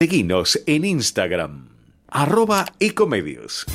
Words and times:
Seguinos 0.00 0.62
en 0.66 0.84
Instagram, 0.84 1.70
arroba 2.06 2.66
ecomedios. 2.78 3.66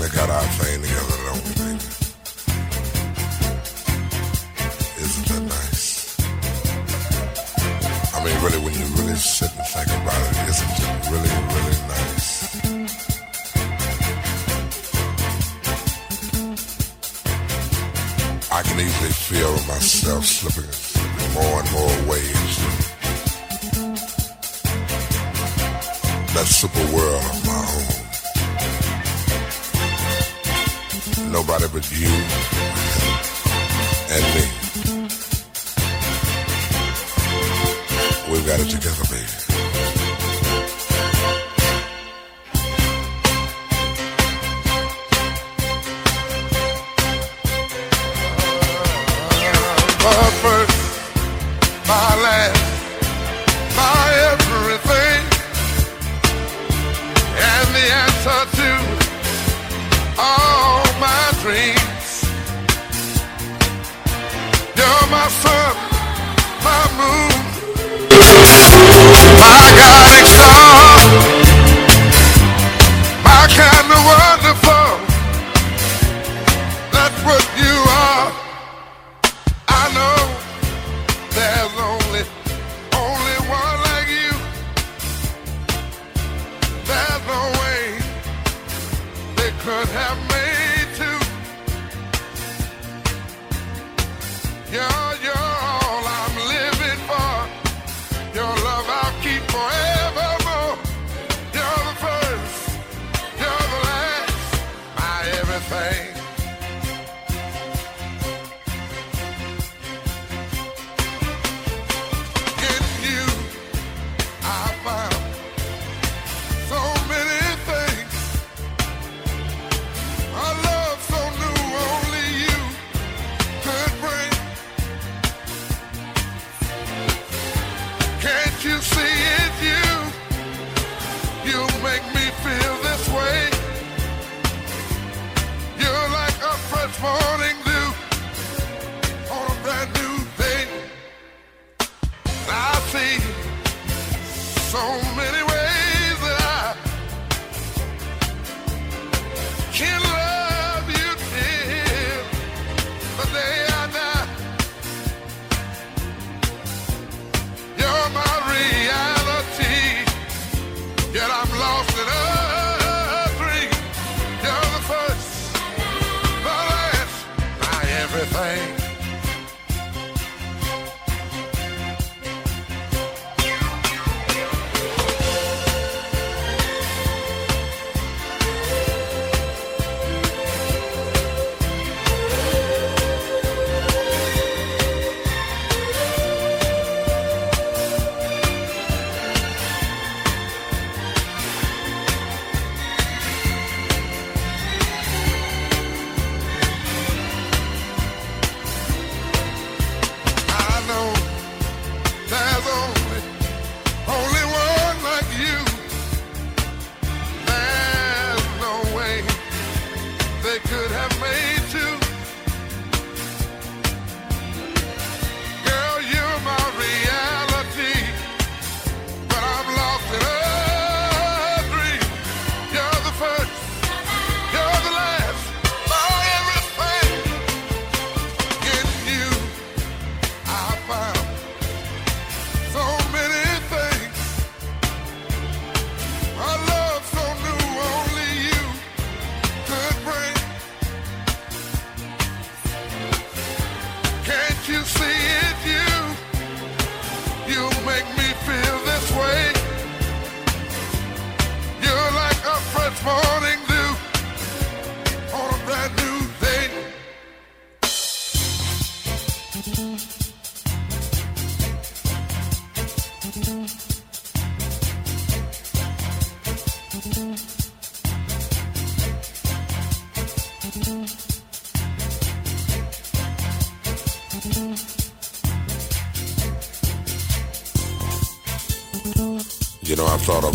We 0.00 0.08
got 0.10 0.30
our 0.30 0.44
plane 0.56 0.80
together. 0.80 1.17
with 31.78 32.00
you. 32.00 32.17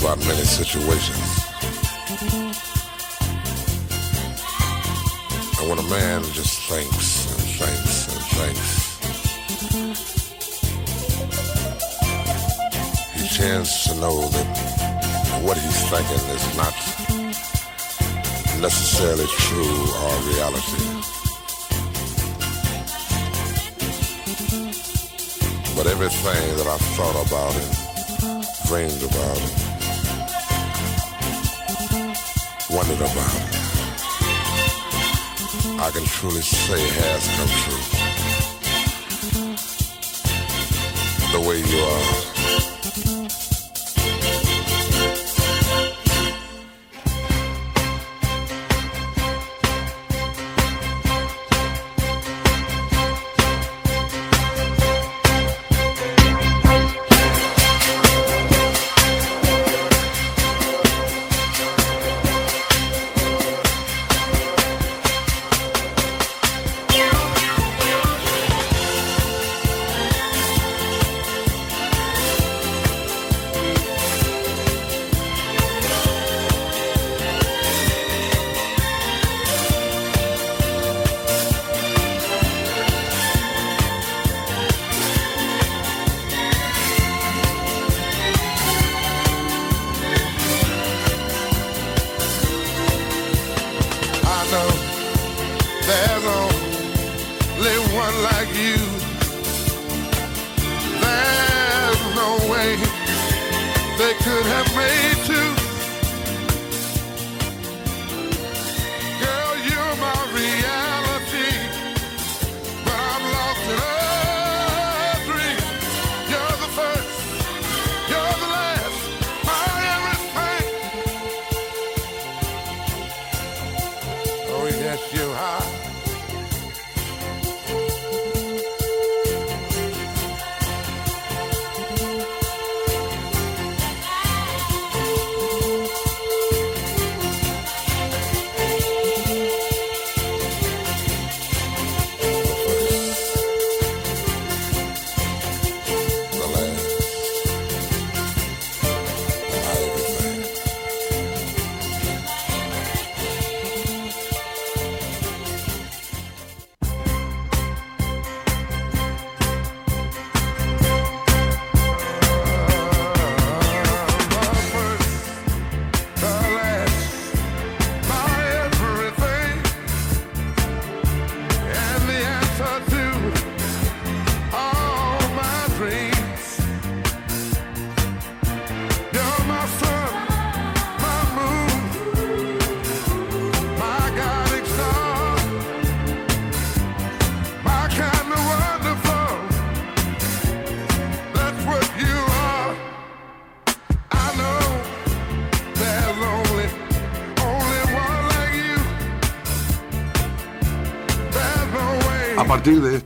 About 0.03 0.19
many 0.27 0.43
situations. 0.43 1.27
And 5.57 5.69
when 5.69 5.79
a 5.79 5.89
man 5.89 6.23
just 6.33 6.59
thinks 6.69 7.31
and 7.31 7.39
thinks 7.55 8.07
and 8.11 8.21
thinks, 8.35 8.71
he 13.15 13.27
tends 13.37 13.83
to 13.85 13.95
know 13.95 14.27
that 14.27 14.47
what 15.41 15.57
he's 15.57 15.89
thinking 15.89 16.23
is 16.35 16.57
not 16.57 16.75
necessarily 18.59 19.27
true 19.27 19.87
or 20.03 20.19
reality. 20.33 20.83
But 25.77 25.87
everything 25.87 26.57
that 26.57 26.67
I've 26.67 26.87
thought 26.97 27.25
about 27.25 27.55
and 27.55 27.71
dreamed 28.67 29.03
about 29.03 29.37
it, 29.37 29.72
wondered 32.73 32.97
about 32.97 33.53
I 35.79 35.91
can 35.91 36.05
truly 36.05 36.41
say 36.41 36.79
has 36.79 37.27
come 37.37 37.51
true. 37.63 37.83
The 41.33 41.47
way 41.47 41.59
you 41.59 41.79
are. 41.83 42.32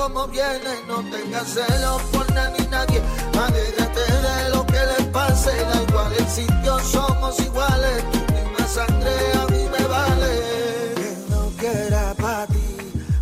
Como 0.00 0.26
viene, 0.28 0.72
no 0.88 0.96
tengas 1.10 1.46
celos 1.48 2.00
por 2.12 2.32
nadie 2.32 2.60
ni 2.60 2.66
nadie. 2.68 3.02
Alégrate 3.38 4.00
de 4.00 4.48
lo 4.48 4.64
que 4.64 4.80
le 4.90 5.04
pase, 5.12 5.50
da 5.50 5.82
igual 5.82 6.12
el 6.18 6.26
sitio, 6.26 6.78
somos 6.78 7.38
iguales. 7.40 8.04
Tu 8.10 8.18
misma 8.32 8.66
sangre 8.66 9.14
a 9.34 9.46
mí 9.52 9.62
me 9.74 9.84
vale. 9.86 10.32
Que 10.96 11.16
no 11.28 11.52
quiera 11.58 12.14
para 12.14 12.46
ti, 12.46 12.76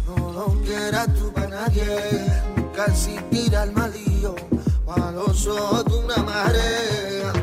no 0.07 0.33
lo 0.33 0.47
quiera 0.63 1.07
tú 1.07 1.33
para 1.33 1.49
nadie. 1.49 2.31
Nunca 2.57 2.85
existirá 2.87 3.65
el 3.65 3.73
malillo, 3.73 4.37
o 4.87 4.93
a 4.93 5.11
los 5.11 5.47
ojos 5.49 5.85
de 5.85 5.97
una 5.97 6.17
madre. 6.19 7.38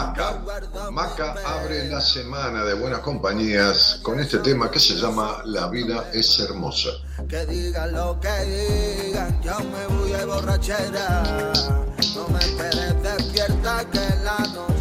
Maca, 0.00 0.40
Maca 0.90 1.34
abre 1.44 1.86
la 1.88 2.00
semana 2.00 2.64
de 2.64 2.72
buenas 2.72 3.00
compañías 3.00 4.00
con 4.02 4.18
este 4.18 4.38
tema 4.38 4.70
que 4.70 4.80
se 4.80 4.94
llama 4.94 5.42
La 5.44 5.68
vida 5.68 6.10
es 6.14 6.40
hermosa. 6.40 6.88
Que 7.28 7.44
digan 7.44 7.92
lo 7.92 8.18
que 8.18 8.32
digan, 8.46 9.42
yo 9.42 9.58
me 9.60 9.86
voy 9.94 10.12
de 10.12 10.24
borrachera. 10.24 11.52
No 12.14 12.28
me 12.28 12.38
esperes 12.38 13.02
despierta 13.02 13.84
que 13.90 14.00
la 14.24 14.38
noche 14.54 14.79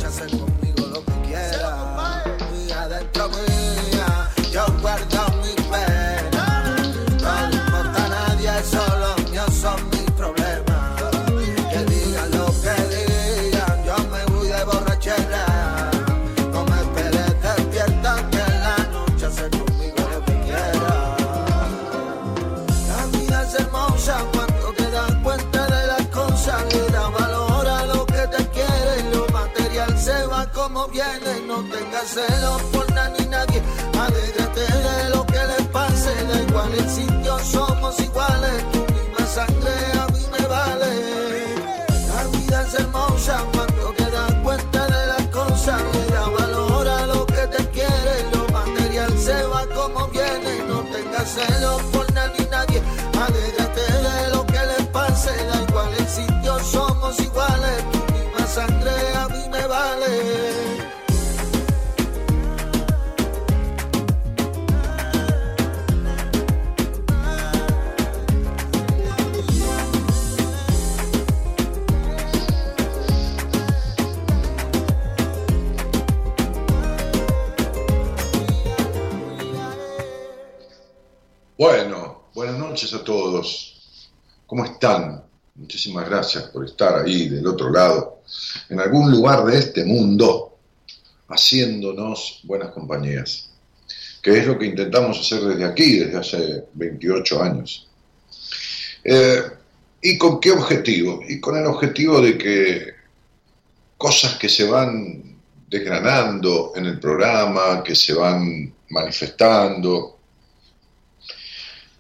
viene, 30.87 31.41
no 31.45 31.57
tengas 31.69 32.07
celos 32.07 32.61
por 32.71 32.91
nadie 32.93 33.19
ni 33.19 33.25
nadie, 33.27 33.61
alégrate 33.99 34.61
de 34.61 35.09
lo 35.09 35.25
que 35.25 35.39
le 35.51 35.63
pase, 35.71 36.13
da 36.25 36.41
igual 36.41 36.73
el 36.73 36.89
sitio, 36.89 37.39
somos 37.39 37.99
iguales, 37.99 38.71
tu 38.71 38.79
misma 38.93 39.27
sangre 39.27 39.73
a 39.99 40.07
mí 40.07 40.21
me 40.31 40.47
vale. 40.47 40.91
La 42.07 42.23
vida 42.37 42.61
es 42.67 42.73
hermosa 42.75 43.43
cuando 43.53 43.93
te 43.97 44.09
das 44.09 44.33
cuenta 44.43 44.87
de 44.87 45.07
las 45.07 45.27
cosas, 45.27 45.81
le 45.93 46.05
da 46.13 46.27
valor 46.29 46.87
a 46.87 47.05
lo 47.07 47.25
que 47.25 47.47
te 47.47 47.69
quiere, 47.69 48.13
lo 48.33 48.47
material 48.53 49.17
se 49.17 49.43
va 49.43 49.65
como 49.67 50.07
viene, 50.07 50.63
no 50.67 50.79
tengas 50.93 51.29
celos 51.29 51.81
por 51.91 52.11
nadie 52.13 52.39
ni 52.39 52.45
nadie, 52.49 52.81
alégrate 53.13 53.81
de 53.81 54.29
lo 54.33 54.45
que 54.45 54.59
le 54.71 54.85
pase, 54.91 55.31
da 55.45 55.61
igual 55.61 55.89
el 55.97 56.07
sitio, 56.07 56.59
somos 56.63 57.19
iguales, 57.19 57.83
noches 82.79 82.93
a 82.93 83.03
todos. 83.03 84.09
¿Cómo 84.47 84.63
están? 84.63 85.21
Muchísimas 85.55 86.07
gracias 86.07 86.45
por 86.45 86.63
estar 86.63 87.03
ahí 87.03 87.27
del 87.27 87.45
otro 87.45 87.69
lado, 87.69 88.21
en 88.69 88.79
algún 88.79 89.11
lugar 89.11 89.43
de 89.43 89.59
este 89.59 89.83
mundo, 89.83 90.57
haciéndonos 91.27 92.39
buenas 92.43 92.69
compañías, 92.69 93.49
que 94.21 94.37
es 94.37 94.47
lo 94.47 94.57
que 94.57 94.67
intentamos 94.67 95.19
hacer 95.19 95.41
desde 95.41 95.65
aquí, 95.65 95.99
desde 95.99 96.17
hace 96.17 96.65
28 96.73 97.43
años. 97.43 97.89
Eh, 99.03 99.41
¿Y 100.01 100.17
con 100.17 100.39
qué 100.39 100.51
objetivo? 100.51 101.19
Y 101.27 101.41
con 101.41 101.57
el 101.57 101.65
objetivo 101.65 102.21
de 102.21 102.37
que 102.37 102.93
cosas 103.97 104.35
que 104.35 104.47
se 104.47 104.69
van 104.69 105.37
desgranando 105.67 106.71
en 106.77 106.85
el 106.85 106.97
programa, 106.97 107.83
que 107.83 107.93
se 107.93 108.13
van 108.13 108.73
manifestando, 108.87 110.18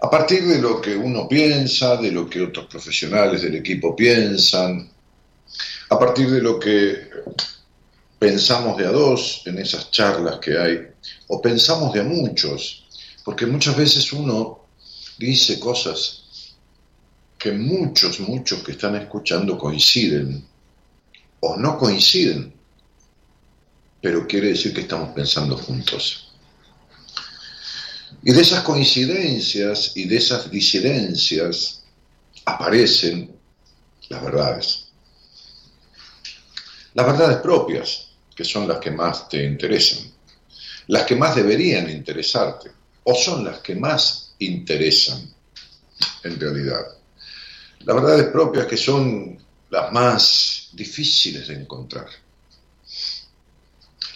a 0.01 0.09
partir 0.09 0.47
de 0.47 0.59
lo 0.59 0.79
que 0.79 0.95
uno 0.95 1.27
piensa, 1.27 1.97
de 1.97 2.11
lo 2.11 2.29
que 2.29 2.41
otros 2.41 2.67
profesionales 2.67 3.41
del 3.41 3.55
equipo 3.55 3.95
piensan, 3.95 4.89
a 5.89 5.99
partir 5.99 6.29
de 6.31 6.41
lo 6.41 6.59
que 6.59 7.09
pensamos 8.17 8.77
de 8.77 8.85
a 8.85 8.91
dos 8.91 9.43
en 9.45 9.57
esas 9.59 9.91
charlas 9.91 10.39
que 10.39 10.57
hay, 10.57 10.87
o 11.27 11.41
pensamos 11.41 11.93
de 11.93 12.01
a 12.01 12.03
muchos, 12.03 12.85
porque 13.25 13.45
muchas 13.45 13.75
veces 13.75 14.11
uno 14.13 14.65
dice 15.17 15.59
cosas 15.59 16.55
que 17.37 17.51
muchos, 17.51 18.19
muchos 18.21 18.63
que 18.63 18.73
están 18.73 18.95
escuchando 18.95 19.57
coinciden 19.57 20.45
o 21.41 21.57
no 21.57 21.77
coinciden, 21.77 22.53
pero 24.01 24.27
quiere 24.27 24.49
decir 24.49 24.73
que 24.73 24.81
estamos 24.81 25.09
pensando 25.09 25.57
juntos. 25.57 26.28
Y 28.23 28.31
de 28.31 28.41
esas 28.41 28.63
coincidencias 28.63 29.93
y 29.95 30.05
de 30.05 30.17
esas 30.17 30.49
disidencias 30.49 31.83
aparecen 32.45 33.35
las 34.09 34.23
verdades. 34.23 34.85
Las 36.93 37.05
verdades 37.05 37.37
propias, 37.37 38.09
que 38.35 38.43
son 38.43 38.67
las 38.67 38.79
que 38.79 38.91
más 38.91 39.29
te 39.29 39.43
interesan, 39.45 40.11
las 40.87 41.03
que 41.03 41.15
más 41.15 41.35
deberían 41.35 41.89
interesarte, 41.89 42.71
o 43.03 43.15
son 43.15 43.45
las 43.45 43.59
que 43.59 43.75
más 43.75 44.33
interesan 44.39 45.31
en 46.23 46.39
realidad. 46.39 46.85
Las 47.81 47.95
verdades 47.95 48.27
propias 48.27 48.65
que 48.65 48.77
son 48.77 49.37
las 49.69 49.91
más 49.91 50.69
difíciles 50.73 51.47
de 51.47 51.55
encontrar. 51.55 52.07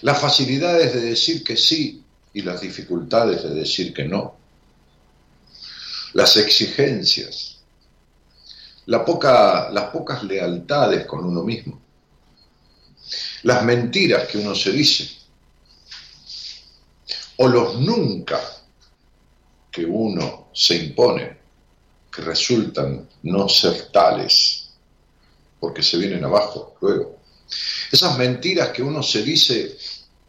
Las 0.01 0.19
facilidades 0.19 0.93
de 0.93 1.01
decir 1.01 1.43
que 1.43 1.55
sí 1.55 2.02
y 2.33 2.41
las 2.41 2.61
dificultades 2.61 3.43
de 3.43 3.49
decir 3.49 3.93
que 3.93 4.05
no. 4.05 4.35
Las 6.13 6.37
exigencias, 6.37 7.59
la 8.87 9.05
poca, 9.05 9.69
las 9.71 9.85
pocas 9.85 10.23
lealtades 10.23 11.05
con 11.05 11.25
uno 11.25 11.43
mismo. 11.43 11.81
Las 13.43 13.63
mentiras 13.63 14.27
que 14.27 14.39
uno 14.39 14.55
se 14.55 14.71
dice. 14.71 15.09
O 17.37 17.47
los 17.47 17.79
nunca 17.79 18.39
que 19.71 19.85
uno 19.85 20.49
se 20.53 20.75
impone, 20.75 21.37
que 22.11 22.21
resultan 22.21 23.09
no 23.23 23.49
ser 23.49 23.91
tales, 23.91 24.69
porque 25.59 25.81
se 25.81 25.97
vienen 25.97 26.23
abajo 26.23 26.75
luego. 26.81 27.19
Esas 27.91 28.17
mentiras 28.17 28.69
que 28.69 28.83
uno 28.83 29.01
se 29.01 29.23
dice 29.23 29.77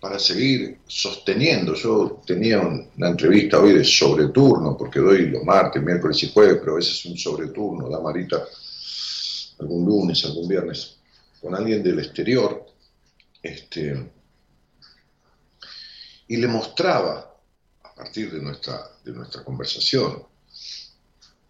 para 0.05 0.19
seguir 0.19 0.81
sosteniendo. 0.87 1.73
Yo 1.73 2.21
tenía 2.27 2.61
un- 2.61 2.91
una 2.95 3.09
entrevista 3.09 3.59
hoy 3.59 3.73
de 3.73 3.83
sobreturno, 3.83 4.77
porque 4.77 5.01
doy 5.01 5.31
los 5.31 5.43
martes, 5.45 5.83
miércoles 5.83 6.23
y 6.23 6.31
jueves, 6.31 6.59
pero 6.61 6.73
a 6.73 6.77
veces 6.77 6.99
es 6.99 7.07
un 7.07 7.17
sobreturno, 7.17 7.89
da 7.89 8.01
Marita, 8.03 8.45
algún 9.61 9.87
lunes, 9.87 10.23
algún 10.27 10.47
viernes, 10.47 10.99
con 11.41 11.55
alguien 11.55 11.83
del 11.83 12.01
exterior. 12.01 12.67
Este, 13.43 14.11
y 16.29 16.37
le 16.37 16.49
mostraba, 16.49 17.35
a 17.85 17.95
partir 17.95 18.31
de 18.31 18.43
nuestra, 18.43 18.87
de 19.03 19.11
nuestra 19.11 19.43
conversación, 19.43 20.23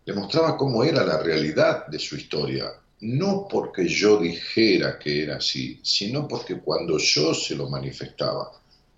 le 0.05 0.13
mostraba 0.13 0.57
cómo 0.57 0.85
era 0.85 1.05
la 1.05 1.21
realidad 1.21 1.89
de 1.89 1.99
su 1.99 2.15
historia, 2.15 2.73
no 3.05 3.47
porque 3.49 3.87
yo 3.87 4.19
dijera 4.19 4.99
que 4.99 5.25
era 5.25 5.37
así, 5.37 5.79
sino 5.83 6.27
porque 6.27 6.59
cuando 6.61 6.97
yo 6.97 7.35
se 7.35 7.55
lo 7.55 7.69
manifestaba, 7.69 8.51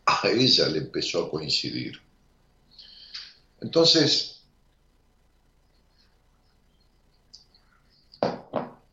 a 0.04 0.28
ella 0.28 0.68
le 0.68 0.78
empezó 0.78 1.25
a 1.25 1.30
coincidir. 1.30 2.00
Entonces, 3.60 4.44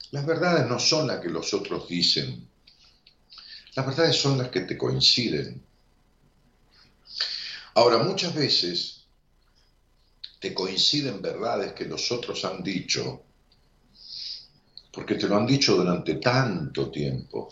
las 0.09 0.25
verdades 0.25 0.67
no 0.67 0.79
son 0.79 1.05
las 1.05 1.19
que 1.19 1.29
los 1.29 1.53
otros 1.53 1.87
dicen, 1.87 2.49
las 3.75 3.85
verdades 3.85 4.15
son 4.15 4.39
las 4.39 4.49
que 4.49 4.61
te 4.61 4.75
coinciden. 4.75 5.63
Ahora, 7.75 7.99
muchas 7.99 8.33
veces 8.33 9.05
te 10.39 10.55
coinciden 10.55 11.21
verdades 11.21 11.73
que 11.73 11.85
los 11.85 12.11
otros 12.11 12.43
han 12.45 12.63
dicho, 12.63 13.23
porque 14.93 15.15
te 15.15 15.27
lo 15.27 15.37
han 15.37 15.47
dicho 15.47 15.75
durante 15.75 16.15
tanto 16.15 16.91
tiempo, 16.91 17.49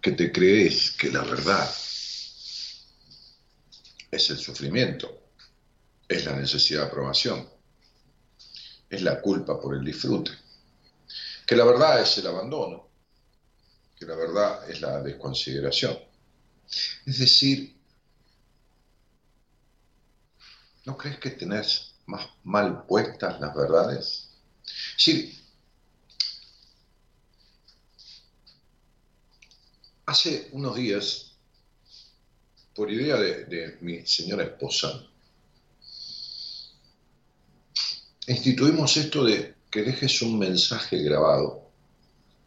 que 0.00 0.12
te 0.12 0.30
crees 0.30 0.92
que 0.92 1.10
la 1.10 1.22
verdad 1.22 1.68
es 4.08 4.30
el 4.30 4.38
sufrimiento, 4.38 5.32
es 6.06 6.24
la 6.24 6.36
necesidad 6.36 6.82
de 6.82 6.86
aprobación, 6.86 7.48
es 8.88 9.02
la 9.02 9.20
culpa 9.20 9.60
por 9.60 9.74
el 9.74 9.84
disfrute, 9.84 10.30
que 11.44 11.56
la 11.56 11.64
verdad 11.64 12.00
es 12.00 12.16
el 12.18 12.28
abandono, 12.28 12.90
que 13.98 14.06
la 14.06 14.14
verdad 14.14 14.70
es 14.70 14.80
la 14.80 15.02
desconsideración. 15.02 15.98
Es 17.06 17.18
decir, 17.18 17.76
¿no 20.84 20.96
crees 20.96 21.18
que 21.18 21.30
tenés 21.30 21.94
más 22.06 22.28
mal 22.44 22.86
puestas 22.86 23.40
las 23.40 23.52
verdades? 23.52 24.28
Hace 30.08 30.50
unos 30.52 30.76
días, 30.76 31.32
por 32.76 32.88
idea 32.92 33.16
de, 33.16 33.76
mi 33.80 34.06
señora 34.06 34.44
esposa, 34.44 35.04
instituimos 38.28 38.96
esto 38.96 39.24
de 39.24 39.56
que 39.68 39.82
dejes 39.82 40.22
un 40.22 40.38
mensaje 40.38 41.02
grabado, 41.02 41.72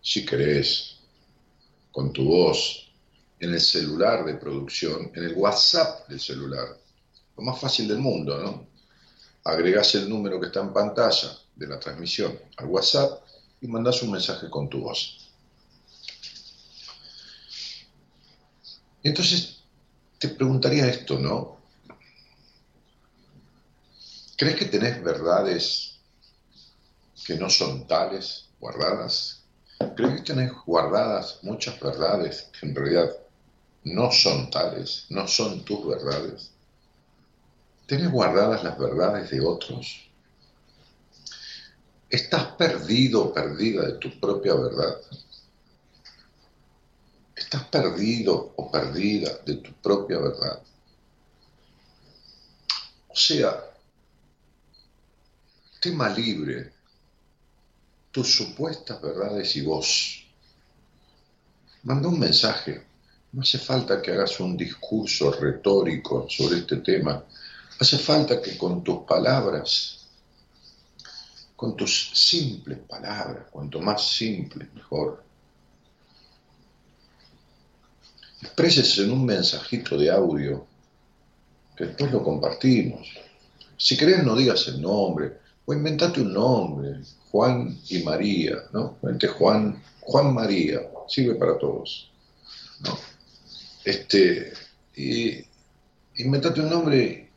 si 0.02 0.26
querés, 0.26 1.00
con 1.92 2.14
tu 2.14 2.24
voz, 2.24 2.90
en 3.42 3.54
el 3.54 3.60
celular 3.60 4.24
de 4.24 4.36
producción, 4.36 5.12
en 5.14 5.26
el 5.26 5.34
WhatsApp 5.34 6.08
del 6.08 6.22
celular. 6.22 6.80
Lo 7.36 7.44
más 7.44 7.60
fácil 7.60 7.90
del 7.90 8.00
mundo, 8.00 8.42
¿no? 8.42 8.68
Agregás 9.44 9.96
el 9.96 10.10
número 10.10 10.40
que 10.40 10.48
está 10.48 10.62
en 10.62 10.72
pantalla 10.72 11.38
de 11.58 11.68
la 11.68 11.78
transmisión 11.78 12.40
al 12.56 12.68
WhatsApp 12.68 13.22
y 13.60 13.68
mandás 13.68 14.02
un 14.02 14.12
mensaje 14.12 14.50
con 14.50 14.70
tu 14.70 14.80
voz. 14.80 15.19
Entonces, 19.04 19.60
te 20.20 20.30
preguntaría 20.30 20.88
esto, 20.88 21.18
¿no? 21.18 21.58
¿Crees 24.38 24.56
que 24.56 24.66
tenés 24.66 25.04
verdades 25.04 25.96
que 27.26 27.36
no 27.36 27.50
son 27.50 27.88
tales 27.88 28.46
guardadas? 28.60 29.44
Creo 29.96 30.16
que 30.16 30.22
tenés 30.22 30.52
guardadas 30.66 31.40
muchas 31.44 31.80
verdades 31.80 32.50
que 32.58 32.68
en 32.68 32.76
realidad 32.76 33.10
no 33.84 34.12
son 34.12 34.50
tales, 34.50 35.06
no 35.10 35.28
son 35.28 35.64
tus 35.64 35.88
verdades. 35.88 36.52
¿Tenés 37.86 38.12
guardadas 38.12 38.64
las 38.64 38.78
verdades 38.78 39.30
de 39.32 39.42
otros? 39.42 40.10
¿Estás 42.10 42.54
perdido 42.54 43.34
perdida 43.34 43.86
de 43.86 43.94
tu 43.94 44.20
propia 44.20 44.56
verdad? 44.56 45.00
¿Estás 47.52 47.66
perdido 47.70 48.54
o 48.58 48.70
perdida 48.70 49.40
de 49.44 49.56
tu 49.56 49.74
propia 49.82 50.20
verdad? 50.20 50.62
O 53.08 53.16
sea, 53.16 53.60
tema 55.82 56.10
libre 56.10 56.72
tus 58.12 58.36
supuestas 58.36 59.02
verdades 59.02 59.56
y 59.56 59.62
vos. 59.62 60.28
Manda 61.82 62.10
un 62.10 62.20
mensaje. 62.20 62.86
No 63.32 63.42
hace 63.42 63.58
falta 63.58 64.00
que 64.00 64.12
hagas 64.12 64.40
un 64.40 64.56
discurso 64.56 65.32
retórico 65.32 66.28
sobre 66.30 66.60
este 66.60 66.76
tema. 66.78 67.26
Hace 67.80 67.98
falta 67.98 68.40
que 68.40 68.60
con 68.60 68.84
tus 68.84 69.00
palabras, 69.08 70.06
con 71.56 71.76
tus 71.76 72.12
simples 72.14 72.78
palabras, 72.88 73.48
cuanto 73.50 73.82
más 73.82 74.08
simples, 74.08 74.72
mejor, 74.76 75.29
expreses 78.42 78.98
en 79.00 79.12
un 79.12 79.26
mensajito 79.26 79.98
de 79.98 80.10
audio 80.10 80.66
que 81.76 81.86
después 81.86 82.12
lo 82.12 82.24
compartimos. 82.24 83.08
Si 83.78 83.96
querés 83.98 84.24
no 84.24 84.36
digas 84.36 84.68
el 84.68 84.82
nombre, 84.82 85.40
o 85.66 85.74
inventate 85.74 86.22
un 86.22 86.34
nombre, 86.34 87.02
Juan 87.32 87.80
y 87.90 88.00
María, 88.04 88.56
¿no? 88.74 88.98
Vente 89.02 89.28
Juan, 89.28 89.82
Juan 90.02 90.34
María, 90.34 90.82
sirve 91.08 91.36
para 91.36 91.58
todos, 91.58 92.12
¿no? 92.82 92.98
Este, 93.86 94.52
y 94.96 95.46
inventate 96.18 96.62
un 96.62 96.70
nombre 96.70 97.30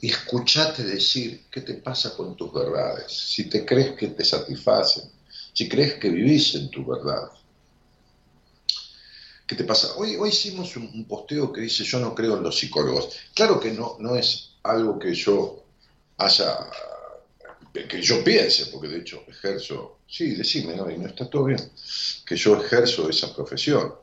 y 0.00 0.08
escuchate 0.08 0.84
decir 0.84 1.44
qué 1.50 1.60
te 1.60 1.74
pasa 1.74 2.16
con 2.16 2.36
tus 2.36 2.52
verdades, 2.52 3.12
si 3.12 3.48
te 3.48 3.64
crees 3.64 3.92
que 3.92 4.08
te 4.08 4.24
satisfacen, 4.24 5.04
si 5.52 5.68
crees 5.68 5.94
que 5.94 6.08
vivís 6.08 6.54
en 6.54 6.70
tu 6.70 6.84
verdad. 6.84 7.28
¿Qué 9.52 9.58
te 9.58 9.64
pasa? 9.64 9.88
Hoy, 9.96 10.16
hicimos 10.26 10.74
un, 10.78 10.84
un, 10.94 11.04
posteo 11.04 11.52
que 11.52 11.60
dice 11.60 11.84
yo 11.84 12.00
no 12.00 12.14
creo 12.14 12.38
en 12.38 12.42
los 12.42 12.58
psicólogos. 12.58 13.10
Claro 13.34 13.60
que 13.60 13.70
no, 13.70 13.96
no 13.98 14.16
es 14.16 14.52
algo 14.62 14.98
que 14.98 15.12
yo 15.12 15.62
haya 16.16 16.70
que 17.74 18.00
yo 18.00 18.24
piense, 18.24 18.66
porque 18.72 18.88
de 18.88 19.00
hecho 19.00 19.24
ejerzo, 19.28 19.98
sí, 20.08 20.34
decime, 20.34 20.74
¿no? 20.74 20.90
Y 20.90 20.96
no 20.96 21.06
está 21.06 21.28
todo 21.28 21.44
bien, 21.44 21.70
que 22.24 22.34
yo 22.34 22.56
ejerzo 22.56 23.10
esa 23.10 23.34
profesión. 23.36 23.94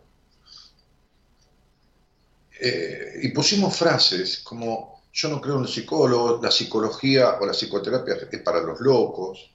Eh, 2.61 3.21
y 3.23 3.29
pusimos 3.29 3.75
frases 3.75 4.41
como, 4.43 5.01
yo 5.11 5.29
no 5.29 5.41
creo 5.41 5.55
en 5.55 5.63
los 5.63 5.73
psicólogos, 5.73 6.43
la 6.43 6.51
psicología 6.51 7.39
o 7.41 7.45
la 7.47 7.53
psicoterapia 7.53 8.17
es 8.31 8.41
para 8.41 8.61
los 8.61 8.79
locos, 8.81 9.49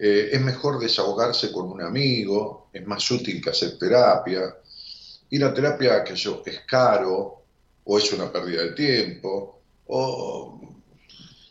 eh, 0.00 0.30
es 0.32 0.40
mejor 0.40 0.80
desahogarse 0.80 1.52
con 1.52 1.70
un 1.70 1.80
amigo, 1.80 2.70
es 2.72 2.84
más 2.84 3.08
útil 3.08 3.40
que 3.40 3.50
hacer 3.50 3.78
terapia, 3.78 4.56
y 5.32 5.38
la 5.38 5.54
terapia 5.54 6.04
que 6.04 6.14
yo 6.14 6.42
es 6.44 6.60
caro, 6.66 7.42
o 7.84 7.98
es 7.98 8.12
una 8.12 8.30
pérdida 8.30 8.64
de 8.64 8.72
tiempo, 8.72 9.62
o 9.86 10.60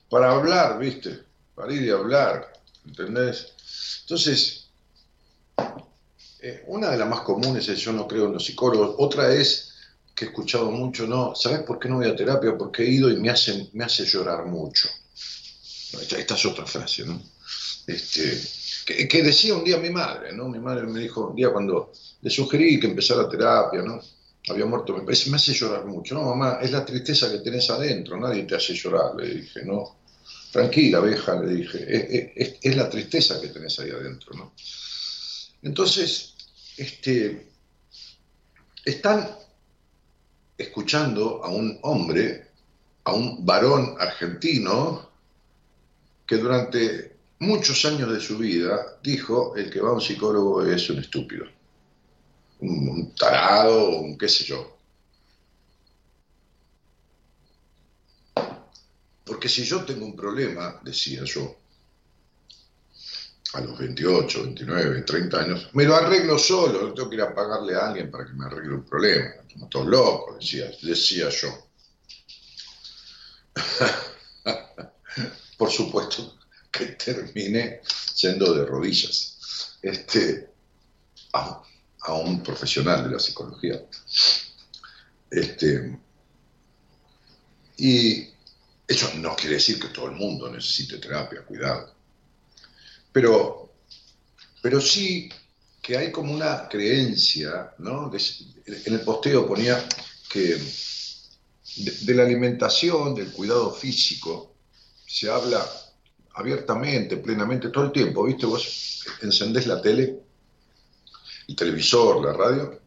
para 0.07 0.31
hablar, 0.33 0.77
¿viste? 0.77 1.23
para 1.55 1.73
ir 1.73 1.81
y 1.81 1.89
hablar, 1.89 2.53
¿entendés? 2.85 3.53
Entonces, 4.01 4.69
eh, 6.41 6.63
una 6.67 6.91
de 6.91 6.97
las 6.97 7.09
más 7.09 7.21
comunes 7.21 7.67
es 7.69 7.79
yo 7.79 7.91
no 7.91 8.07
creo 8.07 8.27
en 8.27 8.33
los 8.33 8.45
psicólogos, 8.45 8.97
otra 8.99 9.33
es 9.33 9.73
que 10.13 10.25
he 10.25 10.27
escuchado 10.27 10.69
mucho, 10.69 11.07
no, 11.07 11.33
¿sabes 11.33 11.61
por 11.61 11.79
qué 11.79 11.89
no 11.89 11.95
voy 11.95 12.07
a 12.07 12.15
terapia? 12.15 12.55
Porque 12.55 12.83
he 12.83 12.89
ido 12.91 13.09
y 13.09 13.19
me 13.19 13.31
hace, 13.31 13.67
me 13.73 13.83
hace 13.83 14.05
llorar 14.05 14.45
mucho. 14.45 14.89
Esta, 15.99 16.35
es 16.35 16.45
otra 16.45 16.67
frase, 16.67 17.03
¿no? 17.03 17.19
Este, 17.87 18.39
que, 18.85 19.23
decía 19.23 19.55
un 19.55 19.63
día 19.63 19.77
mi 19.77 19.89
madre, 19.89 20.33
¿no? 20.33 20.47
Mi 20.49 20.59
madre 20.59 20.85
me 20.85 20.99
dijo 20.99 21.29
un 21.29 21.35
día 21.35 21.49
cuando 21.49 21.91
le 22.21 22.29
sugerí 22.29 22.79
que 22.79 22.87
empezara 22.87 23.27
terapia, 23.27 23.81
¿no? 23.81 23.99
Había 24.49 24.65
muerto, 24.65 24.95
me 24.97 25.11
hace 25.11 25.53
llorar 25.53 25.85
mucho. 25.85 26.15
No, 26.15 26.23
mamá, 26.23 26.59
es 26.61 26.71
la 26.71 26.83
tristeza 26.83 27.31
que 27.31 27.39
tenés 27.39 27.69
adentro, 27.69 28.17
nadie 28.17 28.43
te 28.43 28.55
hace 28.55 28.73
llorar, 28.73 29.15
le 29.15 29.35
dije, 29.35 29.63
¿no? 29.63 29.97
Tranquila, 30.51 30.97
abeja, 30.97 31.39
le 31.41 31.53
dije, 31.55 32.59
es, 32.61 32.75
la 32.75 32.89
tristeza 32.89 33.39
que 33.39 33.47
tenés 33.47 33.79
ahí 33.79 33.91
adentro, 33.91 34.33
¿no? 34.33 34.53
Entonces, 35.61 36.33
este, 36.77 37.47
están 38.83 39.29
escuchando 40.57 41.43
a 41.43 41.49
un 41.49 41.79
hombre, 41.83 42.47
a 43.03 43.13
un 43.13 43.45
varón 43.45 43.95
argentino, 43.99 45.09
que 46.25 46.37
durante 46.37 47.17
muchos 47.39 47.83
años 47.85 48.11
de 48.11 48.19
su 48.19 48.37
vida 48.37 48.97
dijo, 49.03 49.55
el 49.55 49.69
que 49.69 49.81
va 49.81 49.89
a 49.89 49.93
un 49.93 50.01
psicólogo 50.01 50.63
es 50.65 50.89
un 50.89 50.99
estúpido, 50.99 51.45
un, 52.61 53.13
tarado, 53.15 53.99
un 53.99 54.17
qué 54.17 54.29
sé 54.29 54.45
yo. 54.45 54.77
Porque 59.25 59.49
si 59.49 59.63
yo 59.63 59.83
tengo 59.85 60.05
un 60.05 60.15
problema, 60.15 60.79
decía 60.83 61.23
yo, 61.23 61.57
a 63.53 63.61
los 63.61 63.77
28, 63.77 64.43
29, 64.43 65.01
30 65.01 65.39
años, 65.39 65.69
me 65.73 65.83
lo 65.83 65.95
arreglo 65.95 66.37
solo, 66.37 66.87
no 66.87 66.93
tengo 66.93 67.09
que 67.09 67.15
ir 67.15 67.21
a 67.21 67.35
pagarle 67.35 67.75
a 67.75 67.87
alguien 67.87 68.09
para 68.09 68.25
que 68.25 68.33
me 68.33 68.45
arregle 68.45 68.75
un 68.75 68.85
problema. 68.85 69.31
Somos 69.51 69.69
todos 69.69 69.87
locos, 69.87 70.39
decía, 70.39 70.71
decía 70.81 71.29
yo. 71.29 71.67
por 75.57 75.69
supuesto 75.69 76.37
que 76.71 76.85
terminé 76.85 77.81
yendo 78.15 78.53
de 78.53 78.65
rodillas 78.65 79.77
este, 79.81 80.49
a, 81.33 81.61
a 82.01 82.13
un 82.13 82.41
profesional 82.43 83.03
de 83.03 83.11
la 83.11 83.19
psicología. 83.19 83.81
Este, 85.29 85.97
y 87.77 88.27
eso 88.87 89.09
no 89.15 89.35
quiere 89.35 89.55
decir 89.55 89.79
que 89.79 89.89
todo 89.89 90.07
el 90.07 90.15
mundo 90.15 90.49
necesite 90.49 90.97
terapia, 90.97 91.43
cuidado. 91.43 91.93
Pero, 93.11 93.73
pero 94.61 94.81
sí 94.81 95.29
que 95.81 95.97
hay 95.97 96.11
como 96.11 96.33
una 96.33 96.67
creencia, 96.67 97.73
¿no? 97.79 98.11
en 98.13 98.93
el 98.93 99.01
posteo 99.01 99.47
ponía 99.47 99.83
que 100.29 100.61
de, 101.77 101.91
de, 102.01 102.13
la 102.13 102.23
alimentación, 102.23 103.15
del 103.15 103.31
cuidado 103.31 103.73
físico, 103.73 104.53
se 105.07 105.29
habla 105.29 105.65
abiertamente, 106.33 107.17
plenamente, 107.17 107.69
todo 107.69 107.85
el 107.85 107.91
tiempo, 107.91 108.25
¿viste? 108.25 108.45
Vos 108.45 109.03
encendés 109.21 109.67
la 109.67 109.81
tele, 109.81 110.21
el 111.51 111.55
televisor, 111.55 112.23
la 112.23 112.33
radio, 112.33 112.79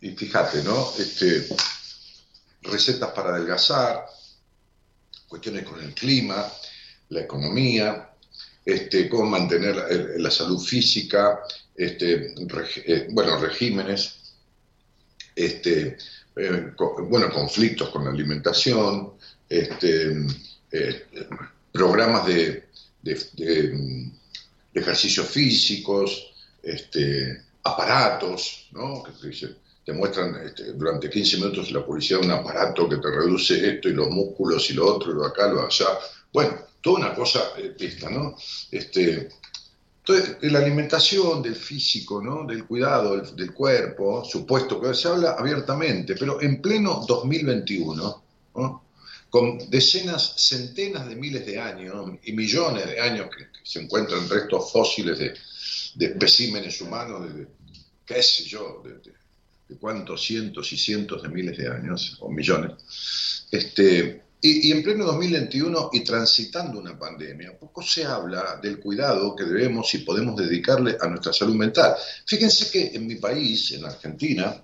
y 0.00 0.10
fíjate, 0.10 0.62
¿no? 0.64 0.92
Este, 0.98 1.46
recetas 2.62 3.10
para 3.12 3.30
adelgazar, 3.30 4.04
cuestiones 5.28 5.64
con 5.64 5.80
el 5.80 5.94
clima, 5.94 6.50
la 7.10 7.20
economía, 7.20 8.10
este, 8.64 9.08
cómo 9.08 9.26
mantener 9.26 9.76
la, 10.18 10.30
salud 10.30 10.60
física, 10.60 11.40
este, 11.74 12.34
eh, 12.86 13.08
bueno, 13.12 13.38
regímenes, 13.38 14.16
este, 15.36 15.96
eh, 16.36 16.72
bueno, 17.08 17.30
conflictos 17.30 17.90
con 17.90 18.04
la 18.04 18.10
alimentación, 18.10 19.12
este, 19.48 20.26
eh, 20.72 21.06
programas 21.70 22.26
de, 22.26 22.68
de, 23.02 23.14
de, 23.34 24.10
ejercicios 24.74 25.28
físicos, 25.28 26.34
este, 26.62 27.44
aparatos, 27.64 28.68
¿no? 28.72 29.02
Que 29.02 29.12
te, 29.12 29.48
te 29.84 29.92
muestran 29.92 30.34
este, 30.44 30.72
durante 30.72 31.10
15 31.10 31.36
minutos 31.38 31.70
la 31.70 31.84
publicidad 31.84 32.20
un 32.20 32.30
aparato 32.30 32.88
que 32.88 32.96
te 32.96 33.10
reduce 33.10 33.74
esto 33.74 33.88
y 33.88 33.92
los 33.92 34.10
músculos 34.10 34.70
y 34.70 34.74
lo 34.74 34.86
otro, 34.86 35.12
y 35.12 35.14
lo 35.14 35.24
acá, 35.24 35.48
lo 35.48 35.66
allá. 35.66 35.86
Bueno, 36.32 36.58
toda 36.80 37.00
una 37.00 37.14
cosa 37.14 37.52
esta, 37.78 38.10
¿no? 38.10 38.36
Este, 38.70 39.28
entonces, 40.06 40.40
de 40.40 40.50
la 40.50 40.58
alimentación, 40.58 41.42
del 41.42 41.56
físico, 41.56 42.20
¿no? 42.22 42.44
del 42.46 42.66
cuidado 42.66 43.16
del, 43.16 43.34
del, 43.34 43.54
cuerpo, 43.54 44.22
supuesto 44.22 44.78
que 44.78 44.92
se 44.92 45.08
habla 45.08 45.32
abiertamente, 45.32 46.14
pero 46.14 46.42
en 46.42 46.60
pleno 46.60 47.04
2021, 47.08 48.22
¿no? 48.56 48.84
con 49.30 49.58
decenas, 49.70 50.34
centenas 50.36 51.08
de 51.08 51.16
miles 51.16 51.46
de 51.46 51.58
años 51.58 52.10
y 52.22 52.32
millones 52.32 52.86
de 52.86 53.00
años 53.00 53.28
que, 53.34 53.44
que 53.46 53.60
se 53.64 53.80
encuentran 53.80 54.28
restos 54.28 54.70
fósiles 54.70 55.18
de, 55.18 55.34
de 55.94 56.06
especímenes 56.06 56.80
humanos, 56.80 57.34
de, 57.34 57.46
qué 58.04 58.22
sé 58.22 58.44
yo, 58.44 58.82
de, 58.84 58.94
de, 59.68 59.78
cuántos 59.78 60.24
cientos 60.24 60.72
y 60.72 60.76
cientos 60.76 61.22
de 61.22 61.28
miles 61.28 61.56
de 61.56 61.68
años, 61.68 62.16
o 62.20 62.30
millones, 62.30 62.72
este, 63.50 64.24
y, 64.46 64.70
en 64.72 64.82
pleno 64.82 65.06
2021 65.06 65.88
y 65.94 66.00
transitando 66.00 66.78
una 66.78 66.98
pandemia, 66.98 67.58
poco 67.58 67.80
se 67.80 68.04
habla 68.04 68.60
del 68.62 68.78
cuidado 68.78 69.34
que 69.34 69.44
debemos 69.44 69.94
y 69.94 69.98
podemos 70.00 70.36
dedicarle 70.36 70.98
a 71.00 71.08
nuestra 71.08 71.32
salud 71.32 71.54
mental. 71.54 71.94
Fíjense 72.26 72.70
que 72.70 72.94
en 72.94 73.06
mi 73.06 73.14
país, 73.14 73.72
en 73.72 73.86
Argentina, 73.86 74.62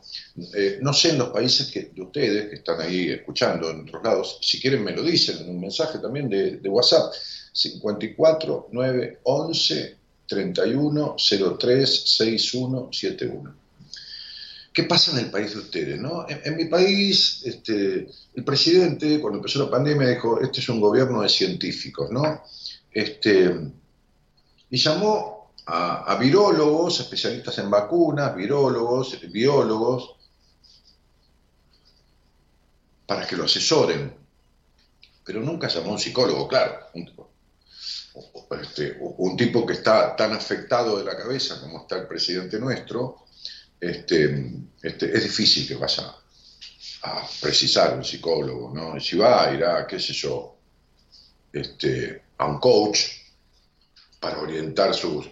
eh, 0.52 0.80
no 0.82 0.92
sé 0.92 1.12
en 1.12 1.18
los 1.18 1.30
países 1.30 1.70
que, 1.70 1.92
de 1.94 2.02
ustedes 2.02 2.50
que 2.50 2.56
están 2.56 2.78
ahí 2.78 3.08
escuchando 3.08 3.70
en 3.70 3.80
otros 3.80 4.04
lados, 4.04 4.38
si 4.42 4.60
quieren 4.60 4.84
me 4.84 4.92
lo 4.92 5.02
dicen 5.02 5.38
en 5.38 5.48
un 5.48 5.60
mensaje 5.62 5.98
también 5.98 6.28
de, 6.28 6.58
de 6.58 6.68
WhatsApp, 6.68 7.14
54 7.50 8.68
9 8.72 9.20
11 9.22 9.99
31 10.30 11.16
03 11.58 12.16
61 12.16 12.88
71. 12.92 13.54
¿Qué 14.72 14.84
pasa 14.84 15.10
en 15.10 15.24
el 15.24 15.30
país 15.30 15.52
de 15.52 15.58
ustedes? 15.58 16.00
¿no? 16.00 16.24
En, 16.28 16.40
en, 16.44 16.56
mi 16.56 16.66
país, 16.66 17.42
este, 17.44 18.08
el 18.34 18.44
presidente, 18.44 19.20
cuando 19.20 19.38
empezó 19.38 19.64
la 19.64 19.70
pandemia, 19.70 20.08
dijo, 20.08 20.40
este 20.40 20.60
es 20.60 20.68
un 20.68 20.80
gobierno 20.80 21.22
de 21.22 21.28
científicos, 21.28 22.08
¿no? 22.12 22.44
Este, 22.92 23.72
y 24.70 24.76
llamó 24.78 25.50
a, 25.66 26.12
a 26.12 26.16
virólogos, 26.16 27.00
especialistas 27.00 27.58
en 27.58 27.68
vacunas, 27.68 28.36
virólogos, 28.36 29.18
biólogos, 29.32 30.14
para 33.04 33.26
que 33.26 33.36
lo 33.36 33.44
asesoren. 33.44 34.14
Pero 35.24 35.40
nunca 35.40 35.66
llamó 35.66 35.88
a 35.88 35.92
un 35.94 35.98
psicólogo, 35.98 36.46
claro. 36.46 36.76
Un, 36.94 37.10
este, 38.60 38.96
un 39.00 39.36
tipo 39.36 39.64
que 39.64 39.74
está 39.74 40.14
tan 40.16 40.32
afectado 40.32 40.98
de 40.98 41.04
la 41.04 41.16
cabeza 41.16 41.60
como 41.60 41.82
está 41.82 41.98
el 41.98 42.06
presidente 42.06 42.58
nuestro, 42.58 43.24
este, 43.80 44.52
este, 44.82 45.16
es 45.16 45.22
difícil 45.22 45.66
que 45.66 45.74
vaya 45.74 46.14
a 47.02 47.28
precisar 47.40 47.96
un 47.96 48.04
psicólogo, 48.04 48.72
¿no? 48.74 49.00
Si 49.00 49.16
va, 49.16 49.52
irá, 49.52 49.86
qué 49.86 49.98
sé 49.98 50.12
yo, 50.12 50.56
a 52.38 52.46
un 52.46 52.58
coach 52.58 53.00
para 54.20 54.40
orientar 54.40 54.94
su, 54.94 55.24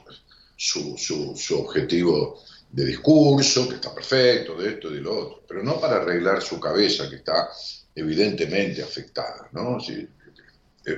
su, 0.56 0.96
su, 0.96 1.58
objetivo 1.58 2.42
de 2.70 2.86
discurso, 2.86 3.68
que 3.68 3.76
está 3.76 3.94
perfecto, 3.94 4.56
de 4.56 4.70
esto 4.70 4.90
y 4.90 4.94
de 4.94 5.00
lo 5.00 5.18
otro, 5.18 5.44
pero 5.46 5.62
no 5.62 5.78
para 5.78 5.96
arreglar 5.96 6.42
su 6.42 6.58
cabeza, 6.58 7.08
que 7.08 7.16
está 7.16 7.50
evidentemente 7.94 8.82
afectada, 8.82 9.48
¿no? 9.52 9.78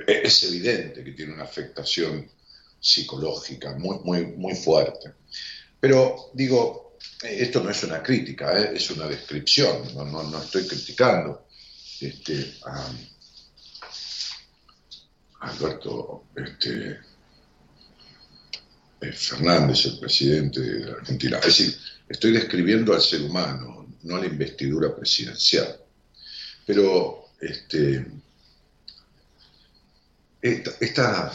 Es 0.07 0.43
evidente 0.43 1.03
que 1.03 1.11
tiene 1.11 1.33
una 1.33 1.43
afectación 1.43 2.29
psicológica 2.79 3.73
muy, 3.77 3.99
muy, 3.99 4.25
muy 4.25 4.55
fuerte. 4.55 5.13
Pero 5.79 6.31
digo, 6.33 6.97
esto 7.21 7.63
no 7.63 7.69
es 7.69 7.83
una 7.83 8.01
crítica, 8.01 8.59
¿eh? 8.59 8.71
es 8.75 8.89
una 8.91 9.07
descripción, 9.07 9.93
no, 9.95 10.05
no, 10.05 10.23
no 10.23 10.41
estoy 10.41 10.67
criticando 10.67 11.47
este, 11.99 12.55
a, 12.65 12.91
Alberto 15.41 16.25
este, 16.35 16.99
eh, 19.01 19.11
Fernández, 19.11 19.85
el 19.85 19.99
presidente 19.99 20.59
de 20.59 20.91
Argentina. 20.91 21.39
Es 21.39 21.45
decir, 21.45 21.77
estoy 22.07 22.31
describiendo 22.31 22.93
al 22.93 23.01
ser 23.01 23.23
humano, 23.23 23.87
no 24.03 24.15
a 24.15 24.19
la 24.19 24.27
investidura 24.27 24.95
presidencial. 24.95 25.79
Pero 26.65 27.25
este, 27.39 28.05
esta, 30.41 31.31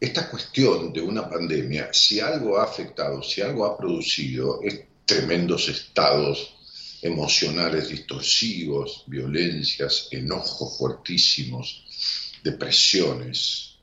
esta 0.00 0.30
cuestión 0.30 0.92
de 0.92 1.02
una 1.02 1.28
pandemia, 1.28 1.92
si 1.92 2.20
algo 2.20 2.58
ha 2.58 2.64
afectado, 2.64 3.22
si 3.22 3.42
algo 3.42 3.66
ha 3.66 3.76
producido, 3.76 4.60
es 4.62 4.80
tremendos 5.04 5.68
estados 5.68 6.54
emocionales 7.02 7.88
distorsivos, 7.88 9.04
violencias, 9.06 10.08
enojos 10.10 10.78
fuertísimos, 10.78 11.84
depresiones, 12.42 13.76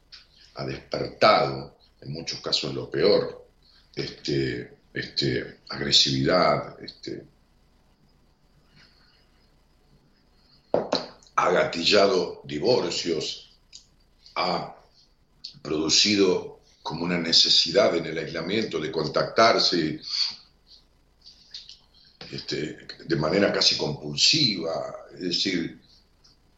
ha 0.56 0.66
despertado, 0.66 1.78
en 2.02 2.12
muchos 2.12 2.42
casos 2.42 2.74
lo 2.74 2.90
peor, 2.90 3.48
este, 3.96 4.74
este, 4.94 5.60
agresividad, 5.70 6.82
este, 6.84 7.24
ha 11.36 11.52
gatillado 11.52 12.42
divorcios, 12.44 13.53
ha 14.36 14.76
producido 15.62 16.60
como 16.82 17.06
una 17.06 17.18
necesidad 17.18 17.96
en 17.96 18.06
el 18.06 18.18
aislamiento 18.18 18.80
de 18.80 18.92
contactarse 18.92 20.02
este, 22.32 22.88
de 23.06 23.16
manera 23.16 23.52
casi 23.54 23.78
compulsiva. 23.78 24.96
Es 25.14 25.22
decir, 25.22 25.80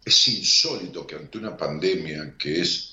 es 0.04 0.28
insólito 0.28 1.06
que 1.06 1.16
ante 1.16 1.38
una 1.38 1.56
pandemia 1.56 2.36
que 2.38 2.62
es 2.62 2.92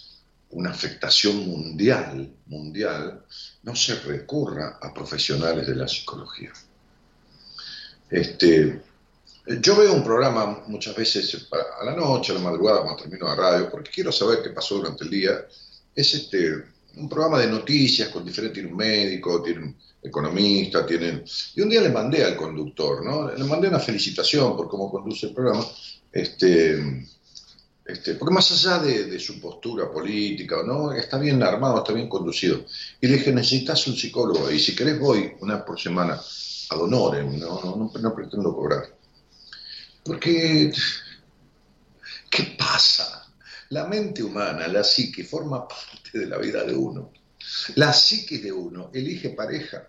una 0.51 0.71
afectación 0.71 1.47
mundial, 1.49 2.31
mundial, 2.47 3.25
no 3.62 3.75
se 3.75 3.95
recurra 4.01 4.79
a 4.81 4.92
profesionales 4.92 5.66
de 5.66 5.75
la 5.75 5.88
psicología. 5.88 6.53
Este, 8.11 8.83
yo 9.46 9.76
veo 9.76 9.92
un 9.92 10.05
programa 10.05 10.62
muchas 10.68 10.94
veces 10.94 11.48
a 11.81 11.85
la 11.85 11.96
noche, 11.96 12.33
a 12.33 12.37
la 12.37 12.40
madrugada, 12.40 12.83
cuando 12.83 13.02
termino 13.02 13.26
la 13.26 13.35
radio, 13.35 13.70
porque 13.70 13.90
quiero 13.90 14.12
saber 14.12 14.42
qué 14.42 14.50
pasó 14.50 14.76
durante 14.76 15.05
el 15.05 15.11
día 15.11 15.46
es 15.94 16.14
este, 16.14 16.64
un 16.96 17.09
programa 17.09 17.38
de 17.38 17.48
noticias 17.48 18.09
con 18.09 18.24
diferentes, 18.24 18.55
tiene 18.55 18.70
un 18.70 18.76
médico, 18.76 19.42
tiene 19.42 19.61
un 19.61 19.76
economista, 20.02 20.87
tienen... 20.87 21.24
Y 21.55 21.61
un 21.61 21.68
día 21.68 21.81
le 21.81 21.90
mandé 21.90 22.24
al 22.24 22.37
conductor, 22.37 23.05
¿no? 23.05 23.33
Le 23.33 23.44
mandé 23.44 23.68
una 23.68 23.78
felicitación 23.78 24.57
por 24.57 24.68
cómo 24.68 24.90
conduce 24.90 25.26
el 25.26 25.35
programa, 25.35 25.64
este, 26.11 27.07
este, 27.85 28.14
porque 28.14 28.35
más 28.35 28.50
allá 28.50 28.78
de, 28.78 29.05
de, 29.05 29.18
su 29.18 29.40
postura 29.40 29.90
política, 29.90 30.62
¿no? 30.64 30.92
Está 30.92 31.18
bien 31.18 31.42
armado, 31.42 31.78
está 31.78 31.92
bien 31.92 32.09
conducido. 32.09 32.64
Y 33.00 33.07
le 33.07 33.14
dije, 33.14 33.33
necesitas 33.33 33.87
un 33.87 33.96
psicólogo, 33.96 34.50
y 34.50 34.59
si 34.59 34.74
querés 34.74 34.98
voy 34.98 35.33
una 35.40 35.64
por 35.64 35.81
semana 35.81 36.20
ad 36.70 36.81
honorem, 36.81 37.38
¿no? 37.38 37.61
No, 37.62 37.76
no, 37.76 37.92
no 38.00 38.14
pretendo 38.14 38.55
cobrar. 38.55 39.02
Porque, 40.05 40.73
¿qué 42.31 42.57
pasa? 42.59 43.33
La 43.71 43.87
mente 43.87 44.23
humana, 44.23 44.69
la 44.69 44.85
psique, 44.85 45.25
forma 45.25 45.67
parte 45.67 46.19
de 46.19 46.27
la 46.27 46.38
vida 46.38 46.65
de 46.65 46.75
uno. 46.75 47.12
La 47.77 47.93
psiquis 47.93 48.43
de 48.43 48.53
uno 48.53 48.91
elige 48.93 49.31
pareja. 49.31 49.88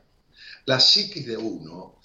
La 0.65 0.79
psiquis 0.79 1.25
de 1.25 1.37
uno 1.37 1.99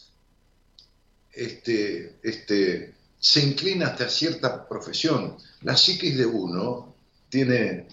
este, 1.33 2.19
este, 2.23 2.95
se 3.19 3.41
inclina 3.41 3.89
hasta 3.89 4.09
cierta 4.09 4.67
profesión. 4.69 5.37
La 5.63 5.77
psiquis 5.77 6.17
de 6.17 6.27
uno 6.27 6.95
tiene. 7.29 7.87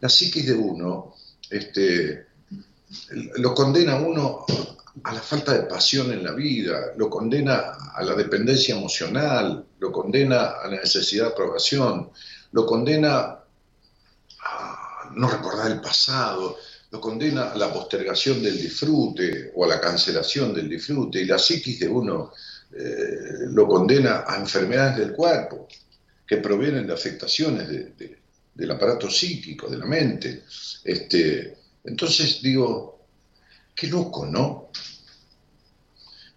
La 0.00 0.08
psiquis 0.08 0.46
de 0.46 0.54
uno 0.54 1.14
este, 1.50 2.26
lo 3.36 3.54
condena 3.54 3.94
a 3.94 4.00
uno 4.00 4.46
a 5.02 5.12
la 5.12 5.20
falta 5.20 5.52
de 5.52 5.66
pasión 5.66 6.12
en 6.12 6.22
la 6.22 6.32
vida, 6.32 6.92
lo 6.96 7.10
condena 7.10 7.92
a 7.94 8.02
la 8.02 8.14
dependencia 8.14 8.76
emocional, 8.76 9.64
lo 9.78 9.90
condena 9.90 10.60
a 10.62 10.68
la 10.68 10.80
necesidad 10.80 11.26
de 11.26 11.30
aprobación, 11.32 12.10
lo 12.52 12.64
condena 12.64 13.38
a 14.40 15.10
no 15.14 15.28
recordar 15.28 15.70
el 15.70 15.80
pasado, 15.80 16.56
lo 16.90 17.00
condena 17.00 17.50
a 17.50 17.56
la 17.56 17.72
postergación 17.72 18.40
del 18.40 18.56
disfrute 18.56 19.52
o 19.56 19.64
a 19.64 19.68
la 19.68 19.80
cancelación 19.80 20.54
del 20.54 20.68
disfrute, 20.68 21.20
y 21.20 21.24
la 21.24 21.38
psiquis 21.38 21.80
de 21.80 21.88
uno 21.88 22.32
eh, 22.72 23.46
lo 23.50 23.66
condena 23.66 24.24
a 24.26 24.36
enfermedades 24.36 24.98
del 24.98 25.12
cuerpo 25.12 25.66
que 26.26 26.36
provienen 26.36 26.86
de 26.86 26.92
afectaciones 26.92 27.68
del 27.68 28.70
aparato 28.70 29.10
psíquico, 29.10 29.68
de 29.68 29.78
la 29.78 29.86
mente. 29.86 30.44
Este, 30.84 31.58
entonces 31.82 32.40
digo, 32.40 32.93
qué 33.74 33.86
loco, 33.88 34.26
¿no? 34.26 34.70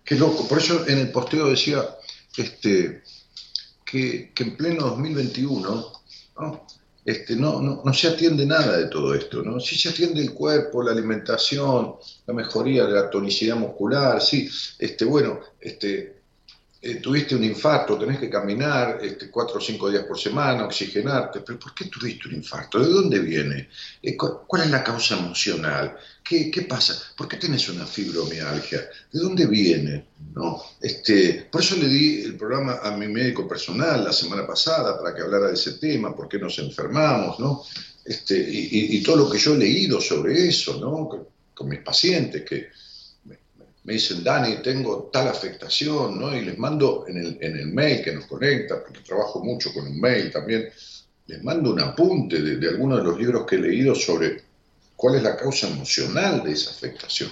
Qué 0.04 0.16
loco. 0.16 0.48
Por 0.48 0.60
eso 0.60 0.88
en 0.88 1.00
el 1.00 1.12
posteo 1.12 1.50
decía 1.50 1.84
este, 2.38 3.04
que, 3.86 4.32
en 4.38 4.58
pleno 4.58 4.88
2021 4.88 5.94
¿no? 6.40 6.68
Este, 7.04 7.38
no, 7.38 7.62
no, 7.62 7.94
se 7.94 8.10
atiende 8.10 8.46
nada 8.46 8.78
de 8.78 8.88
todo 8.88 9.14
esto, 9.16 9.42
¿no? 9.42 9.62
Sí 9.62 9.78
se 9.78 9.90
atiende 9.90 10.22
el 10.22 10.34
cuerpo, 10.34 10.84
la 10.84 10.92
alimentación, 10.92 11.96
la 12.26 12.34
mejoría 12.34 12.86
de 12.86 12.92
la 12.92 13.10
tonicidad 13.10 13.56
muscular, 13.56 14.22
sí, 14.22 14.50
este, 14.78 15.06
bueno, 15.06 15.40
este, 15.62 16.17
eh, 16.80 16.96
tuviste 16.96 17.36
un 17.36 17.44
infarto, 17.44 17.98
tenés 17.98 18.20
que 18.20 18.30
caminar 18.30 19.00
este, 19.02 19.32
cuatro 19.32 19.58
o 19.58 19.62
cinco 19.62 19.90
días 19.90 20.04
por 20.04 20.20
semana, 20.20 20.66
oxigenarte, 20.66 21.42
pero 21.42 21.58
¿por 21.58 21.74
qué 21.74 21.86
tuviste 21.86 22.28
un 22.28 22.36
infarto? 22.36 22.80
¿De 22.80 22.88
dónde 22.88 23.20
viene? 23.20 23.70
Eh, 24.02 24.16
¿Cuál 24.16 24.62
es 24.62 24.70
la 24.70 24.84
causa 24.84 25.18
emocional? 25.18 25.98
¿Qué, 26.24 26.52
¿Qué, 26.52 26.64
pasa? 26.64 26.94
¿Por 27.18 27.28
qué 27.28 27.38
tenés 27.38 27.68
una 27.70 27.86
fibromialgia? 27.86 28.80
¿De 29.12 29.20
dónde 29.20 29.48
viene? 29.48 30.06
¿No? 30.36 30.62
Este, 30.80 31.48
por 31.52 31.62
eso 31.62 31.76
le 31.78 31.88
di 31.88 32.22
el 32.22 32.38
programa 32.38 32.80
a 32.84 32.92
mi 32.96 33.08
médico 33.08 33.48
personal 33.48 34.04
la 34.04 34.14
semana 34.14 34.46
pasada 34.46 35.00
para 35.02 35.16
que 35.16 35.24
hablara 35.24 35.48
de 35.48 35.56
ese 35.56 35.74
tema, 35.74 36.16
por 36.16 36.28
qué 36.28 36.38
nos 36.38 36.60
enfermamos, 36.60 37.40
¿no? 37.40 37.64
Este, 38.06 38.38
y, 38.38 39.02
todo 39.02 39.18
lo 39.18 39.30
que 39.30 39.38
yo 39.38 39.56
he 39.56 39.58
leído 39.58 40.00
sobre 40.00 40.48
eso, 40.48 40.80
¿no? 40.80 41.28
con 41.54 41.68
mis 41.68 41.80
pacientes, 41.80 42.44
que 42.44 42.70
me 43.88 43.94
dicen, 43.94 44.22
Dani, 44.22 44.58
tengo 44.62 45.10
tal 45.14 45.30
afectación, 45.30 46.20
¿no? 46.20 46.36
Y 46.36 46.44
les 46.44 46.58
mando 46.58 47.06
en 47.08 47.18
el, 47.20 47.38
en 47.40 47.56
el 47.56 47.68
mail 47.68 48.04
que 48.04 48.12
nos 48.12 48.26
conecta, 48.26 48.84
porque 48.84 49.00
trabajo 49.00 49.42
mucho 49.42 49.72
con 49.74 49.88
un 49.88 49.98
mail 49.98 50.30
también, 50.30 50.70
les 51.26 51.42
mando 51.42 51.72
un 51.72 51.80
apunte 51.80 52.42
de, 52.42 52.58
de 52.58 52.68
algunos 52.68 52.98
de 52.98 53.06
los 53.06 53.18
libros 53.18 53.46
que 53.46 53.56
he 53.56 53.60
leído 53.60 53.96
sobre 53.96 54.44
cuál 54.94 55.16
es 55.16 55.24
la 55.24 55.38
causa 55.38 55.70
emocional 55.70 56.44
de 56.44 56.52
esa 56.52 56.72
afectación. 56.72 57.32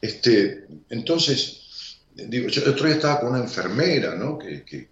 Este, 0.00 0.66
entonces, 0.88 1.98
digo, 2.14 2.46
yo 2.46 2.70
otro 2.70 2.86
día 2.86 2.94
estaba 2.94 3.18
con 3.18 3.30
una 3.30 3.40
enfermera, 3.40 4.14
¿no? 4.14 4.38
Que, 4.38 4.62
que, 4.64 4.88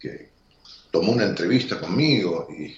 que 0.00 0.28
tomó 0.90 1.12
una 1.12 1.24
entrevista 1.24 1.78
conmigo 1.78 2.48
y 2.50 2.74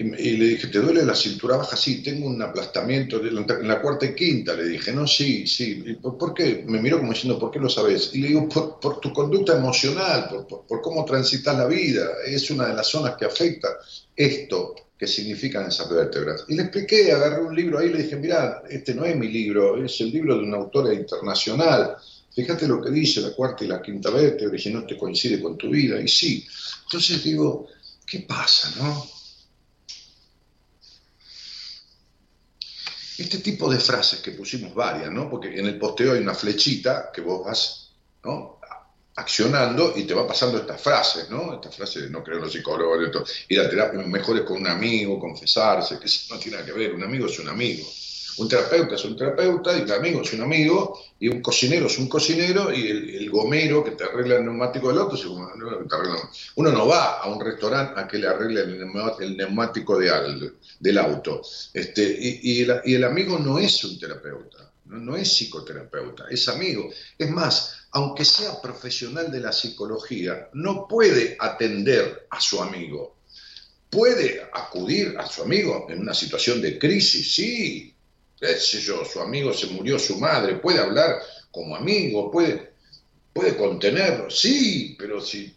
y, 0.00 0.36
le 0.36 0.44
dije, 0.46 0.68
¿te 0.68 0.78
duele 0.78 1.04
la 1.04 1.16
cintura 1.16 1.56
baja? 1.56 1.76
Sí, 1.76 2.04
tengo 2.04 2.28
un 2.28 2.40
aplastamiento 2.40 3.20
en 3.20 3.66
la 3.66 3.82
cuarta 3.82 4.06
y 4.06 4.14
quinta. 4.14 4.54
Le 4.54 4.68
dije, 4.68 4.92
no, 4.92 5.08
sí, 5.08 5.44
sí. 5.44 5.82
por, 6.00 6.32
qué? 6.32 6.64
Me 6.68 6.80
miró 6.80 7.00
como 7.00 7.12
diciendo, 7.12 7.36
¿por 7.36 7.50
qué 7.50 7.58
lo 7.58 7.68
sabes? 7.68 8.10
Y 8.12 8.20
le 8.20 8.28
digo, 8.28 8.48
por, 8.48 9.00
tu 9.00 9.12
conducta 9.12 9.56
emocional, 9.56 10.28
por, 10.48 10.80
cómo 10.82 11.04
transitas 11.04 11.58
la 11.58 11.66
vida. 11.66 12.06
Es 12.24 12.48
una 12.52 12.68
de 12.68 12.74
las 12.74 12.86
zonas 12.86 13.16
que 13.16 13.24
afecta 13.24 13.76
esto 14.14 14.76
que 14.96 15.08
significan 15.08 15.66
esas 15.66 15.90
vértebras. 15.90 16.44
Y 16.46 16.54
le 16.54 16.62
expliqué, 16.62 17.10
agarré 17.10 17.42
un 17.42 17.56
libro 17.56 17.80
ahí 17.80 17.88
y 17.88 17.92
le 17.92 18.02
dije, 18.04 18.14
mira, 18.14 18.62
este 18.70 18.94
no 18.94 19.04
es 19.04 19.16
mi 19.16 19.26
libro, 19.26 19.84
es 19.84 20.00
el 20.00 20.12
libro 20.12 20.36
de 20.36 20.44
una 20.44 20.58
autora 20.58 20.94
internacional. 20.94 21.96
Fíjate 22.32 22.68
lo 22.68 22.80
que 22.80 22.90
dice 22.90 23.20
la 23.20 23.32
cuarta 23.32 23.64
y 23.64 23.66
la 23.66 23.82
quinta 23.82 24.10
vértebra 24.10 24.54
y 24.54 24.60
si 24.60 24.72
no 24.72 24.86
te 24.86 24.96
coincide 24.96 25.42
con 25.42 25.58
tu 25.58 25.70
vida. 25.70 26.00
Y 26.00 26.06
sí. 26.06 26.46
Entonces 26.84 27.24
digo, 27.24 27.66
¿qué 28.06 28.20
pasa, 28.20 28.72
no? 28.80 29.17
Este 33.18 33.38
tipo 33.38 33.70
de 33.70 33.78
frases 33.78 34.20
que 34.20 34.30
pusimos 34.30 34.74
varias, 34.74 35.10
¿no? 35.10 35.28
Porque 35.28 35.58
en 35.58 35.66
el 35.66 35.78
posteo 35.78 36.12
hay 36.12 36.20
una 36.20 36.34
flechita 36.34 37.10
que 37.12 37.20
vos 37.20 37.44
vas, 37.44 37.90
¿no? 38.24 38.58
accionando 39.18 39.94
y 39.96 40.04
te 40.04 40.14
va 40.14 40.26
pasando 40.26 40.58
estas 40.58 40.80
frases, 40.80 41.28
¿no? 41.28 41.54
Estas 41.54 41.74
frases 41.74 42.04
de 42.04 42.10
no 42.10 42.22
creo 42.22 42.36
en 42.36 42.44
los 42.44 42.52
psicólogos, 42.52 43.28
ir 43.48 43.60
a 43.60 43.68
terapia, 43.68 44.00
mejor 44.00 44.36
es 44.38 44.42
con 44.42 44.58
un 44.58 44.68
amigo, 44.68 45.18
confesarse, 45.18 45.98
que 45.98 46.06
eso 46.06 46.32
no 46.32 46.40
tiene 46.40 46.56
nada 46.58 46.66
que 46.66 46.78
ver, 46.78 46.94
un 46.94 47.02
amigo 47.02 47.26
es 47.26 47.38
un 47.40 47.48
amigo. 47.48 47.84
Un 48.38 48.48
terapeuta 48.48 48.94
es 48.94 49.04
un 49.04 49.16
terapeuta 49.16 49.76
y 49.76 49.82
un 49.82 49.90
amigo 49.90 50.22
es 50.22 50.32
un 50.32 50.42
amigo 50.42 51.00
y 51.18 51.28
un 51.28 51.42
cocinero 51.42 51.86
es 51.86 51.98
un 51.98 52.08
cocinero 52.08 52.72
y 52.72 52.88
el, 52.88 53.30
gomero 53.30 53.84
que 53.84 53.92
te 53.92 54.04
arregla 54.04 54.36
el 54.36 54.44
neumático 54.44 54.88
del 54.88 54.98
un, 54.98 55.48
uno 56.56 56.72
no 56.72 56.86
va 56.86 57.18
a 57.18 57.28
un 57.28 57.44
restaurante 57.44 58.00
a 58.00 58.06
que 58.06 58.18
le 58.18 58.28
arregle 58.28 58.62
el 58.62 59.36
neumático 59.36 59.98
de, 59.98 60.52
del 60.80 60.98
auto. 60.98 61.42
Este, 61.72 62.16
y, 62.20 62.62
el, 62.62 63.04
amigo 63.04 63.38
no 63.38 63.58
es 63.58 63.84
un 63.84 63.98
terapeuta, 63.98 64.70
no, 64.86 65.16
es 65.16 65.28
psicoterapeuta, 65.28 66.26
es 66.30 66.48
amigo. 66.48 66.90
Es 67.18 67.30
más, 67.30 67.88
aunque 67.92 68.24
sea 68.24 68.60
profesional 68.60 69.30
de 69.30 69.40
la 69.40 69.52
psicología, 69.52 70.48
no 70.54 70.86
puede 70.88 71.36
atender 71.38 72.26
a 72.30 72.40
su 72.40 72.62
amigo. 72.62 73.16
Puede 73.90 74.42
acudir 74.52 75.16
a 75.18 75.26
su 75.26 75.42
amigo 75.42 75.86
en 75.88 76.00
una 76.00 76.14
situación 76.14 76.60
de 76.60 76.78
crisis, 76.78 77.34
sí, 77.34 77.94
yo, 78.40 79.04
su 79.04 79.20
amigo 79.20 79.52
se 79.52 79.66
murió, 79.68 79.98
su 79.98 80.18
madre, 80.18 80.56
puede 80.56 80.78
hablar 80.78 81.20
como 81.50 81.76
amigo, 81.76 82.30
puede, 82.30 82.74
puede 83.32 83.56
contenerlo, 83.56 84.30
sí, 84.30 84.96
pero 84.98 85.20
si 85.20 85.54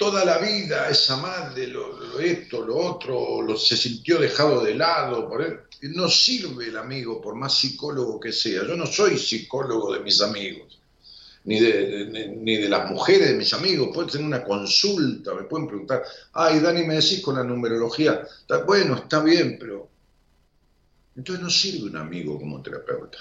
toda 0.00 0.24
la 0.24 0.38
vida 0.38 0.88
esa 0.88 1.18
madre, 1.18 1.66
lo, 1.66 2.18
esto, 2.18 2.64
lo 2.64 2.78
otro, 2.78 3.42
lo, 3.42 3.54
se 3.54 3.76
sintió 3.76 4.18
dejado 4.18 4.64
de 4.64 4.74
lado, 4.74 5.28
por 5.28 5.42
él, 5.42 5.60
no 5.82 6.08
sirve 6.08 6.68
el 6.68 6.78
amigo 6.78 7.20
por 7.20 7.34
más 7.34 7.58
psicólogo 7.58 8.18
que 8.18 8.32
sea. 8.32 8.66
Yo 8.66 8.76
no 8.76 8.86
soy 8.86 9.18
psicólogo 9.18 9.92
de 9.92 10.00
mis 10.00 10.22
amigos, 10.22 10.80
ni 11.44 11.60
de, 11.60 12.34
ni 12.34 12.56
de 12.56 12.68
las 12.70 12.90
mujeres 12.90 13.28
de 13.28 13.34
mis 13.34 13.52
amigos. 13.52 13.90
Pueden 13.92 14.10
tener 14.10 14.26
una 14.26 14.42
consulta, 14.42 15.34
me 15.34 15.42
pueden 15.42 15.68
preguntar, 15.68 16.02
ay, 16.32 16.60
Dani, 16.60 16.82
me 16.84 16.94
decís 16.94 17.20
con 17.20 17.36
la 17.36 17.44
numerología. 17.44 18.26
Bueno, 18.66 18.96
está 18.96 19.22
bien, 19.22 19.58
pero 19.60 19.89
entonces 21.20 21.42
no 21.44 21.50
sirve 21.50 21.90
un 21.90 21.96
amigo 21.96 22.38
como 22.38 22.62
terapeuta. 22.62 23.18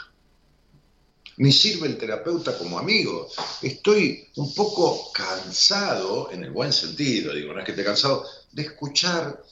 Ni 1.35 1.51
sirve 1.51 1.87
el 1.87 1.97
terapeuta 1.97 2.57
como 2.57 2.79
amigo. 2.79 3.27
Estoy 3.61 4.25
un 4.37 4.53
poco 4.55 5.11
cansado, 5.11 6.31
en 6.31 6.45
el 6.45 6.51
buen 6.51 6.71
sentido, 6.71 7.33
digo, 7.33 7.51
no 7.51 7.59
es 7.59 7.65
que 7.65 7.71
esté 7.71 7.83
cansado, 7.83 8.25
de 8.53 8.61
escuchar 8.61 9.43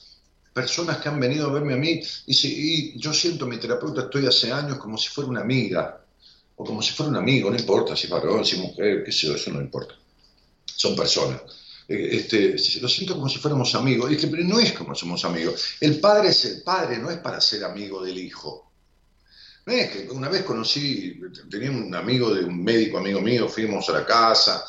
personas 0.54 0.96
que 0.96 1.10
han 1.10 1.20
venido 1.20 1.46
a 1.46 1.52
verme 1.52 1.74
a 1.74 1.76
mí 1.76 2.00
y, 2.26 2.32
si, 2.32 2.98
yo 2.98 3.12
siento 3.12 3.46
mi 3.46 3.58
terapeuta, 3.58 4.02
estoy 4.02 4.26
hace 4.26 4.50
años 4.50 4.78
como 4.78 4.96
si 4.96 5.08
fuera 5.08 5.28
una 5.28 5.42
amiga, 5.42 6.02
o 6.56 6.64
como 6.64 6.80
si 6.80 6.94
fuera 6.94 7.10
un 7.10 7.16
amigo, 7.16 7.50
no 7.50 7.56
importa 7.58 7.94
si 7.94 8.06
varón, 8.06 8.46
si 8.46 8.56
mujer, 8.56 9.04
qué 9.04 9.12
sé 9.12 9.26
yo, 9.26 9.34
eso 9.34 9.50
no 9.50 9.60
importa. 9.60 9.94
Son 10.64 10.96
personas. 10.96 11.42
Eh, 11.88 12.08
este, 12.12 12.54
lo 12.80 12.88
siento 12.88 13.14
como 13.14 13.28
si 13.28 13.38
fuéramos 13.38 13.74
amigos. 13.74 14.14
Que, 14.14 14.26
pero 14.26 14.44
no 14.44 14.60
es 14.60 14.72
como 14.72 14.94
somos 14.94 15.24
amigos. 15.24 15.76
El 15.80 15.98
padre 15.98 16.28
es 16.28 16.44
el 16.44 16.62
padre, 16.62 16.98
no 16.98 17.10
es 17.10 17.18
para 17.18 17.40
ser 17.40 17.64
amigo 17.64 18.04
del 18.04 18.18
hijo. 18.18 18.70
No 19.64 19.72
es 19.72 19.90
que 19.90 20.08
una 20.10 20.28
vez 20.28 20.42
conocí, 20.42 21.20
tenía 21.50 21.70
un 21.70 21.94
amigo 21.94 22.34
de 22.34 22.44
un 22.44 22.62
médico 22.62 22.98
amigo 22.98 23.20
mío, 23.20 23.48
fuimos 23.48 23.86
a 23.90 23.92
la 23.92 24.06
casa, 24.06 24.64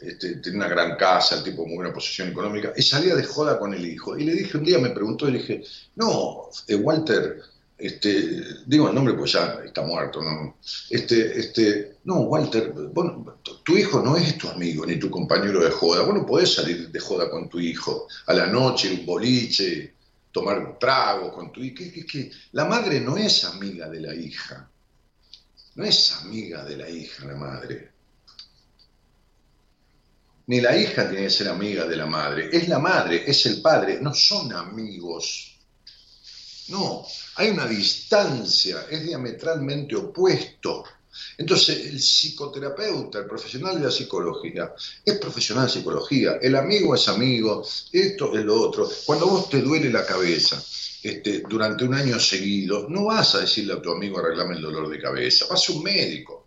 este, 0.00 0.36
tenía 0.36 0.58
una 0.58 0.68
gran 0.68 0.96
casa, 0.96 1.36
el 1.36 1.42
tipo 1.42 1.66
muy 1.66 1.76
buena 1.76 1.92
posición 1.92 2.28
económica, 2.28 2.72
y 2.76 2.82
salía 2.82 3.16
de 3.16 3.24
joda 3.24 3.58
con 3.58 3.74
el 3.74 3.84
hijo. 3.84 4.16
Y 4.16 4.24
le 4.24 4.34
dije, 4.34 4.56
un 4.56 4.64
día 4.64 4.78
me 4.78 4.90
preguntó, 4.90 5.28
y 5.28 5.32
le 5.32 5.38
dije, 5.38 5.64
no, 5.96 6.48
eh, 6.68 6.76
Walter, 6.76 7.42
este, 7.76 8.42
digo 8.66 8.88
el 8.88 8.94
nombre 8.94 9.14
pues 9.14 9.32
ya 9.32 9.60
está 9.64 9.82
muerto, 9.82 10.22
¿no? 10.22 10.56
Este, 10.90 11.38
este, 11.38 11.95
no, 12.06 12.20
Walter, 12.20 12.72
bueno, 12.92 13.40
tu 13.64 13.76
hijo 13.76 14.00
no 14.00 14.16
es 14.16 14.38
tu 14.38 14.48
amigo 14.48 14.86
ni 14.86 14.96
tu 14.96 15.10
compañero 15.10 15.64
de 15.64 15.72
joda. 15.72 16.04
Bueno, 16.04 16.24
podés 16.24 16.54
salir 16.54 16.88
de 16.88 17.00
joda 17.00 17.28
con 17.28 17.48
tu 17.48 17.58
hijo 17.58 18.06
a 18.26 18.32
la 18.32 18.46
noche, 18.46 18.92
un 18.92 19.04
boliche, 19.04 19.92
tomar 20.30 20.56
un 20.60 20.78
trago 20.78 21.32
con 21.32 21.50
tu 21.50 21.60
hijo. 21.60 21.82
Que, 22.08 22.30
la 22.52 22.64
madre 22.64 23.00
no 23.00 23.16
es 23.16 23.42
amiga 23.44 23.88
de 23.88 24.00
la 24.00 24.14
hija. 24.14 24.70
No 25.74 25.84
es 25.84 26.12
amiga 26.12 26.64
de 26.64 26.76
la 26.76 26.88
hija 26.88 27.24
la 27.24 27.34
madre. 27.34 27.90
ni 30.46 30.60
la 30.60 30.76
hija 30.76 31.10
tiene 31.10 31.24
que 31.24 31.30
ser 31.30 31.48
amiga 31.48 31.86
de 31.86 31.96
la 31.96 32.06
madre. 32.06 32.50
Es 32.52 32.68
la 32.68 32.78
madre, 32.78 33.24
es 33.26 33.46
el 33.46 33.60
padre, 33.60 33.98
no 34.00 34.14
son 34.14 34.52
amigos. 34.52 35.58
No, 36.68 37.04
hay 37.34 37.50
una 37.50 37.66
distancia, 37.66 38.86
es 38.88 39.02
diametralmente 39.02 39.96
opuesto. 39.96 40.84
Entonces, 41.38 41.86
el 41.86 41.98
psicoterapeuta, 41.98 43.18
el 43.18 43.26
profesional 43.26 43.76
de 43.76 43.86
la 43.86 43.90
psicología, 43.90 44.74
es 45.04 45.18
profesional 45.18 45.66
de 45.66 45.72
psicología, 45.72 46.38
el 46.40 46.56
amigo 46.56 46.94
es 46.94 47.08
amigo, 47.08 47.66
esto 47.92 48.36
es 48.36 48.44
lo 48.44 48.60
otro. 48.60 48.88
Cuando 49.04 49.26
vos 49.26 49.48
te 49.48 49.62
duele 49.62 49.90
la 49.90 50.06
cabeza 50.06 50.62
este, 51.02 51.42
durante 51.48 51.84
un 51.84 51.94
año 51.94 52.18
seguido, 52.18 52.88
no 52.88 53.06
vas 53.06 53.34
a 53.34 53.40
decirle 53.40 53.74
a 53.74 53.82
tu 53.82 53.92
amigo 53.92 54.18
arreglame 54.18 54.56
el 54.56 54.62
dolor 54.62 54.88
de 54.88 55.00
cabeza, 55.00 55.46
vas 55.48 55.68
a 55.68 55.72
un 55.72 55.82
médico. 55.82 56.46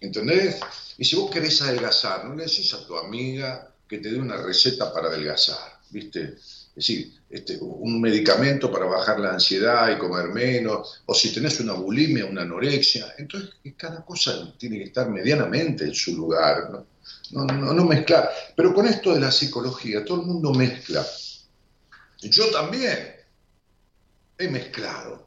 ¿Entendés? 0.00 0.60
Y 0.98 1.04
si 1.04 1.16
vos 1.16 1.30
querés 1.30 1.62
adelgazar, 1.62 2.24
no 2.24 2.34
le 2.34 2.44
decís 2.44 2.74
a 2.74 2.84
tu 2.86 2.96
amiga 2.96 3.72
que 3.88 3.98
te 3.98 4.10
dé 4.10 4.18
una 4.18 4.36
receta 4.36 4.92
para 4.92 5.08
adelgazar, 5.08 5.80
¿viste? 5.90 6.36
Es 6.74 6.86
decir, 6.86 7.12
este, 7.28 7.58
un 7.60 8.00
medicamento 8.00 8.72
para 8.72 8.86
bajar 8.86 9.20
la 9.20 9.34
ansiedad 9.34 9.94
y 9.94 9.98
comer 9.98 10.28
menos, 10.28 11.02
o 11.04 11.14
si 11.14 11.32
tenés 11.32 11.60
una 11.60 11.74
bulimia, 11.74 12.24
una 12.24 12.42
anorexia, 12.42 13.14
entonces 13.18 13.50
cada 13.76 14.02
cosa 14.04 14.54
tiene 14.56 14.78
que 14.78 14.84
estar 14.84 15.10
medianamente 15.10 15.84
en 15.84 15.94
su 15.94 16.16
lugar, 16.16 16.70
¿no? 16.70 16.86
No, 17.32 17.44
no, 17.46 17.84
mezclar. 17.84 18.30
Pero 18.56 18.72
con 18.74 18.86
esto 18.86 19.14
de 19.14 19.20
la 19.20 19.32
psicología, 19.32 20.04
todo 20.04 20.20
el 20.20 20.26
mundo 20.26 20.52
mezcla. 20.52 21.04
Yo 22.22 22.50
también 22.50 23.16
he 24.38 24.48
mezclado 24.48 25.26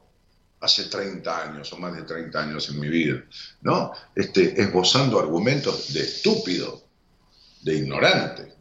hace 0.60 0.84
30 0.84 1.42
años 1.42 1.72
o 1.72 1.78
más 1.78 1.94
de 1.94 2.02
30 2.02 2.42
años 2.42 2.68
en 2.70 2.80
mi 2.80 2.88
vida, 2.88 3.22
¿no? 3.60 3.92
Este, 4.14 4.60
esbozando 4.60 5.18
argumentos 5.18 5.92
de 5.92 6.00
estúpido, 6.00 6.82
de 7.62 7.74
ignorante, 7.74 8.55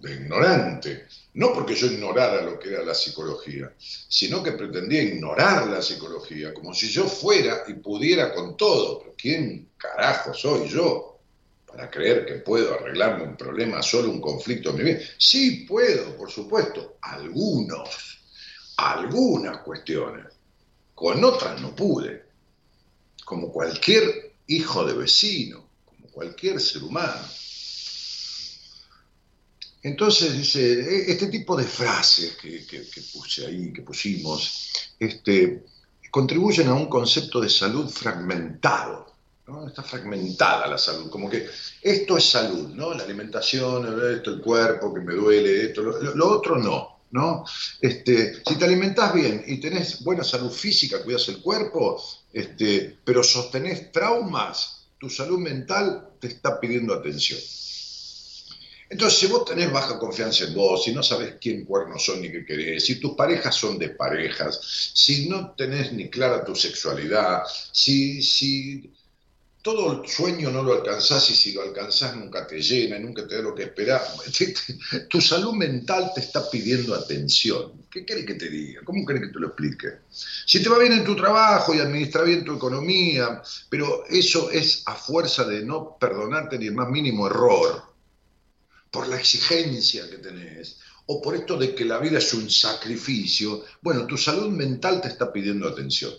de 0.00 0.14
ignorante, 0.14 1.06
no 1.34 1.52
porque 1.52 1.74
yo 1.74 1.86
ignorara 1.86 2.42
lo 2.42 2.58
que 2.58 2.70
era 2.70 2.84
la 2.84 2.94
psicología, 2.94 3.72
sino 3.78 4.42
que 4.42 4.52
pretendía 4.52 5.02
ignorar 5.02 5.66
la 5.66 5.82
psicología, 5.82 6.54
como 6.54 6.72
si 6.72 6.88
yo 6.88 7.06
fuera 7.06 7.64
y 7.66 7.74
pudiera 7.74 8.32
con 8.32 8.56
todo. 8.56 9.00
Pero 9.00 9.14
¿quién 9.16 9.70
carajo 9.76 10.32
soy 10.32 10.68
yo 10.68 11.18
para 11.66 11.90
creer 11.90 12.24
que 12.26 12.34
puedo 12.34 12.74
arreglarme 12.74 13.24
un 13.24 13.36
problema, 13.36 13.82
solo 13.82 14.10
un 14.10 14.20
conflicto 14.20 14.70
en 14.70 14.76
mi 14.76 14.84
vida? 14.84 15.00
Sí 15.18 15.66
puedo, 15.68 16.16
por 16.16 16.30
supuesto, 16.30 16.98
algunos, 17.02 18.20
algunas 18.76 19.58
cuestiones. 19.58 20.26
Con 20.94 21.22
otras 21.24 21.60
no 21.60 21.74
pude, 21.74 22.24
como 23.24 23.52
cualquier 23.52 24.32
hijo 24.46 24.84
de 24.84 24.94
vecino, 24.94 25.68
como 25.84 26.08
cualquier 26.08 26.60
ser 26.60 26.82
humano. 26.82 27.20
Entonces 29.82 30.36
dice, 30.36 30.60
e, 30.60 31.12
este 31.12 31.28
tipo 31.28 31.56
de 31.56 31.64
frases 31.64 32.36
que, 32.36 32.64
puse 33.12 33.46
ahí, 33.46 33.72
que 33.72 33.82
pusimos, 33.82 34.70
este, 34.98 35.64
contribuyen 36.10 36.68
a 36.68 36.74
un 36.74 36.86
concepto 36.86 37.40
de 37.40 37.48
salud 37.48 37.88
fragmentado. 37.88 39.06
¿no? 39.46 39.66
Está 39.66 39.82
fragmentada 39.82 40.66
la 40.66 40.78
salud, 40.78 41.08
como 41.08 41.30
que 41.30 41.46
esto 41.80 42.18
es 42.18 42.24
salud, 42.24 42.68
¿no? 42.68 42.92
La 42.92 43.04
alimentación, 43.04 43.86
esto, 44.14 44.32
el 44.32 44.40
cuerpo 44.42 44.92
que 44.92 45.00
me 45.00 45.14
duele, 45.14 45.66
esto, 45.66 45.82
lo, 45.82 46.28
otro 46.28 46.56
no. 46.56 46.98
¿no? 47.10 47.44
Este, 47.80 48.42
si 48.46 48.56
te 48.56 48.64
alimentás 48.66 49.14
bien 49.14 49.42
y 49.46 49.58
tenés 49.58 50.04
buena 50.04 50.22
salud 50.22 50.50
física, 50.50 51.02
cuidas 51.02 51.28
el 51.28 51.40
cuerpo, 51.40 52.02
este, 52.32 52.98
pero 53.02 53.22
sostenés 53.22 53.90
traumas, 53.90 54.88
tu 54.98 55.08
salud 55.08 55.38
mental 55.38 56.10
te 56.20 56.28
está 56.28 56.60
pidiendo 56.60 56.92
atención. 56.92 57.40
Entonces, 58.90 59.18
si 59.18 59.26
vos 59.26 59.44
tenés 59.44 59.70
baja 59.70 59.98
confianza 59.98 60.44
en 60.44 60.54
vos, 60.54 60.84
si 60.84 60.92
no 60.92 61.02
sabés 61.02 61.34
quién 61.40 61.64
cuernos 61.64 62.04
son 62.04 62.22
ni 62.22 62.30
qué 62.30 62.44
querés, 62.44 62.86
si 62.86 62.98
tus 62.98 63.12
parejas 63.12 63.54
son 63.54 63.78
desparejas, 63.78 64.90
si 64.94 65.28
no 65.28 65.52
tenés 65.52 65.92
ni 65.92 66.08
clara 66.08 66.42
tu 66.42 66.54
sexualidad, 66.54 67.42
si, 67.70 68.22
si 68.22 68.90
todo 69.60 70.00
el 70.00 70.08
sueño 70.08 70.50
no 70.50 70.62
lo 70.62 70.72
alcanzás 70.72 71.28
y 71.28 71.34
si 71.34 71.52
lo 71.52 71.60
alcanzás 71.60 72.16
nunca 72.16 72.46
te 72.46 72.62
llena 72.62 72.98
nunca 72.98 73.26
te 73.28 73.34
da 73.34 73.42
lo 73.42 73.54
que 73.54 73.64
esperás, 73.64 74.16
tu 75.10 75.20
salud 75.20 75.52
mental 75.52 76.10
te 76.14 76.20
está 76.20 76.48
pidiendo 76.50 76.94
atención. 76.94 77.86
¿Qué 77.90 78.06
querés 78.06 78.24
que 78.24 78.34
te 78.34 78.48
diga? 78.48 78.80
¿Cómo 78.84 79.04
querés 79.04 79.24
que 79.24 79.32
te 79.34 79.38
lo 79.38 79.48
explique? 79.48 79.88
Si 80.46 80.62
te 80.62 80.68
va 80.70 80.78
bien 80.78 80.92
en 80.92 81.04
tu 81.04 81.14
trabajo 81.14 81.74
y 81.74 81.80
administra 81.80 82.22
bien 82.22 82.44
tu 82.44 82.56
economía, 82.56 83.42
pero 83.68 84.06
eso 84.08 84.50
es 84.50 84.82
a 84.86 84.94
fuerza 84.94 85.44
de 85.44 85.62
no 85.62 85.98
perdonarte 86.00 86.58
ni 86.58 86.68
el 86.68 86.74
más 86.74 86.88
mínimo 86.88 87.26
error 87.26 87.87
por 88.90 89.08
la 89.08 89.18
exigencia 89.18 90.08
que 90.08 90.18
tenés, 90.18 90.78
o 91.06 91.20
por 91.22 91.34
esto 91.34 91.56
de 91.56 91.74
que 91.74 91.84
la 91.84 91.98
vida 91.98 92.18
es 92.18 92.34
un 92.34 92.50
sacrificio, 92.50 93.64
bueno, 93.80 94.06
tu 94.06 94.16
salud 94.16 94.48
mental 94.50 95.00
te 95.00 95.08
está 95.08 95.32
pidiendo 95.32 95.68
atención. 95.68 96.12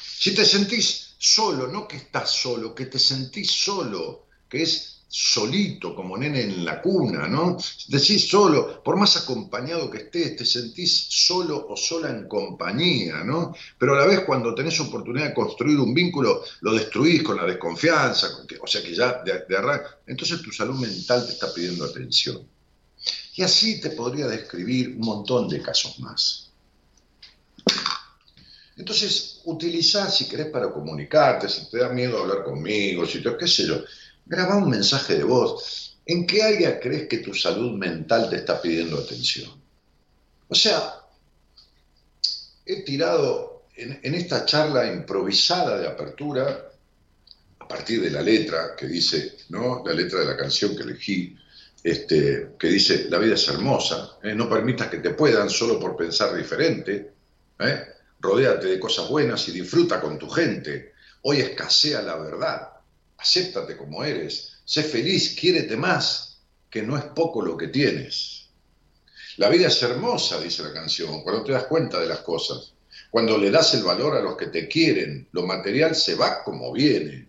Si 0.00 0.34
te 0.34 0.44
sentís 0.44 1.14
solo, 1.18 1.68
no 1.68 1.86
que 1.86 1.96
estás 1.96 2.30
solo, 2.30 2.74
que 2.74 2.86
te 2.86 2.98
sentís 2.98 3.50
solo, 3.50 4.26
que 4.48 4.62
es 4.62 4.97
solito, 5.08 5.94
como 5.94 6.18
nene 6.18 6.42
en 6.42 6.64
la 6.66 6.82
cuna, 6.82 7.26
¿no? 7.26 7.56
Decís 7.88 8.28
solo, 8.28 8.82
por 8.82 8.96
más 8.96 9.16
acompañado 9.16 9.90
que 9.90 9.98
estés, 9.98 10.36
te 10.36 10.44
sentís 10.44 11.06
solo 11.08 11.66
o 11.68 11.76
sola 11.76 12.10
en 12.10 12.28
compañía, 12.28 13.24
¿no? 13.24 13.54
Pero 13.78 13.94
a 13.94 14.00
la 14.00 14.06
vez 14.06 14.20
cuando 14.20 14.54
tenés 14.54 14.78
oportunidad 14.80 15.28
de 15.28 15.34
construir 15.34 15.78
un 15.78 15.94
vínculo, 15.94 16.42
lo 16.60 16.74
destruís 16.74 17.22
con 17.22 17.38
la 17.38 17.46
desconfianza, 17.46 18.28
o 18.60 18.66
sea 18.66 18.82
que 18.82 18.94
ya 18.94 19.22
de, 19.24 19.32
de 19.32 19.58
entonces 20.06 20.42
tu 20.42 20.52
salud 20.52 20.78
mental 20.78 21.24
te 21.26 21.32
está 21.32 21.52
pidiendo 21.54 21.84
atención. 21.84 22.46
Y 23.34 23.42
así 23.42 23.80
te 23.80 23.90
podría 23.90 24.26
describir 24.26 24.90
un 24.90 25.00
montón 25.00 25.48
de 25.48 25.62
casos 25.62 25.98
más. 26.00 26.50
Entonces, 28.76 29.40
utilizá 29.44 30.08
si 30.10 30.28
querés 30.28 30.46
para 30.48 30.70
comunicarte, 30.70 31.48
si 31.48 31.68
te 31.68 31.78
da 31.78 31.88
miedo 31.88 32.18
hablar 32.18 32.44
conmigo, 32.44 33.06
si 33.06 33.22
te, 33.22 33.36
qué 33.36 33.48
sé 33.48 33.66
yo, 33.66 33.82
graba 34.28 34.56
un 34.56 34.70
mensaje 34.70 35.16
de 35.16 35.24
voz. 35.24 35.98
¿En 36.06 36.26
qué 36.26 36.42
área 36.42 36.78
crees 36.78 37.08
que 37.08 37.18
tu 37.18 37.34
salud 37.34 37.72
mental 37.72 38.30
te 38.30 38.36
está 38.36 38.60
pidiendo 38.60 38.98
atención? 38.98 39.50
O 40.48 40.54
sea, 40.54 40.94
he 42.64 42.82
tirado 42.82 43.64
en, 43.76 44.14
esta 44.14 44.44
charla 44.44 44.86
improvisada 44.86 45.78
de 45.78 45.86
apertura, 45.86 46.70
a 47.58 47.68
partir 47.68 48.00
de 48.00 48.10
la 48.10 48.22
letra 48.22 48.74
que 48.76 48.86
dice, 48.86 49.36
¿no? 49.50 49.82
La 49.84 49.92
letra 49.92 50.20
de 50.20 50.26
la 50.26 50.36
canción 50.36 50.74
que 50.74 50.82
elegí, 50.82 51.36
este, 51.82 52.54
que 52.58 52.68
dice, 52.68 53.06
la 53.08 53.18
vida 53.18 53.34
es 53.34 53.46
hermosa, 53.48 54.18
¿eh? 54.22 54.34
no 54.34 54.48
permitas 54.48 54.88
que 54.88 54.98
te 54.98 55.10
puedan 55.10 55.48
solo 55.48 55.78
por 55.78 55.96
pensar 55.96 56.34
diferente, 56.34 57.12
¿eh? 57.58 57.84
rodéate 58.20 58.66
de 58.66 58.80
cosas 58.80 59.08
buenas 59.08 59.46
y 59.48 59.52
disfruta 59.52 60.00
con 60.00 60.18
tu 60.18 60.28
gente, 60.28 60.94
hoy 61.22 61.40
escasea 61.40 62.02
la 62.02 62.16
verdad, 62.16 62.68
acéptate 63.18 63.76
como 63.76 64.04
eres, 64.04 64.60
sé 64.64 64.82
feliz, 64.82 65.36
quiérete 65.38 65.76
más, 65.76 66.38
que 66.70 66.82
no 66.82 66.96
es 66.96 67.04
poco 67.04 67.42
lo 67.42 67.56
que 67.56 67.68
tienes. 67.68 68.48
La 69.36 69.48
vida 69.48 69.68
es 69.68 69.82
hermosa, 69.82 70.40
dice 70.40 70.62
la 70.62 70.72
canción, 70.72 71.22
cuando 71.22 71.44
te 71.44 71.52
das 71.52 71.64
cuenta 71.64 72.00
de 72.00 72.06
las 72.06 72.20
cosas, 72.20 72.72
cuando 73.10 73.36
le 73.38 73.50
das 73.50 73.74
el 73.74 73.82
valor 73.82 74.16
a 74.16 74.22
los 74.22 74.36
que 74.36 74.46
te 74.46 74.68
quieren, 74.68 75.28
lo 75.32 75.46
material 75.46 75.94
se 75.94 76.14
va 76.14 76.42
como 76.42 76.72
viene. 76.72 77.28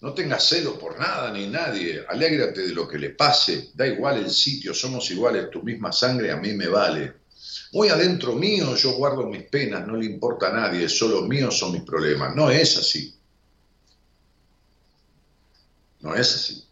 No 0.00 0.14
tengas 0.14 0.48
celo 0.48 0.78
por 0.78 0.98
nada 0.98 1.32
ni 1.32 1.48
nadie, 1.48 2.04
alégrate 2.08 2.62
de 2.62 2.72
lo 2.72 2.86
que 2.86 2.98
le 2.98 3.10
pase, 3.10 3.70
da 3.74 3.86
igual 3.86 4.18
el 4.18 4.30
sitio, 4.30 4.72
somos 4.72 5.10
iguales, 5.10 5.50
tu 5.50 5.62
misma 5.62 5.92
sangre 5.92 6.30
a 6.30 6.36
mí 6.36 6.52
me 6.52 6.68
vale. 6.68 7.14
Muy 7.72 7.88
adentro 7.88 8.34
mío 8.34 8.76
yo 8.76 8.92
guardo 8.92 9.26
mis 9.26 9.42
penas, 9.44 9.86
no 9.86 9.96
le 9.96 10.06
importa 10.06 10.48
a 10.48 10.52
nadie, 10.52 10.88
solo 10.88 11.22
míos 11.22 11.58
son 11.58 11.72
mis 11.72 11.82
problemas. 11.82 12.34
No 12.34 12.50
es 12.50 12.76
así. 12.76 13.17
No 16.00 16.14
es 16.14 16.34
así. 16.34 16.64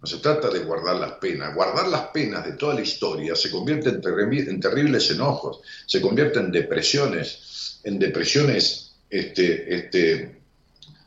No 0.00 0.08
se 0.08 0.18
trata 0.18 0.50
de 0.50 0.60
guardar 0.60 0.96
las 0.96 1.12
penas. 1.12 1.54
Guardar 1.54 1.86
las 1.86 2.08
penas 2.08 2.44
de 2.44 2.54
toda 2.54 2.74
la 2.74 2.80
historia 2.80 3.36
se 3.36 3.50
convierte 3.50 3.90
en, 3.90 4.60
terribles 4.60 5.10
enojos, 5.10 5.60
se 5.86 6.00
convierte 6.00 6.40
en 6.40 6.50
depresiones, 6.50 7.78
en 7.84 8.00
depresiones 8.00 8.94
este, 9.08 9.72
este, 9.72 10.40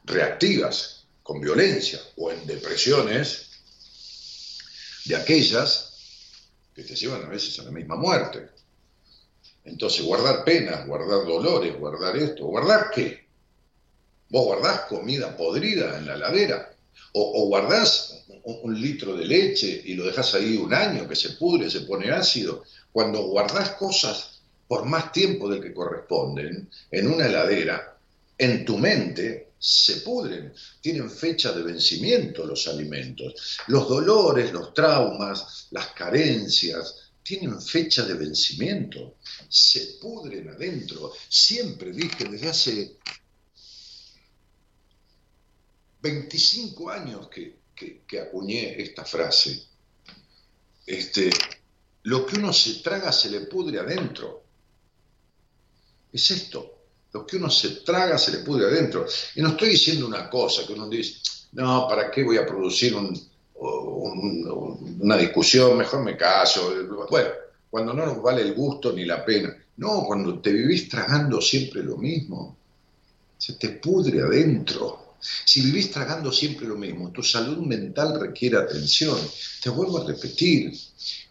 reactivas, 0.06 1.06
con 1.22 1.42
violencia, 1.42 2.00
o 2.18 2.32
en 2.32 2.46
depresiones 2.46 3.50
de 5.06 5.16
aquellas 5.16 5.92
que 6.74 6.84
te 6.84 6.96
llevan 6.96 7.24
a 7.24 7.30
veces 7.30 7.60
a 7.60 7.64
la 7.64 7.72
misma 7.72 7.96
muerte. 7.96 8.48
Entonces, 9.66 10.06
guardar 10.06 10.46
penas, 10.46 10.86
guardar 10.86 11.26
dolores, 11.26 11.78
guardar 11.78 12.16
esto, 12.16 12.46
¿guardar 12.46 12.92
qué? 12.94 13.26
¿Vos 14.30 14.46
guardás 14.46 14.82
comida 14.82 15.36
podrida 15.36 15.98
en 15.98 16.06
la 16.06 16.16
ladera? 16.16 16.75
O, 17.14 17.48
guardás 17.48 18.26
un, 18.44 18.80
litro 18.80 19.16
de 19.16 19.26
leche 19.26 19.82
y 19.86 19.94
lo 19.94 20.06
dejas 20.06 20.36
ahí 20.36 20.58
un 20.58 20.74
año 20.74 21.08
que 21.08 21.16
se 21.16 21.32
pudre, 21.32 21.70
se 21.70 21.82
pone 21.82 22.12
ácido. 22.12 22.64
Cuando 22.92 23.24
guardás 23.28 23.72
cosas 23.72 24.42
por 24.68 24.86
más 24.86 25.12
tiempo 25.12 25.50
del 25.50 25.62
que 25.62 25.74
corresponden 25.74 26.70
en 26.92 27.08
una 27.08 27.28
heladera, 27.28 27.98
en 28.38 28.66
tu 28.66 28.78
mente 28.78 29.52
se 29.58 29.98
pudren, 29.98 30.54
tienen 30.82 31.10
fecha 31.10 31.52
de 31.52 31.64
vencimiento 31.64 32.46
los 32.46 32.68
alimentos. 32.68 33.58
Los 33.68 33.88
dolores, 33.88 34.52
los 34.52 34.74
traumas, 34.74 35.68
las 35.72 35.88
carencias, 35.88 37.06
tienen 37.24 37.60
fecha 37.60 38.04
de 38.06 38.14
vencimiento, 38.14 39.16
se 39.50 39.98
pudren 40.00 40.50
adentro. 40.50 41.14
Siempre 41.28 41.92
dije 41.92 42.26
desde 42.26 42.50
hace 42.50 42.98
25 46.06 46.90
años 46.92 47.28
que, 47.30 47.56
acuñé 48.22 48.80
esta 48.80 49.04
frase. 49.04 49.64
Este, 50.86 51.32
lo 52.04 52.26
que 52.26 52.38
uno 52.38 52.54
se 52.54 52.76
traga 52.76 53.12
se 53.12 53.32
le 53.32 53.42
pudre 53.42 53.80
adentro. 53.80 54.44
Es 56.14 56.30
esto. 56.30 56.74
Lo 57.12 57.26
que 57.26 57.38
uno 57.38 57.50
se 57.50 57.70
traga 57.78 58.20
se 58.20 58.32
le 58.34 58.38
pudre 58.40 58.68
adentro. 58.68 59.08
Y 59.36 59.42
no 59.42 59.50
estoy 59.50 59.70
diciendo 59.70 60.06
una 60.06 60.30
cosa 60.30 60.68
que 60.68 60.74
uno 60.74 60.88
dice, 60.88 61.22
no, 61.54 61.88
¿para 61.88 62.12
qué 62.12 62.24
voy 62.24 62.38
a 62.38 62.46
producir 62.46 62.96
una 65.00 65.18
discusión? 65.18 65.76
Mejor 65.76 66.04
me 66.04 66.16
caso. 66.16 66.72
Bueno, 67.10 67.30
cuando 67.70 67.94
no 67.94 68.06
nos 68.06 68.22
vale 68.22 68.44
el 68.44 68.54
gusto 68.54 68.94
ni 68.94 69.06
la 69.06 69.26
pena. 69.26 69.58
No, 69.78 70.04
cuando 70.06 70.40
te 70.40 70.54
vivís 70.54 70.88
tragando 70.88 71.42
siempre 71.42 71.82
lo 71.84 71.98
mismo, 71.98 72.56
se 73.38 73.54
te 73.54 73.70
pudre 73.70 74.22
adentro. 74.22 75.05
Si 75.20 75.62
vivís 75.62 75.92
tragando 75.92 76.32
siempre 76.32 76.68
lo 76.68 76.76
mismo, 76.76 77.12
tu 77.12 77.24
salud 77.24 77.58
mental 77.60 78.20
requiere 78.20 78.58
atención. 78.58 79.18
Te 79.62 79.70
vuelvo 79.70 80.00
a 80.00 80.08
repetir, 80.08 80.74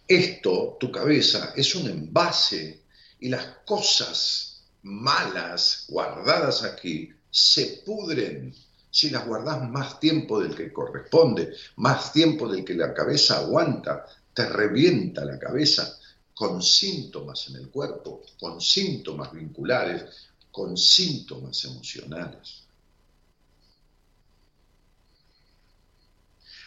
esto, 0.07 0.77
tu 0.79 0.91
cabeza, 0.91 1.53
es 1.55 1.73
un 1.75 1.87
envase 1.87 2.81
y 3.19 3.29
las 3.29 3.45
cosas 3.65 4.61
malas 4.83 5.85
guardadas 5.87 6.63
aquí 6.63 7.09
se 7.31 7.81
pudren 7.85 8.53
si 8.89 9.09
las 9.09 9.25
guardas 9.25 9.67
más 9.69 9.99
tiempo 9.99 10.39
del 10.39 10.55
que 10.55 10.71
corresponde, 10.71 11.53
más 11.77 12.13
tiempo 12.13 12.47
del 12.47 12.63
que 12.63 12.75
la 12.75 12.93
cabeza 12.93 13.39
aguanta, 13.39 14.05
te 14.33 14.47
revienta 14.47 15.25
la 15.25 15.37
cabeza 15.37 15.97
con 16.33 16.61
síntomas 16.61 17.47
en 17.49 17.57
el 17.57 17.69
cuerpo, 17.69 18.21
con 18.39 18.61
síntomas 18.61 19.33
vinculares, 19.33 20.05
con 20.51 20.77
síntomas 20.77 21.65
emocionales. 21.65 22.64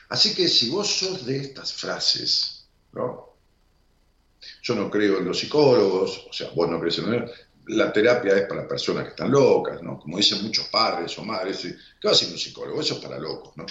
Así 0.08 0.34
que 0.34 0.48
si 0.48 0.70
vos 0.70 0.86
sos 0.86 1.26
de 1.26 1.38
estas 1.38 1.72
frases, 1.72 2.66
¿no? 2.92 3.36
Yo 4.62 4.74
no 4.74 4.90
creo 4.90 5.18
en 5.18 5.26
los 5.26 5.38
psicólogos, 5.38 6.26
o 6.28 6.32
sea, 6.32 6.50
vos 6.54 6.68
no 6.68 6.80
crees 6.80 6.98
en 6.98 7.30
la 7.66 7.92
terapia 7.92 8.34
es 8.36 8.46
para 8.46 8.66
personas 8.66 9.04
que 9.04 9.10
están 9.10 9.30
locas, 9.30 9.82
¿no? 9.82 9.98
Como 9.98 10.16
dicen 10.16 10.42
muchos 10.42 10.68
padres 10.68 11.18
o 11.18 11.24
madres, 11.24 11.58
¿qué 11.60 12.08
va 12.08 12.10
a 12.10 12.14
hacer 12.14 12.30
un 12.30 12.38
psicólogo? 12.38 12.80
Eso 12.80 12.94
es 12.94 13.00
para 13.00 13.18
locos, 13.18 13.56
¿no? 13.56 13.66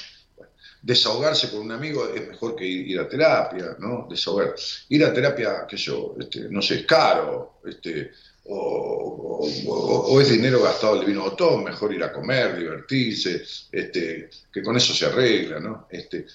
desahogarse 0.81 1.49
con 1.49 1.61
un 1.61 1.71
amigo 1.71 2.07
es 2.07 2.27
mejor 2.27 2.55
que 2.55 2.65
ir, 2.65 2.99
a 2.99 3.09
terapia, 3.09 3.75
¿no? 3.79 4.07
Desahogar. 4.09 4.55
Ir 4.89 5.03
a 5.03 5.13
terapia, 5.13 5.65
qué 5.67 5.77
yo, 5.77 6.15
este, 6.19 6.47
no 6.49 6.61
sé, 6.61 6.75
es 6.75 6.85
caro, 6.85 7.59
este, 7.65 8.11
o, 8.49 10.19
es 10.21 10.29
dinero 10.29 10.63
gastado 10.63 10.99
el 10.99 11.05
vino 11.05 11.21
botón, 11.21 11.63
mejor 11.63 11.93
ir 11.93 12.03
a 12.03 12.11
comer, 12.11 12.57
divertirse, 12.57 13.43
este, 13.71 14.29
que 14.51 14.63
con 14.63 14.75
eso 14.77 14.93
se 14.93 15.05
arregla, 15.05 15.59
¿no? 15.59 15.87
Este, 15.89 16.25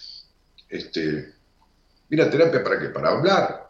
este, 0.68 1.34
ir 2.10 2.22
a 2.22 2.30
terapia 2.30 2.62
para 2.62 2.78
qué? 2.78 2.88
Para 2.88 3.10
hablar, 3.10 3.62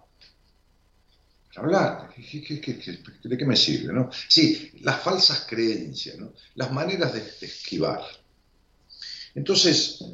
hablar. 1.57 2.09
de 2.17 3.39
qué 3.39 3.45
me 3.45 3.57
sirve? 3.57 3.93
¿no? 3.93 4.11
Sí, 4.29 4.73
las 4.81 5.03
falsas 5.03 5.47
creencias, 5.49 6.19
¿no? 6.19 6.33
las 6.55 6.73
maneras 6.73 7.13
de, 7.13 7.21
esquivar. 7.47 8.03
Entonces, 9.35 10.05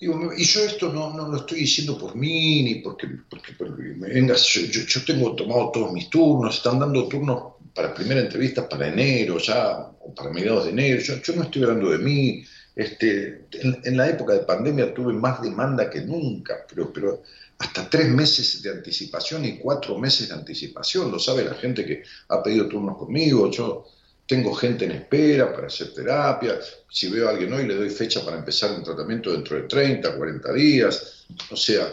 y 0.00 0.44
yo 0.44 0.60
esto 0.64 0.90
no, 0.90 1.12
no, 1.12 1.28
lo 1.28 1.36
estoy 1.36 1.60
diciendo 1.60 1.98
por 1.98 2.16
mí, 2.16 2.62
ni 2.62 2.76
porque, 2.76 3.06
porque, 3.28 3.52
vengas, 3.58 4.46
yo, 4.46 4.62
yo, 4.62 5.04
tengo 5.04 5.36
tomado 5.36 5.70
todos 5.70 5.92
mis 5.92 6.08
turnos, 6.08 6.56
están 6.56 6.78
dando 6.78 7.06
turnos 7.06 7.54
para 7.74 7.92
primera 7.92 8.20
entrevista 8.20 8.66
para 8.66 8.88
enero 8.88 9.36
ya, 9.38 9.76
o 10.00 10.14
para 10.14 10.30
mediados 10.30 10.64
de 10.64 10.70
enero, 10.70 11.02
yo, 11.02 11.16
yo 11.20 11.36
no 11.36 11.42
estoy 11.42 11.64
hablando 11.64 11.90
de 11.90 11.98
mí, 11.98 12.42
este, 12.74 13.44
en, 13.52 13.78
en, 13.84 13.96
la 13.96 14.08
época 14.08 14.32
de 14.32 14.40
pandemia 14.40 14.94
tuve 14.94 15.12
más 15.12 15.42
demanda 15.42 15.90
que 15.90 16.00
nunca, 16.00 16.64
pero, 16.66 16.90
pero 16.90 17.22
hasta 17.58 17.90
tres 17.90 18.08
meses 18.08 18.62
de 18.62 18.70
anticipación 18.70 19.44
y 19.44 19.58
cuatro 19.58 19.98
meses 19.98 20.28
de 20.28 20.34
anticipación. 20.34 21.10
Lo 21.10 21.18
sabe 21.18 21.44
la 21.44 21.54
gente 21.54 21.84
que 21.84 22.02
ha 22.28 22.42
pedido 22.42 22.68
turnos 22.68 22.96
conmigo. 22.96 23.50
Yo 23.50 23.84
tengo 24.30 24.54
gente 24.54 24.84
en 24.84 24.92
espera 24.92 25.52
para 25.52 25.66
hacer 25.66 25.92
terapia. 25.92 26.56
Si 26.88 27.08
veo 27.08 27.26
a 27.26 27.32
alguien 27.32 27.52
hoy, 27.52 27.66
le 27.66 27.74
doy 27.74 27.90
fecha 27.90 28.24
para 28.24 28.38
empezar 28.38 28.70
un 28.70 28.84
tratamiento 28.84 29.32
dentro 29.32 29.56
de 29.56 29.62
30, 29.64 30.16
40 30.16 30.52
días. 30.52 31.26
O 31.50 31.56
sea, 31.56 31.92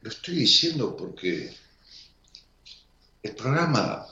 lo 0.00 0.08
estoy 0.08 0.36
diciendo 0.36 0.96
porque 0.96 1.52
el 3.22 3.34
programa 3.34 4.06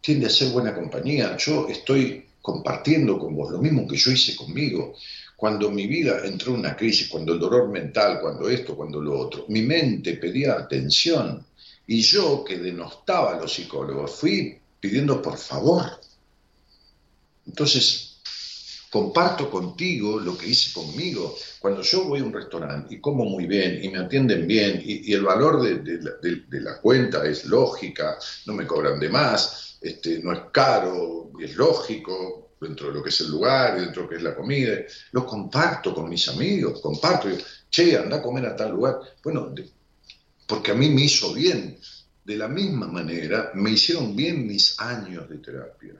tiende 0.00 0.28
a 0.28 0.30
ser 0.30 0.48
buena 0.48 0.74
compañía. 0.74 1.36
Yo 1.36 1.68
estoy 1.68 2.24
compartiendo 2.40 3.18
con 3.18 3.36
vos 3.36 3.52
lo 3.52 3.58
mismo 3.58 3.86
que 3.86 3.98
yo 3.98 4.10
hice 4.10 4.34
conmigo 4.34 4.94
cuando 5.36 5.70
mi 5.70 5.86
vida 5.86 6.22
entró 6.24 6.54
en 6.54 6.60
una 6.60 6.74
crisis, 6.74 7.06
cuando 7.06 7.34
el 7.34 7.38
dolor 7.38 7.68
mental, 7.68 8.20
cuando 8.22 8.48
esto, 8.48 8.74
cuando 8.74 8.98
lo 8.98 9.18
otro, 9.18 9.44
mi 9.48 9.60
mente 9.60 10.14
pedía 10.14 10.54
atención 10.54 11.44
y 11.86 12.00
yo, 12.00 12.42
que 12.42 12.56
denostaba 12.56 13.34
a 13.34 13.40
los 13.40 13.52
psicólogos, 13.52 14.12
fui 14.12 14.58
pidiendo 14.80 15.20
por 15.20 15.36
favor. 15.36 16.00
Entonces, 17.46 18.20
comparto 18.90 19.50
contigo 19.50 20.18
lo 20.20 20.36
que 20.36 20.48
hice 20.48 20.72
conmigo. 20.72 21.36
Cuando 21.58 21.82
yo 21.82 22.04
voy 22.04 22.20
a 22.20 22.24
un 22.24 22.32
restaurante 22.32 22.94
y 22.94 23.00
como 23.00 23.24
muy 23.24 23.46
bien 23.46 23.82
y 23.82 23.88
me 23.88 23.98
atienden 23.98 24.46
bien 24.46 24.82
y, 24.84 25.12
el 25.12 25.22
valor 25.22 25.62
de, 25.62 26.60
la 26.60 26.80
cuenta 26.80 27.26
es 27.26 27.44
lógica, 27.44 28.18
no 28.46 28.54
me 28.54 28.66
cobran 28.66 28.98
de 28.98 29.08
más, 29.08 29.78
este, 29.80 30.20
no 30.20 30.32
es 30.32 30.40
caro, 30.52 31.30
es 31.40 31.54
lógico, 31.56 32.48
dentro 32.60 32.88
de 32.88 32.94
lo 32.94 33.02
que 33.02 33.10
es 33.10 33.20
el 33.20 33.30
lugar 33.30 33.80
dentro 33.80 34.02
de 34.02 34.06
lo 34.06 34.08
que 34.08 34.16
es 34.16 34.22
la 34.22 34.34
comida. 34.34 34.72
Lo 35.12 35.26
comparto 35.26 35.94
con 35.94 36.08
mis 36.08 36.28
amigos, 36.28 36.80
comparto. 36.80 37.28
che, 37.70 37.96
anda 37.96 38.16
a 38.16 38.22
comer 38.22 38.46
a 38.46 38.56
tal 38.56 38.72
lugar. 38.72 39.00
Bueno, 39.22 39.54
porque 40.46 40.70
a 40.72 40.74
mí 40.74 40.88
me 40.90 41.02
hizo 41.02 41.32
bien. 41.34 41.78
De 42.28 42.36
la 42.36 42.46
misma 42.46 42.86
manera, 42.86 43.52
me 43.54 43.70
hicieron 43.70 44.14
bien 44.14 44.46
mis 44.46 44.78
años 44.78 45.26
de 45.30 45.38
terapia. 45.38 45.94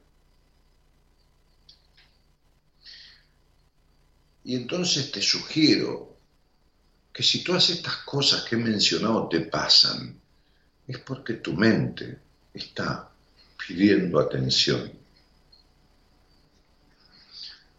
Y 4.45 4.55
entonces 4.55 5.11
te 5.11 5.23
sugiero 5.23 6.19
que 7.11 7.23
si 7.23 7.43
todas 7.43 7.71
estas 7.71 7.97
cosas 8.05 8.43
que 8.43 8.57
he 8.57 8.59
mencionado 8.59 9.27
te 9.27 9.41
pasan, 9.41 10.21
es 10.87 10.99
porque 10.99 11.35
tu 11.37 11.55
mente 11.55 12.19
está 12.53 13.11
pidiendo 13.67 14.21
atención. 14.21 14.93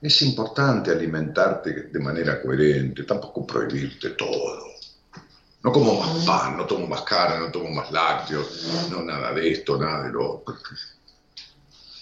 Es 0.02 0.22
importante 0.24 0.90
alimentarte 0.90 1.84
de 1.84 2.00
manera 2.00 2.42
coherente, 2.42 3.04
tampoco 3.04 3.46
prohibirte 3.46 4.10
todo. 4.16 4.69
No 5.62 5.72
como 5.72 6.00
más 6.00 6.26
pan, 6.26 6.58
no 6.58 6.66
tomo 6.66 6.88
más 6.88 7.02
carne, 7.02 7.40
no 7.40 7.52
tomo 7.52 7.70
más 7.70 7.92
lácteos, 7.92 8.48
no 8.90 9.04
nada 9.04 9.34
de 9.34 9.52
esto, 9.52 9.78
nada 9.78 10.04
de 10.04 10.12
lo 10.12 10.36
otro. 10.36 10.58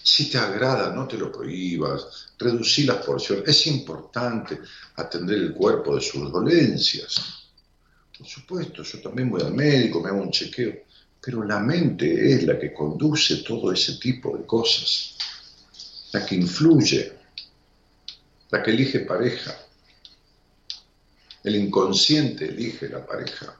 Si 0.02 0.30
te 0.30 0.38
agrada, 0.38 0.92
no 0.94 1.06
te 1.06 1.18
lo 1.18 1.30
prohíbas, 1.30 2.32
reducir 2.38 2.86
las 2.86 3.04
porciones. 3.04 3.48
Es 3.48 3.66
importante 3.66 4.60
atender 4.96 5.38
el 5.38 5.52
cuerpo 5.52 5.96
de 5.96 6.00
sus 6.00 6.30
dolencias. 6.32 7.16
Por 8.16 8.26
supuesto, 8.26 8.82
yo 8.82 9.00
también 9.00 9.30
voy 9.30 9.42
al 9.42 9.54
médico, 9.54 10.00
me 10.00 10.08
hago 10.08 10.22
un 10.22 10.30
chequeo, 10.30 10.72
pero 11.20 11.44
la 11.44 11.58
mente 11.58 12.32
es 12.32 12.44
la 12.44 12.58
que 12.58 12.72
conduce 12.72 13.38
todo 13.38 13.72
ese 13.72 13.94
tipo 13.94 14.36
de 14.36 14.46
cosas, 14.46 15.16
la 16.12 16.24
que 16.24 16.36
influye 16.36 17.18
la 18.50 18.62
que 18.62 18.70
elige 18.70 19.00
pareja. 19.00 19.54
El 21.44 21.56
inconsciente 21.56 22.46
elige 22.46 22.88
la 22.88 23.04
pareja. 23.04 23.58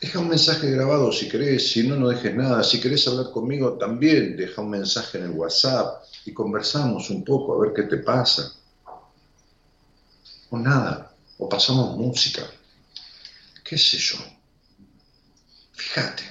Deja 0.00 0.18
un 0.18 0.28
mensaje 0.28 0.70
grabado 0.70 1.10
si 1.10 1.28
querés, 1.28 1.72
si 1.72 1.88
no, 1.88 1.96
no 1.96 2.08
dejes 2.08 2.34
nada. 2.34 2.62
Si 2.62 2.80
querés 2.80 3.08
hablar 3.08 3.30
conmigo 3.30 3.78
también, 3.78 4.36
deja 4.36 4.60
un 4.60 4.70
mensaje 4.70 5.18
en 5.18 5.24
el 5.24 5.30
WhatsApp 5.30 6.04
y 6.26 6.32
conversamos 6.32 7.08
un 7.10 7.24
poco 7.24 7.54
a 7.54 7.64
ver 7.64 7.72
qué 7.74 7.84
te 7.84 8.02
pasa. 8.02 8.54
O 10.50 10.58
nada, 10.58 11.14
o 11.38 11.48
pasamos 11.48 11.96
música. 11.96 12.42
¿Qué 13.64 13.78
sé 13.78 13.96
yo? 13.96 14.18
Fíjate. 15.72 16.22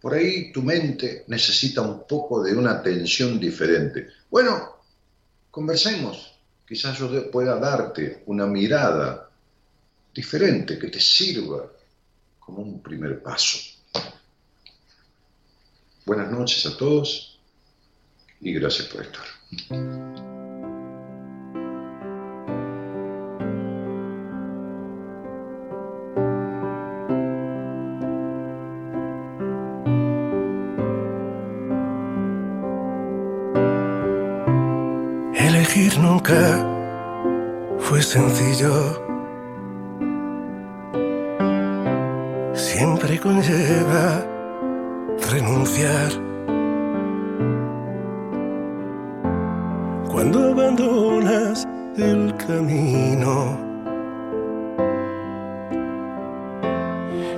Por 0.00 0.14
ahí 0.14 0.52
tu 0.52 0.62
mente 0.62 1.24
necesita 1.26 1.82
un 1.82 2.06
poco 2.06 2.40
de 2.40 2.54
una 2.54 2.70
atención 2.70 3.40
diferente. 3.40 4.06
Bueno, 4.30 4.77
conversemos. 5.50 6.34
Quizás 6.66 6.98
yo 6.98 7.30
pueda 7.30 7.58
darte 7.58 8.22
una 8.26 8.46
mirada 8.46 9.30
diferente 10.14 10.78
que 10.78 10.88
te 10.88 11.00
sirva 11.00 11.70
como 12.38 12.62
un 12.62 12.82
primer 12.82 13.22
paso. 13.22 13.58
Buenas 16.04 16.30
noches 16.30 16.64
a 16.66 16.76
todos 16.76 17.38
y 18.40 18.52
gracias 18.52 18.88
por 18.88 19.02
estar. 19.02 20.47
Nunca 36.18 36.66
fue 37.78 38.02
sencillo. 38.02 38.72
Siempre 42.54 43.18
conlleva 43.20 44.24
renunciar. 45.30 46.10
Cuando 50.10 50.50
abandonas 50.50 51.68
el 51.96 52.34
camino, 52.36 53.56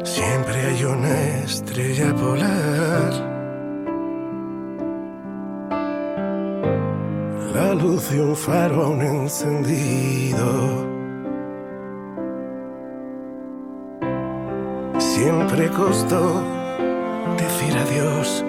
siempre 0.05 0.57
hay 0.69 0.85
una 0.85 1.39
estrella 1.45 2.15
polar. 2.15 3.30
Luz 8.01 8.11
de 8.11 8.23
un 8.23 8.37
faro 8.37 8.83
aún 8.85 9.03
encendido. 9.03 10.47
Siempre 14.99 15.69
costó 15.71 16.43
decir 17.37 17.77
adiós. 17.77 18.45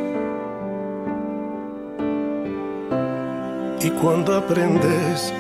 Y 3.82 3.90
cuando 4.02 4.36
aprendes, 4.36 5.34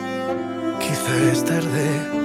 quizá 0.79 1.31
es 1.31 1.45
tarde. 1.45 2.20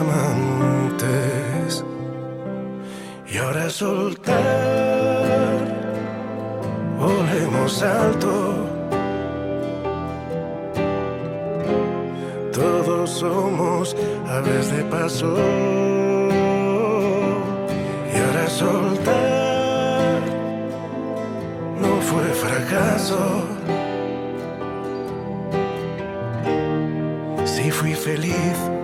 Amantes. 0.00 1.84
Y 3.26 3.38
ahora 3.38 3.68
soltar, 3.68 4.34
volemos 6.98 7.82
alto. 7.82 8.54
Todos 12.52 13.10
somos 13.10 13.96
aves 14.28 14.70
de 14.74 14.82
paso. 14.84 15.36
Y 18.12 18.16
ahora 18.18 18.48
soltar 18.48 20.20
no 21.80 22.00
fue 22.00 22.24
fracaso. 22.44 23.18
Si 27.44 27.70
fui 27.70 27.94
feliz 27.94 28.75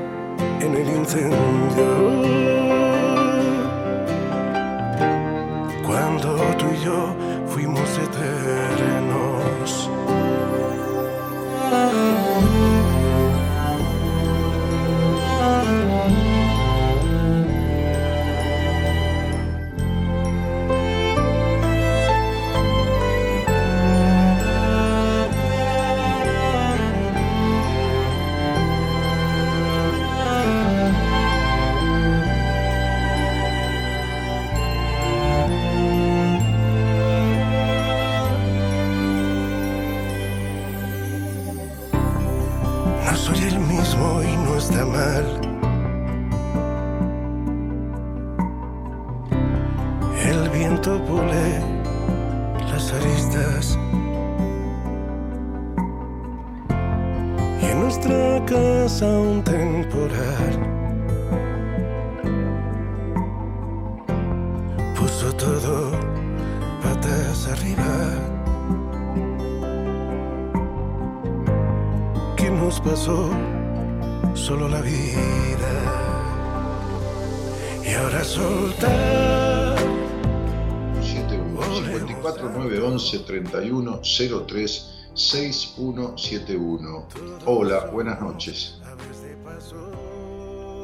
31 83.40 84.02
03 84.46 85.08
6171. 85.14 87.08
Hola, 87.46 87.86
buenas 87.86 88.20
noches. 88.20 88.78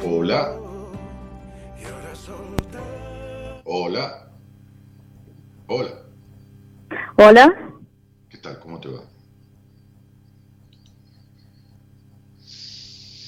Hola. 0.03 0.59
Hola. 3.65 4.31
Hola. 5.67 5.91
Hola, 7.19 7.75
¿Qué 8.31 8.39
tal? 8.39 8.59
¿Cómo 8.61 8.81
te 8.81 8.89
va? 8.89 9.03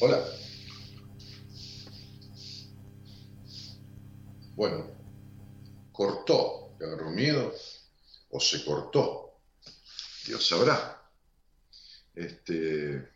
Hola. 0.01 0.19
Bueno, 4.57 4.87
cortó, 5.93 6.75
le 6.79 6.87
agarró 6.87 7.11
miedo 7.11 7.53
o 8.31 8.41
se 8.41 8.65
cortó. 8.65 9.41
Dios 10.27 10.47
sabrá. 10.47 11.03
Este. 12.15 13.09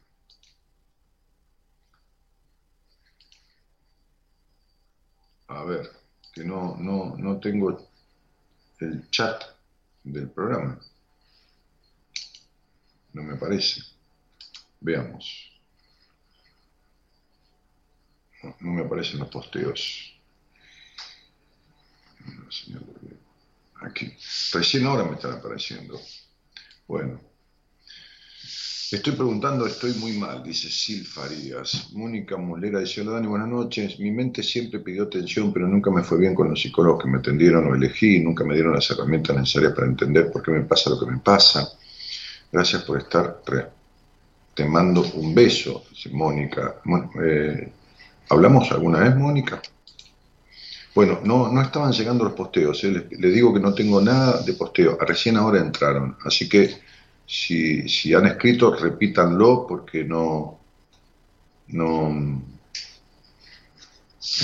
A 5.48 5.62
ver, 5.64 5.90
que 6.32 6.42
no, 6.44 6.76
no, 6.76 7.16
no 7.16 7.38
tengo 7.38 7.88
el 8.80 9.10
chat 9.10 9.44
del 10.02 10.30
programa. 10.30 10.80
No 13.12 13.22
me 13.22 13.36
parece. 13.36 13.82
Veamos. 14.80 15.50
No, 18.42 18.56
no 18.60 18.72
me 18.72 18.82
aparecen 18.82 19.20
los 19.20 19.28
posteos. 19.28 20.14
Aquí. 23.84 24.12
Recién 24.52 24.86
ahora 24.86 25.04
me 25.04 25.14
están 25.14 25.32
apareciendo. 25.32 26.00
Bueno. 26.86 27.20
Estoy 28.90 29.14
preguntando, 29.14 29.66
estoy 29.66 29.92
muy 29.94 30.12
mal, 30.12 30.42
dice 30.42 30.70
Sil 30.70 31.02
Farías. 31.04 31.90
Mónica 31.92 32.36
Molera 32.36 32.78
dice, 32.78 33.00
hola 33.00 33.12
Dani, 33.12 33.26
buenas 33.26 33.48
noches. 33.48 33.98
Mi 33.98 34.12
mente 34.12 34.42
siempre 34.42 34.78
pidió 34.78 35.04
atención, 35.04 35.52
pero 35.52 35.66
nunca 35.66 35.90
me 35.90 36.04
fue 36.04 36.18
bien 36.18 36.34
con 36.34 36.48
los 36.50 36.60
psicólogos 36.60 37.02
que 37.02 37.10
me 37.10 37.18
atendieron 37.18 37.66
o 37.66 37.74
elegí, 37.74 38.20
nunca 38.20 38.44
me 38.44 38.54
dieron 38.54 38.74
las 38.74 38.88
herramientas 38.90 39.36
necesarias 39.36 39.72
para 39.72 39.88
entender 39.88 40.30
por 40.30 40.42
qué 40.42 40.52
me 40.52 40.60
pasa 40.62 40.90
lo 40.90 41.00
que 41.00 41.06
me 41.06 41.18
pasa. 41.18 41.68
Gracias 42.52 42.84
por 42.84 42.98
estar. 42.98 43.42
Te 44.54 44.64
mando 44.64 45.02
un 45.14 45.34
beso, 45.34 45.84
dice 45.90 46.10
Mónica. 46.10 46.76
Mon- 46.84 47.10
eh, 47.20 47.72
¿Hablamos 48.28 48.70
alguna 48.70 49.00
vez, 49.00 49.16
Mónica? 49.16 49.60
Bueno, 50.94 51.20
no, 51.24 51.50
no 51.50 51.60
estaban 51.60 51.92
llegando 51.92 52.24
los 52.24 52.34
posteos. 52.34 52.82
eh. 52.84 53.08
Les, 53.10 53.34
digo 53.34 53.52
que 53.52 53.60
no 53.60 53.74
tengo 53.74 54.00
nada 54.00 54.42
de 54.42 54.52
posteo. 54.52 54.96
Recién 55.00 55.36
ahora 55.36 55.58
entraron. 55.60 56.16
Así 56.24 56.48
que 56.48 56.82
si, 57.26 57.88
si 57.88 58.14
han 58.14 58.26
escrito, 58.26 58.74
repítanlo 58.74 59.66
porque 59.66 60.04
no, 60.04 60.60
no, 61.68 62.10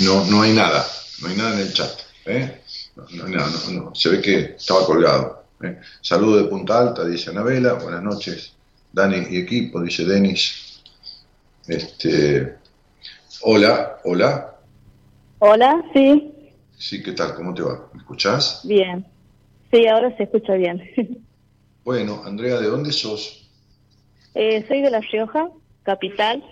no, 0.01 0.25
no 0.25 0.41
hay 0.41 0.53
nada. 0.53 0.85
no 1.21 1.27
hay 1.29 1.37
nada 1.37 1.53
en 1.53 1.59
el 1.59 1.73
chat. 1.73 1.91
¿eh? 2.25 2.61
No, 2.95 3.05
no, 3.09 3.27
no, 3.27 3.47
no, 3.47 3.83
no. 3.83 3.95
Se 3.95 4.09
ve 4.09 4.21
que 4.21 4.39
estaba 4.57 4.85
colgado. 4.85 5.45
¿eh? 5.63 5.79
Saludo 6.01 6.37
de 6.37 6.49
Punta 6.49 6.79
Alta, 6.79 7.05
dice 7.05 7.29
Anabela. 7.29 7.73
Buenas 7.73 8.03
noches, 8.03 8.53
Dani 8.91 9.27
y 9.29 9.37
equipo, 9.37 9.81
dice 9.81 10.03
Denis. 10.03 10.81
Este, 11.67 12.57
hola, 13.43 13.99
hola. 14.03 14.55
Hola, 15.39 15.83
sí, 15.93 16.30
Sí, 16.81 17.03
¿qué 17.03 17.11
tal? 17.11 17.35
¿Cómo 17.35 17.53
te 17.53 17.61
va? 17.61 17.89
¿Me 17.93 17.99
escuchás? 17.99 18.61
bien. 18.63 19.05
Sí, 19.71 19.85
ahora 19.87 20.15
se 20.17 20.23
escucha 20.23 20.53
bien. 20.55 20.81
Bueno, 21.83 22.21
Andrea, 22.25 22.59
¿de 22.59 22.67
dónde 22.67 22.91
sos? 22.91 23.49
Eh, 24.35 24.63
soy 24.67 24.81
de 24.81 24.91
La 24.91 24.99
Rioja, 24.99 25.49
capital, 25.83 26.43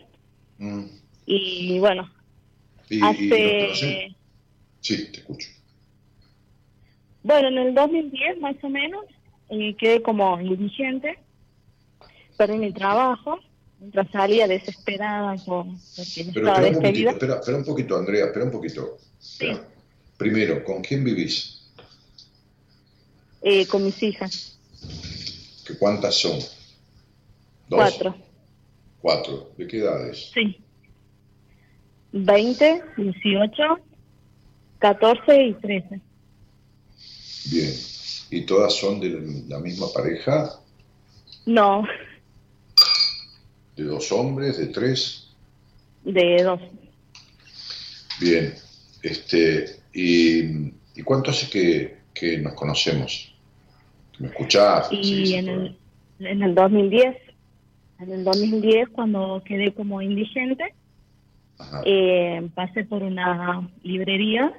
Mm, 0.58 0.86
y 1.26 1.80
bueno, 1.80 2.12
¿Y, 2.90 2.98
y 2.98 3.30
nos 3.62 3.72
hace... 3.72 4.16
Sí, 4.82 5.12
te 5.12 5.20
escucho. 5.20 5.48
Bueno, 7.24 7.48
en 7.50 7.58
el 7.60 7.74
2010 7.76 8.40
más 8.42 8.56
o 8.64 8.70
menos, 8.70 9.06
eh, 9.50 9.76
quedé 9.78 10.02
como 10.02 10.40
indigente, 10.42 11.18
perdí 12.36 12.58
mi 12.58 12.74
trabajo, 12.74 13.40
mientras 13.80 14.10
salía 14.12 14.48
desesperada 14.48 15.36
por, 15.46 15.66
porque 15.96 16.32
Pero 16.34 16.48
estaba 16.48 16.62
despedida. 16.62 17.12
espera, 17.12 17.36
espera 17.36 17.58
un 17.58 17.66
poquito, 17.66 17.98
Andrea, 17.98 18.26
espera 18.26 18.46
un 18.46 18.52
poquito. 18.52 18.98
Espera. 19.20 19.66
Primero, 20.20 20.64
¿con 20.64 20.82
quién 20.84 21.04
vivís? 21.04 21.56
eh, 23.42 23.66
con 23.68 23.86
mis 23.86 24.04
hijas, 24.04 24.60
¿Que 25.66 25.78
¿Cuántas 25.78 26.16
son? 26.16 26.38
¿Dos? 26.40 26.50
cuatro, 27.70 28.16
Cuatro. 29.02 29.52
¿De 29.58 29.66
qué 29.68 29.78
edades? 29.80 30.30
sí. 30.34 30.58
20, 32.12 32.82
18, 32.98 33.64
14 34.80 35.44
y 35.46 35.54
13. 35.54 36.02
Bien. 37.52 37.74
¿Y 38.32 38.42
todas 38.48 38.74
son 38.76 39.00
de 39.00 39.10
la 39.48 39.60
misma 39.60 39.86
pareja? 39.94 40.60
No, 41.46 41.84
¿De 43.78 43.84
dos 43.86 44.12
hombres? 44.12 44.58
¿De 44.58 44.68
tres? 44.68 45.28
de 46.04 46.44
dos. 46.44 46.60
Bien. 48.20 48.54
Este, 49.04 49.79
¿y, 49.94 50.74
¿y 50.96 51.04
cuánto 51.04 51.32
hace 51.32 51.50
que, 51.50 51.98
que 52.14 52.38
nos 52.38 52.54
conocemos? 52.54 53.34
¿Que 54.16 54.24
¿Me 54.24 54.30
escuchás? 54.30 54.90
Y 54.92 55.34
en, 55.34 55.50
el, 55.50 55.78
en 56.20 56.44
el 56.44 56.56
2010, 56.56 57.16
en 58.00 58.12
el 58.12 58.24
2010 58.24 58.90
cuando 58.90 59.42
quedé 59.46 59.74
como 59.74 60.02
indigente, 60.02 60.74
eh, 61.86 62.50
pasé 62.56 62.86
por 62.86 63.04
una 63.04 63.70
librería 63.84 64.54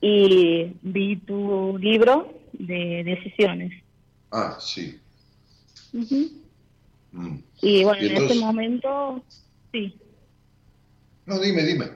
y 0.00 0.72
vi 0.82 1.16
tu 1.16 1.76
libro 1.78 2.32
de 2.52 3.04
decisiones. 3.04 3.72
Ah, 4.30 4.56
sí. 4.58 4.98
Mm. 5.92 7.36
Y 7.62 7.84
bueno, 7.84 8.02
¿Y 8.02 8.06
en 8.06 8.16
ese 8.16 8.34
momento, 8.36 9.22
sí. 9.72 9.94
No, 11.26 11.38
dime, 11.38 11.62
dime. 11.64 11.86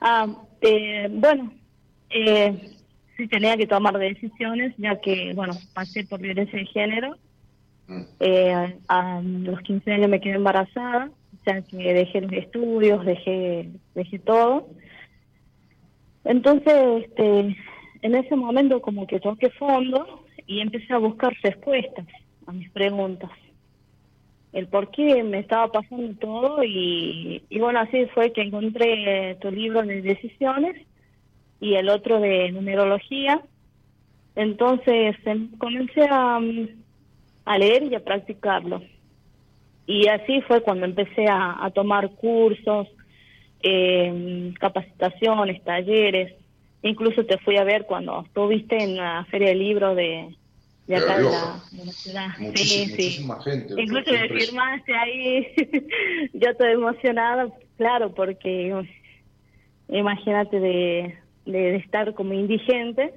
Ah, 0.00 0.26
eh, 0.60 1.08
bueno, 1.10 1.52
eh, 2.10 2.76
sí 3.16 3.26
tenía 3.28 3.56
que 3.56 3.66
tomar 3.66 3.98
decisiones, 3.98 4.74
ya 4.78 5.00
que, 5.00 5.32
bueno, 5.34 5.54
pasé 5.74 6.04
por 6.04 6.20
violencia 6.20 6.58
de 6.58 6.66
género. 6.66 7.16
Mm. 7.86 8.02
Eh, 8.20 8.78
a 8.88 9.20
los 9.22 9.60
15 9.62 9.92
años 9.92 10.10
me 10.10 10.20
quedé 10.20 10.34
embarazada, 10.34 11.10
o 11.34 11.44
sea 11.44 11.62
que 11.62 11.76
dejé 11.76 12.20
los 12.20 12.32
estudios, 12.32 13.04
dejé, 13.04 13.70
dejé 13.94 14.18
todo. 14.18 14.68
Entonces, 16.24 17.04
este, 17.04 17.56
en 18.02 18.14
ese 18.14 18.36
momento 18.36 18.80
como 18.80 19.06
que 19.06 19.20
toqué 19.20 19.50
fondo 19.50 20.24
y 20.46 20.60
empecé 20.60 20.92
a 20.92 20.98
buscar 20.98 21.32
respuestas 21.42 22.06
a 22.46 22.52
mis 22.52 22.70
preguntas. 22.70 23.30
El 24.52 24.66
por 24.66 24.90
qué 24.90 25.22
me 25.22 25.38
estaba 25.38 25.68
pasando 25.68 26.12
todo 26.18 26.64
y, 26.64 27.40
bueno, 27.58 27.80
así 27.80 28.06
fue 28.06 28.32
que 28.32 28.42
encontré 28.42 29.36
tu 29.40 29.50
libro 29.50 29.82
de 29.82 30.02
decisiones 30.02 30.76
y 31.60 31.74
el 31.74 31.88
otro 31.88 32.20
de 32.20 32.50
numerología. 32.50 33.42
Entonces 34.34 35.16
em, 35.24 35.50
comencé 35.58 36.02
a, 36.10 36.40
leer 37.58 37.84
y 37.84 37.94
a 37.94 38.04
practicarlo. 38.04 38.82
Y 39.86 40.08
así 40.08 40.40
fue 40.42 40.62
cuando 40.62 40.86
empecé 40.86 41.26
a, 41.28 41.70
tomar 41.72 42.10
cursos, 42.10 42.88
eh, 43.62 44.52
capacitaciones, 44.58 45.62
talleres. 45.62 46.34
Incluso 46.82 47.24
te 47.24 47.38
fui 47.38 47.56
a 47.56 47.64
ver 47.64 47.86
cuando 47.86 48.22
estuviste 48.22 48.82
en 48.82 48.96
la 48.96 49.24
Feria 49.30 49.48
del 49.48 49.58
Libro 49.58 49.94
de, 49.94 50.34
de 50.90 50.96
acá 50.96 51.16
de 51.18 51.24
la, 51.24 51.62
de 51.70 51.84
la 51.84 51.92
ciudad. 51.92 52.26
Muchísima, 52.38 52.96
Sí, 53.40 53.44
sí. 53.44 53.50
gente. 53.50 53.82
Incluso 53.82 54.10
me 54.12 54.28
firmaste 54.28 54.94
ahí. 54.94 55.46
Yo 56.34 56.50
estoy 56.50 56.72
emocionada, 56.72 57.48
claro, 57.76 58.12
porque 58.14 58.74
imagínate 59.88 60.58
de, 60.60 61.76
estar 61.76 62.12
como 62.14 62.32
indigente. 62.34 63.14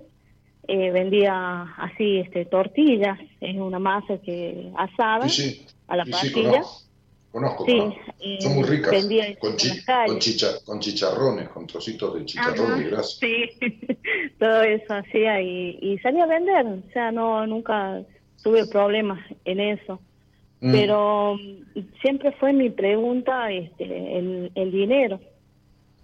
eh, 0.67 0.91
vendía 0.91 1.63
así 1.77 2.19
este 2.19 2.45
tortillas, 2.45 3.19
es 3.41 3.55
una 3.57 3.79
masa 3.79 4.17
que 4.23 4.71
asada 4.77 5.27
Sí, 5.27 5.65
a 5.87 5.97
la 5.97 6.05
conozco. 6.05 6.83
Conozco, 7.33 7.65
Sí, 7.65 7.77
conozco. 7.79 8.01
eh, 8.19 8.37
Son 8.41 8.53
muy 8.53 8.63
ricas. 8.63 8.91
Con, 9.39 9.55
chi- 9.57 9.83
con, 10.05 10.19
chicha- 10.19 10.63
con 10.63 10.79
chicharrones, 10.79 11.49
con 11.49 11.65
trocitos 11.65 12.13
de 12.13 12.25
chicharrón 12.25 12.73
Ajá, 12.73 12.81
y 12.81 12.83
grasa. 12.85 13.17
Sí, 13.19 13.49
todo 14.39 14.61
eso 14.61 14.93
hacía 14.93 15.41
y, 15.41 15.79
y 15.81 15.97
salía 15.97 16.25
a 16.25 16.27
vender, 16.27 16.63
o 16.67 16.91
sea, 16.93 17.11
no 17.11 17.47
nunca 17.47 18.03
tuve 18.43 18.67
problemas 18.67 19.19
en 19.45 19.59
eso. 19.61 19.99
Mm. 20.61 20.71
Pero 20.73 21.37
siempre 22.03 22.33
fue 22.33 22.53
mi 22.53 22.69
pregunta 22.69 23.51
este, 23.51 24.19
el, 24.19 24.51
el 24.53 24.71
dinero. 24.71 25.19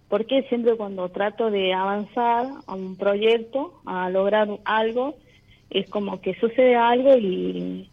Porque 0.08 0.42
siempre 0.50 0.76
cuando 0.78 1.10
trato 1.10 1.52
de 1.52 1.74
avanzar 1.74 2.48
a 2.66 2.74
un 2.74 2.96
proyecto, 2.96 3.82
a 3.86 4.10
lograr 4.10 4.50
algo, 4.66 5.16
es 5.70 5.88
como 5.90 6.20
que 6.22 6.34
sucede 6.40 6.76
algo 6.76 7.16
y, 7.18 7.92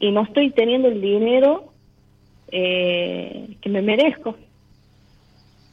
y 0.00 0.10
no 0.10 0.22
estoy 0.24 0.50
teniendo 0.50 0.88
el 0.88 1.00
dinero 1.00 1.73
eh, 2.52 3.56
que 3.60 3.68
me 3.68 3.82
merezco 3.82 4.36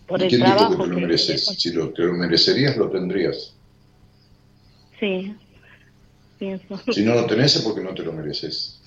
por 0.08 0.20
¿Y 0.22 0.24
el 0.26 0.30
quién 0.30 0.44
dijo 0.44 0.70
que 0.70 0.76
te 0.84 0.88
lo 0.90 0.96
que- 0.96 1.02
mereces? 1.02 1.46
Si 1.46 1.72
lo, 1.72 1.90
te 1.92 2.04
lo 2.04 2.14
merecerías, 2.14 2.76
lo 2.78 2.90
tendrías. 2.90 3.54
Sí, 5.00 5.34
pienso. 6.38 6.80
Si 6.92 7.04
no 7.04 7.16
lo 7.16 7.26
tenés 7.26 7.56
es 7.56 7.62
porque 7.62 7.82
no 7.82 7.94
te 7.94 8.04
lo 8.04 8.14
mereces. 8.14 8.78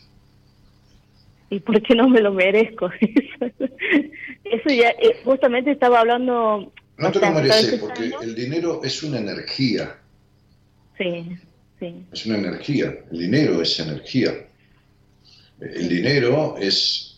¿Y 1.50 1.60
por 1.60 1.80
qué 1.82 1.94
no 1.94 2.08
me 2.08 2.20
lo 2.20 2.32
merezco? 2.32 2.90
Eso 4.44 4.68
ya, 4.68 4.90
eh, 4.90 5.20
justamente 5.24 5.70
estaba 5.70 6.00
hablando... 6.00 6.72
No 6.96 7.10
te 7.10 7.20
lo 7.20 7.30
mereces 7.32 7.80
porque 7.80 8.12
el 8.22 8.34
dinero 8.34 8.80
es 8.84 9.02
una 9.02 9.18
energía. 9.18 9.96
Sí, 10.96 11.36
sí. 11.80 12.04
Es 12.12 12.26
una 12.26 12.38
energía. 12.38 12.94
El 13.10 13.18
dinero 13.18 13.60
es 13.62 13.80
energía. 13.80 14.32
El 15.60 15.88
dinero 15.88 16.56
es. 16.58 17.13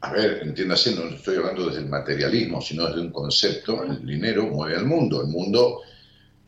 A 0.00 0.12
ver, 0.12 0.40
entiéndase, 0.42 0.94
no 0.94 1.08
estoy 1.08 1.36
hablando 1.36 1.66
desde 1.66 1.80
el 1.80 1.88
materialismo, 1.88 2.60
sino 2.60 2.86
desde 2.86 3.00
un 3.00 3.10
concepto. 3.10 3.82
El 3.84 4.04
dinero 4.06 4.44
mueve 4.46 4.76
al 4.76 4.84
mundo. 4.84 5.22
El 5.22 5.28
mundo 5.28 5.82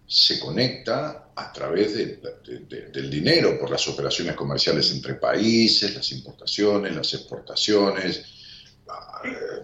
se 0.06 0.38
conecta 0.38 1.30
a 1.34 1.52
través 1.52 1.94
de- 1.94 2.16
de- 2.16 2.58
de- 2.60 2.88
del 2.90 3.10
dinero, 3.10 3.58
por 3.58 3.70
las 3.70 3.86
operaciones 3.88 4.34
comerciales 4.34 4.90
entre 4.92 5.14
países, 5.14 5.94
las 5.94 6.10
importaciones, 6.12 6.94
las 6.94 7.14
exportaciones, 7.14 8.24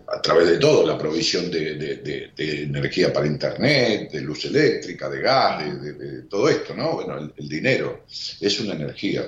a, 0.06 0.20
través 0.20 0.48
de 0.48 0.58
todo, 0.58 0.86
la 0.86 0.98
provisión 0.98 1.50
de, 1.50 1.74
de- 1.76 1.96
de- 1.96 2.30
de 2.36 2.62
energía 2.64 3.12
para 3.12 3.26
Internet, 3.26 4.10
de 4.12 4.20
luz 4.20 4.44
eléctrica, 4.44 5.08
de 5.08 5.20
gas, 5.20 5.82
de, 5.82 6.22
todo 6.22 6.48
esto, 6.48 6.74
¿no? 6.74 6.92
Bueno, 6.94 7.18
el, 7.18 7.32
el 7.36 7.48
dinero 7.48 8.04
es 8.40 8.60
una 8.60 8.74
energía. 8.74 9.26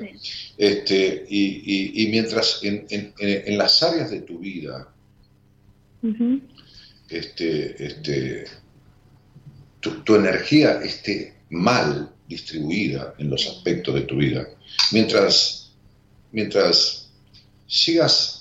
Este, 0.59 1.25
y, 1.29 1.45
y- 1.65 2.03
y 2.05 2.09
mientras 2.09 2.61
en, 2.63 2.87
en- 2.91 3.13
en- 3.19 3.59
las 3.59 3.83
áreas 3.83 4.11
de 4.11 4.21
tu 4.21 4.39
vida 4.39 4.93
este, 7.09 7.85
este, 7.85 8.45
tu, 9.81 10.03
tu 10.03 10.15
energía 10.17 10.81
esté 10.83 11.35
mal 11.51 12.13
distribuida 12.29 13.15
en 13.19 13.31
los 13.31 13.47
aspectos 13.47 13.95
de 13.95 14.01
tu 14.03 14.17
vida, 14.17 14.47
mientras, 14.93 15.73
mientras 16.33 17.09
sigas 17.69 18.36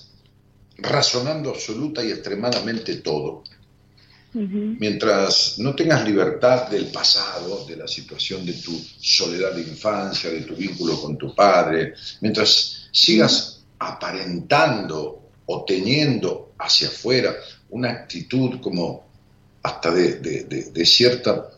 razonando 0.78 1.50
absoluta 1.50 2.04
y 2.04 2.10
extremadamente 2.10 2.96
todo, 2.96 3.42
mientras 4.78 5.58
no 5.58 5.74
tengas 5.74 6.04
libertad 6.04 6.68
del 6.68 6.86
pasado, 6.86 7.64
de 7.66 7.76
la 7.76 7.88
situación 7.88 8.44
de 8.44 8.52
tu 8.54 8.78
soledad 9.00 9.52
de 9.54 9.62
infancia, 9.62 10.30
de 10.30 10.42
tu 10.42 10.54
vínculo 10.54 11.00
con 11.00 11.16
tu 11.16 11.34
padre, 11.34 11.94
mientras 12.20 12.88
sigas 12.92 13.60
aparentando 13.78 15.30
o 15.46 15.64
teniendo 15.64 16.52
hacia 16.58 16.88
afuera 16.88 17.34
una 17.70 17.90
actitud 17.90 18.60
como 18.60 19.06
hasta 19.62 19.90
de, 19.90 20.16
de- 20.20 20.44
de- 20.44 20.70
de 20.70 20.86
cierta 20.86 21.50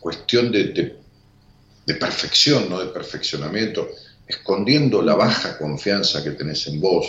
cuestión 0.00 0.50
de 0.52 1.94
perfección, 1.94 2.68
no 2.70 2.80
de 2.80 2.86
perfeccionamiento, 2.86 3.88
escondiendo 4.26 5.02
la 5.02 5.14
baja 5.14 5.58
confianza 5.58 6.22
que 6.24 6.30
tenés 6.30 6.66
en 6.66 6.80
vos. 6.80 7.06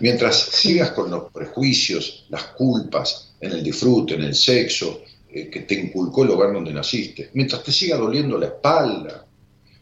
Mientras 0.00 0.36
sigas 0.36 0.90
con 0.90 1.10
los 1.10 1.30
prejuicios, 1.32 2.26
las 2.30 2.44
culpas 2.48 3.34
en 3.40 3.52
el 3.52 3.62
disfrute, 3.62 4.14
en 4.14 4.22
el 4.24 4.34
sexo, 4.34 5.02
eh, 5.30 5.48
que 5.48 5.60
te 5.60 5.74
inculcó 5.74 6.24
el 6.24 6.30
hogar 6.30 6.52
donde 6.52 6.72
naciste, 6.72 7.30
mientras 7.34 7.62
te 7.62 7.72
siga 7.72 7.96
doliendo 7.96 8.38
la 8.38 8.46
espalda, 8.46 9.26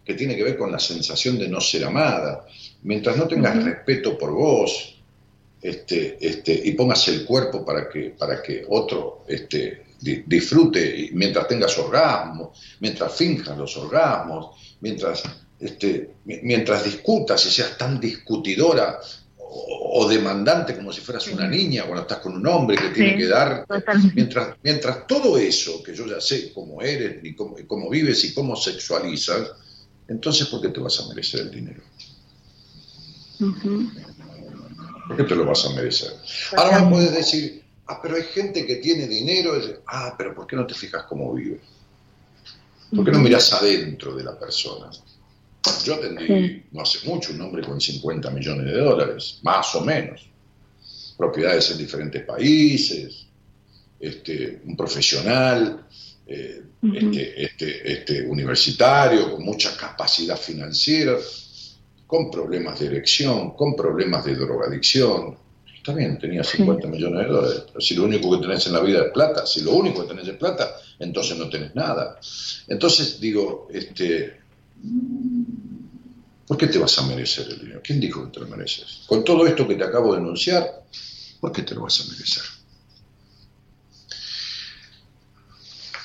que 0.04 0.14
tiene 0.14 0.36
que 0.36 0.42
ver 0.44 0.58
con 0.58 0.70
la 0.72 0.78
sensación 0.78 1.38
de 1.38 1.48
no 1.48 1.60
ser 1.60 1.84
amada, 1.84 2.44
mientras 2.82 3.16
no 3.16 3.26
tengas 3.28 3.62
respeto 3.62 4.18
por 4.18 4.32
vos, 4.32 4.98
este, 5.62 6.18
este, 6.20 6.60
y 6.64 6.72
pongas 6.72 7.06
el 7.08 7.24
cuerpo 7.24 7.64
para 7.64 7.88
que, 7.88 8.10
para 8.10 8.42
que 8.42 8.64
otro 8.68 9.24
este, 9.28 9.84
di- 10.00 10.24
disfrute, 10.26 11.08
mientras 11.12 11.46
tengas 11.46 11.78
orgasmos, 11.78 12.58
mientras 12.80 13.14
finjas 13.14 13.56
los 13.56 13.76
orgasmos, 13.76 14.56
mientras, 14.80 15.22
este, 15.60 16.10
mi- 16.24 16.40
mientras 16.42 16.84
discutas 16.84 17.46
y 17.46 17.50
seas 17.50 17.78
tan 17.78 18.00
discutidora 18.00 18.98
o, 19.55 20.00
o 20.05 20.09
demandante 20.09 20.74
como 20.74 20.92
si 20.92 21.00
fueras 21.03 21.26
una 21.28 21.46
niña 21.46 21.82
cuando 21.84 22.03
estás 22.03 22.18
con 22.18 22.34
un 22.34 22.46
hombre 22.46 22.76
que 22.76 22.88
tiene 22.88 23.12
Sí, 23.12 23.18
que 23.18 23.26
dar 23.28 23.66
mientras, 24.14 24.57
mientras 24.62 25.07
todo 25.07 25.36
eso, 25.36 25.82
que 25.82 25.94
yo 25.94 26.07
ya 26.07 26.20
sé 26.20 26.53
cómo 26.53 26.80
eres, 26.80 27.22
y 27.22 27.34
cómo, 27.34 27.59
y 27.59 27.64
cómo 27.64 27.90
vives 27.90 28.24
y 28.24 28.32
cómo 28.32 28.57
sexualizas, 28.57 29.50
entonces 30.09 30.46
¿por 30.48 30.61
qué 30.62 30.68
te 30.68 30.80
vas 30.80 30.98
a 31.00 31.09
merecer 31.09 31.40
el 31.40 31.50
dinero? 31.50 31.82
¿Por 35.09 35.16
qué 35.16 35.24
te 35.24 35.34
lo 35.34 35.44
vas 35.44 35.64
a 35.66 35.70
merecer? 35.70 36.12
Ahora 36.57 36.80
me 36.82 36.90
puedes 36.90 37.12
decir, 37.12 37.62
ah, 37.88 38.00
pero 38.03 38.16
hay 38.16 38.22
gente 38.24 38.64
que 38.64 38.76
tiene 38.76 39.07
dinero, 39.07 39.59
y- 39.59 39.74
ah, 39.88 40.14
pero 40.16 40.34
¿por 40.34 40.46
qué 40.46 40.57
no 40.57 40.66
te 40.66 40.74
fijas 40.74 41.05
cómo 41.09 41.34
vive? 41.34 41.61
¿Por 42.94 43.05
qué 43.05 43.11
no 43.11 43.18
miras 43.18 43.53
adentro 43.53 44.14
de 44.14 44.24
la 44.24 44.38
persona? 44.38 44.90
Yo 45.84 45.94
atendí 45.94 46.64
no 46.72 46.82
hace 46.82 47.06
mucho 47.06 47.32
un 47.32 47.40
hombre 47.40 47.62
con 47.62 47.80
50 47.80 48.30
millones 48.30 48.66
de 48.66 48.78
dólares, 48.78 49.38
más 49.42 49.74
o 49.74 49.80
menos, 49.82 50.28
propiedades 51.16 51.70
en 51.70 51.78
diferentes 51.78 52.24
países, 52.24 53.26
este, 54.00 54.60
un 54.64 54.76
profesional, 54.76 55.86
eh, 56.26 56.62
este, 56.82 57.44
este, 57.44 57.92
este, 57.92 58.22
universitario, 58.22 59.30
con 59.30 59.44
mucha 59.44 59.76
capacidad 59.76 60.36
financiera, 60.36 61.16
con 62.06 62.30
problemas 62.30 62.80
de 62.80 62.86
erección, 62.86 63.52
con 63.52 63.76
problemas 63.76 64.24
de 64.24 64.34
drogadicción. 64.34 65.36
Está 65.76 65.94
bien, 65.94 66.18
tenía 66.18 66.42
50 66.42 66.88
millones 66.88 67.26
de 67.26 67.32
dólares, 67.32 67.62
pero 67.68 67.80
si 67.80 67.94
lo 67.94 68.04
único 68.04 68.30
que 68.32 68.46
tenés 68.46 68.66
en 68.66 68.72
la 68.72 68.80
vida 68.80 69.04
es 69.06 69.12
plata, 69.12 69.46
si 69.46 69.62
lo 69.62 69.72
único 69.72 70.02
que 70.02 70.08
tenés 70.08 70.28
es 70.28 70.36
plata, 70.36 70.76
entonces 70.98 71.36
no 71.36 71.48
tenés 71.48 71.74
nada. 71.74 72.18
Entonces 72.68 73.20
digo, 73.20 73.68
este, 73.72 74.41
¿por 76.47 76.57
qué 76.57 76.66
te 76.66 76.79
vas 76.79 76.99
a 76.99 77.07
merecer 77.07 77.47
el 77.51 77.61
dinero? 77.61 77.81
¿Quién 77.83 78.01
dijo 78.01 78.25
que 78.25 78.31
te 78.33 78.41
lo 78.41 78.49
mereces? 78.49 79.03
Con 79.07 79.25
todo 79.25 79.47
esto 79.47 79.66
que 79.66 79.75
te 79.77 79.85
acabo 79.85 80.14
de 80.14 80.20
enunciar, 80.20 80.85
¿por 81.41 81.53
qué 81.53 81.62
te 81.62 81.75
lo 81.75 81.83
vas 81.83 82.01
a 82.01 82.11
merecer? 82.12 82.43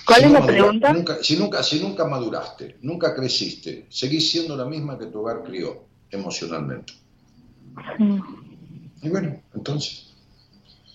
¿Cuál 0.06 0.20
Si 0.20 0.26
es 0.26 0.32
no 0.32 0.34
la 0.36 0.40
madura- 0.40 0.58
pregunta? 0.62 0.94
Nunca, 0.94 1.18
si, 1.22 1.36
nunca, 1.38 1.64
si 1.64 1.82
nunca 1.82 2.06
maduraste, 2.06 2.78
nunca 2.82 3.14
creciste, 3.14 3.88
seguís 3.90 4.30
siendo 4.32 4.56
la 4.56 4.66
misma 4.66 4.98
que 4.98 5.08
tu 5.08 5.20
hogar 5.20 5.44
crió 5.44 5.84
emocionalmente. 6.12 6.94
Y 9.02 9.10
bueno, 9.10 9.42
entonces, 9.54 10.14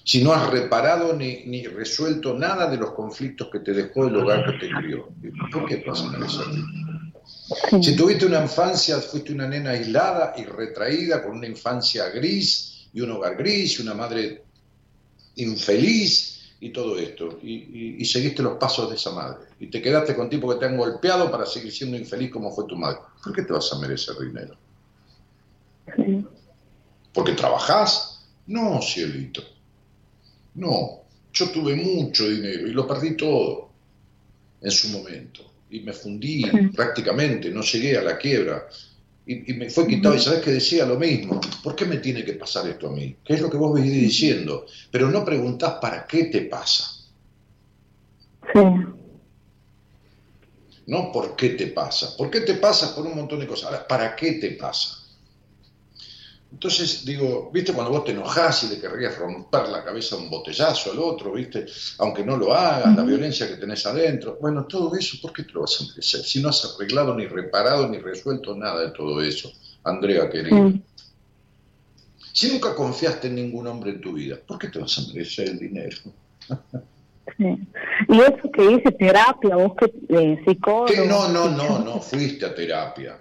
si 0.05 0.25
no 0.25 0.33
has 0.33 0.51
reparado 0.51 1.13
ni, 1.15 1.45
ni 1.45 1.67
resuelto 1.67 2.37
nada 2.37 2.71
de 2.71 2.79
los 2.79 2.93
conflictos 2.93 3.49
que 3.53 3.61
te 3.61 3.73
dejó 3.75 4.07
el 4.09 4.17
hogar 4.17 4.47
que 4.47 4.67
te 4.67 4.73
crió, 4.75 5.09
¿por 5.53 5.67
qué 5.67 5.77
te 5.77 5.91
vas 5.91 6.03
Si 7.83 7.95
tuviste 7.97 8.27
una 8.27 8.43
infancia, 8.43 9.01
fuiste 9.01 9.33
una 9.33 9.47
nena 9.49 9.71
aislada 9.71 10.35
y 10.37 10.45
retraída, 10.45 11.23
con 11.23 11.33
una 11.39 11.47
infancia 11.47 12.09
gris 12.11 12.89
y 12.93 13.01
un 13.01 13.11
hogar 13.11 13.37
gris 13.37 13.79
y 13.79 13.83
una 13.83 13.95
madre 13.95 14.45
infeliz 15.37 16.55
y 16.61 16.71
todo 16.71 16.97
esto, 16.99 17.39
y, 17.43 17.53
y- 17.55 17.97
y 17.99 18.05
seguiste 18.05 18.43
los 18.43 18.57
pasos 18.57 18.89
de 18.89 18.97
esa 18.97 19.11
madre, 19.11 19.47
y 19.59 19.67
te 19.67 19.83
quedaste 19.83 20.15
con 20.15 20.31
tipos 20.31 20.55
que 20.55 20.61
te 20.61 20.67
han 20.67 20.77
golpeado 20.77 21.31
para 21.31 21.45
seguir 21.45 21.73
siendo 21.73 21.97
infeliz 21.97 22.31
como 22.31 22.53
fue 22.55 22.67
tu 22.67 22.77
madre, 22.77 22.99
¿por 23.23 23.33
qué 23.35 23.43
te 23.43 23.53
vas 23.53 23.73
a 23.73 23.79
merecer 23.81 24.15
dinero? 24.19 24.57
Sí. 25.97 26.25
¿Porque 27.13 27.33
trabajás? 27.33 28.25
No, 28.47 28.81
cielito. 28.81 29.43
No, 30.55 31.03
yo 31.33 31.51
tuve 31.51 31.75
mucho 31.75 32.29
dinero 32.29 32.67
y 32.67 32.71
lo 32.73 32.87
perdí 32.87 33.17
todo 33.17 33.71
en 34.61 34.71
su 34.71 34.89
momento. 34.89 35.52
Y 35.73 35.81
me 35.81 35.95
fundí 35.95 36.45
prácticamente, 36.77 37.51
no 37.51 37.63
llegué 37.63 37.97
a 37.97 38.03
la 38.03 38.19
quiebra. 38.19 38.69
Y, 39.25 39.53
y 39.53 39.55
me 39.55 39.71
fue 39.71 39.87
quitado, 39.87 40.15
y 40.15 40.19
sabes 40.19 40.41
que 40.41 40.51
decía 40.51 40.85
lo 40.85 40.99
mismo. 40.99 41.41
¿Por 41.63 41.75
qué 41.75 41.87
me 41.87 41.97
tiene 41.97 42.25
que 42.25 42.35
pasar 42.35 42.69
esto 42.69 42.89
a 42.89 42.93
mí? 42.93 43.17
¿Qué 43.25 43.35
es 43.35 43.41
lo 43.41 43.49
que 43.49 43.57
vos 43.57 43.73
venís 43.73 43.93
diciendo? 43.93 44.67
Pero 44.91 45.11
no 45.11 45.25
preguntás 45.25 45.79
para 45.81 46.07
qué 46.07 46.25
te 46.25 46.43
pasa. 46.43 46.85
Sí. 48.53 48.61
No 50.87 51.11
por 51.11 51.37
qué 51.37 51.51
te 51.51 51.69
pasa. 51.69 52.17
¿Por 52.19 52.31
qué 52.31 52.41
te 52.43 52.55
pasa? 52.55 52.95
Por 52.95 53.07
un 53.07 53.17
montón 53.17 53.41
de 53.41 53.47
cosas. 53.47 53.67
Ahora, 53.67 53.89
¿para 53.89 54.15
qué 54.15 54.33
te 54.33 54.51
pasa? 54.51 55.02
Entonces, 56.53 57.05
digo, 57.05 57.51
¿viste 57.53 57.73
cuando 57.73 57.93
vos 57.93 58.05
te 58.05 58.13
enojás 58.13 58.65
y 58.65 58.69
le 58.69 58.81
querrías 58.81 59.19
romper 59.19 59.69
la 59.69 59.83
cabeza 59.83 60.17
a 60.17 60.19
un 60.19 60.29
botellazo 60.29 60.93
al 60.93 60.99
otro, 60.99 61.33
¿viste? 61.33 61.67
Aunque 61.99 62.25
no 62.25 62.37
lo 62.37 62.55
hagas, 62.55 62.95
la 62.95 63.03
violencia 63.03 63.49
que 63.49 63.57
tenés 63.57 63.85
adentro. 63.87 64.39
Bueno, 64.41 64.67
todo 64.67 64.95
eso, 64.95 65.17
¿por 65.21 65.33
qué 65.33 65.45
te 65.45 65.53
lo 65.53 65.63
vas 65.63 65.81
a 65.81 65.85
merecer? 65.89 66.23
Si 66.23 66.43
no 66.43 66.51
has 66.51 66.65
arreglado, 66.65 67.15
ni 67.15 67.27
reparado, 67.27 67.89
ni 67.89 67.99
resuelto 67.99 68.55
nada 68.55 68.83
de 68.83 68.91
todo 68.93 69.23
eso, 69.23 69.51
Andrea 69.83 70.29
querida. 70.29 70.71
Sí. 70.71 70.83
Si 72.35 72.53
nunca 72.53 72.75
confiaste 72.75 73.29
en 73.29 73.35
ningún 73.35 73.67
hombre 73.67 73.91
en 73.91 74.01
tu 74.01 74.13
vida, 74.13 74.37
¿por 74.47 74.59
qué 74.59 74.69
te 74.69 74.79
vas 74.79 74.99
a 74.99 75.03
merecer 75.09 75.49
el 75.49 75.59
dinero? 75.59 75.97
Sí. 77.39 77.45
Y 78.09 78.21
eso 78.21 78.51
que 78.53 78.69
dice 78.69 78.91
terapia, 78.93 79.57
vos 79.57 79.73
que 79.77 79.87
eh, 80.09 80.43
psicólogo. 80.47 80.87
Que 80.87 81.07
no, 81.07 81.29
no, 81.29 81.49
no, 81.51 81.79
no, 81.79 82.01
fuiste 82.01 82.45
a 82.45 82.55
terapia. 82.55 83.19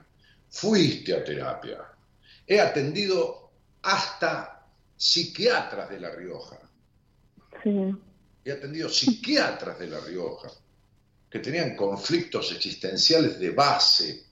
Fuiste 0.49 1.13
a 1.13 1.23
terapia. 1.23 1.77
He 2.52 2.60
atendido 2.60 3.49
hasta 3.84 4.68
psiquiatras 4.97 5.89
de 5.89 5.99
La 6.02 6.12
Rioja. 6.12 6.60
Sí. 7.64 7.70
He 8.43 8.52
atendido 8.52 8.89
psiquiatras 8.89 9.80
de 9.80 9.88
La 9.88 10.02
Rioja 10.02 10.52
que 11.30 11.39
tenían 11.39 11.78
conflictos 11.78 12.52
existenciales 12.52 13.39
de 13.39 13.52
base. 13.52 14.26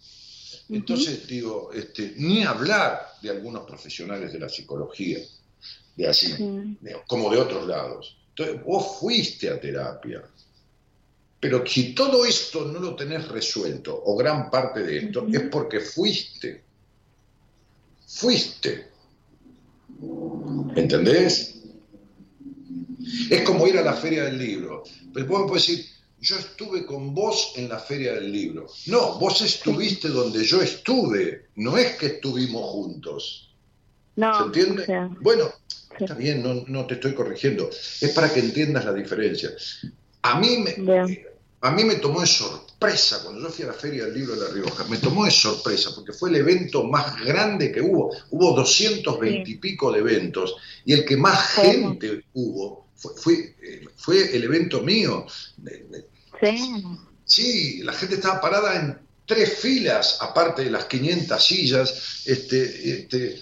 Entonces, 0.67 1.25
digo, 1.27 1.71
este, 1.73 2.11
ni 2.17 2.43
hablar 2.43 3.13
de 3.21 3.29
algunos 3.29 3.65
profesionales 3.65 4.33
de 4.33 4.39
la 4.39 4.49
psicología, 4.49 5.19
de 5.95 6.05
así, 6.07 6.27
Sí. 6.33 6.77
de- 6.81 6.97
como 7.07 7.29
de 7.31 7.37
otros 7.37 7.65
lados. 7.65 8.17
Entonces, 8.31 8.61
vos 8.65 8.97
fuiste 8.99 9.49
a 9.49 9.61
terapia. 9.61 10.23
Pero 11.39 11.65
si 11.65 11.95
todo 11.95 12.25
esto 12.25 12.65
no 12.65 12.79
lo 12.81 12.97
tenés 12.97 13.29
resuelto, 13.29 13.97
o 14.05 14.17
gran 14.17 14.51
parte 14.51 14.83
de 14.83 14.97
esto, 15.05 15.25
es 15.31 15.43
porque 15.43 15.79
fuiste. 15.79 16.65
Fuiste. 18.09 18.87
¿Entendés? 20.75 21.55
Es 23.29 23.41
como 23.43 23.67
ir 23.67 23.77
a 23.77 23.83
la 23.83 23.93
feria 23.93 24.25
del 24.25 24.39
libro. 24.39 24.83
Pues 25.13 25.27
vos 25.27 25.41
me 25.41 25.47
podés 25.47 25.67
decir, 25.67 25.85
yo 26.19 26.37
estuve 26.37 26.85
con 26.85 27.13
vos 27.13 27.53
en 27.55 27.69
la 27.69 27.79
feria 27.79 28.15
del 28.15 28.31
libro. 28.31 28.67
No, 28.87 29.19
vos 29.19 29.41
estuviste 29.41 30.09
donde 30.09 30.43
yo 30.43 30.61
estuve. 30.61 31.49
No 31.55 31.77
es 31.77 31.97
que 31.97 32.07
estuvimos 32.07 32.63
juntos. 32.71 33.53
No, 34.15 34.37
¿Se 34.37 34.43
entiende? 34.45 34.85
Bueno, 35.21 35.51
está 35.97 36.15
bien, 36.15 36.41
no, 36.41 36.65
no 36.67 36.87
te 36.87 36.95
estoy 36.95 37.13
corrigiendo. 37.13 37.69
Es 37.69 38.11
para 38.13 38.33
que 38.33 38.39
entiendas 38.39 38.85
la 38.85 38.93
diferencia. 38.93 39.51
A 40.23 40.39
mí 40.39 40.57
me, 40.57 40.73
Bien. 40.73 41.27
a 41.61 41.71
mí 41.71 41.83
me 41.83 41.95
tomó 41.95 42.21
de 42.21 42.27
sorpresa 42.27 42.68
cuando 43.21 43.41
yo 43.41 43.49
fui 43.49 43.65
a 43.65 43.67
la 43.67 43.73
Feria 43.73 44.05
del 44.05 44.13
Libro 44.13 44.35
de 44.35 44.47
La 44.47 44.53
Rioja. 44.53 44.85
Me 44.85 44.97
tomó 44.97 45.25
de 45.25 45.31
sorpresa 45.31 45.91
porque 45.93 46.13
fue 46.13 46.29
el 46.29 46.37
evento 46.37 46.83
más 46.85 47.19
grande 47.23 47.71
que 47.71 47.81
hubo. 47.81 48.11
Hubo 48.31 48.55
220 48.55 49.49
y 49.49 49.55
pico 49.55 49.91
de 49.91 49.99
eventos 49.99 50.55
y 50.85 50.93
el 50.93 51.03
que 51.03 51.17
más 51.17 51.55
gente 51.55 52.23
hubo 52.33 52.87
fue, 52.95 53.11
fue, 53.15 53.55
eh, 53.61 53.85
fue 53.95 54.35
el 54.35 54.43
evento 54.43 54.81
mío. 54.81 55.25
Sí. 56.41 56.83
Sí, 57.25 57.83
la 57.83 57.93
gente 57.93 58.15
estaba 58.15 58.41
parada 58.41 58.75
en 58.75 58.97
tres 59.25 59.59
filas, 59.59 60.17
aparte 60.21 60.63
de 60.63 60.71
las 60.71 60.85
500 60.85 61.45
sillas, 61.45 62.23
este, 62.25 62.91
este, 62.91 63.39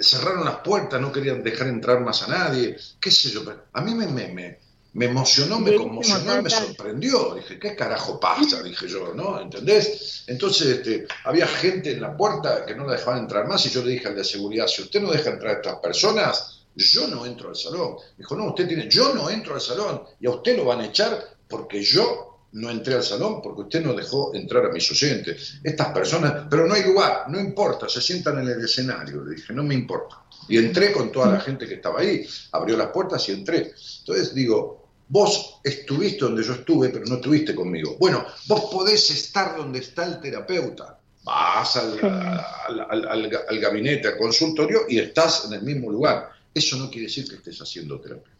cerraron 0.00 0.44
las 0.44 0.56
puertas, 0.56 1.00
no 1.00 1.12
querían 1.12 1.44
dejar 1.44 1.68
entrar 1.68 2.00
más 2.00 2.22
a 2.22 2.28
nadie, 2.28 2.76
qué 3.00 3.10
sé 3.12 3.30
yo, 3.30 3.44
a 3.72 3.80
mí 3.80 3.94
me, 3.94 4.08
me, 4.08 4.28
me, 4.28 4.58
me 4.94 5.06
emocionó, 5.06 5.58
me 5.58 5.74
conmocionó 5.74 6.38
y 6.38 6.42
me 6.42 6.50
sorprendió, 6.50 7.34
dije, 7.34 7.58
¿qué 7.58 7.74
carajo 7.74 8.20
pasa? 8.20 8.62
Dije 8.62 8.86
yo, 8.88 9.14
¿no? 9.14 9.40
¿Entendés? 9.40 10.24
Entonces 10.26 10.66
este, 10.66 11.06
había 11.24 11.46
gente 11.46 11.92
en 11.92 12.02
la 12.02 12.16
puerta 12.16 12.66
que 12.66 12.74
no 12.74 12.86
la 12.86 12.92
dejaban 12.92 13.20
entrar 13.20 13.48
más 13.48 13.64
y 13.64 13.70
yo 13.70 13.82
le 13.82 13.92
dije 13.92 14.08
al 14.08 14.16
de 14.16 14.24
seguridad, 14.24 14.66
si 14.66 14.82
usted 14.82 15.00
no 15.00 15.10
deja 15.10 15.30
entrar 15.30 15.54
a 15.54 15.56
estas 15.56 15.76
personas, 15.76 16.64
yo 16.74 17.08
no 17.08 17.24
entro 17.24 17.48
al 17.48 17.56
salón. 17.56 17.96
Dijo, 18.18 18.36
no, 18.36 18.48
usted 18.48 18.68
tiene, 18.68 18.88
yo 18.88 19.14
no 19.14 19.30
entro 19.30 19.54
al 19.54 19.60
salón 19.60 20.02
y 20.20 20.26
a 20.26 20.30
usted 20.30 20.56
lo 20.56 20.66
van 20.66 20.80
a 20.80 20.86
echar 20.86 21.36
porque 21.48 21.82
yo 21.82 22.32
no 22.52 22.68
entré 22.68 22.94
al 22.94 23.02
salón, 23.02 23.40
porque 23.42 23.62
usted 23.62 23.82
no 23.82 23.94
dejó 23.94 24.34
entrar 24.34 24.66
a 24.66 24.72
mis 24.72 24.90
oyentes. 24.90 25.58
Estas 25.64 25.88
personas, 25.88 26.46
pero 26.50 26.66
no 26.66 26.74
hay 26.74 26.84
lugar, 26.84 27.24
no 27.28 27.40
importa, 27.40 27.88
se 27.88 28.02
sientan 28.02 28.40
en 28.40 28.48
el 28.48 28.62
escenario. 28.62 29.24
Le 29.24 29.36
dije, 29.36 29.54
no 29.54 29.62
me 29.62 29.74
importa. 29.74 30.22
Y 30.48 30.58
entré 30.58 30.92
con 30.92 31.10
toda 31.10 31.32
la 31.32 31.40
gente 31.40 31.66
que 31.66 31.74
estaba 31.74 32.00
ahí, 32.00 32.26
abrió 32.50 32.76
las 32.76 32.88
puertas 32.88 33.26
y 33.28 33.32
entré. 33.32 33.72
Entonces 34.00 34.34
digo, 34.34 34.81
vos 35.08 35.60
estuviste 35.62 36.24
donde 36.24 36.42
yo 36.42 36.54
estuve, 36.54 36.88
pero 36.88 37.04
no 37.06 37.16
estuviste 37.16 37.54
conmigo. 37.54 37.96
Bueno, 37.98 38.24
vos 38.48 38.68
podés 38.72 39.10
estar 39.10 39.56
donde 39.56 39.80
está 39.80 40.04
el 40.06 40.20
terapeuta. 40.20 40.98
Vas 41.24 41.76
al, 41.76 41.98
al, 42.02 42.80
al- 42.90 43.08
al- 43.08 43.30
al 43.48 43.58
gabinete, 43.60 44.08
al 44.08 44.16
consultorio 44.18 44.80
y 44.88 44.98
estás 44.98 45.44
en 45.46 45.52
el 45.54 45.62
mismo 45.62 45.90
lugar. 45.90 46.30
Eso 46.54 46.76
no 46.76 46.90
quiere 46.90 47.06
decir 47.06 47.28
que 47.28 47.36
estés 47.36 47.60
haciendo 47.60 48.00
terapia. 48.00 48.32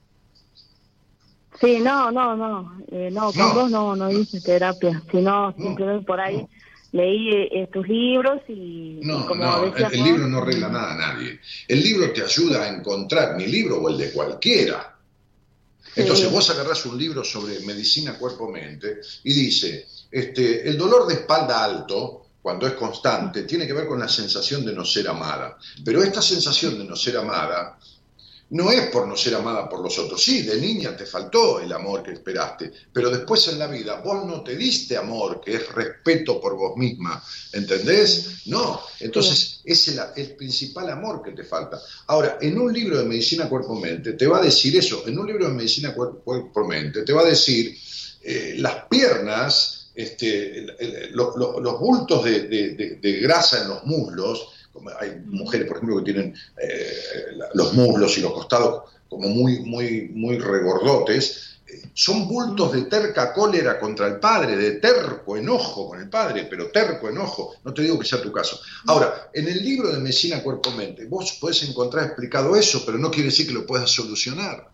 Sí, 1.61 1.79
no, 1.81 2.11
no, 2.11 2.35
no, 2.35 2.79
eh, 2.91 3.11
no, 3.13 3.27
con 3.33 3.39
No. 3.49 3.55
vos 3.55 3.71
no, 3.71 3.95
no 3.95 4.11
hice 4.11 4.41
terapia, 4.41 5.03
sino 5.13 5.55
simplemente 5.57 6.05
por 6.05 6.19
ahí 6.19 6.39
no. 6.39 6.49
leí 6.93 7.29
eh, 7.53 7.69
tus 7.73 7.87
libros 7.87 8.41
y, 8.49 8.99
y 9.01 9.01
No, 9.05 9.27
como 9.29 9.45
no, 9.45 9.65
el, 9.65 9.71
decías 9.71 9.93
el 9.93 10.03
libro 10.03 10.27
no 10.27 10.39
arregla 10.39 10.69
nada 10.69 10.95
a 10.95 10.97
nadie. 10.97 11.39
El 11.69 11.81
libro 11.83 12.13
te 12.13 12.23
ayuda 12.23 12.65
a 12.65 12.69
encontrar, 12.69 13.37
mi 13.37 13.47
libro 13.47 13.81
o 13.81 13.89
el 13.91 13.99
de 13.99 14.11
cualquiera. 14.13 14.92
Entonces 15.97 16.31
vos 16.31 16.49
agarrás 16.51 16.87
un 16.87 16.99
libro 16.99 17.25
sobre 17.25 17.61
medicina 17.61 18.19
cuerpo-mente 18.19 19.01
y 19.25 19.33
dice, 19.33 19.87
este, 20.11 20.69
el 20.69 20.79
dolor 20.79 21.07
de 21.07 21.15
espalda 21.15 21.63
alto, 21.63 22.27
cuando 22.41 22.67
es 22.67 22.73
constante, 22.73 23.43
tiene 23.43 23.67
que 23.67 23.73
ver 23.73 23.87
con 23.87 24.01
la 24.01 24.09
sensación 24.09 24.65
de 24.65 24.73
no 24.73 24.85
ser 24.85 25.09
amada. 25.09 25.59
Pero 25.85 26.03
esta 26.03 26.21
sensación 26.21 26.79
de 26.79 26.85
no 26.85 26.97
ser 26.97 27.17
amada 27.17 27.79
no 28.53 28.71
es 28.71 28.89
por 28.91 29.07
no 29.09 29.17
ser 29.17 29.35
amada 29.35 29.69
por 29.69 29.81
los 29.81 29.99
otros. 29.99 30.23
Sí, 30.23 30.43
de 30.43 30.61
niña 30.61 30.95
te 30.97 31.07
faltó 31.07 31.59
el 31.61 31.73
amor 31.73 32.03
que 32.03 32.13
esperaste, 32.13 32.71
pero 32.93 33.09
después 33.11 33.49
en 33.49 33.59
la 33.59 33.67
vida 33.67 34.01
vos 34.05 34.27
no 34.27 34.43
te 34.43 34.57
diste 34.57 34.97
amor, 34.97 35.41
que 35.43 35.55
es 35.57 35.69
respeto 35.73 36.39
por 36.41 36.55
vos 36.57 36.77
misma, 36.77 37.23
¿entendés? 37.53 38.43
No, 38.47 38.81
entonces 39.01 39.61
es 39.65 39.89
el, 39.89 40.01
el 40.17 40.37
principal 40.37 40.91
amor 40.91 41.23
que 41.23 41.33
te 41.33 41.45
falta. 41.45 41.81
Ahora, 42.09 42.39
en 42.41 42.59
un 42.59 42.73
libro 42.73 42.99
de 42.99 43.05
medicina 43.05 43.49
cuerpo-mente 43.49 44.13
te 44.13 44.27
va 44.27 44.39
a 44.39 44.43
decir 44.43 44.77
eso, 44.77 45.03
en 45.07 45.19
un 45.19 45.27
libro 45.27 45.47
de 45.49 45.55
medicina 45.55 45.95
cuer- 45.95 46.23
cuerpo-mente 46.23 47.03
te 47.03 47.13
va 47.13 47.23
a 47.23 47.27
decir 47.27 47.77
eh, 48.25 48.55
las 48.59 48.85
piernas, 48.89 49.91
este, 49.95 50.59
el- 50.59 50.77
el- 50.79 51.11
lo- 51.13 51.37
lo- 51.37 51.59
los 51.61 51.81
bultos 51.81 52.25
de, 52.25 52.43
de- 52.49 52.71
de- 52.75 52.97
de 52.97 53.13
grasa 53.21 53.63
en 53.63 53.69
los 53.69 53.85
muslos, 53.85 54.49
hay 54.99 55.23
mujeres, 55.27 55.67
por 55.67 55.77
ejemplo, 55.77 55.99
que 55.99 56.13
tienen 56.13 56.35
eh, 56.61 57.37
los 57.55 57.73
muslos 57.75 58.17
y 58.19 58.21
los 58.21 58.33
costados 58.33 58.85
como 59.09 59.29
muy, 59.29 59.61
muy, 59.61 60.11
muy 60.15 60.39
regordotes, 60.39 61.59
eh, 61.67 61.83
son 61.93 62.27
bultos 62.27 62.73
de 62.73 62.83
terca 62.83 63.33
cólera 63.33 63.79
contra 63.79 64.07
el 64.07 64.19
padre, 64.19 64.57
de 64.57 64.73
terco 64.73 65.37
enojo 65.37 65.89
con 65.91 66.01
el 66.01 66.09
padre, 66.09 66.47
pero 66.49 66.71
terco 66.71 67.11
enojo, 67.11 67.57
no 67.65 67.75
te 67.75 67.83
digo 67.83 67.99
que 67.99 68.07
sea 68.07 68.23
tu 68.23 68.33
caso. 68.33 68.59
Ahora, 68.87 69.31
en 69.35 69.49
el 69.49 69.63
libro 69.63 69.93
de 69.93 69.99
Medicina 69.99 70.43
Cuerpo-Mente, 70.43 71.05
vos 71.07 71.37
podés 71.41 71.63
encontrar 71.65 72.07
explicado 72.07 72.57
eso, 72.57 72.83
pero 72.87 72.97
no 72.97 73.11
quiere 73.11 73.29
decir 73.29 73.47
que 73.47 73.53
lo 73.53 73.67
puedas 73.67 73.91
solucionar. 73.91 74.71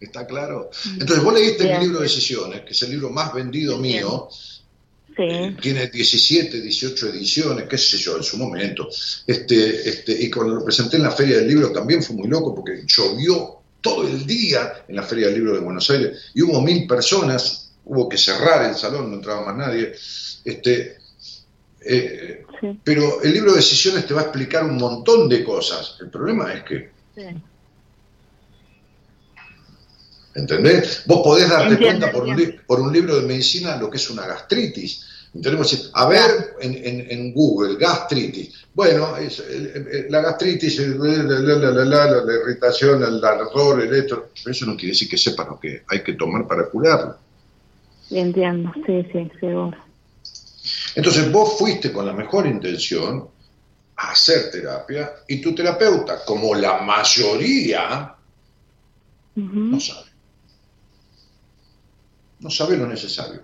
¿Está 0.00 0.26
claro? 0.26 0.70
Entonces 0.98 1.22
vos 1.22 1.34
leíste 1.34 1.64
mi 1.64 1.70
Bien. 1.70 1.82
libro 1.82 2.00
de 2.00 2.08
sesiones, 2.08 2.62
que 2.62 2.72
es 2.72 2.82
el 2.82 2.90
libro 2.90 3.10
más 3.10 3.34
vendido 3.34 3.76
mío, 3.76 4.28
sí, 5.16 5.56
tiene 5.60 5.88
17, 5.88 6.60
18 6.60 7.08
ediciones, 7.08 7.68
qué 7.68 7.78
sé 7.78 7.98
yo, 7.98 8.16
en 8.16 8.22
su 8.22 8.36
momento. 8.36 8.88
Este, 9.26 9.88
este, 9.88 10.12
y 10.12 10.30
cuando 10.30 10.54
lo 10.54 10.64
presenté 10.64 10.96
en 10.96 11.04
la 11.04 11.10
Feria 11.10 11.36
del 11.36 11.48
Libro 11.48 11.72
también 11.72 12.02
fue 12.02 12.16
muy 12.16 12.28
loco 12.28 12.54
porque 12.54 12.82
llovió 12.86 13.60
todo 13.80 14.06
el 14.06 14.26
día 14.26 14.84
en 14.88 14.96
la 14.96 15.02
Feria 15.02 15.26
del 15.26 15.36
Libro 15.36 15.54
de 15.54 15.60
Buenos 15.60 15.88
Aires 15.90 16.30
y 16.34 16.42
hubo 16.42 16.60
mil 16.60 16.86
personas, 16.86 17.72
hubo 17.84 18.08
que 18.08 18.18
cerrar 18.18 18.68
el 18.68 18.76
salón, 18.76 19.10
no 19.10 19.16
entraba 19.16 19.46
más 19.46 19.56
nadie. 19.56 19.92
Este, 20.44 20.98
eh, 21.82 22.44
sí, 22.60 22.80
pero 22.84 23.22
el 23.22 23.32
libro 23.32 23.52
de 23.52 23.58
decisiones 23.58 24.06
te 24.06 24.14
va 24.14 24.20
a 24.20 24.24
explicar 24.24 24.64
un 24.64 24.76
montón 24.76 25.28
de 25.28 25.42
cosas. 25.42 25.96
El 26.00 26.10
problema 26.10 26.52
es 26.52 26.62
que, 26.64 26.90
sí. 27.14 27.22
¿Entendés? 30.34 31.02
Vos 31.06 31.20
podés 31.24 31.48
darte 31.48 31.72
Entiendo, 31.74 32.10
cuenta 32.10 32.12
por 32.12 32.28
un, 32.28 32.60
por 32.66 32.92
libro 32.92 33.16
de 33.20 33.26
medicina 33.26 33.76
lo 33.76 33.90
que 33.90 33.96
es 33.96 34.10
una 34.10 34.26
gastritis. 34.26 35.06
¿Entendemos? 35.32 35.90
A 35.94 36.08
ver 36.08 36.56
en, 36.60 36.74
en- 36.74 37.06
en 37.08 37.32
Google, 37.32 37.76
gastritis. 37.76 38.52
Bueno, 38.74 39.16
es, 39.16 39.38
eh, 39.38 39.72
eh, 39.92 40.06
la 40.10 40.20
gastritis, 40.22 40.80
eh, 40.80 40.88
la, 40.88 41.84
la, 41.84 42.32
irritación, 42.34 43.02
el 43.04 43.24
ardor, 43.24 43.80
el 43.82 43.94
esto. 43.94 44.30
Pero 44.42 44.50
eso 44.50 44.66
no 44.66 44.74
quiere 44.76 44.88
decir 44.92 45.08
que 45.08 45.16
sepa 45.16 45.44
lo 45.44 45.60
que 45.60 45.82
hay 45.86 46.02
que 46.02 46.14
tomar 46.14 46.46
para 46.48 46.68
curarlo. 46.68 47.16
entiendo, 48.10 48.72
sí, 48.84 49.06
sí, 49.12 49.30
seguro. 49.38 49.76
Entonces 50.96 51.30
vos 51.30 51.56
fuiste 51.58 51.92
con 51.92 52.06
la 52.06 52.12
mejor 52.12 52.46
intención 52.48 53.28
a 53.96 54.10
hacer 54.10 54.50
terapia 54.50 55.12
y 55.28 55.40
tu 55.40 55.54
terapeuta, 55.54 56.24
como 56.24 56.54
la 56.56 56.80
mayoría, 56.82 58.14
no 59.36 59.78
sabe. 59.80 60.09
No 62.40 62.50
sabe 62.50 62.76
lo 62.76 62.86
necesario. 62.86 63.42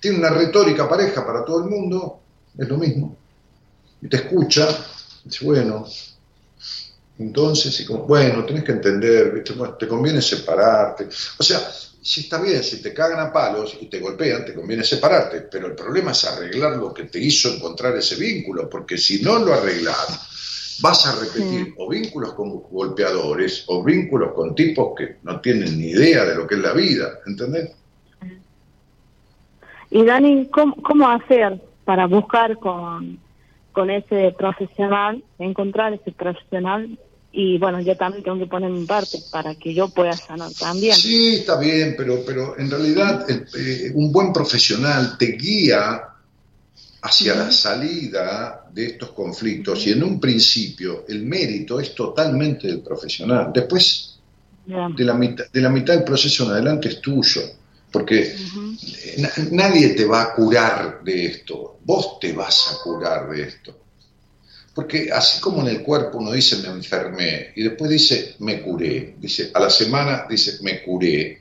Tiene 0.00 0.18
una 0.18 0.30
retórica 0.30 0.88
pareja 0.88 1.26
para 1.26 1.44
todo 1.44 1.64
el 1.64 1.70
mundo, 1.70 2.20
es 2.56 2.68
lo 2.68 2.76
mismo. 2.78 3.16
Y 4.02 4.08
te 4.08 4.16
escucha, 4.18 4.68
dice, 5.24 5.44
bueno, 5.44 5.86
entonces, 7.18 7.78
y 7.80 7.84
como, 7.86 8.04
bueno, 8.04 8.44
tenés 8.44 8.64
que 8.64 8.72
entender, 8.72 9.32
¿viste? 9.32 9.52
Bueno, 9.52 9.74
te 9.74 9.86
conviene 9.86 10.20
separarte. 10.20 11.08
O 11.38 11.42
sea, 11.42 11.60
si 12.02 12.20
está 12.22 12.40
bien, 12.40 12.62
si 12.62 12.82
te 12.82 12.92
cagan 12.92 13.20
a 13.20 13.32
palos 13.32 13.76
y 13.80 13.86
te 13.86 14.00
golpean, 14.00 14.44
te 14.44 14.54
conviene 14.54 14.84
separarte, 14.84 15.42
pero 15.42 15.68
el 15.68 15.74
problema 15.74 16.10
es 16.12 16.24
arreglar 16.24 16.76
lo 16.76 16.92
que 16.92 17.04
te 17.04 17.18
hizo 17.18 17.48
encontrar 17.48 17.96
ese 17.96 18.16
vínculo, 18.16 18.68
porque 18.68 18.98
si 18.98 19.22
no 19.22 19.38
lo 19.38 19.54
arreglas, 19.54 20.78
vas 20.80 21.06
a 21.06 21.14
repetir 21.14 21.66
Sí. 21.66 21.74
o 21.78 21.88
vínculos 21.88 22.34
con 22.34 22.50
golpeadores 22.62 23.64
o 23.68 23.82
vínculos 23.82 24.32
con 24.34 24.54
tipos 24.54 24.92
que 24.98 25.16
no 25.22 25.40
tienen 25.40 25.78
ni 25.78 25.90
idea 25.90 26.24
de 26.24 26.34
lo 26.34 26.46
que 26.46 26.56
es 26.56 26.60
la 26.60 26.72
vida, 26.72 27.20
¿entendés? 27.26 27.70
Y 29.94 30.04
Dani, 30.04 30.48
¿cómo, 30.48 30.74
cómo 30.82 31.08
hacer 31.08 31.62
para 31.84 32.06
buscar 32.06 32.58
con, 32.58 33.18
con 33.70 33.90
ese 33.90 34.34
profesional, 34.36 35.22
encontrar 35.38 35.92
ese 35.94 36.10
profesional? 36.10 36.98
Y 37.30 37.58
bueno, 37.58 37.80
yo 37.80 37.96
también 37.96 38.24
tengo 38.24 38.38
que 38.38 38.46
poner 38.46 38.70
mi 38.70 38.84
parte 38.86 39.18
para 39.30 39.54
que 39.54 39.72
yo 39.72 39.88
pueda 39.88 40.12
sanar 40.14 40.50
también. 40.58 40.94
Sí, 40.96 41.36
está 41.36 41.58
bien, 41.58 41.94
pero, 41.96 42.24
pero 42.26 42.58
en 42.58 42.68
realidad 42.70 43.24
el- 43.30 43.46
eh, 43.56 43.92
un 43.94 44.10
buen 44.12 44.32
profesional 44.32 45.16
te 45.16 45.26
guía 45.32 46.02
hacia 47.02 47.34
la 47.36 47.52
salida 47.52 48.64
de 48.72 48.86
estos 48.86 49.10
conflictos 49.10 49.86
y 49.86 49.92
en 49.92 50.02
un 50.02 50.18
principio 50.18 51.04
el 51.08 51.22
mérito 51.22 51.78
es 51.78 51.94
totalmente 51.94 52.66
del 52.66 52.80
profesional. 52.80 53.50
Después 53.54 54.18
de 54.96 55.04
la 55.04 55.14
mitad, 55.14 55.44
de 55.52 55.60
la 55.60 55.68
mitad 55.70 55.94
del 55.94 56.02
proceso 56.04 56.44
en 56.46 56.50
adelante 56.50 56.88
es 56.88 57.00
tuyo, 57.00 57.42
porque 57.94 58.22
eh, 58.24 59.14
na- 59.18 59.32
nadie 59.52 59.90
te 59.90 60.04
va 60.04 60.22
a 60.22 60.34
curar 60.34 61.04
de 61.04 61.26
esto, 61.26 61.78
vos 61.84 62.18
te 62.18 62.32
vas 62.32 62.72
a 62.72 62.82
curar 62.82 63.30
de 63.30 63.42
esto. 63.44 63.78
Porque 64.74 65.12
así 65.12 65.40
como 65.40 65.60
en 65.60 65.68
el 65.68 65.82
cuerpo 65.84 66.18
uno 66.18 66.32
dice 66.32 66.56
me 66.56 66.70
enfermé 66.70 67.52
y 67.54 67.62
después 67.62 67.88
dice 67.88 68.34
me 68.40 68.60
curé, 68.62 69.14
dice 69.20 69.52
a 69.54 69.60
la 69.60 69.70
semana 69.70 70.26
dice 70.28 70.58
me 70.62 70.82
curé, 70.82 71.40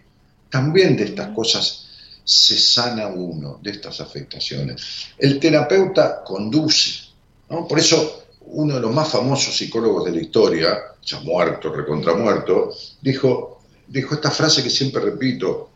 también 0.51 0.95
de 0.95 1.05
estas 1.05 1.29
cosas 1.29 1.87
se 2.23 2.55
sana 2.55 3.07
uno, 3.07 3.59
de 3.59 3.71
estas 3.71 3.99
afectaciones. 3.99 5.07
El 5.17 5.39
terapeuta 5.39 6.23
conduce, 6.23 7.05
¿no? 7.49 7.67
Por 7.67 7.79
eso 7.79 8.25
uno 8.45 8.75
de 8.75 8.81
los 8.81 8.93
más 8.93 9.09
famosos 9.09 9.57
psicólogos 9.57 10.05
de 10.05 10.11
la 10.11 10.21
historia, 10.21 10.79
ya 11.01 11.19
muerto, 11.21 11.73
recontramuerto, 11.73 12.71
dijo, 13.01 13.63
dijo 13.87 14.13
esta 14.13 14.29
frase 14.29 14.61
que 14.61 14.69
siempre 14.69 15.01
repito, 15.01 15.72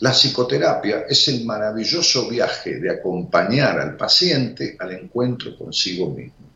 la 0.00 0.12
psicoterapia 0.12 1.04
es 1.08 1.28
el 1.28 1.44
maravilloso 1.44 2.28
viaje 2.28 2.78
de 2.78 2.90
acompañar 2.90 3.78
al 3.80 3.96
paciente 3.96 4.76
al 4.78 4.92
encuentro 4.92 5.56
consigo 5.56 6.10
mismo. 6.10 6.48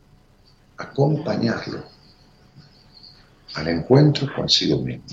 Acompañarlo 0.77 1.83
al 3.53 3.67
encuentro 3.69 4.27
consigo 4.35 4.79
mismo, 4.79 5.05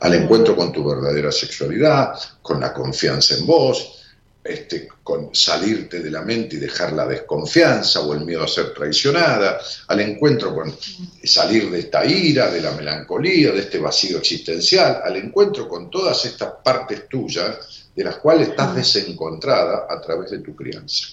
al 0.00 0.14
encuentro 0.14 0.56
con 0.56 0.72
tu 0.72 0.88
verdadera 0.88 1.30
sexualidad, 1.30 2.14
con 2.40 2.60
la 2.60 2.72
confianza 2.72 3.34
en 3.34 3.46
vos, 3.46 4.01
este, 4.44 4.88
con 5.02 5.34
salirte 5.34 6.00
de 6.00 6.10
la 6.10 6.22
mente 6.22 6.56
y 6.56 6.58
dejar 6.58 6.92
la 6.92 7.06
desconfianza 7.06 8.00
o 8.00 8.12
el 8.12 8.24
miedo 8.24 8.42
a 8.42 8.48
ser 8.48 8.74
traicionada, 8.74 9.60
al 9.88 10.00
encuentro 10.00 10.54
con 10.54 10.74
salir 11.22 11.70
de 11.70 11.78
esta 11.78 12.04
ira, 12.04 12.50
de 12.50 12.60
la 12.60 12.72
melancolía, 12.72 13.52
de 13.52 13.60
este 13.60 13.78
vacío 13.78 14.18
existencial, 14.18 15.00
al 15.04 15.16
encuentro 15.16 15.68
con 15.68 15.90
todas 15.90 16.24
estas 16.24 16.54
partes 16.64 17.08
tuyas 17.08 17.90
de 17.94 18.04
las 18.04 18.16
cuales 18.16 18.48
estás 18.48 18.74
desencontrada 18.74 19.86
a 19.88 20.00
través 20.00 20.30
de 20.30 20.38
tu 20.38 20.56
crianza. 20.56 21.08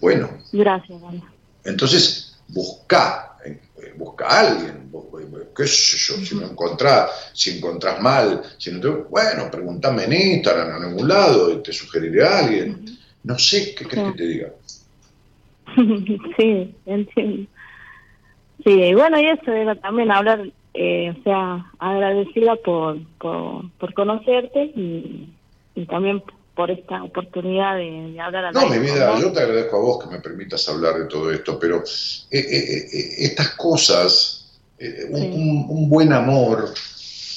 Bueno, 0.00 0.28
Gracias, 0.52 1.00
Dani. 1.00 1.22
entonces 1.64 2.36
busca, 2.48 3.38
busca 3.96 4.26
a 4.26 4.40
alguien, 4.40 4.90
eh, 4.94 5.48
qué 5.56 5.66
sé 5.66 5.96
yo, 5.96 6.24
si 6.24 6.34
no 6.34 6.46
encontrás, 6.46 7.30
si 7.32 7.56
encontrás 7.58 8.00
mal, 8.00 8.42
si 8.58 8.70
no 8.72 8.80
te, 8.80 8.88
bueno, 8.88 9.50
pregúntame 9.50 10.04
en 10.04 10.12
Instagram, 10.12 10.76
en 10.76 10.84
algún 10.90 11.08
lado, 11.08 11.52
y 11.52 11.62
te 11.62 11.72
sugeriré 11.72 12.24
a 12.24 12.38
alguien. 12.38 12.84
No 13.24 13.38
sé, 13.38 13.74
¿qué 13.74 13.84
crees 13.86 14.12
que 14.12 14.18
te 14.18 14.26
diga? 14.26 14.48
sí, 16.36 16.74
entiendo. 16.86 17.48
Sí, 18.64 18.94
bueno, 18.94 19.20
y 19.20 19.26
eso 19.26 19.52
era 19.52 19.74
también 19.76 20.10
hablar, 20.10 20.48
eh, 20.74 21.14
o 21.18 21.22
sea, 21.22 21.66
agradecida 21.78 22.56
por, 22.56 22.98
por, 23.18 23.70
por 23.72 23.94
conocerte 23.94 24.64
y, 24.64 25.28
y 25.74 25.86
también 25.86 26.22
por 26.56 26.70
esta 26.70 27.02
oportunidad 27.02 27.76
de, 27.76 28.12
de 28.12 28.20
hablar 28.20 28.46
a 28.46 28.52
No, 28.52 28.66
mi 28.68 28.78
vida, 28.78 29.18
yo 29.20 29.30
te 29.30 29.40
agradezco 29.40 29.76
a 29.76 29.80
vos 29.80 30.02
que 30.02 30.10
me 30.10 30.20
permitas 30.20 30.66
hablar 30.68 30.98
de 30.98 31.04
todo 31.04 31.30
esto, 31.30 31.58
pero 31.58 31.82
eh, 32.30 32.38
eh, 32.38 32.88
eh, 32.92 33.14
estas 33.18 33.50
cosas, 33.50 34.46
eh, 34.78 35.06
un, 35.10 35.20
Sí. 35.20 35.30
un- 35.34 35.66
un 35.68 35.88
buen 35.90 36.12
amor, 36.14 36.72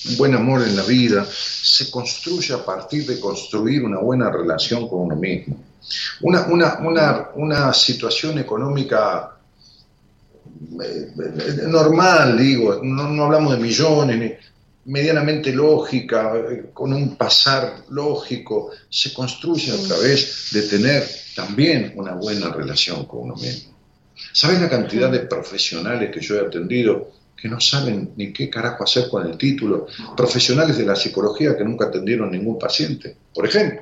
un 0.10 0.18
buen 0.18 0.34
amor 0.36 0.62
en 0.64 0.76
la 0.78 0.84
vida, 0.84 1.26
se 1.30 1.92
construye 1.92 2.54
a 2.54 2.64
partir 2.64 3.06
de 3.06 3.20
construir 3.20 3.84
una 3.84 4.00
buena 4.00 4.32
relación 4.32 4.88
con 4.88 5.02
uno 5.02 5.16
mismo. 5.18 5.58
Una, 6.22 6.46
una, 6.48 6.78
una, 6.80 7.30
una 7.36 7.74
situación 7.74 8.40
económica 8.40 9.36
normal, 11.68 12.38
digo, 12.38 12.80
no, 12.84 13.10
no 13.10 13.26
hablamos 13.26 13.54
de 13.56 13.62
millones, 13.62 14.18
ni- 14.18 14.49
medianamente 14.90 15.54
lógica, 15.54 16.34
eh, 16.36 16.72
con 16.74 16.92
un 16.94 17.16
pasar 17.16 17.84
lógico, 17.90 18.72
se 18.90 19.14
construye 19.14 19.72
a 19.72 19.88
través 19.88 20.50
de 20.52 20.64
tener 20.64 21.08
también 21.36 21.94
una 21.96 22.14
buena 22.14 22.52
relación 22.52 23.06
con 23.06 23.22
uno 23.22 23.36
mismo. 23.36 23.78
¿Sabes 24.34 24.60
la 24.60 24.70
cantidad 24.70 25.12
de 25.12 25.20
profesionales 25.20 26.12
que 26.12 26.20
yo 26.20 26.36
he 26.36 26.46
atendido 26.46 27.12
que 27.38 27.48
no 27.48 27.62
saben 27.62 28.14
ni 28.18 28.34
qué 28.34 28.50
carajo 28.50 28.84
hacer 28.84 29.08
con 29.10 29.26
el 29.26 29.38
título? 29.38 29.88
Profesionales 30.18 30.78
de 30.78 30.86
la 30.86 30.96
psicología 30.96 31.56
que 31.56 31.64
nunca 31.64 31.86
atendieron 31.86 32.32
ningún 32.32 32.58
paciente, 32.58 33.16
por 33.34 33.46
ejemplo. 33.46 33.82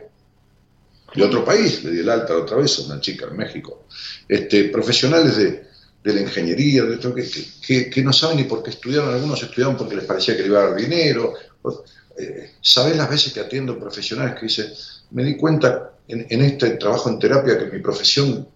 De 1.15 1.23
otro 1.23 1.43
país, 1.43 1.83
le 1.85 1.91
di 1.91 1.99
el 1.99 2.09
alta 2.09 2.35
otra 2.35 2.57
vez 2.57 2.77
a 2.79 2.83
una 2.83 2.99
chica 2.99 3.27
en 3.31 3.37
México. 3.37 3.85
Este, 4.27 4.65
profesionales 4.65 5.37
de, 5.37 5.66
de 6.07 6.13
la 6.13 6.21
ingeniería, 6.21 6.83
de 6.83 6.95
esto, 6.95 7.13
que, 7.13 7.23
que- 7.65 7.89
que 7.89 8.01
no 8.01 8.13
saben 8.13 8.37
ni 8.37 8.43
por 8.45 8.63
qué 8.63 8.69
estudiaron, 8.71 9.13
algunos 9.13 9.43
estudiaron 9.43 9.75
porque 9.75 9.95
les 9.97 10.05
parecía 10.05 10.35
que 10.35 10.43
le 10.43 10.47
iba 10.47 10.59
a 10.63 10.67
dar 10.69 10.75
dinero. 10.75 11.33
Eh, 12.17 12.51
¿Sabes 12.61 12.95
las 12.95 13.09
veces 13.09 13.33
que 13.33 13.41
atiendo 13.41 13.77
profesionales 13.77 14.35
que 14.35 14.45
dicen, 14.47 14.67
me 15.11 15.23
di 15.23 15.35
cuenta 15.37 15.91
en, 16.07 16.25
en 16.29 16.41
este 16.41 16.71
trabajo 16.71 17.09
en 17.09 17.19
terapia 17.19 17.57
que 17.59 17.65
mi 17.65 17.79
profesión 17.81 18.47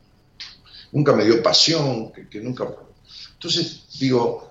nunca 0.93 1.13
me 1.13 1.25
dio 1.25 1.43
pasión, 1.43 2.11
que, 2.11 2.27
que 2.27 2.39
nunca... 2.39 2.65
Entonces, 3.33 3.83
digo, 3.99 4.49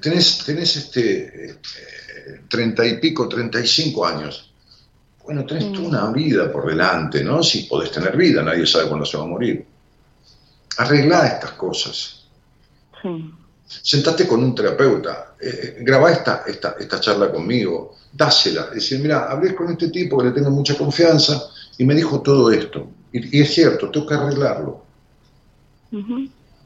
tenés, 0.00 0.38
tenés 0.44 0.76
este 0.76 1.50
eh, 1.50 1.54
treinta 2.48 2.86
y 2.86 2.98
pico, 2.98 3.28
treinta 3.28 3.60
y 3.60 3.66
cinco 3.66 4.06
años. 4.06 4.50
Bueno, 5.24 5.44
tenés 5.46 5.72
toda 5.72 5.88
una 5.88 6.10
vida 6.12 6.52
por 6.52 6.66
delante, 6.66 7.22
¿no? 7.24 7.42
Si 7.42 7.62
podés 7.64 7.90
tener 7.90 8.16
vida, 8.16 8.42
nadie 8.42 8.66
sabe 8.66 8.88
cuándo 8.88 9.06
se 9.06 9.16
va 9.16 9.24
a 9.24 9.26
morir. 9.26 9.64
Arreglá 10.78 11.26
estas 11.26 11.52
cosas. 11.52 12.24
Sí. 13.02 13.32
Sentate 13.66 14.26
con 14.26 14.42
un 14.42 14.54
terapeuta, 14.54 15.34
eh, 15.40 15.78
grabá 15.80 16.12
esta, 16.12 16.44
esta, 16.46 16.76
esta 16.78 17.00
charla 17.00 17.30
conmigo, 17.30 17.96
dásela. 18.12 18.66
Decir, 18.66 19.00
mira, 19.00 19.30
hablé 19.30 19.54
con 19.54 19.70
este 19.70 19.88
tipo 19.88 20.18
que 20.18 20.24
le 20.26 20.30
tengo 20.32 20.50
mucha 20.50 20.76
confianza 20.76 21.42
y 21.78 21.84
me 21.84 21.94
dijo 21.94 22.20
todo 22.20 22.50
esto. 22.50 22.88
Y, 23.12 23.38
y 23.38 23.42
es 23.42 23.52
cierto, 23.54 23.90
tengo 23.90 24.06
que 24.06 24.14
arreglarlo. 24.14 24.84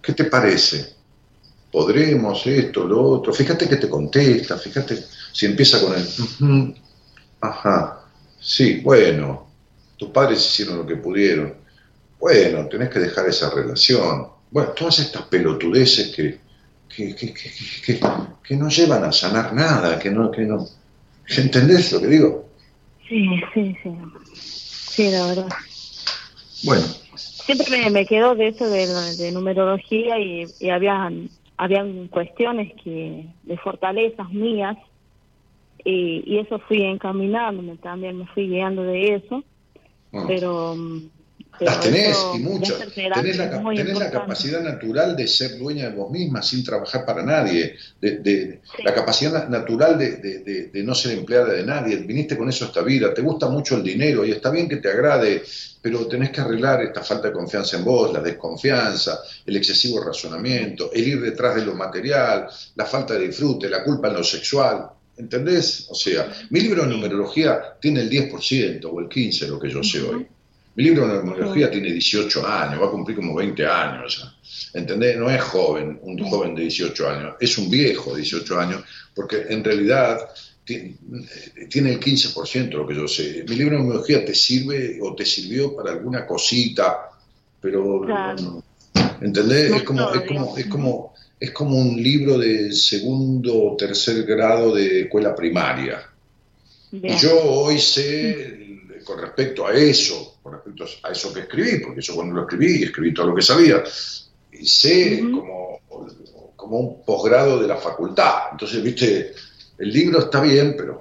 ¿Qué 0.02 0.12
te 0.12 0.24
parece? 0.24 0.94
¿Podremos 1.70 2.46
esto, 2.46 2.84
lo 2.86 3.02
otro? 3.02 3.32
Fíjate 3.32 3.68
que 3.68 3.76
te 3.76 3.88
contesta, 3.88 4.56
fíjate 4.56 5.04
si 5.32 5.46
empieza 5.46 5.80
con 5.80 5.94
el, 5.94 6.02
"Ujú, 6.02 6.74
ajá, 7.40 8.00
sí, 8.40 8.80
bueno, 8.80 9.46
tus 9.96 10.08
padres 10.10 10.44
hicieron 10.44 10.78
lo 10.78 10.86
que 10.86 10.96
pudieron. 10.96 11.54
Bueno, 12.20 12.68
tenés 12.68 12.90
que 12.90 12.98
dejar 12.98 13.26
esa 13.28 13.50
relación. 13.50 14.28
Bueno, 14.50 14.70
todas 14.70 14.98
estas 14.98 15.22
pelotudeces 15.22 16.14
que, 16.14 16.40
que, 16.88 17.14
que, 17.14 17.32
que, 17.34 18.00
que- 18.42 18.56
no 18.56 18.68
llevan 18.68 19.04
a 19.04 19.12
sanar 19.12 19.52
nada, 19.54 19.98
que 19.98 20.10
no, 20.10 20.30
que 20.30 20.42
no. 20.42 20.66
¿Entendés 21.36 21.92
lo 21.92 22.00
que 22.00 22.06
digo? 22.06 22.48
Sí, 23.08 23.28
sí, 23.54 23.76
sí. 23.82 23.90
Sí, 24.34 25.10
la 25.10 25.26
verdad. 25.26 25.48
Bueno, 26.64 26.84
Siempre 27.46 27.70
me, 27.70 27.90
me 27.90 28.06
quedó 28.06 28.34
de 28.34 28.48
eso 28.48 28.66
de, 28.68 28.86
de 29.16 29.32
numerología 29.32 30.18
y, 30.18 30.52
y 30.58 30.70
habían, 30.70 31.30
habían 31.56 32.08
cuestiones 32.08 32.72
que 32.82 33.26
de 33.42 33.58
fortalezas 33.58 34.28
mías 34.30 34.76
y, 35.84 36.22
y 36.26 36.38
eso 36.38 36.58
fui 36.60 36.82
encaminándome 36.82 37.76
también, 37.78 38.18
me 38.18 38.26
fui 38.28 38.48
guiando 38.48 38.82
de 38.82 39.14
eso, 39.14 39.44
pero... 40.26 40.74
mm, 40.76 41.10
pero 41.10 41.17
Las 41.60 41.80
tenés 41.80 42.16
y 42.34 42.38
muchas. 42.38 42.78
Tenés 43.22 43.36
la, 43.38 43.50
tenés 43.82 43.98
la 43.98 44.10
capacidad 44.20 44.60
natural 44.60 45.16
de 45.16 45.26
ser 45.26 45.58
dueña 45.58 45.88
de 45.90 45.96
vos 45.96 46.10
misma 46.10 46.42
sin 46.42 46.62
trabajar 46.64 47.04
para 47.04 47.22
nadie. 47.22 47.74
De, 48.00 48.18
de- 48.18 48.60
Sí. 48.76 48.82
La 48.84 48.94
capacidad 48.94 49.32
na- 49.32 49.58
natural 49.58 49.98
de, 49.98 50.16
de- 50.16 50.38
de- 50.40 50.64
de 50.68 50.82
no 50.84 50.94
ser 50.94 51.18
empleada 51.18 51.52
de 51.52 51.64
nadie. 51.64 51.96
Viniste 51.96 52.36
con 52.36 52.48
eso 52.48 52.64
a 52.64 52.68
esta 52.68 52.82
vida. 52.82 53.12
Te 53.12 53.22
gusta 53.22 53.48
mucho 53.48 53.76
el 53.76 53.82
dinero 53.82 54.24
y 54.24 54.30
está 54.32 54.50
bien 54.50 54.68
que 54.68 54.76
te 54.76 54.88
agrade, 54.90 55.42
pero 55.82 56.06
tenés 56.06 56.30
que 56.30 56.40
arreglar 56.40 56.82
esta 56.82 57.02
falta 57.02 57.28
de 57.28 57.32
confianza 57.34 57.76
en 57.76 57.84
vos, 57.84 58.12
la 58.12 58.20
desconfianza, 58.20 59.20
el 59.46 59.56
excesivo 59.56 60.02
razonamiento, 60.04 60.90
el 60.92 61.06
ir 61.08 61.20
detrás 61.20 61.54
de 61.56 61.64
lo 61.64 61.74
material, 61.74 62.46
la 62.76 62.84
falta 62.86 63.14
de 63.14 63.26
disfrute, 63.28 63.68
la 63.68 63.82
culpa 63.84 64.08
en 64.08 64.14
lo 64.14 64.24
sexual. 64.24 64.90
¿Entendés? 65.16 65.86
O 65.90 65.94
sea, 65.96 66.30
mi 66.50 66.60
libro 66.60 66.82
de 66.84 66.90
numerología 66.90 67.76
tiene 67.80 68.02
el 68.02 68.08
10% 68.10 68.84
o 68.92 69.00
el 69.00 69.08
15% 69.08 69.48
lo 69.48 69.58
que 69.58 69.68
yo 69.70 69.82
sé 69.82 70.00
hoy. 70.00 70.26
Mi 70.78 70.84
libro 70.84 71.08
de 71.08 71.14
numerología 71.24 71.68
tiene 71.72 71.90
18 71.92 72.46
años, 72.46 72.80
va 72.80 72.86
a 72.86 72.90
cumplir 72.92 73.16
como 73.16 73.34
20 73.34 73.66
años 73.66 74.16
ya. 74.22 74.78
¿Entendés? 74.78 75.16
No 75.16 75.28
es 75.28 75.40
joven, 75.42 75.98
un 76.02 76.16
joven 76.20 76.54
de 76.54 76.62
18 76.62 77.08
años, 77.08 77.34
es 77.40 77.58
un 77.58 77.68
viejo 77.68 78.12
de 78.12 78.18
18 78.22 78.60
años, 78.60 78.84
porque 79.12 79.44
en 79.48 79.64
realidad 79.64 80.20
ti- 80.64 80.94
tiene 81.68 81.94
el 81.94 81.98
15% 81.98 82.76
lo 82.78 82.86
que 82.86 82.94
yo 82.94 83.08
sé. 83.08 83.44
Mi 83.48 83.56
libro 83.56 83.74
de 83.76 83.82
numerología 83.82 84.24
te 84.24 84.32
sirve 84.36 85.00
o 85.02 85.16
te 85.16 85.24
sirvió 85.26 85.74
para 85.74 85.90
alguna 85.90 86.24
cosita, 86.24 87.10
pero 87.60 88.02
Claro. 88.02 88.40
no- 88.40 88.64
¿entendés? 89.20 89.70
No 89.70 89.76
Es 89.78 89.82
como, 89.82 90.12
es 90.14 90.22
como, 90.28 90.56
es 90.58 90.66
como, 90.66 91.14
es 91.40 91.50
como 91.50 91.76
un 91.76 92.00
libro 92.00 92.38
de 92.38 92.70
segundo 92.70 93.72
o 93.72 93.76
tercer 93.76 94.22
grado 94.22 94.76
de 94.76 95.00
escuela 95.02 95.34
primaria. 95.34 96.08
Bien. 96.92 97.14
Y 97.14 97.18
yo 97.18 97.36
hoy 97.42 97.80
sé, 97.80 98.78
con 99.04 99.20
respecto 99.20 99.66
a 99.66 99.72
eso, 99.74 100.37
respecto 100.76 101.06
a 101.06 101.12
eso 101.12 101.32
que 101.32 101.40
escribí, 101.40 101.80
porque 101.80 102.00
yo 102.00 102.14
cuando 102.14 102.34
lo 102.34 102.42
escribí, 102.42 102.82
escribí 102.82 103.14
todo 103.14 103.28
lo 103.28 103.34
que 103.34 103.42
sabía, 103.42 103.82
y 104.52 104.66
sé 104.66 105.22
Ujú. 105.22 105.40
como, 105.40 105.80
como 106.56 106.78
un 106.78 107.04
posgrado 107.04 107.60
de 107.60 107.68
la 107.68 107.76
facultad. 107.76 108.48
Entonces, 108.52 108.82
viste, 108.82 109.34
el 109.78 109.92
libro 109.92 110.20
está 110.20 110.40
bien, 110.40 110.74
pero 110.76 110.98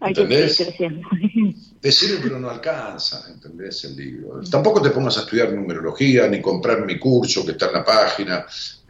¿entendés? 0.00 0.56
te 1.80 1.92
sirve, 1.92 2.18
pero 2.22 2.38
no 2.38 2.50
alcanza, 2.50 3.24
¿entendés? 3.28 3.84
El 3.84 3.96
libro. 3.96 4.40
Tampoco 4.50 4.80
te 4.80 4.90
pongas 4.90 5.16
a 5.18 5.20
estudiar 5.20 5.52
numerología, 5.52 6.28
ni 6.28 6.40
comprar 6.40 6.84
mi 6.84 6.98
curso 6.98 7.44
que 7.44 7.52
está 7.52 7.66
en 7.66 7.72
la 7.72 7.84
página, 7.84 8.46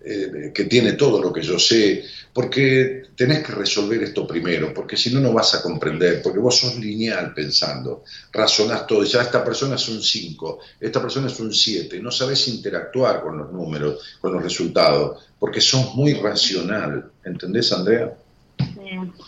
eh, 0.06 0.52
que 0.54 0.64
tiene 0.64 0.92
todo 0.92 1.22
lo 1.22 1.32
que 1.32 1.40
yo 1.40 1.58
sé, 1.58 2.04
porque 2.32 3.04
tenés 3.16 3.42
que 3.42 3.52
resolver 3.52 4.02
esto 4.02 4.26
primero, 4.26 4.74
porque 4.74 4.96
si 4.96 5.14
no, 5.14 5.20
no 5.20 5.32
vas 5.32 5.54
a 5.54 5.62
comprender, 5.62 6.20
porque 6.20 6.40
vos 6.40 6.58
sos 6.58 6.76
lineal 6.76 7.32
pensando, 7.32 8.04
razonás 8.32 8.86
todo, 8.86 9.04
ya 9.04 9.22
esta 9.22 9.42
persona 9.42 9.76
es 9.76 9.88
un 9.88 10.02
5, 10.02 10.58
esta 10.80 11.00
persona 11.00 11.28
es 11.28 11.40
un 11.40 11.54
7, 11.54 12.00
no 12.00 12.10
sabes 12.10 12.46
interactuar 12.48 13.22
con 13.22 13.38
los 13.38 13.52
números, 13.52 14.18
con 14.20 14.32
los 14.32 14.42
resultados, 14.42 15.26
porque 15.38 15.60
sos 15.60 15.94
muy 15.94 16.14
racional, 16.14 17.10
¿entendés, 17.24 17.72
Andrea? 17.72 18.12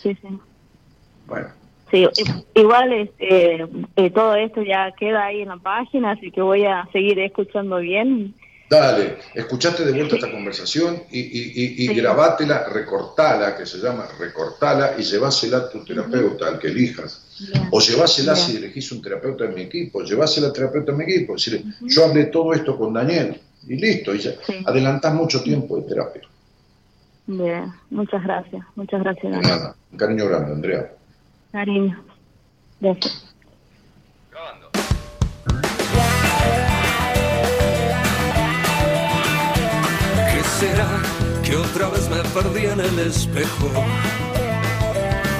Sí, 0.03 0.15
sí. 0.21 0.27
Bueno. 1.25 1.47
Sí, 1.89 2.05
igual 2.53 2.91
este, 2.91 3.65
eh, 3.95 4.09
todo 4.11 4.35
esto 4.35 4.61
ya 4.61 4.91
queda 4.91 5.25
ahí 5.25 5.41
en 5.41 5.47
la 5.47 5.57
página, 5.57 6.11
así 6.11 6.31
que 6.31 6.41
voy 6.41 6.65
a 6.65 6.85
seguir 6.91 7.17
escuchando 7.19 7.77
bien. 7.77 8.35
Dale, 8.69 9.17
escuchaste 9.33 9.85
de 9.85 9.93
vuelta 9.93 10.15
esta 10.15 10.29
conversación 10.29 11.03
y, 11.09 11.19
y, 11.19 11.85
y, 11.85 11.89
y 11.91 11.95
grabátela, 11.95 12.65
recortala, 12.67 13.55
que 13.55 13.65
se 13.65 13.77
llama 13.77 14.05
recortala, 14.19 14.95
y 14.97 15.03
llevásela 15.03 15.57
a 15.57 15.69
tu 15.69 15.85
terapeuta, 15.85 16.47
al 16.49 16.59
que 16.59 16.67
elijas. 16.67 17.23
O 17.71 17.79
llevásela 17.79 18.35
si 18.35 18.57
elegís 18.57 18.91
un 18.91 19.01
terapeuta 19.01 19.45
en 19.45 19.53
mi 19.55 19.61
equipo, 19.61 20.01
llevásela 20.03 20.47
al 20.47 20.53
terapeuta 20.53 20.91
en 20.91 20.97
mi 20.97 21.03
equipo. 21.05 21.33
Decirle, 21.33 21.63
yo 21.83 22.03
hablé 22.05 22.25
todo 22.25 22.53
esto 22.53 22.77
con 22.77 22.93
Daniel, 22.93 23.39
y 23.67 23.75
listo, 23.77 24.13
y 24.13 24.19
ya 24.19 24.31
Sí. 24.45 24.55
adelantás 24.65 25.13
mucho 25.13 25.41
tiempo 25.41 25.77
de 25.77 25.83
terapia. 25.87 26.21
Bien, 27.25 27.71
muchas 27.89 28.21
gracias, 28.23 28.65
muchas 28.75 29.01
gracias. 29.01 29.23
De 29.23 29.29
Dani. 29.37 29.47
nada, 29.47 29.75
un 29.91 29.97
cariño 29.97 30.27
grande, 30.27 30.51
Andrea. 30.53 30.91
Cariño. 31.53 32.03
Gracias. 32.81 33.26
Que 41.47 41.55
otra 41.55 41.87
vez 41.87 42.09
me 42.09 42.21
perdí 42.31 42.65
en 42.65 42.79
el 42.81 42.99
espejo. 42.99 43.69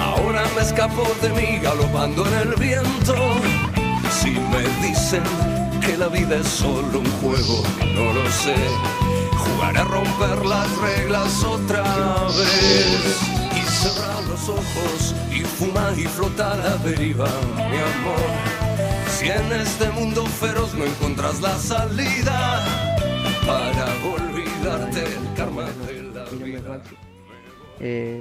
Ahora 0.00 0.42
me 0.56 0.62
escapo 0.62 1.06
de 1.20 1.28
mí 1.30 1.58
galopando 1.62 2.26
en 2.26 2.48
el 2.48 2.54
viento. 2.54 3.14
Si 4.10 4.30
me 4.30 4.62
dicen 4.86 5.22
que 5.82 5.98
la 5.98 6.08
vida 6.08 6.36
es 6.36 6.46
solo 6.46 7.00
un 7.00 7.10
juego, 7.20 7.62
no 7.94 8.12
lo 8.14 8.30
sé. 8.30 8.56
Jugar 9.36 9.76
a 9.76 9.84
romper 9.84 10.46
las 10.46 10.68
reglas 10.78 11.44
otra 11.44 11.82
vez. 11.82 13.18
Y 13.54 13.62
cerrar 13.70 14.22
los 14.30 14.48
ojos 14.48 15.14
y 15.30 15.40
fumar 15.40 15.92
y 15.98 16.06
flotar 16.06 16.58
a 16.60 16.76
deriva, 16.88 17.28
mi 17.54 17.78
amor. 17.92 18.30
Si 19.10 19.28
en 19.28 19.52
este 19.60 19.90
mundo 19.90 20.24
feroz 20.24 20.72
no 20.72 20.86
encuentras 20.86 21.40
la 21.42 21.58
salida 21.58 22.64
para 23.46 23.86
olvidarte 24.58 25.00
el 25.04 25.36
karma 25.36 25.62
de 25.62 25.68
la 25.68 26.44
vida. 26.44 26.80
Eh, 27.80 28.20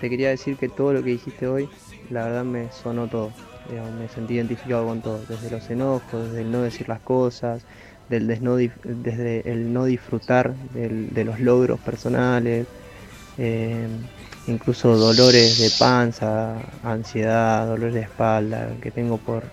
te 0.00 0.10
quería 0.10 0.30
decir 0.30 0.56
que 0.56 0.68
todo 0.68 0.92
lo 0.92 1.02
que 1.02 1.10
dijiste 1.10 1.46
hoy, 1.46 1.68
la 2.10 2.24
verdad 2.24 2.44
me 2.44 2.70
sonó 2.72 3.06
todo. 3.06 3.30
Digamos, 3.68 3.92
me 3.94 4.08
sentí 4.08 4.34
identificado 4.34 4.86
con 4.86 5.00
todo, 5.00 5.20
desde 5.28 5.50
los 5.50 5.68
enojos, 5.70 6.28
desde 6.28 6.42
el 6.42 6.50
no 6.52 6.62
decir 6.62 6.88
las 6.88 7.00
cosas, 7.00 7.62
del 8.08 8.28
desno- 8.28 8.56
desde 8.84 9.50
el 9.50 9.72
no 9.72 9.86
disfrutar 9.86 10.54
del- 10.74 11.08
de 11.14 11.24
los 11.24 11.40
logros 11.40 11.80
personales, 11.80 12.66
eh, 13.38 13.86
incluso 14.46 14.96
dolores 14.96 15.58
de 15.58 15.70
panza, 15.78 16.56
ansiedad, 16.82 17.66
dolores 17.66 17.94
de 17.94 18.02
espalda 18.02 18.68
que 18.82 18.90
tengo 18.90 19.16
por 19.16 19.44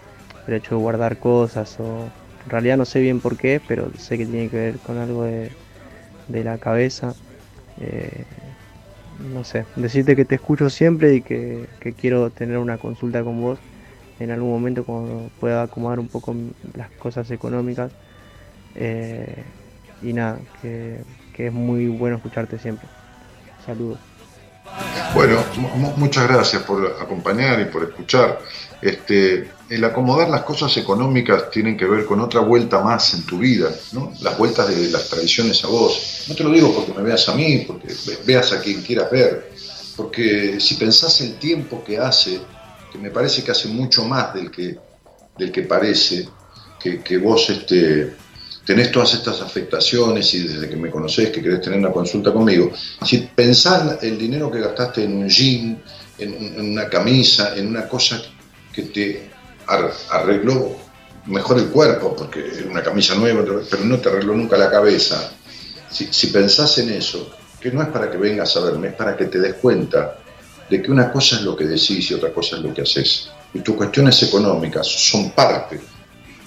el 0.48 0.54
hecho 0.56 0.76
de 0.76 0.82
guardar 0.82 1.18
cosas 1.18 1.80
o 1.80 2.10
en 2.44 2.50
realidad 2.50 2.76
no 2.76 2.86
sé 2.86 3.00
bien 3.00 3.22
por 3.22 3.38
qué, 3.38 3.62
pero 3.66 3.90
sé 3.98 4.18
que 4.18 4.26
tiene 4.26 4.50
que 4.50 4.58
ver 4.58 4.76
con 4.80 4.98
algo 4.98 5.24
de, 5.24 5.52
de 6.28 6.44
la 6.44 6.58
cabeza. 6.58 7.14
Eh, 7.80 8.24
no 9.34 9.44
sé, 9.44 9.66
decirte 9.76 10.16
que 10.16 10.26
te 10.26 10.36
escucho 10.36 10.70
siempre 10.70 11.16
y 11.16 11.22
que, 11.22 11.68
quiero 12.00 12.30
tener 12.32 12.58
una 12.58 12.78
consulta 12.78 13.24
con 13.24 13.40
vos 13.42 13.60
en 14.20 14.32
algún 14.32 14.52
momento 14.52 14.84
cuando 14.84 15.30
pueda 15.40 15.64
acomodar 15.64 16.00
un 16.00 16.08
poco 16.08 16.36
las 16.76 16.90
cosas 16.92 17.30
económicas. 17.32 17.92
Eh, 18.76 19.44
y 20.02 20.14
nada, 20.14 20.40
que, 20.62 21.02
que 21.36 21.48
es 21.48 21.54
muy 21.54 21.88
bueno 21.88 22.18
escucharte 22.18 22.58
siempre. 22.58 22.88
Saludos. 23.66 24.00
Bueno, 25.14 25.38
mu- 25.76 25.94
muchas 25.98 26.28
gracias 26.28 26.64
por 26.64 26.98
acompañar 27.02 27.60
y 27.60 27.66
por 27.66 27.84
escuchar. 27.84 28.40
Este, 28.82 29.50
el 29.72 29.86
acomodar 29.86 30.30
las 30.30 30.42
cosas 30.44 30.76
económicas 30.76 31.50
tienen 31.50 31.78
que 31.78 31.86
ver 31.86 32.06
con 32.06 32.20
otra 32.20 32.42
vuelta 32.42 32.82
más 32.84 33.14
en 33.14 33.26
tu 33.26 33.38
vida, 33.38 33.74
¿no? 33.94 34.12
Las 34.20 34.38
vueltas 34.38 34.68
de 34.68 34.90
las 34.90 35.08
tradiciones 35.08 35.64
a 35.64 35.68
vos. 35.68 36.26
No 36.28 36.36
te 36.36 36.44
lo 36.44 36.52
digo 36.52 36.74
porque 36.76 36.92
me 36.94 37.02
veas 37.02 37.30
a 37.30 37.36
mí, 37.36 37.64
porque 37.66 37.88
ve- 38.06 38.20
veas 38.26 38.52
a 38.52 38.60
quien 38.60 38.82
quieras 38.82 39.10
ver, 39.10 39.50
porque 39.96 40.60
si 40.60 40.76
pensás 40.76 41.22
el 41.22 41.36
tiempo 41.36 41.82
que 41.86 41.98
hace, 41.98 42.42
que 42.92 42.98
me 42.98 43.12
parece 43.12 43.46
que 43.46 43.52
hace 43.52 43.70
mucho 43.70 44.04
más 44.04 44.34
del 44.34 44.52
que, 44.52 44.78
del 45.38 45.54
que 45.54 45.62
parece, 45.62 46.28
que, 46.78 47.18
vos 47.18 47.50
este, 47.50 48.14
tenés 48.66 48.92
todas 48.92 49.14
estas 49.14 49.40
afectaciones 49.40 50.34
y 50.34 50.48
desde 50.48 50.68
que 50.68 50.76
me 50.76 50.90
conocés 50.92 51.30
que 51.30 51.42
querés 51.42 51.62
tener 51.62 51.80
una 51.80 51.92
consulta 51.94 52.34
conmigo, 52.34 52.74
si 53.06 53.20
pensás 53.34 54.04
el 54.04 54.18
dinero 54.18 54.52
que 54.52 54.60
gastaste 54.60 55.06
en 55.06 55.14
un 55.14 55.30
jean, 55.30 55.82
en, 56.18 56.60
una 56.60 56.90
camisa, 56.90 57.56
en 57.56 57.68
una 57.68 57.88
cosa 57.88 58.22
que 58.74 58.82
te 58.82 59.32
arregló 60.10 60.76
mejor 61.26 61.60
el 61.60 61.68
cuerpo, 61.68 62.16
porque 62.16 62.46
era 62.58 62.70
una 62.70 62.84
camisa 62.84 63.16
nueva, 63.16 63.44
pero 63.70 63.84
no 63.84 64.00
te 64.00 64.10
arregló 64.10 64.36
nunca 64.36 64.58
la 64.58 64.70
cabeza, 64.70 65.32
si, 65.90 66.08
si 66.12 66.28
pensás 66.28 66.78
en 66.78 66.90
eso, 66.90 67.30
que 67.60 67.72
no 67.72 67.82
es 67.82 67.90
para 67.90 68.10
que 68.10 68.18
vengas 68.18 68.56
a 68.58 68.62
verme, 68.62 68.90
es 68.90 68.96
para 68.96 69.16
que 69.16 69.26
te 69.26 69.40
des 69.40 69.56
cuenta 69.56 70.18
de 70.70 70.82
que 70.82 70.92
una 70.92 71.12
cosa 71.12 71.36
es 71.36 71.42
lo 71.44 71.56
que 71.56 71.66
decís 71.66 72.10
y 72.10 72.14
otra 72.14 72.34
cosa 72.34 72.56
es 72.56 72.64
lo 72.64 72.74
que 72.74 72.82
haces. 72.82 73.30
Y 73.54 73.60
tus 73.60 73.76
cuestiones 73.76 74.24
económicas 74.24 74.88
son 74.88 75.32
parte 75.32 75.80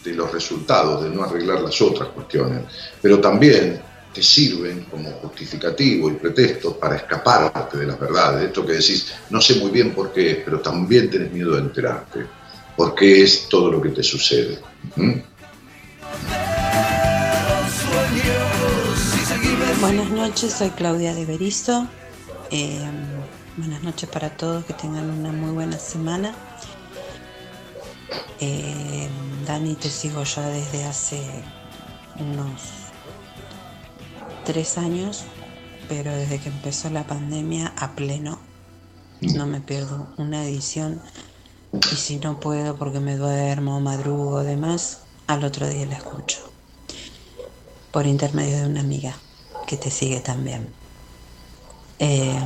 de 0.03 0.13
los 0.15 0.33
resultados 0.33 1.05
de 1.05 1.11
no 1.11 1.25
arreglar 1.25 1.61
las 1.61 1.81
otras 1.81 2.09
cuestiones, 2.09 2.63
pero 3.01 3.21
también 3.21 3.81
te 4.15 4.23
sirven 4.23 4.85
como 4.85 5.11
justificativo 5.11 6.09
y 6.09 6.15
pretexto 6.15 6.79
para 6.79 6.97
escaparte 6.97 7.79
de 7.79 7.87
las 7.87 7.99
verdades. 7.99 8.45
Esto 8.45 8.65
que 8.65 8.73
decís, 8.73 9.13
no 9.31 9.41
sé 9.41 9.57
muy 9.57 9.71
bien 9.71 9.93
por 9.93 10.13
qué 10.13 10.31
es, 10.31 10.37
pero 10.45 10.61
también 10.61 11.11
tenés 11.11 11.33
miedo 11.33 11.53
de 11.53 11.63
enterarte, 11.63 12.27
porque 12.77 13.23
es 13.23 13.49
todo 13.49 13.71
lo 13.71 13.81
que 13.81 13.91
te 13.91 14.03
sucede. 14.03 14.59
¿Mm? 14.97 15.21
Buenas 19.81 20.11
noches, 20.11 20.55
soy 20.55 20.71
Claudia 20.71 21.15
de 21.15 21.27
Berizo. 21.27 21.87
Eh, 22.51 22.81
buenas 23.57 23.83
noches 23.83 24.09
para 24.09 24.31
todos, 24.31 24.65
que 24.65 24.73
tengan 24.73 25.11
una 25.11 25.31
muy 25.31 25.51
buena 25.51 25.79
semana. 25.79 26.35
Eh, 28.41 29.09
Dani, 29.47 29.75
te 29.75 29.91
sigo 29.91 30.25
ya 30.25 30.49
desde 30.49 30.85
hace 30.85 31.21
unos 32.19 32.63
tres 34.45 34.79
años, 34.79 35.25
pero 35.89 36.15
desde 36.15 36.39
que 36.39 36.49
empezó 36.49 36.91
la 36.91 37.07
pandemia 37.07 37.73
a 37.77 37.95
pleno. 37.95 38.39
No 39.21 39.47
me 39.47 39.61
pierdo 39.61 40.09
una 40.17 40.45
edición 40.45 41.01
y 41.75 41.97
si 41.97 42.17
no 42.17 42.39
puedo 42.39 42.77
porque 42.77 43.01
me 43.01 43.17
duermo, 43.17 43.81
madrugo, 43.81 44.43
demás, 44.43 45.01
al 45.27 45.45
otro 45.45 45.69
día 45.69 45.87
la 45.87 45.97
escucho. 45.97 46.39
Por 47.91 48.07
intermedio 48.07 48.59
de 48.59 48.67
una 48.67 48.81
amiga 48.81 49.17
que 49.67 49.77
te 49.77 49.91
sigue 49.91 50.21
también. 50.21 50.73
Eh, 51.99 52.39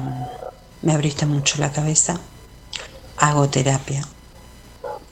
me 0.83 0.93
abriste 0.93 1.27
mucho 1.27 1.59
la 1.59 1.73
cabeza. 1.73 2.19
Hago 3.17 3.49
terapia. 3.49 4.07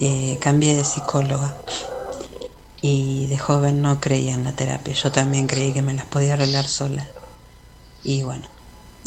Eh, 0.00 0.38
cambié 0.40 0.76
de 0.76 0.84
psicóloga. 0.84 1.56
Y 2.80 3.26
de 3.26 3.38
joven 3.38 3.82
no 3.82 4.00
creía 4.00 4.34
en 4.34 4.44
la 4.44 4.52
terapia. 4.52 4.94
Yo 4.94 5.10
también 5.10 5.46
creí 5.46 5.72
que 5.72 5.82
me 5.82 5.94
las 5.94 6.06
podía 6.06 6.34
arreglar 6.34 6.66
sola. 6.68 7.06
Y 8.04 8.22
bueno, 8.22 8.46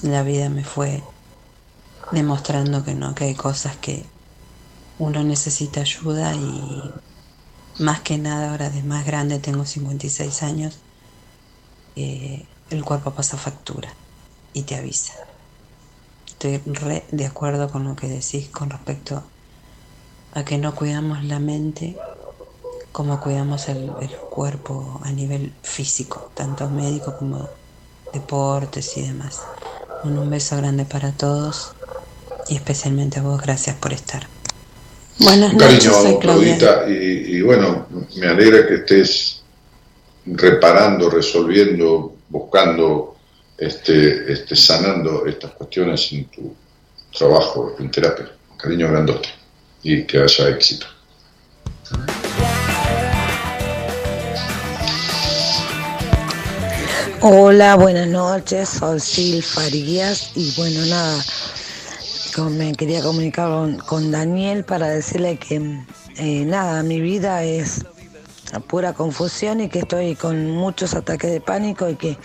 la 0.02 0.24
vida 0.24 0.50
me 0.50 0.64
fue 0.64 1.04
demostrando 2.12 2.84
que 2.84 2.96
no, 2.96 3.16
que 3.16 3.26
hay 3.26 3.36
cosas 3.36 3.78
que 3.78 4.06
uno 5.00 5.24
necesita 5.24 5.82
ayuda 5.82 6.36
y 6.36 6.92
más 7.80 8.02
que 8.02 8.18
nada 8.18 8.52
ahora 8.52 8.70
de 8.70 8.84
más 8.84 9.06
grande, 9.06 9.40
tengo 9.40 9.66
56 9.66 10.44
años, 10.44 10.78
eh, 11.96 12.46
el 12.70 12.84
cuerpo 12.84 13.12
pasa 13.12 13.38
factura 13.38 13.90
y 14.54 14.64
te 14.64 14.76
avisa. 14.76 15.14
Estoy 16.28 16.58
re 16.58 17.06
de 17.12 17.26
acuerdo 17.26 17.70
con 17.72 17.86
lo 17.86 17.96
que 17.96 18.08
decís 18.08 18.50
con 18.50 18.70
respecto 18.70 19.24
a 20.34 20.44
que 20.44 20.58
no 20.58 20.76
cuidamos 20.76 21.24
la 21.24 21.40
mente 21.40 21.98
como 22.92 23.20
cuidamos 23.22 23.70
el, 23.70 23.92
el 24.02 24.10
cuerpo 24.30 25.00
a 25.04 25.12
nivel 25.12 25.54
físico, 25.64 26.32
tanto 26.36 26.70
médico 26.70 27.16
como 27.18 27.48
deportes 28.14 28.98
y 28.98 29.04
demás. 29.04 29.42
Bueno, 30.04 30.22
un 30.22 30.30
beso 30.30 30.58
grande 30.58 30.86
para 30.86 31.12
todos 31.12 31.74
y 32.48 32.56
especialmente 32.56 33.20
a 33.20 33.24
vos, 33.24 33.42
gracias 33.42 33.76
por 33.78 33.94
estar. 33.94 34.39
Buenas 35.20 35.52
Un 35.52 35.58
noches, 35.58 35.90
cariño, 35.90 36.20
Claudia. 36.20 36.58
Claudita, 36.58 36.90
y, 36.90 37.38
y 37.38 37.42
bueno, 37.42 37.88
me 38.16 38.28
alegra 38.28 38.66
que 38.66 38.76
estés 38.76 39.42
reparando, 40.26 41.10
resolviendo, 41.10 42.16
buscando, 42.30 43.18
este, 43.58 44.32
este, 44.32 44.56
sanando 44.56 45.26
estas 45.26 45.52
cuestiones 45.52 46.12
en 46.14 46.26
tu 46.26 46.56
trabajo 47.18 47.76
en 47.80 47.92
terapia. 47.92 48.32
Cariño 48.58 48.90
grandote 48.90 49.30
y 49.84 50.04
que 50.04 50.20
haya 50.20 50.50
éxito. 50.50 50.86
Hola, 57.22 57.76
buenas 57.76 58.08
noches, 58.08 58.70
soy 58.70 59.00
Sil 59.04 59.44
Farías 59.44 60.32
y 60.36 60.54
bueno, 60.56 60.86
nada, 60.86 61.22
me 62.38 62.74
quería 62.74 63.02
comunicar 63.02 63.78
con, 63.86 64.12
Daniel 64.12 64.64
para 64.64 64.88
decirle 64.88 65.38
que 65.38 65.56
eh, 66.18 66.46
nada, 66.46 66.84
mi 66.84 67.02
vida 67.02 67.44
es 67.44 67.86
pura 68.68 68.94
confusión 68.94 69.62
y 69.62 69.70
que 69.70 69.80
estoy 69.80 70.16
con 70.16 70.50
muchos 70.52 70.94
ataques 70.96 71.32
de 71.32 71.42
pánico 71.42 71.90
y 71.90 71.96
que 71.96 72.18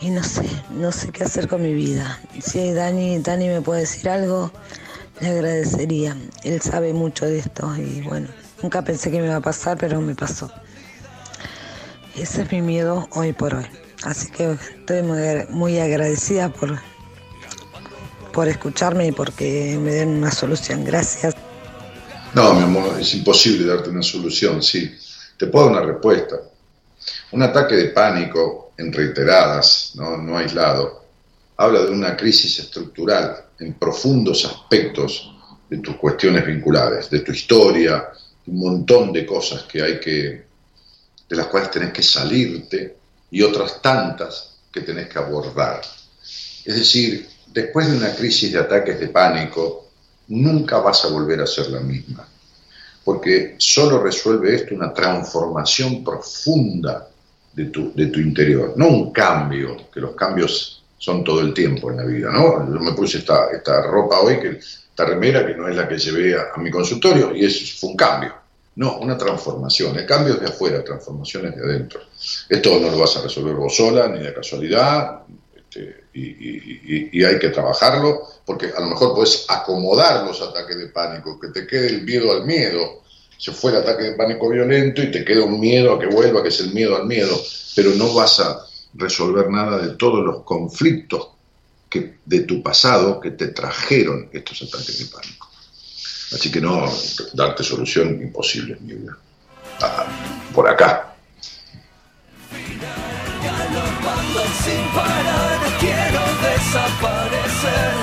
y 0.00 0.10
no 0.10 0.22
sé, 0.22 0.44
no 0.70 0.92
sé 0.92 1.10
qué 1.10 1.24
hacer 1.24 1.48
con 1.48 1.62
mi 1.62 1.72
vida. 1.72 2.20
Si 2.40 2.72
Dani, 2.72 3.18
Dani 3.20 3.48
me 3.48 3.60
puede 3.62 3.80
decir 3.80 4.08
algo, 4.08 4.50
le 5.20 5.28
agradecería. 5.28 6.16
Él 6.42 6.60
sabe 6.60 6.92
mucho 6.92 7.24
de 7.26 7.38
esto 7.38 7.74
y 7.76 8.02
bueno, 8.02 8.28
nunca 8.62 8.82
pensé 8.82 9.10
que 9.10 9.20
me 9.20 9.26
iba 9.26 9.36
a 9.36 9.40
pasar, 9.40 9.78
pero 9.78 10.00
me 10.00 10.14
pasó. 10.14 10.50
Ese 12.16 12.42
es 12.42 12.52
mi 12.52 12.62
miedo 12.62 13.08
hoy 13.12 13.32
por 13.32 13.54
hoy. 13.54 13.66
Así 14.04 14.30
que 14.30 14.52
estoy 14.52 15.02
muy, 15.02 15.18
muy 15.50 15.78
agradecida 15.78 16.50
por, 16.50 16.78
por 18.34 18.48
escucharme 18.48 19.06
y 19.06 19.12
porque 19.12 19.78
me 19.80 19.92
den 19.92 20.10
una 20.10 20.32
solución. 20.32 20.84
Gracias. 20.84 21.34
No, 22.34 22.52
mi 22.54 22.64
amor, 22.64 23.00
es 23.00 23.14
imposible 23.14 23.64
darte 23.64 23.90
una 23.90 24.02
solución, 24.02 24.60
sí. 24.60 24.92
Te 25.38 25.46
puedo 25.46 25.66
dar 25.66 25.82
una 25.82 25.92
respuesta. 25.92 26.36
Un 27.30 27.42
ataque 27.42 27.76
de 27.76 27.88
pánico 27.90 28.72
en 28.76 28.92
reiteradas, 28.92 29.92
no, 29.94 30.16
no 30.16 30.36
aislado, 30.36 31.04
habla 31.56 31.84
de 31.84 31.92
una 31.92 32.16
crisis 32.16 32.58
estructural 32.58 33.44
en 33.60 33.74
profundos 33.74 34.44
aspectos 34.44 35.32
de 35.70 35.78
tus 35.78 35.96
cuestiones 35.96 36.44
vinculares, 36.44 37.08
de 37.08 37.20
tu 37.20 37.30
historia, 37.30 38.08
un 38.46 38.58
montón 38.58 39.12
de 39.12 39.24
cosas 39.24 39.62
que 39.62 39.80
hay 39.80 40.00
que, 40.00 40.44
de 41.28 41.36
las 41.36 41.46
cuales 41.46 41.70
tenés 41.70 41.92
que 41.92 42.02
salirte 42.02 42.96
y 43.30 43.42
otras 43.42 43.80
tantas 43.80 44.56
que 44.72 44.80
tenés 44.80 45.08
que 45.08 45.18
abordar. 45.18 45.82
Es 46.64 46.74
decir, 46.76 47.28
después 47.54 47.88
de 47.88 47.96
una 47.96 48.14
crisis 48.14 48.52
de 48.52 48.58
ataques 48.58 48.98
de 48.98 49.08
pánico, 49.08 49.86
nunca 50.28 50.78
vas 50.78 51.04
a 51.04 51.08
volver 51.08 51.40
a 51.40 51.46
ser 51.46 51.70
la 51.70 51.80
misma, 51.80 52.28
porque 53.04 53.54
solo 53.58 54.02
resuelve 54.02 54.56
esto 54.56 54.74
una 54.74 54.92
transformación 54.92 56.02
profunda 56.02 57.08
de 57.52 57.66
tu, 57.66 57.94
de 57.94 58.06
tu 58.06 58.18
interior, 58.18 58.74
no 58.76 58.88
un 58.88 59.12
cambio, 59.12 59.88
que 59.92 60.00
los 60.00 60.16
cambios 60.16 60.82
son 60.98 61.22
todo 61.22 61.40
el 61.40 61.54
tiempo 61.54 61.92
en 61.92 61.98
la 61.98 62.04
vida, 62.04 62.32
¿no? 62.32 62.66
Yo 62.66 62.80
me 62.80 62.92
puse 62.92 63.18
esta, 63.18 63.50
esta 63.52 63.82
ropa 63.82 64.18
hoy, 64.20 64.40
que, 64.40 64.58
esta 64.58 65.04
remera, 65.04 65.46
que 65.46 65.54
no 65.54 65.68
es 65.68 65.76
la 65.76 65.86
que 65.86 65.96
llevé 65.96 66.34
a, 66.34 66.46
a 66.56 66.58
mi 66.58 66.72
consultorio, 66.72 67.36
y 67.36 67.44
eso 67.44 67.64
fue 67.78 67.90
un 67.90 67.96
cambio. 67.96 68.34
No, 68.76 68.98
una 68.98 69.16
transformación. 69.16 69.96
El 69.96 70.06
cambio 70.06 70.34
es 70.34 70.40
de 70.40 70.46
afuera, 70.46 70.82
transformaciones 70.82 71.54
de 71.54 71.62
adentro. 71.62 72.00
Esto 72.48 72.80
no 72.80 72.90
lo 72.90 72.98
vas 72.98 73.16
a 73.16 73.22
resolver 73.22 73.54
vos 73.54 73.76
sola, 73.76 74.08
ni 74.08 74.18
de 74.18 74.34
casualidad, 74.34 75.20
este, 75.54 76.03
y, 76.14 77.24
hay 77.24 77.38
que 77.38 77.48
trabajarlo, 77.48 78.22
porque 78.44 78.72
a 78.76 78.80
lo 78.80 78.86
mejor 78.86 79.14
puedes 79.14 79.46
acomodar 79.48 80.24
los 80.24 80.40
ataques 80.40 80.78
de 80.78 80.86
pánico, 80.86 81.38
que 81.40 81.48
te 81.48 81.66
quede 81.66 81.88
el 81.88 82.02
miedo 82.02 82.32
al 82.32 82.44
miedo. 82.44 83.02
Se 83.36 83.52
fue 83.52 83.72
el 83.72 83.78
ataque 83.78 84.04
de 84.04 84.12
pánico 84.12 84.48
violento 84.48 85.02
y 85.02 85.10
te 85.10 85.24
queda 85.24 85.44
un 85.44 85.58
miedo 85.58 85.92
a 85.92 85.98
que 85.98 86.06
vuelva, 86.06 86.42
que 86.42 86.48
es 86.48 86.60
el 86.60 86.72
miedo 86.72 86.96
al 86.96 87.06
miedo, 87.06 87.36
pero 87.74 87.90
no 87.92 88.14
vas 88.14 88.40
a 88.40 88.64
resolver 88.94 89.50
nada 89.50 89.78
de 89.78 89.96
todos 89.96 90.24
los 90.24 90.42
conflictos 90.44 91.30
que, 91.90 92.18
de 92.24 92.40
tu 92.40 92.62
pasado 92.62 93.20
que 93.20 93.32
te 93.32 93.48
trajeron 93.48 94.30
estos 94.32 94.62
ataques 94.62 94.98
de 94.98 95.06
pánico. 95.06 95.48
Así 96.32 96.50
que 96.50 96.60
no, 96.60 96.90
darte 97.32 97.62
solución 97.62 98.20
imposible 98.22 98.76
mi 98.80 98.94
vida. 98.94 99.16
Ah, 99.80 100.06
por 100.54 100.68
acá. 100.68 101.14
Galopando 103.42 104.42
sin 104.64 104.88
parar, 104.94 105.53
desaparecer 106.64 107.94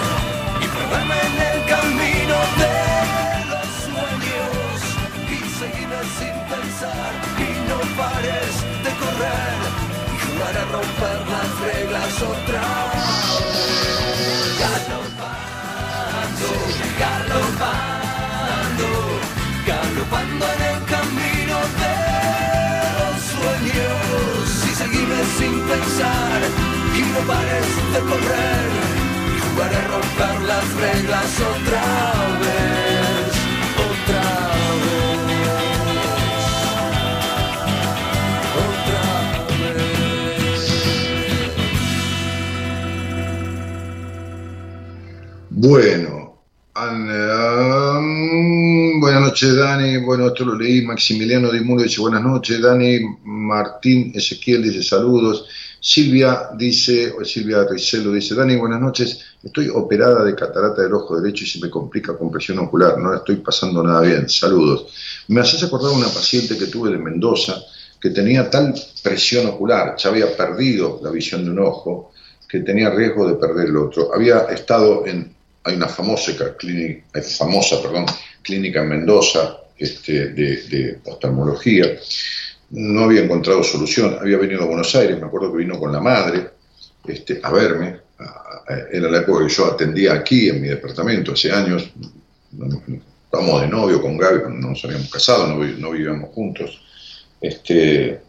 y 0.61 0.65
perderme 0.67 1.17
en 1.29 1.35
el 1.49 1.59
camino 1.65 2.37
de 2.61 2.77
los 3.49 3.67
sueños 3.85 4.73
y 5.27 5.37
seguirme 5.59 6.01
sin 6.17 6.35
pensar 6.51 7.11
y 7.37 7.49
no 7.67 7.77
pares 7.97 8.53
de 8.83 8.91
correr 9.01 9.57
y 10.13 10.15
jugar 10.23 10.55
a 10.57 10.65
romper 10.75 11.19
las 11.33 11.49
reglas 11.67 12.13
otra 12.21 12.63
vez. 12.91 13.19
Galopando, 14.61 16.49
galopando, 17.01 18.89
galopando 19.65 20.45
en 20.55 20.61
el 20.71 20.79
camino 20.93 21.57
de 21.81 21.95
los 22.99 23.17
sueños 23.33 24.45
y 24.65 24.71
seguirme 24.75 25.21
sin 25.37 25.53
pensar 25.67 26.70
no 27.13 27.19
pares 27.27 27.67
de 27.93 27.99
correr 28.09 28.69
y 29.35 29.39
jugar 29.39 29.71
a 29.73 29.81
romper 29.87 30.35
las 30.47 30.65
reglas 30.75 31.29
otra 31.51 31.85
vez, 32.41 33.31
otra 33.89 34.25
vez, 34.85 35.41
otra 38.65 39.01
Bueno, 45.49 46.37
an- 46.75 47.09
um, 47.97 48.99
buenas 49.01 49.21
noches 49.21 49.55
Dani, 49.55 49.97
bueno 49.97 50.27
esto 50.27 50.45
lo 50.45 50.55
leí, 50.55 50.81
Maximiliano 50.85 51.51
Dimuro 51.51 51.83
dice 51.83 51.99
buenas 52.01 52.23
noches, 52.23 52.61
Dani, 52.61 52.99
Martín 53.23 54.11
Ezequiel 54.15 54.63
dice 54.63 54.81
saludos, 54.83 55.45
Silvia 55.83 56.49
dice, 56.55 57.11
o 57.11 57.25
Silvia 57.25 57.65
Ricelo 57.67 58.11
dice, 58.13 58.35
Dani, 58.35 58.55
buenas 58.55 58.79
noches, 58.79 59.19
estoy 59.41 59.67
operada 59.67 60.23
de 60.23 60.35
catarata 60.35 60.83
del 60.83 60.93
ojo 60.93 61.19
derecho 61.19 61.43
y 61.43 61.47
se 61.47 61.59
me 61.59 61.71
complica 61.71 62.15
con 62.15 62.29
presión 62.31 62.59
ocular, 62.59 62.99
no 62.99 63.15
estoy 63.15 63.37
pasando 63.37 63.81
nada 63.81 64.01
bien, 64.01 64.29
saludos. 64.29 64.85
Me 65.29 65.41
haces 65.41 65.63
acordar 65.63 65.91
una 65.91 66.07
paciente 66.07 66.55
que 66.55 66.67
tuve 66.67 66.91
de 66.91 66.99
Mendoza 66.99 67.55
que 67.99 68.11
tenía 68.11 68.49
tal 68.49 68.73
presión 69.03 69.47
ocular, 69.47 69.95
ya 69.97 70.09
había 70.09 70.35
perdido 70.35 70.99
la 71.03 71.11
visión 71.11 71.45
de 71.45 71.51
un 71.51 71.59
ojo, 71.59 72.11
que 72.47 72.59
tenía 72.59 72.89
riesgo 72.89 73.27
de 73.27 73.35
perder 73.35 73.69
el 73.69 73.77
otro. 73.77 74.13
Había 74.13 74.39
estado 74.45 75.05
en, 75.07 75.33
hay 75.63 75.75
una 75.75 75.87
famosa 75.87 76.33
clínica, 76.57 77.05
eh, 77.13 77.21
famosa, 77.21 77.81
perdón, 77.81 78.05
clínica 78.41 78.81
en 78.81 78.89
Mendoza 78.89 79.57
este, 79.77 80.29
de, 80.29 80.63
de 80.63 80.99
oftalmología, 81.05 81.97
no 82.71 83.03
había 83.03 83.23
encontrado 83.23 83.63
solución, 83.63 84.17
había 84.19 84.37
venido 84.37 84.63
a 84.63 84.65
Buenos 84.65 84.95
Aires, 84.95 85.19
me 85.19 85.27
acuerdo 85.27 85.51
que 85.51 85.59
vino 85.59 85.77
con 85.77 85.91
la 85.91 85.99
madre 85.99 86.49
este, 87.05 87.39
a 87.43 87.51
verme, 87.51 87.99
era 88.91 89.09
la 89.09 89.19
época 89.19 89.45
que 89.45 89.53
yo 89.53 89.65
atendía 89.65 90.13
aquí 90.13 90.49
en 90.49 90.61
mi 90.61 90.67
departamento, 90.67 91.33
hace 91.33 91.51
años, 91.51 91.91
estábamos 93.25 93.61
de 93.61 93.67
novio 93.67 94.01
con 94.01 94.17
Gaby, 94.17 94.41
no 94.43 94.69
nos 94.69 94.85
habíamos 94.85 95.09
casado, 95.09 95.47
no, 95.47 95.63
no 95.63 95.91
vivíamos 95.91 96.29
juntos. 96.29 96.81
Este, 97.41 98.21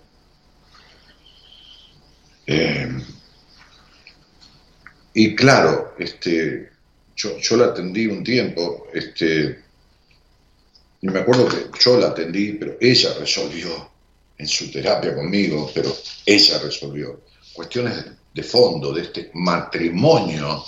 eh, 2.47 2.89
y 5.15 5.35
claro, 5.35 5.95
este, 5.99 6.71
yo, 7.15 7.39
yo 7.39 7.57
la 7.57 7.67
atendí 7.67 8.07
un 8.07 8.25
tiempo, 8.25 8.87
este, 8.95 9.61
y 11.01 11.07
me 11.09 11.21
acuerdo 11.21 11.49
que 11.49 11.79
yo 11.79 11.99
la 11.99 12.09
atendí, 12.09 12.55
pero 12.55 12.77
ella 12.81 13.11
resolvió 13.19 13.92
en 14.43 14.49
su 14.49 14.71
terapia 14.73 15.15
conmigo, 15.15 15.71
pero 15.73 15.97
ella 16.27 16.59
resolvió. 16.59 17.21
Cuestiones 17.53 18.05
de 18.35 18.43
fondo 18.43 18.93
de 18.93 19.03
este 19.03 19.31
matrimonio 19.35 20.65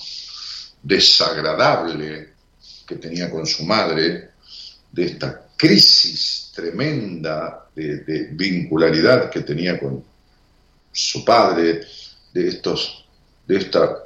desagradable 0.80 2.34
que 2.86 2.94
tenía 2.96 3.28
con 3.28 3.44
su 3.46 3.64
madre, 3.64 4.30
de 4.92 5.04
esta 5.04 5.48
crisis 5.56 6.52
tremenda 6.54 7.68
de, 7.74 8.28
vincularidad 8.30 9.28
que 9.28 9.40
tenía 9.40 9.78
con 9.80 10.04
su 10.92 11.24
padre, 11.24 11.80
de 12.32 12.48
estos, 12.48 13.06
de 13.44 13.56
esta 13.56 14.04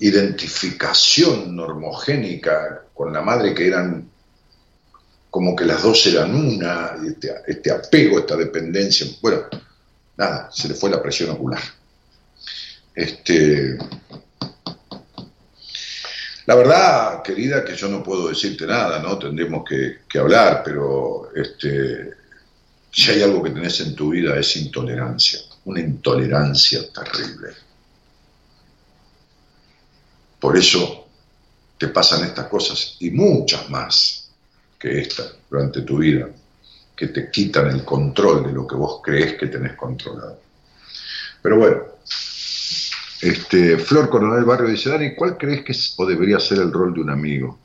identificación 0.00 1.56
normogénica 1.56 2.84
con 2.92 3.14
la 3.14 3.22
madre 3.22 3.54
que 3.54 3.66
eran 3.66 4.10
como 5.34 5.56
que 5.56 5.64
las 5.64 5.82
dos 5.82 6.06
eran 6.06 6.32
una, 6.32 6.92
este, 7.04 7.34
este 7.48 7.72
apego, 7.72 8.20
esta 8.20 8.36
dependencia. 8.36 9.04
Bueno, 9.20 9.42
nada, 10.16 10.48
se 10.52 10.68
le 10.68 10.74
fue 10.74 10.90
la 10.90 11.02
presión 11.02 11.30
ocular. 11.30 11.60
Este, 12.94 13.76
la 16.46 16.54
verdad, 16.54 17.22
querida, 17.24 17.64
que 17.64 17.74
yo 17.74 17.88
no 17.88 18.00
puedo 18.00 18.28
decirte 18.28 18.64
nada, 18.64 19.00
¿no? 19.00 19.18
Tendremos 19.18 19.64
que, 19.68 20.18
hablar, 20.20 20.62
pero 20.64 21.32
este, 21.34 22.10
si 22.92 23.10
hay 23.10 23.22
algo 23.22 23.42
que 23.42 23.50
tenés 23.50 23.80
en 23.80 23.96
tu 23.96 24.10
vida 24.10 24.38
es 24.38 24.56
intolerancia, 24.56 25.40
una 25.64 25.80
intolerancia 25.80 26.80
terrible. 26.92 27.48
Por 30.38 30.56
eso 30.56 31.08
te 31.76 31.88
pasan 31.88 32.22
estas 32.22 32.46
cosas 32.46 32.98
y 33.00 33.10
muchas 33.10 33.68
más 33.68 34.23
que 34.84 35.00
esta 35.00 35.24
durante 35.48 35.80
tu 35.80 35.96
vida, 35.96 36.28
que 36.94 37.08
te 37.08 37.30
quitan 37.30 37.68
el 37.68 37.84
control 37.86 38.44
de 38.46 38.52
lo 38.52 38.66
que 38.66 38.76
vos 38.76 39.00
crees 39.02 39.32
que 39.38 39.46
tenés 39.46 39.72
controlado. 39.76 40.38
Pero 41.42 41.56
bueno, 41.58 41.82
este, 43.22 43.78
Flor 43.78 44.10
Coronel 44.10 44.44
Barrio 44.44 44.68
dice, 44.68 44.90
Dani, 44.90 45.14
¿cuál 45.14 45.38
crees 45.38 45.64
que 45.64 45.72
es 45.72 45.94
o 45.96 46.04
debería 46.04 46.38
ser 46.38 46.58
el 46.58 46.70
rol 46.72 46.92
de 46.92 47.00
un 47.00 47.10
amigo? 47.10 47.58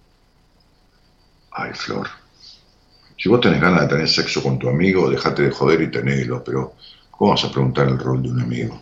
Ay, 1.52 1.72
Flor, 1.74 2.08
si 3.18 3.30
vos 3.30 3.42
tenés 3.42 3.62
ganas 3.62 3.82
de 3.82 3.88
tener 3.88 4.10
sexo 4.10 4.42
con 4.42 4.58
tu 4.58 4.70
amigo, 4.70 5.10
dejate 5.10 5.44
de 5.44 5.52
joder 5.52 5.82
y 5.82 5.92
tenelo, 5.92 6.44
pero 6.44 6.76
¿cómo 7.12 7.32
vas 7.32 7.44
a 7.44 7.52
preguntar 7.52 7.88
el 7.88 8.00
rol 8.00 8.24
de 8.24 8.30
un 8.30 8.42
amigo? 8.42 8.82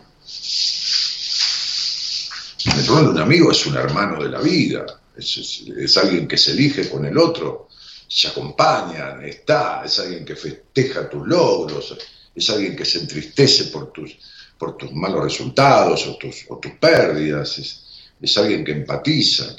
El 2.76 2.86
rol 2.86 3.04
de 3.06 3.10
un 3.10 3.18
amigo 3.18 3.50
es 3.50 3.66
un 3.66 3.76
hermano 3.76 4.22
de 4.22 4.28
la 4.28 4.40
vida, 4.40 4.86
es, 5.16 5.36
es- 5.38 5.64
es 5.76 5.96
alguien 5.96 6.28
que 6.28 6.36
se 6.36 6.52
elige 6.52 6.88
con 6.88 7.04
el 7.04 7.16
otro, 7.18 7.67
se 8.08 8.28
acompañan, 8.28 9.22
está, 9.24 9.82
es 9.84 9.98
alguien 9.98 10.24
que 10.24 10.34
festeja 10.34 11.08
tus 11.08 11.26
logros, 11.26 11.96
es 12.34 12.50
alguien 12.50 12.74
que 12.74 12.84
se 12.84 13.00
entristece 13.00 13.64
por 13.64 13.92
tus, 13.92 14.16
por 14.58 14.76
tus 14.76 14.92
malos 14.92 15.22
resultados 15.24 16.06
o 16.06 16.16
tus, 16.16 16.46
o 16.48 16.56
tus 16.58 16.72
pérdidas, 16.72 17.58
es, 17.58 17.84
es 18.20 18.38
alguien 18.38 18.64
que 18.64 18.72
empatiza, 18.72 19.54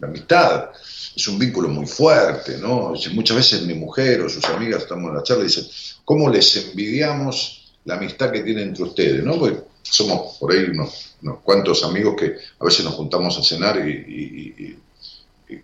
la 0.00 0.08
amistad 0.08 0.70
es 1.14 1.28
un 1.28 1.38
vínculo 1.38 1.68
muy 1.68 1.86
fuerte, 1.86 2.56
¿no? 2.56 2.94
Muchas 3.12 3.36
veces 3.36 3.62
mi 3.62 3.74
mujer 3.74 4.22
o 4.22 4.28
sus 4.28 4.44
amigas 4.44 4.82
estamos 4.82 5.10
en 5.10 5.16
la 5.16 5.22
charla 5.22 5.42
y 5.42 5.48
dicen, 5.48 5.66
¿cómo 6.04 6.30
les 6.30 6.56
envidiamos 6.56 7.74
la 7.84 7.96
amistad 7.96 8.30
que 8.30 8.40
tienen 8.40 8.68
entre 8.68 8.84
ustedes? 8.84 9.24
¿no? 9.24 9.38
Porque 9.38 9.58
somos 9.82 10.38
por 10.38 10.52
ahí 10.52 10.64
unos, 10.70 11.16
unos 11.22 11.40
cuantos 11.40 11.82
amigos 11.84 12.14
que 12.18 12.36
a 12.58 12.64
veces 12.64 12.84
nos 12.84 12.94
juntamos 12.94 13.36
a 13.38 13.42
cenar 13.42 13.86
y- 13.86 14.76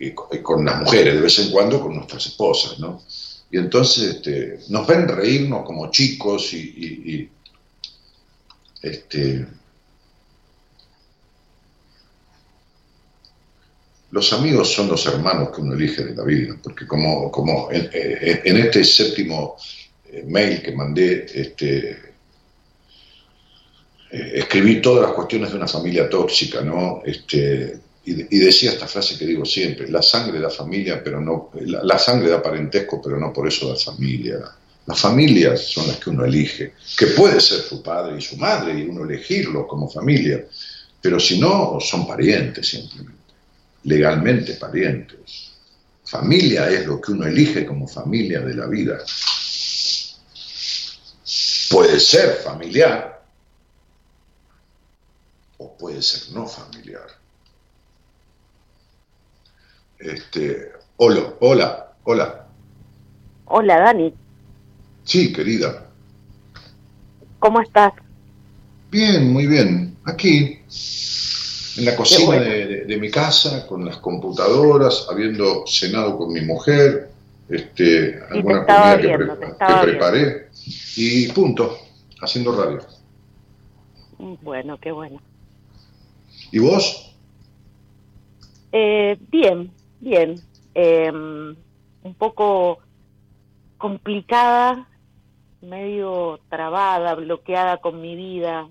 y- 0.00 0.12
con 0.42 0.64
las 0.64 0.80
mujeres, 0.80 1.14
de 1.14 1.20
vez 1.20 1.38
en 1.38 1.50
cuando 1.50 1.80
con 1.80 1.94
nuestras 1.94 2.26
esposas, 2.26 2.78
¿no? 2.78 3.02
Y 3.50 3.58
entonces 3.58 4.16
este, 4.16 4.58
nos 4.68 4.86
ven 4.86 5.06
reírnos 5.06 5.64
como 5.64 5.90
chicos 5.90 6.52
y, 6.52 7.28
este, 8.82 9.46
los 14.10 14.32
amigos 14.32 14.72
son 14.72 14.88
los 14.88 15.04
hermanos 15.06 15.50
que 15.54 15.60
uno 15.60 15.74
elige 15.74 16.04
de 16.04 16.14
la 16.14 16.24
vida, 16.24 16.56
porque 16.62 16.86
como, 16.86 17.30
como 17.30 17.68
en, 17.70 18.56
este 18.56 18.84
séptimo 18.84 19.56
eh, 20.10 20.24
mail 20.26 20.62
que 20.62 20.72
mandé, 20.72 21.26
este, 21.32 21.90
eh, 24.10 24.32
escribí 24.34 24.80
todas 24.80 25.02
las 25.02 25.12
cuestiones 25.12 25.50
de 25.50 25.56
una 25.56 25.68
familia 25.68 26.08
tóxica, 26.08 26.60
¿no? 26.60 27.02
Y, 28.06 28.14
de- 28.14 28.28
y 28.30 28.38
decía 28.38 28.70
esta 28.72 28.86
frase 28.88 29.18
que 29.18 29.26
digo 29.26 29.44
siempre, 29.44 29.88
la 29.90 30.00
sangre 30.02 30.40
da 30.40 30.48
familia, 30.50 31.02
pero 31.04 31.20
no, 31.20 31.50
la, 31.60 31.82
la 31.84 31.98
sangre 31.98 32.30
da 32.30 32.42
parentesco, 32.42 33.00
pero 33.02 33.18
no 33.18 33.32
por 33.32 33.46
eso 33.48 33.68
da 33.68 33.76
familia. 33.76 34.38
Las 34.86 35.00
familias 35.00 35.60
son 35.68 35.88
las 35.88 35.96
que 35.98 36.10
uno 36.10 36.24
elige, 36.24 36.74
que 36.96 37.08
puede 37.08 37.40
ser 37.40 37.58
su 37.60 37.82
padre 37.82 38.16
y 38.18 38.20
su 38.22 38.36
madre, 38.36 38.78
y 38.78 38.82
uno 38.82 39.04
elegirlo 39.04 39.66
como 39.66 39.90
familia, 39.90 40.44
pero 41.02 41.18
si 41.20 41.38
no, 41.40 41.78
son 41.80 42.06
parientes 42.06 42.68
simplemente, 42.68 43.32
legalmente 43.84 44.54
parientes. 44.54 45.50
Familia 46.04 46.70
es 46.70 46.86
lo 46.86 47.00
que 47.00 47.10
uno 47.12 47.26
elige 47.26 47.66
como 47.66 47.88
familia 47.88 48.40
de 48.40 48.54
la 48.54 48.66
vida. 48.66 48.98
Puede 51.68 51.98
ser 51.98 52.36
familiar 52.44 53.24
o 55.58 55.76
puede 55.76 56.00
ser 56.02 56.32
no 56.32 56.46
familiar. 56.46 57.06
Este, 59.98 60.72
hola, 60.96 61.32
hola, 61.40 61.92
hola. 62.04 62.46
Hola 63.46 63.78
Dani, 63.78 64.12
Sí, 65.04 65.32
querida. 65.32 65.84
¿cómo 67.38 67.60
estás? 67.60 67.92
Bien, 68.90 69.32
muy 69.32 69.46
bien. 69.46 69.96
Aquí, 70.04 70.58
en 71.78 71.84
la 71.84 71.96
cocina 71.96 72.26
bueno. 72.26 72.42
de, 72.44 72.66
de- 72.66 72.84
de 72.86 72.96
mi 72.98 73.10
casa, 73.10 73.66
con 73.66 73.84
las 73.84 73.98
computadoras, 73.98 75.06
habiendo 75.10 75.64
cenado 75.66 76.16
con 76.18 76.32
mi 76.32 76.40
mujer, 76.40 77.10
este, 77.48 78.20
alguna 78.30 78.64
comida 78.66 79.00
que, 79.00 79.08
pre- 79.08 79.26
que 79.58 79.74
preparé, 79.82 80.48
y 80.96 81.28
punto, 81.28 81.76
haciendo 82.20 82.52
radio. 82.56 82.80
Mm, 84.18 84.34
Bueno, 84.42 84.78
qué 84.80 84.90
bueno. 84.92 85.20
¿Y 86.52 86.58
vos? 86.58 87.14
Eh, 88.72 89.16
bien, 89.30 89.72
bien. 90.00 90.40
Eh, 90.74 91.10
un 91.10 92.14
poco 92.18 92.78
complicada, 93.78 94.88
medio 95.60 96.40
trabada, 96.48 97.14
bloqueada 97.14 97.78
con 97.78 98.00
mi 98.00 98.14
vida. 98.16 98.68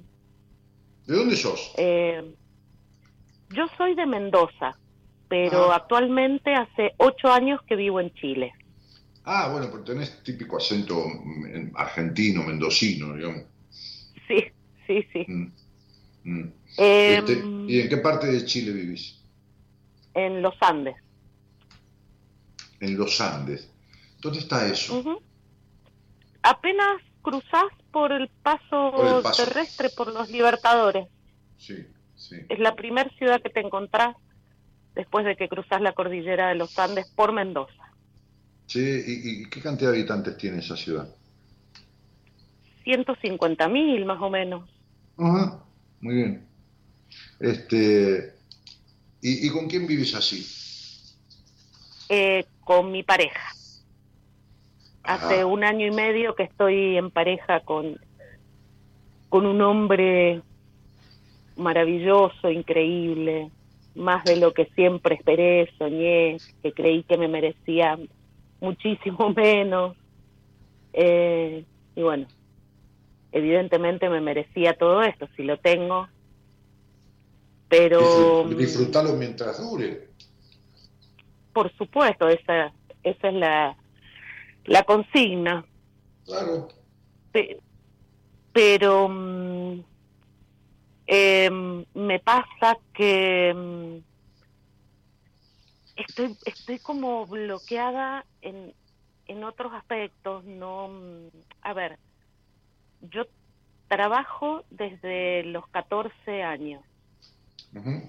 ¿De 1.05 1.15
dónde 1.15 1.35
sos? 1.35 1.73
Eh, 1.77 2.35
yo 3.49 3.65
soy 3.77 3.95
de 3.95 4.05
Mendoza, 4.05 4.77
pero 5.27 5.71
Ah. 5.71 5.75
actualmente 5.77 6.53
hace 6.53 6.93
ocho 6.97 7.31
años 7.31 7.59
que 7.67 7.75
vivo 7.75 7.99
en 7.99 8.11
Chile. 8.13 8.53
Ah, 9.23 9.49
bueno, 9.51 9.67
pero 9.71 9.83
tenés 9.83 10.23
típico 10.23 10.57
acento 10.57 11.03
mm, 11.07 11.75
argentino, 11.75 12.43
mendocino, 12.43 13.15
digamos. 13.15 13.43
Sí, 14.27 14.43
sí, 14.87 15.05
sí. 15.11 15.25
Mm. 15.27 16.47
Eh, 16.77 17.17
Este, 17.17 17.43
¿Y 17.67 17.79
en 17.81 17.89
qué 17.89 17.97
parte 17.97 18.27
de 18.27 18.45
Chile 18.45 18.71
vivís? 18.71 19.21
en 20.13 20.41
los 20.41 20.53
Andes. 20.61 20.95
En 22.79 22.97
los 22.97 23.19
Andes. 23.21 23.69
¿Dónde 24.21 24.39
está 24.39 24.67
eso? 24.67 25.21
Apenas 26.43 27.01
cruzás 27.21 27.65
por 27.91 28.11
el 28.11 28.29
paso, 28.43 28.91
Por 28.95 29.07
el 29.17 29.23
paso. 29.23 29.45
terrestre 29.45 29.89
por 29.95 30.13
los 30.13 30.29
Libertadores. 30.29 31.07
Sí, 31.57 31.85
sí. 32.15 32.35
Es 32.49 32.59
la 32.59 32.75
primera 32.75 33.09
ciudad 33.17 33.41
que 33.41 33.49
te 33.49 33.61
encontrás 33.61 34.15
después 34.93 35.25
de 35.25 35.35
que 35.35 35.47
cruzás 35.49 35.81
la 35.81 35.93
cordillera 35.93 36.49
de 36.49 36.55
los 36.55 36.77
Andes 36.77 37.07
por 37.15 37.31
Mendoza. 37.33 37.73
Sí, 38.67 38.79
¿y, 38.79 39.41
y 39.43 39.49
qué 39.49 39.61
cantidad 39.61 39.91
de 39.91 39.97
habitantes 39.97 40.37
tiene 40.37 40.59
esa 40.59 40.75
ciudad? 40.75 41.07
150 42.83 43.67
mil 43.69 44.05
más 44.05 44.21
o 44.21 44.29
menos. 44.29 44.69
Ajá, 45.17 45.63
muy 46.01 46.15
bien. 46.15 46.47
Este, 47.39 48.35
¿y, 49.21 49.47
y 49.47 49.49
con 49.49 49.67
quién 49.67 49.87
vivís 49.87 50.13
así? 50.15 50.45
Eh, 52.09 52.45
con 52.65 52.91
mi 52.91 53.03
pareja. 53.03 53.53
Hace 55.03 55.45
un 55.45 55.63
año 55.63 55.85
y 55.85 55.91
medio 55.91 56.33
que 56.35 56.43
estoy 56.43 56.97
en 56.97 57.11
pareja 57.11 57.59
con, 57.59 57.99
con 59.29 59.45
un 59.45 59.61
hombre 59.61 60.41
maravilloso, 61.57 62.49
increíble, 62.49 63.51
más 63.93 64.23
de 64.23 64.35
lo 64.37 64.53
que 64.53 64.65
siempre 64.75 65.15
esperé, 65.15 65.69
soñé, 65.77 66.37
que 66.63 66.73
creí 66.73 67.03
que 67.03 67.17
me 67.17 67.27
merecía 67.27 67.99
muchísimo 68.59 69.29
menos. 69.35 69.95
Eh, 70.93 71.63
y 71.95 72.01
bueno, 72.01 72.27
evidentemente 73.31 74.09
me 74.09 74.21
merecía 74.21 74.73
todo 74.77 75.03
esto, 75.03 75.27
si 75.35 75.43
lo 75.43 75.57
tengo. 75.57 76.07
Pero 77.67 78.45
Disfrutalo 78.49 79.13
mientras 79.13 79.59
dure. 79.59 80.14
Por 81.55 81.71
supuesto, 81.77 82.27
esa, 82.27 82.73
esa 83.01 83.27
es 83.29 83.33
la, 83.33 83.77
la 84.65 84.83
consigna. 84.83 85.65
Claro. 86.25 86.67
Pe- 87.31 87.61
pero 88.51 89.05
em, 91.07 91.85
me 91.93 92.19
pasa 92.19 92.77
que 92.93 93.53
mm, 93.55 93.97
estoy 95.95 96.37
estoy 96.45 96.79
como 96.79 97.25
bloqueada 97.25 98.25
en 98.41 98.73
en 99.27 99.43
otros 99.43 99.73
aspectos 99.73 100.43
no 100.45 100.87
mm, 100.89 101.27
a 101.61 101.73
ver 101.73 101.99
yo 103.11 103.23
trabajo 103.87 104.63
desde 104.69 105.43
los 105.43 105.67
14 105.69 106.43
años 106.43 106.81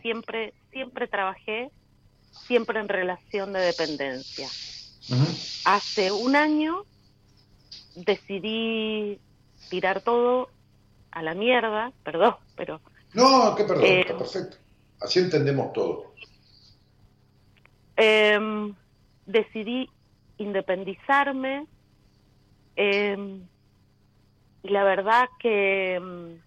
siempre 0.02 0.54
siempre 0.70 1.06
trabajé 1.08 1.70
siempre 2.46 2.80
en 2.80 2.88
relación 2.88 3.52
de 3.52 3.60
dependencia 3.60 4.48
hace 5.64 6.10
un 6.12 6.34
año 6.36 6.84
decidí 7.94 9.20
tirar 9.70 10.00
todo 10.02 10.48
a 11.12 11.22
la 11.22 11.34
mierda, 11.34 11.92
perdón, 12.04 12.36
pero 12.56 12.80
No, 13.14 13.54
qué 13.56 13.64
perdón, 13.64 13.84
Eh, 13.86 14.00
está 14.00 14.18
perfecto. 14.18 14.56
Así 15.00 15.18
entendemos 15.20 15.72
todo. 15.72 16.12
em, 17.96 18.74
decidí 19.26 19.88
independizarme 20.38 21.66
em, 22.76 23.40
y 24.62 24.68
la 24.68 24.84
verdad 24.84 25.28
que 25.38 25.94
em, 25.94 26.40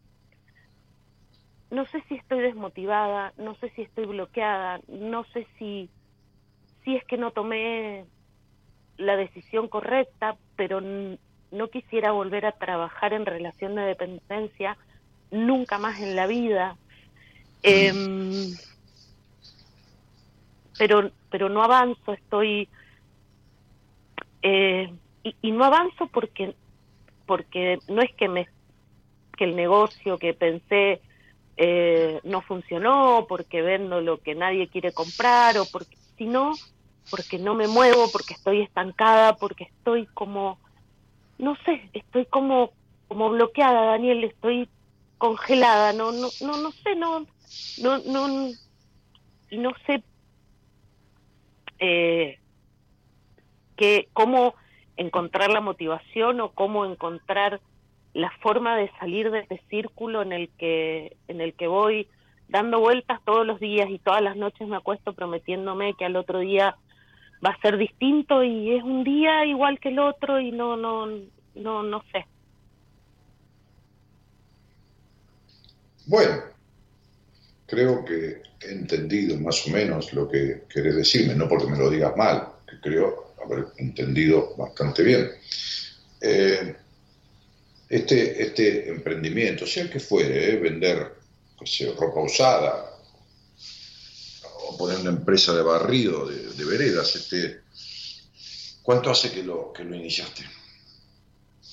no 1.72 1.86
sé 1.88 2.04
si 2.08 2.16
estoy 2.16 2.42
desmotivada, 2.42 3.34
no 3.38 3.56
sé 3.56 3.70
si 3.76 3.84
estoy 3.84 4.06
bloqueada, 4.06 4.80
no 4.88 5.24
sé 5.26 5.48
si, 5.58 5.90
si 6.84 6.96
es 6.96 7.04
que 7.06 7.18
no 7.18 7.32
tomé 7.32 8.06
la 8.98 9.16
decisión 9.16 9.68
correcta, 9.68 10.36
pero 10.56 10.82
no 10.82 11.68
quisiera 11.70 12.12
volver 12.12 12.46
a 12.46 12.52
trabajar 12.54 13.14
en 13.14 13.26
relación 13.26 13.76
de 13.76 13.84
dependencia 13.84 14.78
nunca 15.32 15.78
más 15.78 16.00
en 16.00 16.16
la 16.16 16.28
vida. 16.28 16.76
Em, 17.62 18.56
pero 20.78 21.12
pero 21.30 21.50
no 21.50 21.64
avanzo, 21.64 22.14
estoy 22.14 22.68
eh, 24.42 24.92
y, 25.24 25.36
y 25.42 25.52
no 25.52 25.66
avanzo 25.66 26.08
porque 26.08 26.56
porque 27.26 27.80
no 27.88 28.02
es 28.02 28.14
que 28.16 28.28
me 28.28 28.48
que 29.38 29.44
el 29.44 29.56
negocio 29.56 30.18
que 30.18 30.34
pensé 30.34 31.02
eh, 31.62 32.22
no 32.24 32.42
funcionó, 32.42 33.26
porque 33.28 33.62
vendo 33.62 34.00
lo 34.00 34.20
que 34.20 34.34
nadie 34.34 34.70
quiere 34.70 34.94
comprar 34.94 35.58
o 35.58 35.66
porque 35.66 35.98
sino 36.18 36.54
porque 37.10 37.38
no 37.38 37.54
me 37.54 37.68
muevo, 37.68 38.10
porque 38.14 38.34
estoy 38.34 38.62
estancada, 38.62 39.36
porque 39.36 39.66
estoy 39.66 40.08
como 40.14 40.58
no 41.38 41.58
sé, 41.66 41.90
estoy 41.92 42.26
como 42.28 42.72
como 43.10 43.30
bloqueada, 43.32 43.88
Daniel, 43.88 44.24
estoy 44.24 44.70
congelada, 45.18 45.92
no 45.92 46.14
no 46.14 46.30
no 46.40 46.58
no 46.58 46.72
sé, 46.72 46.96
no 46.96 47.26
no 47.84 47.98
no 48.06 48.52
no 49.52 49.72
sé 49.86 50.02
eh, 51.80 52.38
que 53.76 54.08
cómo 54.14 54.56
encontrar 54.96 55.50
la 55.50 55.60
motivación 55.60 56.40
o 56.40 56.54
cómo 56.54 56.86
encontrar 56.86 57.60
la 58.20 58.32
forma 58.42 58.76
de 58.76 58.92
salir 59.00 59.32
de 59.32 59.40
este 59.40 59.62
círculo 59.70 60.22
en 60.22 60.34
el 60.34 60.50
que 60.58 61.18
en 61.28 61.42
el 61.42 61.54
que 61.54 61.68
voy 61.68 62.08
dando 62.48 62.80
vueltas 62.80 63.20
todos 63.26 63.46
los 63.46 63.60
días 63.60 63.90
y 63.90 64.00
todas 64.00 64.22
las 64.22 64.36
noches 64.36 64.68
me 64.68 64.76
acuesto 64.76 65.14
prometiéndome 65.14 65.94
que 65.94 66.06
al 66.06 66.16
otro 66.16 66.40
día 66.40 66.76
va 67.46 67.52
a 67.52 67.62
ser 67.62 67.78
distinto 67.78 68.44
y 68.44 68.76
es 68.76 68.84
un 68.84 69.04
día 69.04 69.46
igual 69.46 69.80
que 69.80 69.90
el 69.90 70.00
otro 70.00 70.40
y 70.40 70.52
no 70.52 70.76
no 70.76 71.08
no 71.56 71.84
no 71.84 72.04
sé. 72.12 72.26
Bueno, 76.06 76.42
creo 77.68 78.04
que 78.04 78.42
he 78.62 78.72
entendido 78.72 79.40
más 79.40 79.66
o 79.68 79.70
menos 79.70 80.12
lo 80.14 80.28
que 80.28 80.64
querés 80.68 80.96
decirme, 80.96 81.36
no 81.36 81.48
porque 81.48 81.68
me 81.68 81.78
lo 81.78 81.90
digas 81.90 82.18
mal, 82.18 82.50
que 82.68 82.80
creo 82.82 83.34
haber 83.46 83.68
entendido 83.78 84.56
bastante 84.58 85.04
bien. 85.04 85.30
Eh, 86.22 86.76
este, 87.90 88.44
este 88.44 88.90
emprendimiento, 88.90 89.66
sea 89.66 89.90
que 89.90 90.00
fuere, 90.00 90.54
eh, 90.54 90.58
vender 90.58 91.18
ropa 91.98 92.22
usada 92.22 92.86
o 94.68 94.78
poner 94.78 95.00
una 95.00 95.10
empresa 95.10 95.54
de 95.54 95.64
barrido, 95.64 96.28
de, 96.28 96.66
veredas, 96.66 97.16
este, 97.16 97.62
¿cuánto 98.84 99.10
hace 99.10 99.32
que 99.32 99.44
lo, 99.44 99.74
que 99.74 99.84
lo 99.84 99.96
iniciaste? 99.96 100.44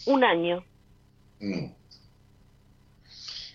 Un 0.06 0.24
año. 0.24 0.64
Mm. 1.40 1.66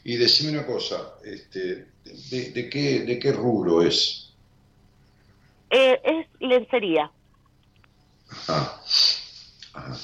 Y 0.03 0.15
decime 0.17 0.51
una 0.51 0.65
cosa, 0.65 1.15
este, 1.23 1.87
de, 2.03 2.69
qué, 2.69 3.01
¿de 3.01 3.19
qué 3.19 3.31
rubro 3.31 3.81
es? 3.81 4.33
Eh, 5.69 5.99
es 6.03 6.27
lencería. 6.39 7.11
Ajá. 8.29 8.81
Ajá. 9.73 9.97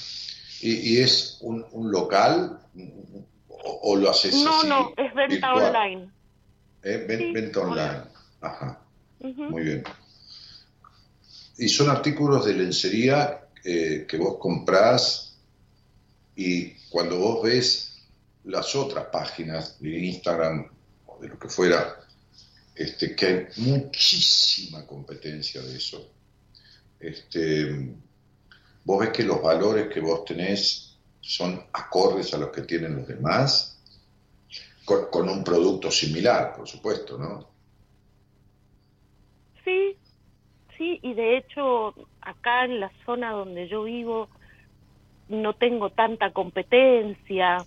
¿Y, 0.62 1.00
es 1.02 1.38
un, 1.42 1.66
un 1.72 1.92
local 1.92 2.60
o, 3.48 3.96
lo 3.96 4.10
haces 4.10 4.34
no, 4.34 4.64
No, 4.64 4.70
no, 4.70 4.94
es 4.98 5.14
venta 5.14 5.54
online. 5.54 6.10
¿Eh? 6.84 7.32
Venta 7.34 7.60
online. 7.60 8.04
Ajá. 8.42 8.82
Muy 9.20 9.64
bien. 9.64 9.84
Y 11.58 11.70
son 11.70 11.90
artículos 11.90 12.46
de 12.46 12.54
lencería 12.54 13.48
eh, 13.64 14.06
que 14.08 14.18
vos 14.18 14.38
comprás 14.40 15.38
y 16.36 16.70
cuando 16.90 17.18
vos 17.18 17.44
ves 17.44 17.98
las 18.44 18.76
otras 18.76 19.06
páginas 19.12 19.80
de 19.82 19.98
Instagram 20.06 20.70
o 21.08 21.20
de 21.20 21.30
lo 21.30 21.40
que 21.40 21.50
fuera, 21.50 22.00
este, 22.76 23.16
que 23.16 23.26
hay 23.26 23.48
muchísima 23.58 24.86
competencia 24.86 25.62
de 25.62 25.76
eso. 25.76 26.12
Este, 27.00 27.96
vos 28.88 29.02
ves 29.02 29.10
que 29.10 29.24
los 29.24 29.42
valores 29.42 29.90
que 29.94 30.00
vos 30.00 30.24
tenés 30.24 30.98
son 31.20 31.62
acordes 31.74 32.34
a 32.34 32.38
los 32.38 32.52
que 32.52 32.62
tienen 32.62 32.96
los 32.96 33.06
demás, 33.06 33.78
con, 34.86 35.28
un 35.28 35.44
producto 35.44 35.92
similar, 35.92 36.56
por 36.56 36.66
supuesto, 36.66 37.18
¿no? 37.18 37.50
Sí, 39.66 39.98
sí, 40.78 41.00
y 41.04 41.14
de 41.14 41.38
hecho 41.38 41.94
acá 42.22 42.64
en 42.64 42.80
la 42.80 42.90
zona 43.06 43.32
donde 43.32 43.68
yo 43.68 43.84
vivo 43.84 44.30
no 45.28 45.54
tengo 45.54 45.90
tanta 45.90 46.32
competencia. 46.32 47.58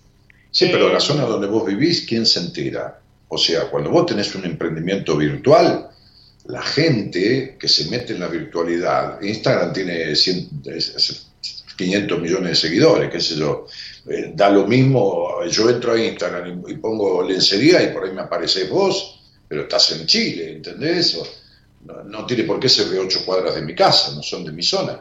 Sí, 0.49 0.69
pero 0.71 0.87
en 0.87 0.93
la 0.93 0.97
eh, 0.97 1.01
zona 1.01 1.25
donde 1.25 1.45
vos 1.45 1.67
vivís, 1.67 2.07
¿quién 2.07 2.25
se 2.25 2.39
entera? 2.39 2.99
O 3.27 3.37
sea, 3.37 3.69
cuando 3.69 3.91
vos 3.91 4.07
tenés 4.07 4.33
un 4.33 4.45
emprendimiento 4.45 5.15
virtual, 5.15 5.91
la 6.45 6.61
gente 6.61 7.57
que 7.59 7.67
se 7.67 7.89
mete 7.89 8.13
en 8.13 8.19
la 8.19 8.27
virtualidad, 8.27 9.21
Instagram 9.21 9.73
tiene 9.73 10.13
500 11.77 12.19
millones 12.19 12.49
de 12.49 12.55
seguidores, 12.55 13.09
qué 13.09 13.19
sé 13.19 13.35
yo, 13.35 13.67
eh, 14.09 14.31
da 14.33 14.49
lo 14.49 14.67
mismo, 14.67 15.43
yo 15.45 15.69
entro 15.69 15.93
a 15.93 15.99
Instagram 15.99 16.63
y, 16.67 16.75
pongo 16.75 17.23
lencería 17.23 17.83
y 17.83 17.93
por 17.93 18.05
ahí 18.05 18.13
me 18.13 18.21
aparece 18.21 18.67
vos, 18.67 19.19
pero 19.47 19.61
estás 19.63 19.91
en 19.91 20.05
Chile, 20.05 20.53
¿entendés? 20.53 21.21
no, 21.85 22.03
no, 22.03 22.25
tiene 22.25 22.43
por 22.43 22.59
qué 22.59 22.69
ser 22.69 22.87
de 22.87 22.99
ocho 22.99 23.25
cuadras 23.25 23.55
de 23.55 23.61
mi 23.61 23.75
casa, 23.75 24.15
no 24.15 24.21
son 24.21 24.43
de 24.43 24.51
mi 24.51 24.63
zona. 24.63 24.99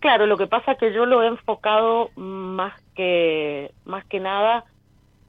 Claro, 0.00 0.26
lo 0.26 0.38
que 0.38 0.46
pasa 0.46 0.72
es 0.72 0.78
que 0.78 0.92
yo 0.92 1.06
lo 1.06 1.22
he 1.22 1.26
enfocado 1.26 2.10
más 2.14 2.80
que, 2.94 3.72
más 3.84 4.04
que 4.06 4.20
nada 4.20 4.64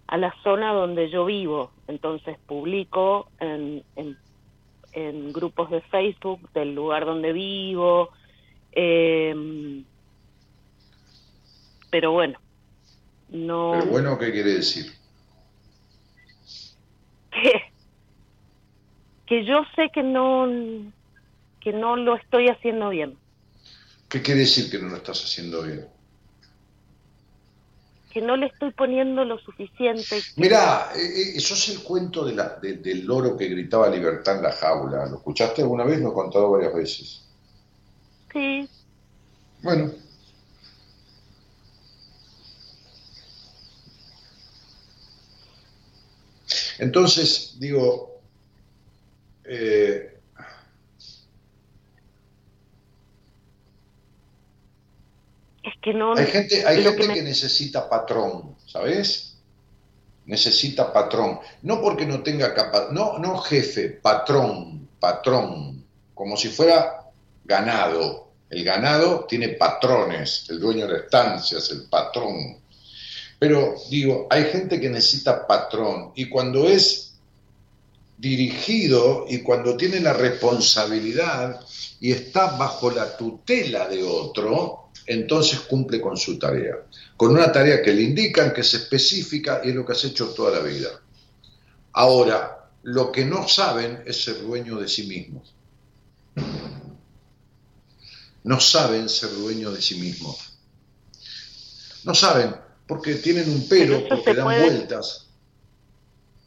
a 0.10 0.18
la 0.18 0.34
zona 0.44 0.74
donde 0.74 1.12
yo 1.12 1.26
vivo. 1.26 1.72
Entonces 1.88 2.38
publico 2.48 3.30
en, 3.40 3.84
en, 3.96 5.32
grupos 5.32 5.70
de 5.70 5.82
Facebook 5.82 6.52
del 6.52 6.74
lugar 6.74 7.06
donde 7.06 7.32
vivo. 7.32 8.10
Em, 8.72 9.84
pero 11.92 12.12
bueno, 12.12 12.40
no. 13.30 13.72
Pero 13.74 13.92
bueno, 13.92 14.18
¿qué 14.18 14.32
quiere 14.32 14.54
decir? 14.54 14.92
Que, 17.32 17.62
que 19.28 19.46
yo 19.46 19.62
sé 19.76 19.92
que 19.94 20.02
no 20.02 20.48
que 21.62 21.72
no 21.72 21.96
lo 21.96 22.16
estoy 22.16 22.48
haciendo 22.48 22.90
bien. 22.90 23.18
¿Qué 24.10 24.24
quiere 24.24 24.42
decir 24.42 24.72
que 24.72 24.80
no 24.80 24.90
lo 24.90 24.98
estás 24.98 25.24
haciendo 25.24 25.62
bien? 25.62 25.88
Que 28.12 28.22
no 28.22 28.36
le 28.36 28.48
estoy 28.48 28.72
poniendo 28.72 29.24
lo 29.24 29.38
suficiente. 29.40 30.22
Mira, 30.36 30.92
eh, 30.96 31.34
eso 31.36 31.54
es 31.54 31.70
el 31.70 31.84
cuento 31.84 32.26
de 32.26 32.36
la, 32.36 32.58
del 32.60 33.06
loro 33.06 33.38
que 33.38 33.48
gritaba 33.48 33.88
libertad 33.90 34.38
en 34.38 34.44
la 34.44 34.52
jaula. 34.52 35.06
¿Lo 35.06 35.18
escuchaste 35.18 35.62
alguna 35.62 35.84
vez? 35.84 36.00
Lo 36.00 36.10
he 36.10 36.14
contado 36.14 36.52
varias 36.52 36.74
veces. 36.74 37.24
Sí. 38.34 38.68
Bueno. 39.62 39.92
Entonces, 46.80 47.58
digo, 47.60 48.22
eh, 49.44 50.19
Hay 56.18 56.26
gente, 56.28 56.66
hay 56.66 56.84
gente 56.84 57.08
que, 57.08 57.22
necesita 57.22 57.90
patrón, 57.90 58.56
¿sabes? 58.66 59.38
Necesita 60.26 60.92
patrón. 60.94 61.40
No 61.64 61.82
porque 61.82 62.06
no 62.06 62.22
tenga 62.22 62.54
capacidad, 62.54 62.92
no, 62.92 63.18
no 63.20 63.38
jefe, 63.40 63.90
patrón, 63.90 64.88
patrón, 65.00 65.86
como 66.14 66.38
si 66.38 66.50
fuera 66.50 67.12
ganado. 67.46 68.30
El 68.50 68.64
ganado 68.64 69.26
tiene 69.26 69.50
patrones, 69.50 70.46
el 70.50 70.60
dueño 70.60 70.88
de 70.88 70.94
la 70.94 71.00
estancia 71.00 71.60
es 71.60 71.70
el 71.72 71.84
patrón. 71.84 72.60
Pero 73.38 73.76
digo, 73.90 74.28
hay 74.30 74.46
gente 74.46 74.82
que 74.82 74.90
necesita 74.90 75.48
patrón 75.48 76.12
y 76.16 76.28
cuando 76.30 76.68
es 76.68 77.10
dirigido 78.18 79.26
y 79.30 79.40
cuando 79.40 79.78
tiene 79.78 80.02
la 80.02 80.12
responsabilidad 80.12 81.62
y 82.02 82.12
está 82.12 82.58
bajo 82.58 82.92
la 82.92 83.16
tutela 83.16 83.88
de 83.88 84.04
otro, 84.04 84.89
entonces 85.10 85.62
cumple 85.62 86.00
con 86.00 86.16
su 86.16 86.38
tarea, 86.38 86.76
con 87.18 87.32
una 87.32 87.52
tarea 87.52 87.82
que 87.82 87.92
le 87.92 88.04
indican, 88.04 88.54
que 88.54 88.62
es 88.62 88.74
específica 88.76 89.62
y 89.64 89.70
es 89.70 89.76
lo 89.76 89.84
que 89.84 89.94
has 89.94 90.06
hecho 90.06 90.30
toda 90.30 90.52
la 90.52 90.64
vida. 90.64 91.02
Ahora, 91.94 92.70
lo 92.84 93.12
que 93.12 93.26
no 93.26 93.48
saben 93.48 94.04
es 94.06 94.24
ser 94.24 94.40
dueño 94.42 94.78
de 94.80 94.88
sí 94.88 95.08
mismos. 95.08 95.56
No 98.44 98.60
saben 98.60 99.10
ser 99.10 99.32
dueños 99.32 99.74
de 99.74 99.82
sí 99.82 99.96
mismos. 99.96 100.60
No 102.04 102.14
saben, 102.14 102.56
porque 102.88 103.16
tienen 103.16 103.50
un 103.50 103.68
pelo, 103.68 104.08
porque 104.08 104.36
dan 104.36 104.46
vueltas. 104.46 105.28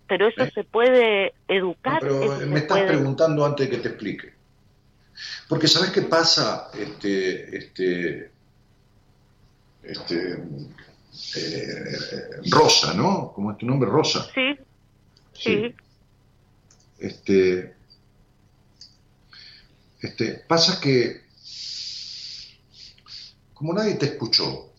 Pero 0.07 0.29
eso 0.29 0.43
¿Eh? 0.45 0.53
se 0.55 0.63
puede 0.63 1.35
educar. 1.49 1.99
pero 2.01 2.39
me 2.47 2.61
estás 2.61 2.83
preguntando 2.83 3.45
antes 3.45 3.69
de 3.69 3.77
que 3.77 3.83
te 3.83 3.89
explique. 3.89 4.35
Porque 5.49 5.67
¿sabes 5.67 5.91
qué 5.91 6.03
pasa? 6.03 6.71
Este, 6.79 7.57
este, 7.57 8.33
este, 9.83 10.39
eh, 11.37 11.97
Rosa, 12.51 12.95
¿no? 12.95 13.33
¿Cómo 13.35 13.53
es 13.53 13.59
tu 13.59 13.67
nombre? 13.67 13.89
Rosa. 13.91 14.29
Sí. 14.35 14.59
Sí. 15.35 15.75
Este, 16.99 17.75
este, 20.01 20.45
pasa 20.47 20.81
que, 20.81 21.23
como 23.55 23.73
nadie 23.73 23.95
te 23.95 24.07
escuchó, 24.07 24.73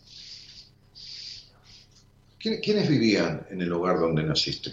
¿quiénes 2.39 2.89
vivían 2.89 3.47
en 3.49 3.61
el 3.61 3.71
hogar 3.71 3.99
donde 3.99 4.23
naciste? 4.23 4.71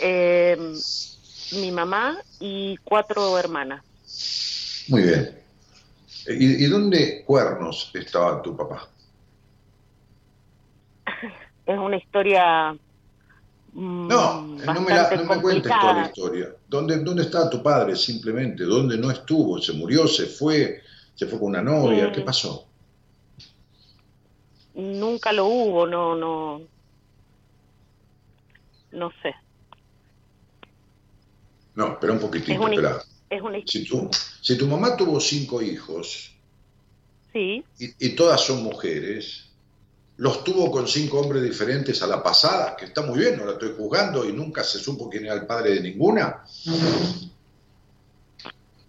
Em, 0.00 0.74
mi 1.52 1.70
mamá 1.70 2.18
y 2.38 2.76
cuatro 2.78 3.38
hermanas. 3.38 3.84
Muy 4.88 5.02
bien. 5.02 5.39
¿Y, 6.28 6.66
dónde 6.66 7.24
cuernos 7.24 7.90
estaba 7.94 8.42
tu 8.42 8.56
papá? 8.56 8.88
Es 11.66 11.78
una 11.78 11.96
historia. 11.96 12.72
Mm, 13.72 14.08
no, 14.08 14.42
no 14.42 14.80
me, 14.80 14.90
la, 14.90 15.10
no 15.16 15.24
me 15.24 15.40
cuentes 15.40 15.72
toda 15.72 15.92
la 15.92 16.06
historia. 16.06 16.48
¿Dónde, 16.68 16.98
¿Dónde 16.98 17.22
está 17.22 17.48
tu 17.48 17.62
padre 17.62 17.94
simplemente? 17.96 18.64
¿Dónde 18.64 18.98
no 18.98 19.10
estuvo? 19.10 19.58
¿Se 19.60 19.72
murió? 19.72 20.06
¿Se 20.08 20.26
fue? 20.26 20.82
¿Se 21.14 21.26
fue 21.26 21.38
con 21.38 21.48
una 21.48 21.62
novia? 21.62 22.10
¿Qué 22.10 22.22
pasó? 22.22 22.70
nunca 24.74 25.32
lo 25.32 25.46
hubo, 25.46 25.86
no, 25.86 26.14
no, 26.14 26.62
no 28.92 29.10
sé. 29.22 29.34
No, 31.74 31.92
espera 31.92 32.12
un 32.12 32.20
poquitito, 32.20 32.66
Es 32.66 32.70
espera. 32.70 33.02
Es 33.30 33.40
una 33.40 33.58
Si 33.64 33.84
tu, 33.84 34.10
si 34.42 34.58
tu 34.58 34.66
mamá 34.66 34.96
tuvo 34.96 35.20
cinco 35.20 35.62
hijos 35.62 36.32
sí, 37.32 37.64
y, 37.78 38.06
y 38.06 38.10
todas 38.10 38.40
son 38.40 38.62
mujeres, 38.62 39.44
los 40.16 40.44
tuvo 40.44 40.70
con 40.70 40.86
cinco 40.86 41.20
hombres 41.20 41.42
diferentes 41.42 42.02
a 42.02 42.06
la 42.06 42.22
pasada, 42.22 42.76
que 42.76 42.86
está 42.86 43.02
muy 43.02 43.18
bien, 43.20 43.38
no 43.38 43.46
la 43.46 43.52
estoy 43.52 43.72
juzgando 43.76 44.28
y 44.28 44.32
nunca 44.32 44.62
se 44.62 44.78
supo 44.78 45.08
quién 45.08 45.24
era 45.24 45.34
el 45.34 45.46
padre 45.46 45.74
de 45.74 45.80
ninguna. 45.80 46.44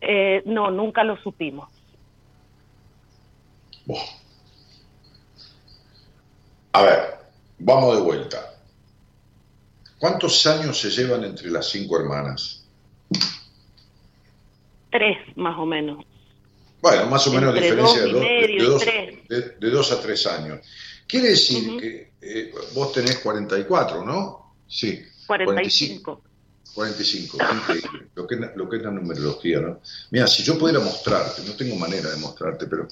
eh, 0.01 0.41
no, 0.45 0.71
nunca 0.71 1.03
lo 1.03 1.15
supimos. 1.21 1.69
A 6.73 6.81
ver, 6.81 7.19
vamos 7.59 7.95
de 7.95 8.01
vuelta. 8.01 8.55
¿Cuántos 9.99 10.45
años 10.47 10.79
se 10.79 10.89
llevan 10.89 11.23
entre 11.23 11.51
las 11.51 11.69
cinco 11.69 11.99
hermanas? 11.99 12.65
Tres, 14.91 15.17
más 15.35 15.57
o 15.57 15.65
menos. 15.65 16.03
Bueno, 16.81 17.05
más 17.07 17.25
o 17.27 17.31
menos 17.33 17.55
Entre 17.55 17.69
diferencia 17.71 18.01
dos 18.01 18.05
de, 18.05 18.11
dos- 18.11 18.21
de- 18.21 18.27
medio 18.41 18.63
de 18.63 18.69
dos, 18.69 18.81
tres. 18.81 19.27
de- 19.29 19.49
de 19.59 19.69
dos 19.69 19.91
a 19.91 20.01
tres 20.01 20.25
años. 20.27 20.59
Quiere 21.07 21.29
decir 21.29 21.77
que 21.79 22.11
eh, 22.21 22.51
vos 22.73 22.91
tenés 22.93 23.19
44, 23.19 24.03
¿no? 24.03 24.55
Sí. 24.67 25.01
45. 25.27 26.21
45, 26.73 27.37
increíble. 27.53 28.07
Lo 28.15 28.25
que, 28.27 28.35
es 28.35 28.41
la- 28.41 28.53
lo 28.55 28.69
que 28.69 28.77
es 28.77 28.83
la 28.83 28.91
numerología, 28.91 29.59
¿no? 29.59 29.79
Mira, 30.11 30.27
si 30.27 30.43
yo 30.43 30.57
pudiera 30.57 30.79
mostrarte, 30.79 31.41
no 31.45 31.53
tengo 31.53 31.75
manera 31.75 32.09
de 32.09 32.17
mostrarte, 32.17 32.65
pero 32.67 32.87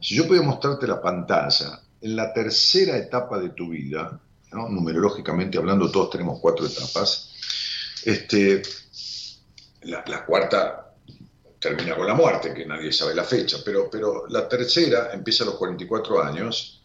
si 0.00 0.14
yo 0.14 0.26
pudiera 0.26 0.46
mostrarte 0.46 0.86
la 0.86 1.00
pantalla, 1.00 1.80
en 2.00 2.16
la 2.16 2.32
tercera 2.32 2.96
etapa 2.96 3.38
de 3.38 3.50
tu 3.50 3.68
vida, 3.70 4.20
¿no? 4.52 4.68
numerológicamente 4.68 5.58
hablando, 5.58 5.90
todos 5.90 6.10
tenemos 6.10 6.38
cuatro 6.40 6.64
etapas, 6.66 7.32
este, 8.04 8.62
la, 9.82 10.02
la 10.06 10.24
cuarta 10.24 10.87
termina 11.58 11.96
con 11.96 12.06
la 12.06 12.14
muerte, 12.14 12.54
que 12.54 12.66
nadie 12.66 12.92
sabe 12.92 13.14
la 13.14 13.24
fecha, 13.24 13.58
pero, 13.64 13.88
pero 13.90 14.26
la 14.28 14.48
tercera 14.48 15.10
empieza 15.12 15.44
a 15.44 15.48
los 15.48 15.56
44 15.56 16.22
años 16.22 16.80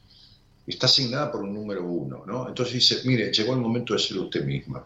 y 0.66 0.72
está 0.72 0.88
asignada 0.88 1.32
por 1.32 1.41
un 1.41 1.54
número 1.54 1.84
uno, 1.84 2.24
¿no? 2.26 2.48
Entonces 2.48 2.76
dice, 2.76 3.02
mire, 3.06 3.32
llegó 3.32 3.54
el 3.54 3.60
momento 3.60 3.94
de 3.94 4.00
ser 4.00 4.18
usted 4.18 4.44
misma. 4.44 4.86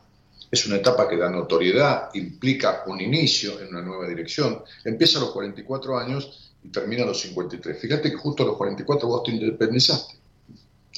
Es 0.50 0.66
una 0.66 0.78
etapa 0.78 1.08
que 1.08 1.18
da 1.18 1.30
notoriedad, 1.30 2.10
implica 2.14 2.84
un 2.88 3.02
inicio 3.02 3.60
en 3.60 3.70
una 3.70 3.82
nueva 3.82 4.08
dirección. 4.08 4.64
Empieza 4.84 5.20
a 5.20 5.22
los 5.22 5.32
44 5.32 5.98
años 5.98 6.52
y 6.64 6.70
termina 6.70 7.04
a 7.04 7.08
los 7.08 7.20
53. 7.22 7.80
Fíjate 7.80 8.10
que 8.10 8.18
justo 8.18 8.44
a 8.44 8.46
los 8.46 8.58
44 8.58 9.08
vos 9.08 9.24
te 9.24 9.32
independizaste. 9.32 10.16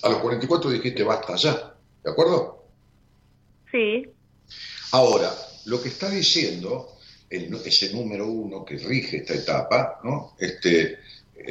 A 0.04 0.10
los 0.10 0.20
44 0.20 0.70
dijiste, 0.70 1.04
basta 1.04 1.36
ya. 1.36 1.74
¿De 2.04 2.12
acuerdo? 2.12 2.64
Sí, 3.72 4.06
Ahora, 4.92 5.32
lo 5.66 5.82
que 5.82 5.90
está 5.90 6.10
diciendo 6.10 6.98
el- 7.30 7.54
ese 7.66 7.94
número 7.94 8.28
uno 8.28 8.64
que 8.66 8.78
rige 8.78 9.18
esta 9.18 9.34
etapa, 9.34 10.00
¿no? 10.04 10.36
este, 10.40 10.98
eh, 11.42 11.46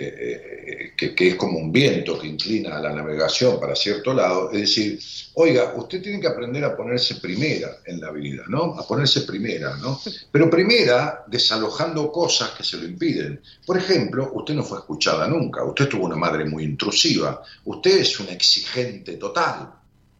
eh, 0.66 0.92
que, 0.96 1.14
que 1.14 1.28
es 1.28 1.34
como 1.36 1.58
un 1.58 1.72
viento 1.72 2.18
que 2.18 2.26
inclina 2.26 2.76
a 2.76 2.80
la 2.80 2.92
navegación 2.92 3.58
para 3.58 3.74
cierto 3.74 4.12
lado, 4.12 4.50
es 4.52 4.60
decir, 4.60 5.00
oiga, 5.34 5.72
usted 5.76 6.02
tiene 6.02 6.20
que 6.20 6.26
aprender 6.26 6.62
a 6.64 6.76
ponerse 6.76 7.14
primera 7.16 7.78
en 7.86 7.98
la 7.98 8.10
vida, 8.10 8.42
¿no? 8.48 8.74
A 8.78 8.86
ponerse 8.86 9.22
primera, 9.22 9.76
¿no? 9.78 9.98
Pero 10.30 10.50
primera 10.50 11.24
desalojando 11.26 12.12
cosas 12.12 12.50
que 12.50 12.64
se 12.64 12.76
lo 12.76 12.84
impiden. 12.84 13.40
Por 13.64 13.78
ejemplo, 13.78 14.30
usted 14.34 14.54
no 14.54 14.62
fue 14.62 14.78
escuchada 14.78 15.26
nunca, 15.26 15.64
usted 15.64 15.88
tuvo 15.88 16.04
una 16.04 16.16
madre 16.16 16.44
muy 16.44 16.64
intrusiva, 16.64 17.42
usted 17.64 17.98
es 18.00 18.20
una 18.20 18.32
exigente 18.32 19.12
total 19.16 19.70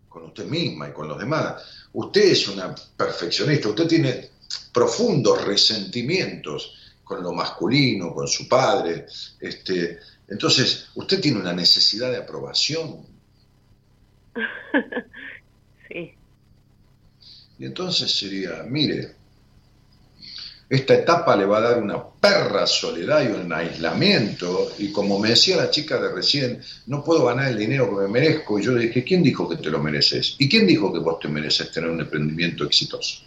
con 0.08 0.24
usted 0.24 0.46
misma 0.46 0.88
y 0.88 0.92
con 0.92 1.08
los 1.08 1.18
demás. 1.18 1.62
Usted 1.92 2.22
es 2.22 2.48
una 2.48 2.74
perfeccionista, 2.96 3.68
usted 3.68 3.86
tiene 3.86 4.30
profundos 4.72 5.44
resentimientos 5.44 6.74
con 7.04 7.22
lo 7.22 7.32
masculino, 7.32 8.12
con 8.12 8.28
su 8.28 8.46
padre. 8.48 9.06
Este, 9.40 9.98
entonces, 10.28 10.88
usted 10.94 11.20
tiene 11.20 11.40
una 11.40 11.52
necesidad 11.52 12.10
de 12.10 12.18
aprobación. 12.18 13.06
sí. 15.88 16.14
Y 17.58 17.64
entonces 17.64 18.16
sería, 18.16 18.62
mire, 18.68 19.16
esta 20.68 20.94
etapa 20.94 21.34
le 21.34 21.46
va 21.46 21.58
a 21.58 21.62
dar 21.62 21.82
una 21.82 22.04
perra 22.04 22.66
soledad 22.66 23.24
y 23.24 23.32
un 23.32 23.50
aislamiento. 23.52 24.70
Y 24.78 24.92
como 24.92 25.18
me 25.18 25.30
decía 25.30 25.56
la 25.56 25.70
chica 25.70 25.98
de 25.98 26.12
recién, 26.12 26.60
no 26.86 27.02
puedo 27.02 27.24
ganar 27.24 27.48
el 27.48 27.58
dinero 27.58 27.88
que 27.88 28.02
me 28.02 28.08
merezco. 28.08 28.58
Y 28.58 28.64
yo 28.64 28.72
le 28.72 28.86
dije, 28.86 29.02
¿quién 29.02 29.22
dijo 29.22 29.48
que 29.48 29.56
te 29.56 29.70
lo 29.70 29.78
mereces? 29.78 30.36
¿Y 30.38 30.48
quién 30.48 30.66
dijo 30.66 30.92
que 30.92 30.98
vos 30.98 31.18
te 31.20 31.28
mereces 31.28 31.72
tener 31.72 31.88
un 31.88 32.00
emprendimiento 32.00 32.64
exitoso? 32.64 33.22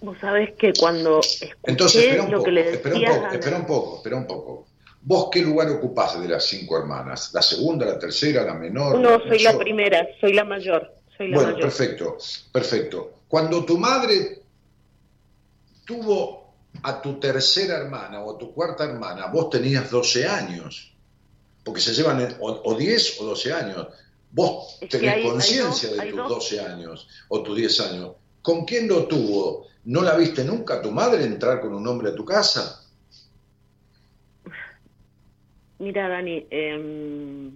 Vos 0.00 0.16
sabés 0.20 0.54
que 0.54 0.72
cuando 0.78 1.20
escuché 1.20 1.54
Entonces, 1.64 2.04
espera 2.04 2.22
un 2.24 2.30
lo 2.30 2.36
poco, 2.38 2.44
que 2.44 2.52
le 2.52 2.70
espera 2.70 2.94
un 2.94 3.00
decías 3.00 3.18
poco, 3.18 3.32
espera 3.34 3.56
un 3.56 3.66
poco, 3.66 3.96
espera 3.96 4.16
un 4.16 4.26
poco. 4.26 4.66
¿Vos 5.02 5.28
qué 5.30 5.40
lugar 5.40 5.70
ocupás 5.70 6.20
de 6.20 6.28
las 6.28 6.44
cinco 6.44 6.76
hermanas? 6.78 7.30
¿La 7.32 7.40
segunda, 7.42 7.86
la 7.86 7.98
tercera, 7.98 8.42
la 8.42 8.54
menor? 8.54 8.98
No, 8.98 9.20
soy 9.28 9.38
la 9.38 9.56
primera, 9.56 10.06
soy 10.20 10.32
la 10.32 10.44
mayor. 10.44 10.92
Soy 11.16 11.28
la 11.28 11.36
Bueno, 11.36 11.52
mayor. 11.52 11.68
perfecto, 11.68 12.16
perfecto. 12.52 13.12
Cuando 13.28 13.64
tu 13.64 13.78
madre 13.78 14.42
tuvo 15.84 16.54
a 16.82 17.00
tu 17.00 17.18
tercera 17.18 17.76
hermana 17.78 18.20
o 18.20 18.34
a 18.34 18.38
tu 18.38 18.52
cuarta 18.52 18.84
hermana, 18.84 19.26
vos 19.26 19.48
tenías 19.50 19.90
12 19.90 20.26
años, 20.26 20.92
porque 21.64 21.80
se 21.80 21.94
llevan 21.94 22.36
o, 22.40 22.62
o 22.64 22.74
10 22.74 23.20
o 23.20 23.24
12 23.26 23.52
años. 23.52 23.86
Vos 24.32 24.76
Es 24.80 24.88
tenés 24.90 25.24
conciencia 25.24 25.90
de 25.92 26.00
hay 26.00 26.10
tus 26.10 26.18
dos. 26.18 26.28
12 26.30 26.60
años 26.60 27.08
o 27.28 27.42
tus 27.42 27.56
10 27.56 27.80
años. 27.80 28.12
¿Con 28.42 28.64
quién 28.64 28.88
lo 28.88 29.06
tuvo? 29.06 29.66
¿No 29.86 30.02
la 30.02 30.16
viste 30.16 30.44
nunca 30.44 30.82
tu 30.82 30.90
madre 30.90 31.24
entrar 31.24 31.60
con 31.60 31.72
un 31.74 31.86
hombre 31.86 32.10
a 32.10 32.14
tu 32.14 32.24
casa? 32.24 32.82
Mira, 35.78 36.08
Dani, 36.08 36.46
eh, 36.50 37.50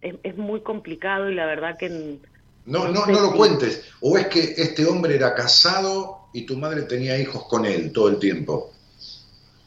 es, 0.00 0.14
es 0.22 0.36
muy 0.36 0.62
complicado 0.62 1.30
y 1.30 1.34
la 1.34 1.46
verdad 1.46 1.76
que... 1.78 1.88
No, 1.88 2.84
No 2.86 2.88
no, 2.92 3.04
sé 3.06 3.12
no 3.12 3.20
lo 3.20 3.30
si- 3.32 3.36
cuentes. 3.36 3.84
¿O 4.00 4.16
es 4.18 4.26
que 4.28 4.40
este 4.56 4.86
hombre 4.86 5.14
era 5.16 5.34
casado 5.34 6.28
y 6.32 6.46
tu 6.46 6.56
madre 6.56 6.82
tenía 6.82 7.18
hijos 7.18 7.44
con 7.48 7.64
él 7.66 7.92
todo 7.92 8.08
el 8.08 8.18
tiempo? 8.18 8.72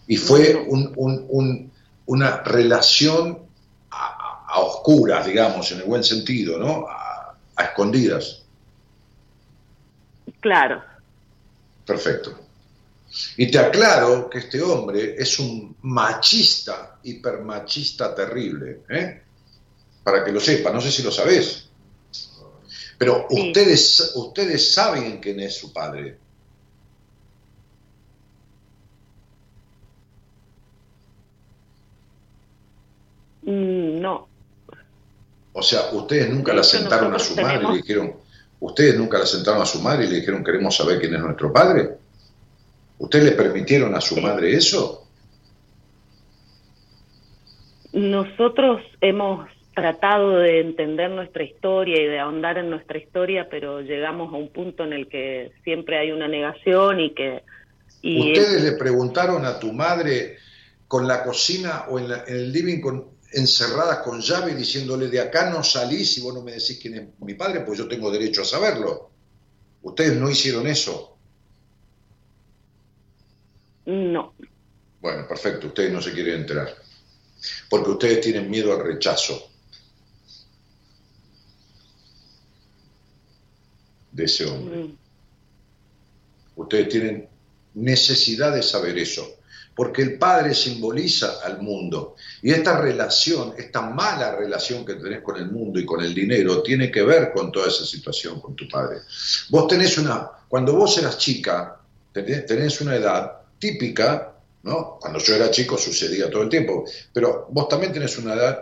Y 0.08 0.18
fue 0.18 0.56
un- 0.56 0.94
un- 0.96 1.26
un- 1.30 1.74
una 2.06 2.42
relación 2.44 3.40
a, 3.90 4.06
a- 4.06 4.46
a 4.56 4.60
oscuras, 4.60 5.26
digamos, 5.26 5.72
en 5.72 5.80
el 5.80 5.84
buen 5.86 6.04
sentido, 6.04 6.58
¿no? 6.60 6.86
A, 6.88 7.38
a 7.56 7.64
escondidas. 7.64 8.46
Claro, 10.40 10.84
Perfecto. 11.86 12.40
Y 13.38 13.52
te 13.52 13.60
aclaro 13.60 14.30
que 14.30 14.40
este 14.40 14.62
hombre 14.62 15.16
es 15.18 15.38
un 15.40 15.76
machista, 15.84 16.98
hipermachista 17.04 18.16
terrible, 18.16 18.82
¿eh? 18.90 19.22
Para 20.04 20.24
que 20.24 20.32
lo 20.32 20.40
sepa, 20.40 20.72
no 20.72 20.82
sé 20.82 20.92
si 20.92 21.04
lo 21.04 21.12
sabés. 21.12 21.70
Pero 22.98 23.28
Sí. 23.30 23.50
ustedes, 23.50 24.12
ustedes 24.16 24.74
saben 24.74 25.20
quién 25.20 25.40
es 25.42 25.58
su 25.58 25.72
padre. 25.72 26.18
Mm, 33.46 34.00
no, 34.02 34.28
O 35.56 35.62
sea, 35.62 35.92
ustedes 35.92 36.30
nunca 36.30 36.54
la 36.54 36.64
sentaron 36.64 37.14
a 37.14 37.20
su 37.20 37.36
madre 37.36 37.64
y 37.64 37.68
le 37.68 37.78
dijeron, 37.82 38.16
ustedes 38.66 38.98
nunca 38.98 39.20
la 39.20 39.26
sentaron 39.26 39.62
a 39.62 39.66
su 39.66 39.82
madre 39.82 40.06
y 40.06 40.10
le 40.10 40.16
dijeron, 40.18 40.44
queremos 40.44 40.76
saber 40.76 41.00
quién 41.00 41.14
es 41.16 41.22
nuestro 41.22 41.52
padre. 41.52 41.90
¿Ustedes 42.98 43.26
le 43.26 43.32
permitieron 43.34 43.94
a 43.96 44.02
su 44.02 44.20
madre 44.22 44.54
eso? 44.56 45.00
nosotros 47.92 48.82
hemos 49.02 49.48
tratado 49.76 50.38
de 50.40 50.62
entender 50.62 51.12
nuestra 51.12 51.44
historia 51.44 52.02
y 52.02 52.06
de 52.08 52.20
ahondar 52.20 52.58
en 52.58 52.70
nuestra 52.72 52.98
historia, 52.98 53.48
pero 53.50 53.82
llegamos 53.82 54.34
a 54.34 54.38
un 54.38 54.50
punto 54.50 54.84
en 54.84 54.94
el 54.94 55.08
que 55.08 55.52
siempre 55.64 56.00
hay 56.00 56.12
una 56.12 56.28
negación 56.28 57.00
y 57.00 57.14
que... 57.14 57.44
Y 58.02 58.32
¿Ustedes 58.34 58.64
le 58.64 58.72
preguntaron 58.74 59.46
a 59.46 59.60
tu 59.60 59.72
madre 59.72 60.38
con 60.88 61.08
la 61.08 61.24
cocina 61.24 61.86
o 61.90 62.00
en, 62.00 62.10
la- 62.10 62.24
en 62.28 62.36
el 62.36 62.52
living 62.52 62.82
con, 62.82 63.06
encerradas 63.34 64.00
con 64.00 64.22
llave 64.22 64.56
diciéndole 64.56 65.08
de 65.08 65.20
acá 65.22 65.50
no 65.50 65.64
salís 65.64 66.18
y 66.18 66.22
vos 66.22 66.34
no 66.34 66.42
me 66.44 66.52
decís 66.54 66.80
quién 66.82 66.96
es 66.96 67.08
mi 67.20 67.34
padre, 67.36 67.62
pues 67.62 67.78
yo 67.80 67.88
tengo 67.88 68.12
derecho 68.12 68.42
a 68.42 68.46
saberlo? 68.46 69.12
Ustedes 69.82 70.16
no 70.16 70.30
hicieron 70.30 70.68
eso. 70.68 71.18
no, 73.86 74.34
Bueno, 75.02 75.28
perfecto, 75.28 75.68
ustedes 75.68 75.92
no 75.92 76.02
se 76.02 76.14
quieren 76.14 76.42
enterar. 76.42 76.74
Porque 77.70 77.92
ustedes 77.92 78.22
tienen 78.22 78.50
miedo 78.50 78.72
al 78.74 78.84
rechazo 78.86 79.52
de 84.12 84.24
ese 84.26 84.46
hombre. 84.46 84.78
mm, 84.78 84.98
Ustedes 86.56 86.90
tienen 86.90 87.30
necesidad 87.74 88.54
de 88.54 88.64
saber 88.64 88.98
eso. 88.98 89.28
Porque 89.76 90.02
el 90.04 90.18
padre 90.18 90.54
simboliza 90.54 91.40
al 91.44 91.62
mundo. 91.62 92.16
Y 92.42 92.52
esta 92.52 92.80
relación, 92.80 93.54
esta 93.58 93.82
mala 93.82 94.36
relación 94.36 94.86
que 94.86 94.96
tenés 94.96 95.22
con 95.22 95.38
el 95.38 95.52
mundo 95.52 95.80
y 95.80 95.86
con 95.86 96.04
el 96.04 96.14
dinero, 96.14 96.62
tiene 96.62 96.92
que 96.92 97.04
ver 97.04 97.32
con 97.34 97.52
toda 97.52 97.68
esa 97.68 97.86
situación 97.86 98.40
con 98.40 98.56
tu 98.56 98.68
padre. 98.68 99.00
Vos 99.50 99.68
tenés 99.68 99.98
una, 99.98 100.30
cuando 100.48 100.76
vos 100.76 100.98
eras 100.98 101.18
chica, 101.18 101.80
tenés, 102.12 102.82
una 102.82 102.96
edad 102.96 103.32
típica, 103.58 104.34
¿no? 104.64 104.98
Cuando 105.00 105.20
yo 105.20 105.36
era 105.36 105.50
chico 105.50 105.78
sucedía 105.78 106.30
todo 106.30 106.44
el 106.44 106.50
tiempo, 106.50 106.86
pero 107.12 107.48
vos 107.50 107.68
también 107.68 107.92
tenés 107.92 108.18
una 108.18 108.36
edad 108.36 108.60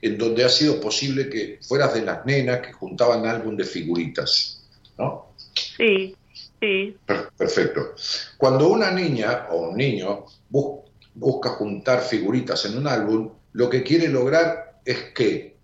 en 0.00 0.16
donde 0.16 0.44
ha 0.44 0.48
sido 0.48 0.80
posible 0.80 1.28
que 1.28 1.58
fueras 1.60 1.92
de 1.92 2.02
las 2.02 2.24
nenas 2.24 2.60
que 2.60 2.72
juntaban 2.72 3.26
álbum 3.26 3.56
de 3.56 3.64
figuritas, 3.64 4.62
¿no? 4.96 5.32
Sí, 5.76 6.16
sí. 6.60 6.96
Per- 7.06 7.30
Perfecto. 7.36 7.94
Cuando 8.36 8.68
una 8.68 8.90
niña 8.90 9.46
o 9.50 9.68
un 9.68 9.76
niño 9.76 10.24
bus- 10.48 10.80
busca 11.14 11.50
juntar 11.50 12.00
figuritas 12.02 12.64
en 12.66 12.78
un 12.78 12.86
álbum, 12.86 13.32
lo 13.52 13.68
que 13.70 13.82
quiere 13.82 14.08
lograr 14.08 14.80
es 14.84 15.12
qué 15.14 15.56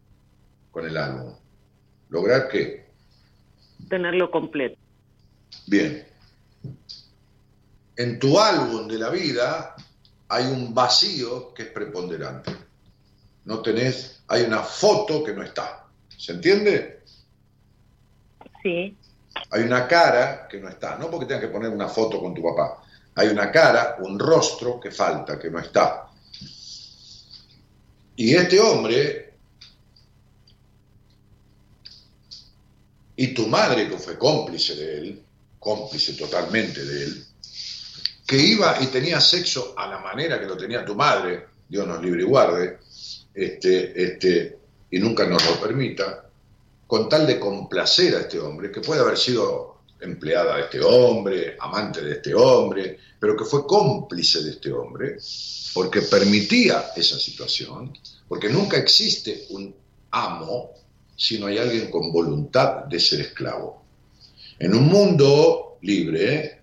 con 0.71 0.87
el 0.87 0.97
álbum. 0.97 1.35
¿Lograr 2.11 2.49
qué? 2.49 2.91
Tenerlo 3.89 4.31
completo. 4.31 4.77
Bien. 5.66 6.07
En 7.97 8.19
tu 8.19 8.39
álbum 8.39 8.89
de 8.89 8.99
la 8.99 9.11
vida 9.11 9.77
hay 10.29 10.45
un 10.47 10.75
vacío 10.75 11.53
que 11.55 11.62
es 11.65 11.69
preponderante. 11.69 12.51
No 13.45 13.61
tenés, 13.62 14.23
hay 14.29 14.43
una 14.43 14.61
foto 14.62 15.23
que 15.23 15.33
no 15.33 15.43
está. 15.43 15.87
¿Se 16.16 16.33
entiende? 16.33 17.03
Sí. 18.62 18.97
Hay 19.51 19.62
una 19.62 19.86
cara 19.86 20.47
que 20.48 20.61
no 20.61 20.69
está, 20.69 20.97
no 20.97 21.11
porque 21.11 21.27
tengas 21.27 21.43
que 21.43 21.48
poner 21.48 21.70
una 21.70 21.89
foto 21.89 22.20
con 22.20 22.35
tu 22.35 22.43
papá. 22.43 22.82
Hay 23.16 23.28
una 23.28 23.51
cara, 23.51 23.97
un 24.01 24.19
rostro 24.19 24.81
que 24.81 24.90
falta, 24.90 25.39
que 25.39 25.51
no 25.51 25.59
está. 25.59 26.09
Y 28.16 28.35
este 28.35 28.61
hombre 28.61 29.35
y 33.16 33.28
tu 33.28 33.47
madre, 33.47 33.89
que 33.89 33.98
fue 33.98 34.19
cómplice 34.19 34.74
de 34.74 34.98
él, 34.98 35.23
cómplice 35.59 36.15
totalmente 36.15 36.85
de 36.85 37.05
él, 37.05 37.24
que 38.27 38.36
iba 38.36 38.77
y 38.81 38.86
tenía 38.86 39.20
sexo 39.20 39.74
a 39.77 39.86
la 39.86 39.98
manera 39.98 40.40
que 40.40 40.47
lo 40.47 40.56
tenía 40.56 40.85
tu 40.85 40.94
madre, 40.94 41.47
Dios 41.69 41.86
nos 41.86 42.02
libre 42.02 42.23
y 42.23 42.24
guarde, 42.24 42.78
este, 43.32 44.02
este, 44.02 44.59
y 44.90 44.98
nunca 44.98 45.27
nos 45.27 45.44
lo 45.44 45.61
permita, 45.61 46.23
con 46.86 47.09
tal 47.09 47.27
de 47.27 47.40
complacer 47.40 48.15
a 48.15 48.20
este 48.20 48.39
hombre, 48.39 48.70
que 48.70 48.81
puede 48.81 49.01
haber 49.01 49.16
sido 49.16 49.74
empleada 50.01 50.56
de 50.56 50.62
este 50.62 50.81
hombre, 50.81 51.56
amante 51.59 52.02
de 52.02 52.12
este 52.12 52.35
hombre, 52.35 52.98
pero 53.19 53.36
que 53.36 53.44
fue 53.44 53.66
cómplice 53.66 54.43
de 54.43 54.51
este 54.51 54.73
hombre, 54.73 55.16
porque 55.73 56.02
permitía 56.02 56.93
esa 56.94 57.19
situación, 57.19 57.93
porque 58.28 58.48
nunca 58.48 58.77
existe 58.77 59.47
un 59.51 59.74
amo 60.11 60.73
si 61.16 61.39
no 61.39 61.47
hay 61.47 61.59
alguien 61.59 61.90
con 61.90 62.12
voluntad 62.12 62.85
de 62.85 63.01
ser 63.01 63.20
esclavo. 63.20 63.82
En 64.59 64.74
un 64.74 64.86
mundo 64.86 65.78
libre, 65.82 66.61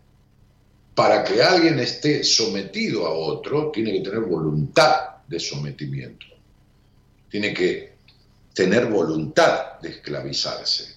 para 0.93 1.23
que 1.23 1.41
alguien 1.41 1.80
esté 1.80 2.23
sometido 2.23 3.06
a 3.07 3.14
otro, 3.14 3.72
tiene 3.72 3.93
que 3.93 4.02
tener 4.02 4.22
voluntad 4.22 5.23
de 5.27 5.39
sometimiento. 5.39 6.26
Tiene 7.30 7.53
que 7.53 7.90
tener 8.53 8.88
voluntad 8.88 9.80
de 9.82 9.90
esclavizarse, 9.90 10.95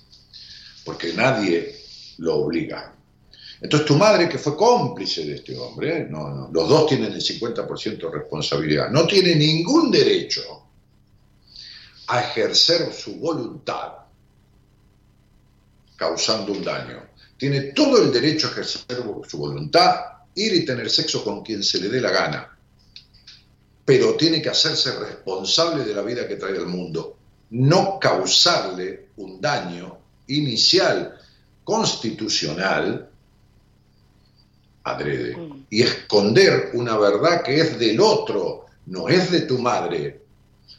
porque 0.85 1.13
nadie 1.13 1.77
lo 2.19 2.37
obliga. 2.37 2.95
Entonces 3.61 3.87
tu 3.87 3.97
madre, 3.97 4.29
que 4.29 4.39
fue 4.39 4.57
cómplice 4.57 5.25
de 5.25 5.37
este 5.37 5.57
hombre, 5.57 5.99
¿eh? 5.99 6.07
no, 6.11 6.29
no, 6.29 6.51
los 6.53 6.69
dos 6.69 6.87
tienen 6.87 7.13
el 7.13 7.21
50% 7.21 7.97
de 7.97 8.11
responsabilidad, 8.11 8.91
no 8.91 9.07
tiene 9.07 9.35
ningún 9.35 9.91
derecho 9.91 10.43
a 12.09 12.21
ejercer 12.21 12.93
su 12.93 13.17
voluntad 13.17 13.93
causando 15.97 16.53
un 16.53 16.63
daño. 16.63 17.03
Tiene 17.37 17.73
todo 17.73 18.03
el 18.03 18.13
derecho 18.13 18.49
a 18.49 18.51
ejercer 18.51 19.03
su 19.27 19.39
voluntad, 19.39 19.95
ir 20.35 20.55
y 20.55 20.65
tener 20.65 20.91
sexo 20.91 21.25
con 21.25 21.43
quien 21.43 21.63
se 21.63 21.81
le 21.81 21.89
dé 21.89 22.01
la 22.01 22.11
gana, 22.11 22.59
pero 23.85 24.15
tiene 24.15 24.43
que 24.43 24.49
hacerse 24.49 24.99
responsable 24.99 25.85
de 25.85 25.95
la 25.95 26.03
vida 26.03 26.27
que 26.27 26.37
trae 26.37 26.57
al 26.57 26.67
mundo, 26.67 27.19
no 27.51 27.99
causarle 28.01 29.09
un 29.17 29.41
daño 29.41 29.99
inicial 30.29 31.19
constitucional 31.63 33.11
adrede 34.85 35.37
y 35.71 35.83
esconder 35.83 36.71
una 36.75 36.97
verdad 36.99 37.43
que 37.43 37.59
es 37.59 37.79
del 37.79 38.01
otro, 38.01 38.67
no 38.87 39.09
es 39.09 39.31
de 39.31 39.43
tu 39.43 39.59
madre. 39.59 40.21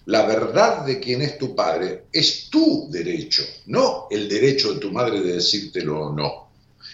La 0.05 0.25
verdad 0.25 0.85
de 0.85 0.99
quien 0.99 1.23
es 1.23 1.37
tu 1.39 1.55
padre 1.55 2.05
es 2.11 2.49
tu 2.51 2.87
derecho, 2.91 3.43
no 3.65 4.07
el 4.11 4.29
derecho 4.29 4.73
de 4.73 4.79
tu 4.79 4.91
madre 4.91 5.21
de 5.21 5.33
decírtelo 5.33 6.07
o 6.07 6.13
no. 6.13 6.49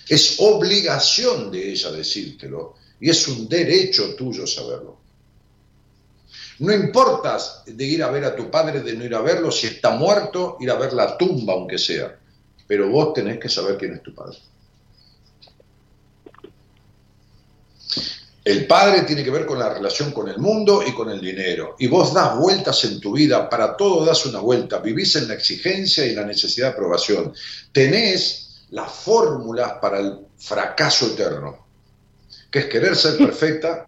Es 0.07 0.37
obligación 0.39 1.51
de 1.51 1.71
ella 1.71 1.91
decírtelo 1.91 2.75
y 3.01 3.09
es 3.09 3.27
un 3.27 3.49
derecho 3.49 4.15
tuyo 4.15 4.47
saberlo. 4.47 5.00
No 6.61 6.71
importa 6.71 7.39
de 7.65 7.85
ir 7.85 8.03
a 8.03 8.11
ver 8.11 8.23
a 8.23 8.35
tu 8.35 8.51
padre, 8.51 8.81
de 8.81 8.93
no 8.93 9.03
ir 9.03 9.15
a 9.15 9.21
verlo, 9.21 9.51
si 9.51 9.65
está 9.65 9.89
muerto, 9.89 10.57
ir 10.59 10.69
a 10.69 10.75
ver 10.75 10.93
la 10.93 11.17
tumba 11.17 11.53
aunque 11.53 11.79
sea, 11.79 12.15
pero 12.67 12.87
vos 12.87 13.13
tenés 13.13 13.39
que 13.39 13.49
saber 13.49 13.77
quién 13.79 13.95
es 13.95 14.03
tu 14.03 14.13
padre. 14.13 14.37
El 18.43 18.67
padre 18.67 19.01
tiene 19.01 19.23
que 19.23 19.31
ver 19.31 19.47
con 19.47 19.57
la 19.57 19.73
relación 19.73 20.11
con 20.11 20.27
el 20.27 20.37
mundo 20.37 20.83
y 20.85 20.93
con 20.93 21.09
el 21.09 21.19
dinero. 21.19 21.75
Y 21.79 21.87
vos 21.87 22.13
das 22.13 22.37
vueltas 22.37 22.83
en 22.85 22.99
tu 22.99 23.13
vida, 23.13 23.49
para 23.49 23.75
todo 23.75 24.05
das 24.05 24.23
una 24.27 24.39
vuelta. 24.39 24.77
Vivís 24.77 25.15
en 25.15 25.29
la 25.29 25.33
exigencia 25.33 26.05
y 26.05 26.13
la 26.13 26.25
necesidad 26.25 26.67
de 26.67 26.73
aprobación. 26.73 27.33
Tenés 27.71 28.65
las 28.69 28.91
fórmulas 28.91 29.73
para 29.81 29.99
el 29.99 30.19
fracaso 30.37 31.07
eterno, 31.07 31.65
que 32.51 32.59
es 32.59 32.65
querer 32.65 32.95
ser 32.95 33.17
perfecta 33.25 33.87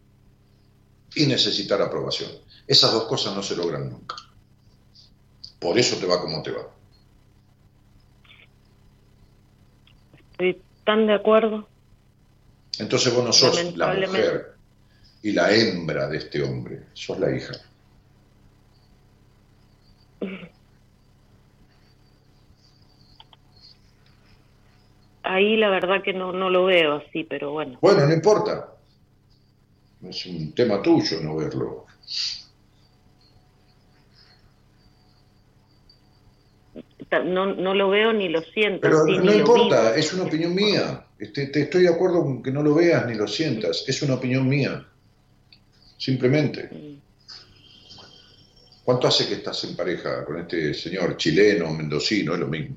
y 1.14 1.28
necesitar 1.28 1.80
aprobación. 1.80 2.32
Esas 2.74 2.92
dos 2.92 3.04
cosas 3.04 3.36
no 3.36 3.44
se 3.44 3.56
logran 3.56 3.88
nunca. 3.88 4.16
Por 5.60 5.78
eso 5.78 5.96
te 5.98 6.08
va 6.08 6.20
como 6.20 6.42
te 6.42 6.50
va. 6.50 6.68
Estoy 10.32 10.60
tan 10.84 11.06
de 11.06 11.14
acuerdo. 11.14 11.70
Entonces 12.80 13.14
vos 13.14 13.24
no 13.24 13.32
sos 13.32 13.78
la 13.78 13.94
mujer 13.94 14.56
y 15.22 15.34
la 15.34 15.54
hembra 15.54 16.08
de 16.08 16.18
este 16.18 16.42
hombre, 16.42 16.88
sos 16.94 17.20
la 17.20 17.36
hija. 17.36 17.54
Ahí 25.22 25.58
la 25.58 25.70
verdad 25.70 26.02
que 26.02 26.14
no, 26.14 26.34
no 26.34 26.50
lo 26.50 26.66
veo 26.66 26.96
así, 26.96 27.24
pero 27.24 27.52
bueno. 27.52 27.78
Bueno, 27.80 28.08
no 28.08 28.14
importa. 28.14 28.74
Es 30.02 30.26
un 30.26 30.56
tema 30.56 30.82
tuyo 30.82 31.22
no 31.22 31.36
verlo. 31.36 31.86
No, 37.26 37.54
no 37.54 37.74
lo 37.74 37.90
veo 37.90 38.14
ni 38.14 38.30
lo 38.30 38.42
siento. 38.42 38.82
Pero 38.82 39.06
sí, 39.06 39.18
no 39.18 39.34
importa, 39.34 39.82
vivo. 39.82 39.96
es 39.96 40.14
una 40.14 40.24
opinión 40.24 40.56
mía. 40.56 41.06
Este, 41.20 41.48
te 41.48 41.62
estoy 41.62 41.84
de 41.84 41.90
acuerdo 41.90 42.24
con 42.24 42.44
que 42.44 42.52
no 42.52 42.62
lo 42.64 42.76
veas 42.76 43.06
ni 43.06 43.16
lo 43.16 43.28
sientas. 43.28 43.84
Es 43.88 44.02
una 44.02 44.16
opinión 44.16 44.48
mía. 44.48 44.86
Simplemente. 45.98 46.70
¿Cuánto 48.84 49.08
hace 49.08 49.28
que 49.28 49.36
estás 49.36 49.64
en 49.64 49.76
pareja 49.76 50.26
con 50.26 50.40
este 50.40 50.74
señor 50.74 51.16
chileno, 51.16 51.72
mendocino? 51.72 52.34
Es 52.34 52.40
lo 52.40 52.48
mismo. 52.48 52.76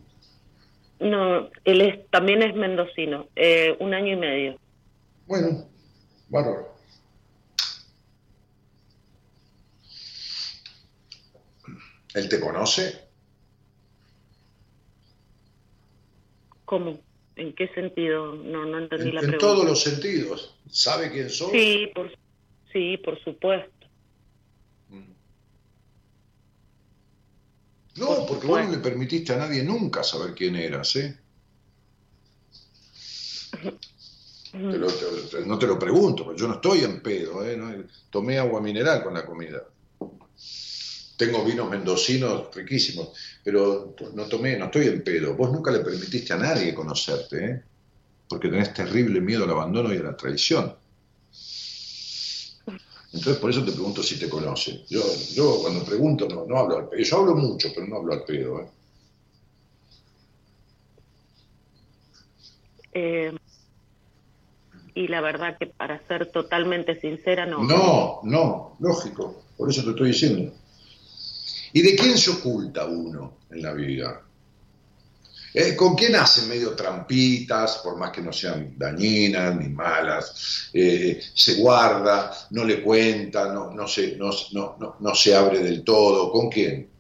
No, 1.00 1.50
él 1.64 1.80
es, 1.80 2.10
también 2.10 2.42
es 2.42 2.54
mendocino, 2.54 3.28
eh, 3.36 3.76
un 3.80 3.92
año 3.92 4.14
y 4.14 4.16
medio. 4.16 4.58
Bueno, 5.26 5.68
bárbaro. 6.28 6.74
¿Él 12.14 12.28
te 12.30 12.40
conoce? 12.40 13.05
¿Cómo? 16.66 17.01
¿En 17.36 17.55
qué 17.55 17.68
sentido? 17.68 18.34
No, 18.34 18.64
no 18.66 18.78
entendí 18.78 19.09
En, 19.09 19.14
la 19.14 19.20
en 19.20 19.26
pregunta. 19.28 19.47
todos 19.47 19.64
los 19.64 19.80
sentidos. 19.80 20.55
¿Sabe 20.70 21.10
quién 21.10 21.30
sos? 21.30 21.51
Sí, 21.52 21.90
por, 21.94 22.12
sí, 22.72 22.97
por 22.98 23.18
supuesto. 23.22 23.72
No, 27.97 28.26
porque 28.26 28.47
vos 28.47 28.62
no 28.62 28.70
le 28.70 28.78
permitiste 28.78 29.32
a 29.32 29.38
nadie 29.38 29.62
nunca 29.62 30.02
saber 30.02 30.34
quién 30.34 30.55
eras, 30.56 30.94
¿eh? 30.97 31.18
Te 34.52 34.78
lo- 34.78 34.86
te- 34.86 35.28
te- 35.30 35.47
no 35.47 35.59
te 35.59 35.66
lo 35.66 35.78
pregunto, 35.78 36.24
porque 36.24 36.40
yo 36.40 36.48
no 36.48 36.55
estoy 36.55 36.80
en 36.80 37.02
pedo, 37.02 37.44
¿eh? 37.44 37.56
No- 37.56 37.84
tomé 38.10 38.38
agua 38.38 38.60
mineral 38.60 39.02
con 39.02 39.14
la 39.14 39.24
comida. 39.24 39.62
Tengo 41.16 41.44
vinos 41.44 41.70
mendocinos 41.70 42.55
riquísimos, 42.55 43.09
pero 43.43 43.94
no 44.14 44.24
tomé, 44.24 44.56
no 44.59 44.66
estoy 44.66 44.88
en 44.88 45.02
pedo. 45.02 45.34
Vos 45.34 45.51
nunca 45.51 45.70
le 45.70 45.80
permitiste 45.80 46.32
a 46.32 46.36
nadie 46.36 46.74
conocerte, 46.74 47.44
¿eh? 47.44 47.62
Porque 48.28 48.48
tenés 48.48 48.74
terrible 48.74 49.20
miedo 49.20 49.44
al 49.44 49.51
abandono 49.51 49.94
y 49.94 49.98
a 49.98 50.02
la 50.02 50.16
traición. 50.16 50.74
Entonces 53.12 53.38
por 53.38 53.51
eso 53.51 53.64
te 53.64 53.72
pregunto 53.72 54.02
si 54.02 54.18
te 54.18 54.28
conoce. 54.28 54.84
Yo, 54.90 55.01
yo 55.34 55.60
cuando 55.62 55.84
pregunto 55.84 56.28
no, 56.28 56.44
no 56.44 56.59
hablo 56.59 56.78
al 56.78 56.88
pedo. 56.88 57.02
Yo 57.02 57.16
hablo 57.18 57.34
mucho, 57.34 57.68
pero 57.74 57.86
no 57.86 57.97
hablo 57.97 58.12
al 58.12 58.24
pedo. 58.24 58.60
¿eh? 58.60 58.66
Eh, 62.93 63.36
y 64.94 65.09
la 65.09 65.20
verdad 65.20 65.56
que 65.59 65.66
para 65.66 66.01
ser 66.09 66.32
totalmente 66.32 66.98
sincera, 67.01 67.47
no. 67.47 67.62
No, 67.62 68.20
no, 68.22 68.76
lógico. 68.80 69.43
Por 69.56 69.70
eso 69.70 69.84
te 69.84 69.90
estoy 69.90 70.09
diciendo. 70.09 70.52
¿Y 71.72 71.82
de 71.82 71.97
quién 71.97 72.16
se 72.16 72.30
oculta 72.30 72.84
uno 72.86 73.38
en 73.51 73.62
la 73.62 73.72
vida? 73.72 74.22
Eh, 75.59 75.74
¿Con 75.74 75.94
quién 75.94 76.14
hace 76.16 76.47
medio 76.47 76.74
trampitas, 76.76 77.78
por 77.78 77.97
más 77.97 78.10
que 78.10 78.20
no 78.20 78.30
sean 78.30 78.74
dañinas 78.76 79.56
ni 79.56 79.70
malas? 79.70 80.68
Eh, 80.72 81.18
se 81.34 81.55
guarda, 81.55 82.30
no 82.51 82.62
le 82.62 82.82
cuenta, 82.82 83.51
no, 83.52 83.70
no, 83.70 83.88
se, 83.88 84.16
no, 84.16 84.30
no, 85.01 85.14
se 85.14 85.34
abre 85.34 85.60
del 85.60 85.82
todo. 85.82 86.30
¿Con 86.30 86.51
quién? 86.51 86.90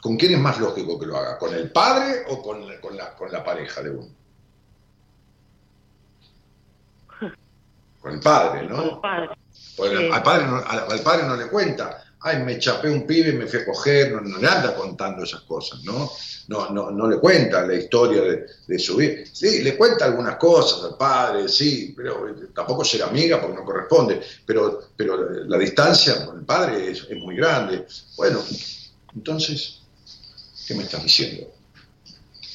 ¿Con 0.00 0.16
quién 0.16 0.32
es 0.34 0.40
más 0.40 0.58
lógico 0.58 0.98
que 0.98 1.06
lo 1.06 1.16
haga? 1.16 1.38
¿Con 1.38 1.54
el 1.54 1.70
padre 1.70 2.24
o 2.28 2.42
con, 2.42 2.66
con, 2.80 2.96
la, 2.96 3.14
con 3.14 3.30
la 3.30 3.44
pareja 3.44 3.82
de 3.82 3.90
uno? 3.90 4.08
Con 8.00 8.14
el 8.14 8.20
padre, 8.20 8.66
¿no? 8.66 8.76
Con 8.76 8.84
el 8.88 9.00
padre. 9.00 9.28
Porque 9.76 9.96
Sí. 9.96 10.10
al, 10.12 10.22
padre 10.22 10.46
no, 10.46 10.56
al, 10.56 10.90
al 10.90 11.00
padre 11.02 11.26
no 11.26 11.36
le 11.36 11.48
cuenta, 11.48 12.02
ay, 12.22 12.42
me 12.42 12.58
chapé 12.58 12.90
un 12.90 13.06
pibe 13.06 13.30
y 13.30 13.32
me 13.32 13.46
fui 13.46 13.60
a 13.60 13.64
coger, 13.64 14.12
no, 14.12 14.20
no 14.20 14.38
le 14.38 14.46
anda 14.46 14.74
contando 14.74 15.24
esas 15.24 15.42
cosas, 15.42 15.82
¿no? 15.84 16.10
No, 16.48 16.70
no, 16.70 16.90
no 16.90 17.08
le 17.08 17.18
cuenta 17.18 17.66
la 17.66 17.74
historia 17.74 18.22
de, 18.22 18.46
de 18.66 18.78
su 18.78 18.96
vida. 18.96 19.22
Sí, 19.32 19.62
le 19.62 19.76
cuenta 19.76 20.04
algunas 20.04 20.36
cosas 20.36 20.90
al 20.90 20.96
padre, 20.96 21.48
sí, 21.48 21.94
pero 21.96 22.28
eh, 22.28 22.48
tampoco 22.54 22.84
ser 22.84 23.02
amiga 23.04 23.40
porque 23.40 23.56
no 23.56 23.64
corresponde, 23.64 24.20
pero, 24.44 24.90
pero 24.96 25.30
la 25.44 25.58
distancia 25.58 26.26
con 26.26 26.40
el 26.40 26.44
padre 26.44 26.90
es, 26.90 27.06
es 27.08 27.16
muy 27.18 27.36
grande. 27.36 27.86
Bueno, 28.16 28.40
entonces, 29.14 29.80
¿qué 30.66 30.74
me 30.74 30.82
estás 30.82 31.02
diciendo? 31.02 31.52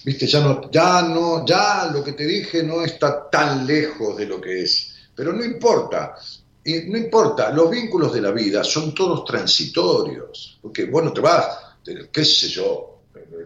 Viste, 0.03 0.27
ya 0.27 0.41
no, 0.41 0.69
ya 0.69 1.01
no, 1.01 1.43
ya 1.45 1.89
lo 1.91 2.03
que 2.03 2.13
te 2.13 2.27
dije 2.27 2.61
no 2.61 2.83
está 2.83 3.27
tan 3.27 3.65
lejos 3.65 4.15
de 4.17 4.27
lo 4.27 4.39
que 4.39 4.61
es. 4.61 4.91
Pero 5.15 5.33
no 5.33 5.43
importa, 5.43 6.15
y 6.65 6.89
no 6.89 6.97
importa, 6.97 7.51
los 7.51 7.69
vínculos 7.69 8.13
de 8.13 8.21
la 8.21 8.31
vida 8.31 8.63
son 8.63 8.93
todos 8.93 9.23
transitorios, 9.25 10.57
porque 10.61 10.85
bueno, 10.85 11.13
te 11.13 11.21
vas, 11.21 11.47
qué 12.11 12.25
sé 12.25 12.47
yo, 12.49 13.01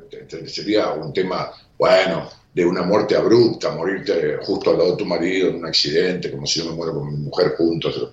te- 0.09 0.17
te- 0.23 0.47
sería 0.47 0.91
un 0.93 1.13
tema, 1.13 1.51
bueno, 1.77 2.29
de 2.53 2.65
una 2.65 2.81
muerte 2.81 3.15
abrupta, 3.15 3.69
morirte 3.71 4.37
justo 4.41 4.71
al 4.71 4.77
lado 4.79 4.91
de 4.91 4.97
tu 4.97 5.05
marido 5.05 5.49
en 5.49 5.57
un 5.57 5.65
accidente, 5.67 6.31
como 6.31 6.47
si 6.47 6.59
yo 6.59 6.65
me 6.65 6.71
muero 6.75 6.93
con 6.95 7.07
mi 7.11 7.17
mujer 7.17 7.53
juntos. 7.55 8.09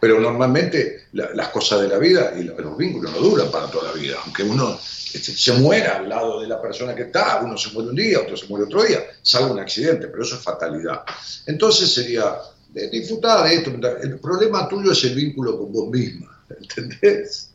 Pero 0.00 0.18
normalmente 0.20 1.06
la- 1.12 1.30
las 1.34 1.48
cosas 1.48 1.82
de 1.82 1.88
la 1.88 1.98
vida 1.98 2.32
y 2.38 2.44
lo- 2.44 2.58
los 2.58 2.76
vínculos 2.78 3.12
no 3.12 3.18
duran 3.18 3.50
para 3.50 3.66
toda 3.70 3.90
la 3.90 3.92
vida, 3.92 4.16
aunque 4.24 4.42
uno 4.42 4.78
este, 5.12 5.32
se 5.32 5.52
muera 5.52 5.98
al 5.98 6.08
lado 6.08 6.40
de 6.40 6.48
la 6.48 6.60
persona 6.60 6.92
que 6.94 7.02
está, 7.02 7.40
uno 7.44 7.56
se 7.56 7.70
muere 7.72 7.90
un 7.90 7.94
día, 7.94 8.18
otro 8.20 8.36
se 8.36 8.46
muere 8.48 8.64
otro 8.64 8.82
día, 8.82 9.00
salvo 9.22 9.52
un 9.52 9.60
accidente, 9.60 10.08
pero 10.08 10.24
eso 10.24 10.34
es 10.36 10.40
fatalidad. 10.42 11.02
Entonces 11.46 11.92
sería, 11.92 12.36
disfrutar 12.74 13.48
de 13.48 13.54
esto, 13.54 13.70
el 14.02 14.18
problema 14.18 14.68
tuyo 14.68 14.92
es 14.92 15.04
el 15.04 15.14
vínculo 15.14 15.58
con 15.58 15.72
vos 15.72 15.88
misma, 15.90 16.44
¿entendés? 16.50 17.50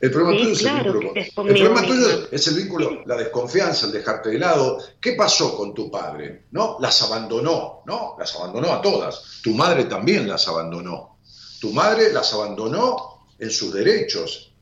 El 0.00 0.10
problema 0.10 0.38
Sí, 0.38 0.42
tuyo 0.42 0.52
es 0.52 0.62
el 0.62 0.74
vínculo 0.74 1.12
El 1.14 1.54
problema 1.54 1.86
tuyo 1.86 2.28
es 2.30 2.48
el 2.48 2.54
vínculo, 2.54 3.02
la 3.06 3.16
desconfianza, 3.16 3.86
el 3.86 3.92
dejarte 3.92 4.30
de 4.30 4.38
lado. 4.38 4.78
¿Qué 5.00 5.12
pasó 5.12 5.56
con 5.56 5.74
tu 5.74 5.90
padre? 5.90 6.44
¿No? 6.50 6.76
Las 6.80 7.02
abandonó, 7.02 7.82
¿no? 7.86 8.14
Las 8.18 8.34
abandonó 8.36 8.72
a 8.72 8.82
todas. 8.82 9.40
Tu 9.42 9.54
madre 9.54 9.84
también 9.84 10.28
las 10.28 10.46
abandonó. 10.48 11.16
Tu 11.60 11.72
madre 11.72 12.12
las 12.12 12.32
abandonó 12.34 13.24
en 13.38 13.50
sus 13.50 13.72
derechos, 13.72 14.52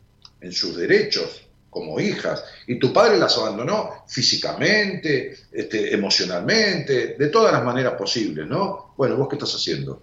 en 0.41 0.53
sus 0.53 0.77
derechos 0.77 1.44
como 1.75 1.99
hijas. 1.99 2.45
Y 2.69 2.79
tu 2.79 2.93
padre 2.93 3.19
las 3.19 3.37
abandonó 3.37 4.05
físicamente, 4.07 5.37
este, 5.51 5.93
emocionalmente, 5.93 7.17
de 7.19 7.29
todas 7.29 7.53
las 7.53 7.65
maneras 7.65 7.95
posibles, 7.95 8.47
¿no? 8.47 8.95
Bueno, 8.97 9.17
¿vos 9.17 9.29
qué 9.29 9.35
estás 9.35 9.57
haciendo? 9.57 10.01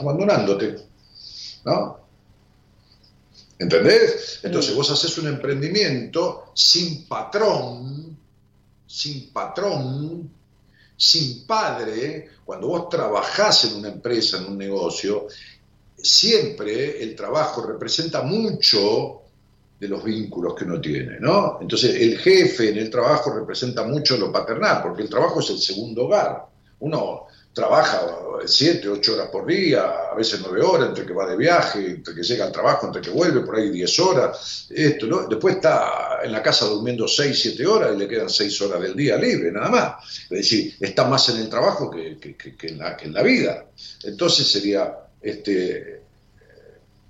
Abandonándote, 0.00 0.76
¿no? 1.64 2.00
¿Entendés? 3.56 4.40
Entonces 4.42 4.74
vos 4.74 4.90
haces 4.90 5.16
un 5.18 5.28
emprendimiento 5.28 6.50
sin 6.54 7.06
patrón, 7.06 8.18
sin 8.84 9.32
patrón, 9.32 10.28
sin 10.96 11.46
padre. 11.46 12.30
Cuando 12.44 12.66
vos 12.66 12.88
trabajás 12.88 13.66
en 13.66 13.76
una 13.76 13.90
empresa, 13.90 14.38
en 14.38 14.46
un 14.46 14.58
negocio, 14.58 15.28
siempre 15.96 17.00
el 17.00 17.14
trabajo 17.14 17.64
representa 17.64 18.22
mucho 18.22 19.23
de 19.84 19.90
los 19.90 20.02
vínculos 20.02 20.54
que 20.54 20.64
uno 20.64 20.80
tiene, 20.80 21.20
¿no? 21.20 21.58
Entonces 21.60 21.94
el 22.00 22.18
jefe 22.18 22.70
en 22.70 22.78
el 22.78 22.88
trabajo 22.88 23.34
representa 23.34 23.84
mucho 23.84 24.16
lo 24.16 24.32
paternal, 24.32 24.82
porque 24.82 25.02
el 25.02 25.10
trabajo 25.10 25.40
es 25.40 25.50
el 25.50 25.58
segundo 25.58 26.06
hogar. 26.06 26.46
Uno 26.80 27.26
trabaja 27.52 28.00
siete, 28.46 28.88
ocho 28.88 29.12
horas 29.12 29.28
por 29.30 29.46
día, 29.46 29.82
a 30.10 30.14
veces 30.14 30.40
nueve 30.42 30.62
horas, 30.62 30.88
entre 30.88 31.04
que 31.04 31.12
va 31.12 31.26
de 31.26 31.36
viaje, 31.36 31.86
entre 31.86 32.14
que 32.14 32.22
llega 32.22 32.46
al 32.46 32.52
trabajo, 32.52 32.86
entre 32.86 33.02
que 33.02 33.10
vuelve, 33.10 33.42
por 33.42 33.56
ahí 33.56 33.68
diez 33.70 33.98
horas, 34.00 34.66
esto, 34.70 35.06
¿no? 35.06 35.28
Después 35.28 35.56
está 35.56 36.20
en 36.24 36.32
la 36.32 36.42
casa 36.42 36.64
durmiendo 36.64 37.06
seis, 37.06 37.38
siete 37.42 37.66
horas 37.66 37.94
y 37.94 37.98
le 37.98 38.08
quedan 38.08 38.30
seis 38.30 38.58
horas 38.62 38.80
del 38.80 38.96
día 38.96 39.18
libre, 39.18 39.52
nada 39.52 39.68
más. 39.68 40.22
Es 40.30 40.38
decir, 40.38 40.74
está 40.80 41.04
más 41.04 41.28
en 41.28 41.42
el 41.42 41.50
trabajo 41.50 41.90
que, 41.90 42.18
en, 42.62 42.78
la, 42.78 42.96
en 43.00 43.12
la 43.12 43.22
vida. 43.22 43.66
Entonces 44.02 44.50
sería, 44.50 44.96
este, 45.20 46.03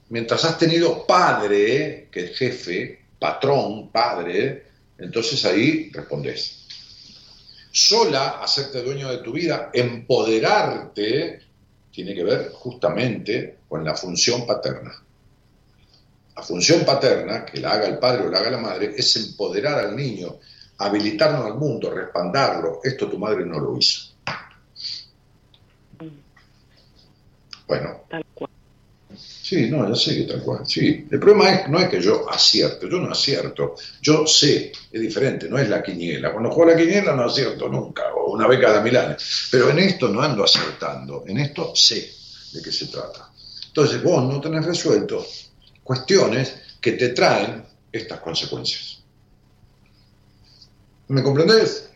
mientras 0.09 0.44
has 0.44 0.59
tenido 0.59 1.06
padre, 1.06 2.09
que 2.10 2.24
es 2.26 2.39
jefe, 2.39 3.05
patrón, 3.18 3.90
padre, 3.90 4.64
entonces 4.98 5.44
ahí 5.44 5.90
respondés. 5.93 6.66
Sola, 7.70 8.40
hacerte 8.43 8.82
dueño 8.82 9.10
de 9.10 9.18
tu 9.18 9.32
vida, 9.32 9.70
empoderarte, 9.72 11.40
tiene 11.90 12.14
que 12.14 12.24
ver 12.24 12.51
justamente 12.52 13.59
con 13.68 13.85
la 13.85 13.94
función 13.94 14.47
paterna. 14.47 14.93
La 16.36 16.43
función 16.43 16.85
paterna, 16.85 17.44
que 17.44 17.60
la 17.60 17.72
haga 17.72 17.86
el 17.86 17.98
padre 17.98 18.26
o 18.26 18.31
la 18.31 18.39
haga 18.39 18.51
la 18.51 18.59
madre, 18.59 18.93
es 18.97 19.16
empoderar 19.16 19.78
al 19.78 19.97
niño, 19.97 20.39
habilitarlo 20.78 21.44
al 21.44 21.55
mundo, 21.55 21.90
respaldarlo. 21.90 22.81
Esto 22.82 23.09
tu 23.09 23.18
madre 23.18 23.44
no 23.47 23.60
lo 23.60 23.78
hizo. 23.78 24.14
Bueno. 27.66 28.02
Sí, 29.55 29.70
no, 29.70 29.89
ya 29.89 29.94
sé 29.94 30.16
que 30.16 30.22
tal 30.24 30.43
cual. 30.43 30.66
Sí. 30.66 31.06
El 31.09 31.20
problema 31.20 31.48
es, 31.52 31.68
no 31.68 31.78
es 31.78 31.89
que 31.89 32.01
yo 32.01 32.28
acierto, 32.28 32.89
yo 32.89 32.98
no 32.98 33.12
acierto. 33.12 33.76
Yo 34.02 34.26
sé, 34.26 34.72
es 34.90 35.01
diferente, 35.01 35.48
no 35.48 35.56
es 35.56 35.68
la 35.68 35.81
quiniela. 35.81 36.32
Cuando 36.32 36.51
juego 36.51 36.72
la 36.72 36.76
quiniela 36.76 37.14
no 37.14 37.22
acierto 37.22 37.68
nunca, 37.68 38.12
o 38.16 38.32
una 38.32 38.48
vez 38.48 38.59
cada 38.59 38.81
mil 38.81 38.97
años. 38.97 39.48
Pero 39.52 39.70
en 39.70 39.78
esto 39.78 40.09
no 40.09 40.20
ando 40.20 40.43
acertando, 40.43 41.22
en 41.28 41.39
esto 41.39 41.70
sé 41.76 42.10
de 42.52 42.62
qué 42.62 42.72
se 42.72 42.86
trata. 42.86 43.31
Entonces 43.68 44.02
vos 44.02 44.24
no 44.24 44.40
tenés 44.40 44.64
resuelto 44.66 45.24
cuestiones 45.85 46.56
que 46.81 46.93
te 46.93 47.10
traen 47.10 47.64
estas 47.93 48.18
consecuencias. 48.18 49.05
¿Me 51.06 51.22
comprendés? 51.22 51.90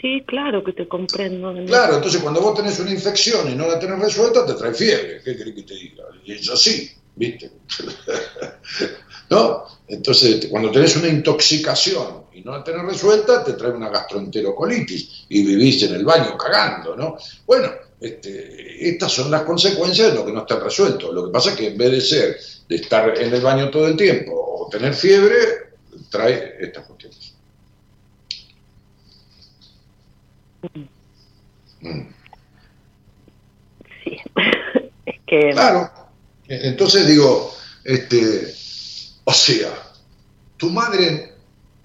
Sí, 0.00 0.22
claro 0.26 0.64
que 0.64 0.72
te 0.72 0.88
comprendo. 0.88 1.52
Claro, 1.66 1.96
entonces 1.96 2.22
cuando 2.22 2.40
vos 2.40 2.54
tenés 2.54 2.78
una 2.80 2.90
infección 2.90 3.50
y 3.50 3.54
no 3.54 3.66
la 3.66 3.78
tenés 3.78 3.98
resuelta, 3.98 4.46
te 4.46 4.54
trae 4.54 4.72
fiebre. 4.72 5.20
¿Qué 5.22 5.36
querés 5.36 5.54
que 5.54 5.62
te 5.62 5.74
diga? 5.74 6.04
Y 6.24 6.32
es 6.32 6.48
así, 6.48 6.90
¿viste? 7.16 7.50
¿No? 9.30 9.64
Entonces, 9.88 10.46
cuando 10.46 10.70
tenés 10.70 10.96
una 10.96 11.08
intoxicación 11.08 12.24
y 12.32 12.40
no 12.42 12.52
la 12.52 12.64
tenés 12.64 12.82
resuelta, 12.84 13.44
te 13.44 13.52
trae 13.54 13.72
una 13.72 13.90
gastroenterocolitis 13.90 15.26
y 15.28 15.44
vivís 15.44 15.82
en 15.82 15.94
el 15.94 16.04
baño 16.04 16.36
cagando, 16.38 16.96
¿no? 16.96 17.18
Bueno, 17.46 17.70
este, 18.00 18.88
estas 18.88 19.12
son 19.12 19.30
las 19.30 19.42
consecuencias 19.42 20.10
de 20.10 20.14
lo 20.14 20.24
que 20.24 20.32
no 20.32 20.40
está 20.40 20.58
resuelto. 20.58 21.12
Lo 21.12 21.26
que 21.26 21.32
pasa 21.32 21.50
es 21.50 21.56
que 21.56 21.66
en 21.68 21.76
vez 21.76 21.90
de 21.90 22.00
ser 22.00 22.40
de 22.68 22.76
estar 22.76 23.18
en 23.18 23.34
el 23.34 23.40
baño 23.40 23.68
todo 23.68 23.86
el 23.86 23.96
tiempo 23.96 24.32
o 24.32 24.68
tener 24.70 24.94
fiebre, 24.94 25.36
trae 26.08 26.56
estas 26.60 26.86
cuestiones. 26.86 27.19
Claro. 35.26 35.90
Entonces 36.48 37.06
digo, 37.06 37.54
este, 37.84 38.52
o 39.22 39.32
sea, 39.32 39.70
tu 40.56 40.70
madre 40.70 41.34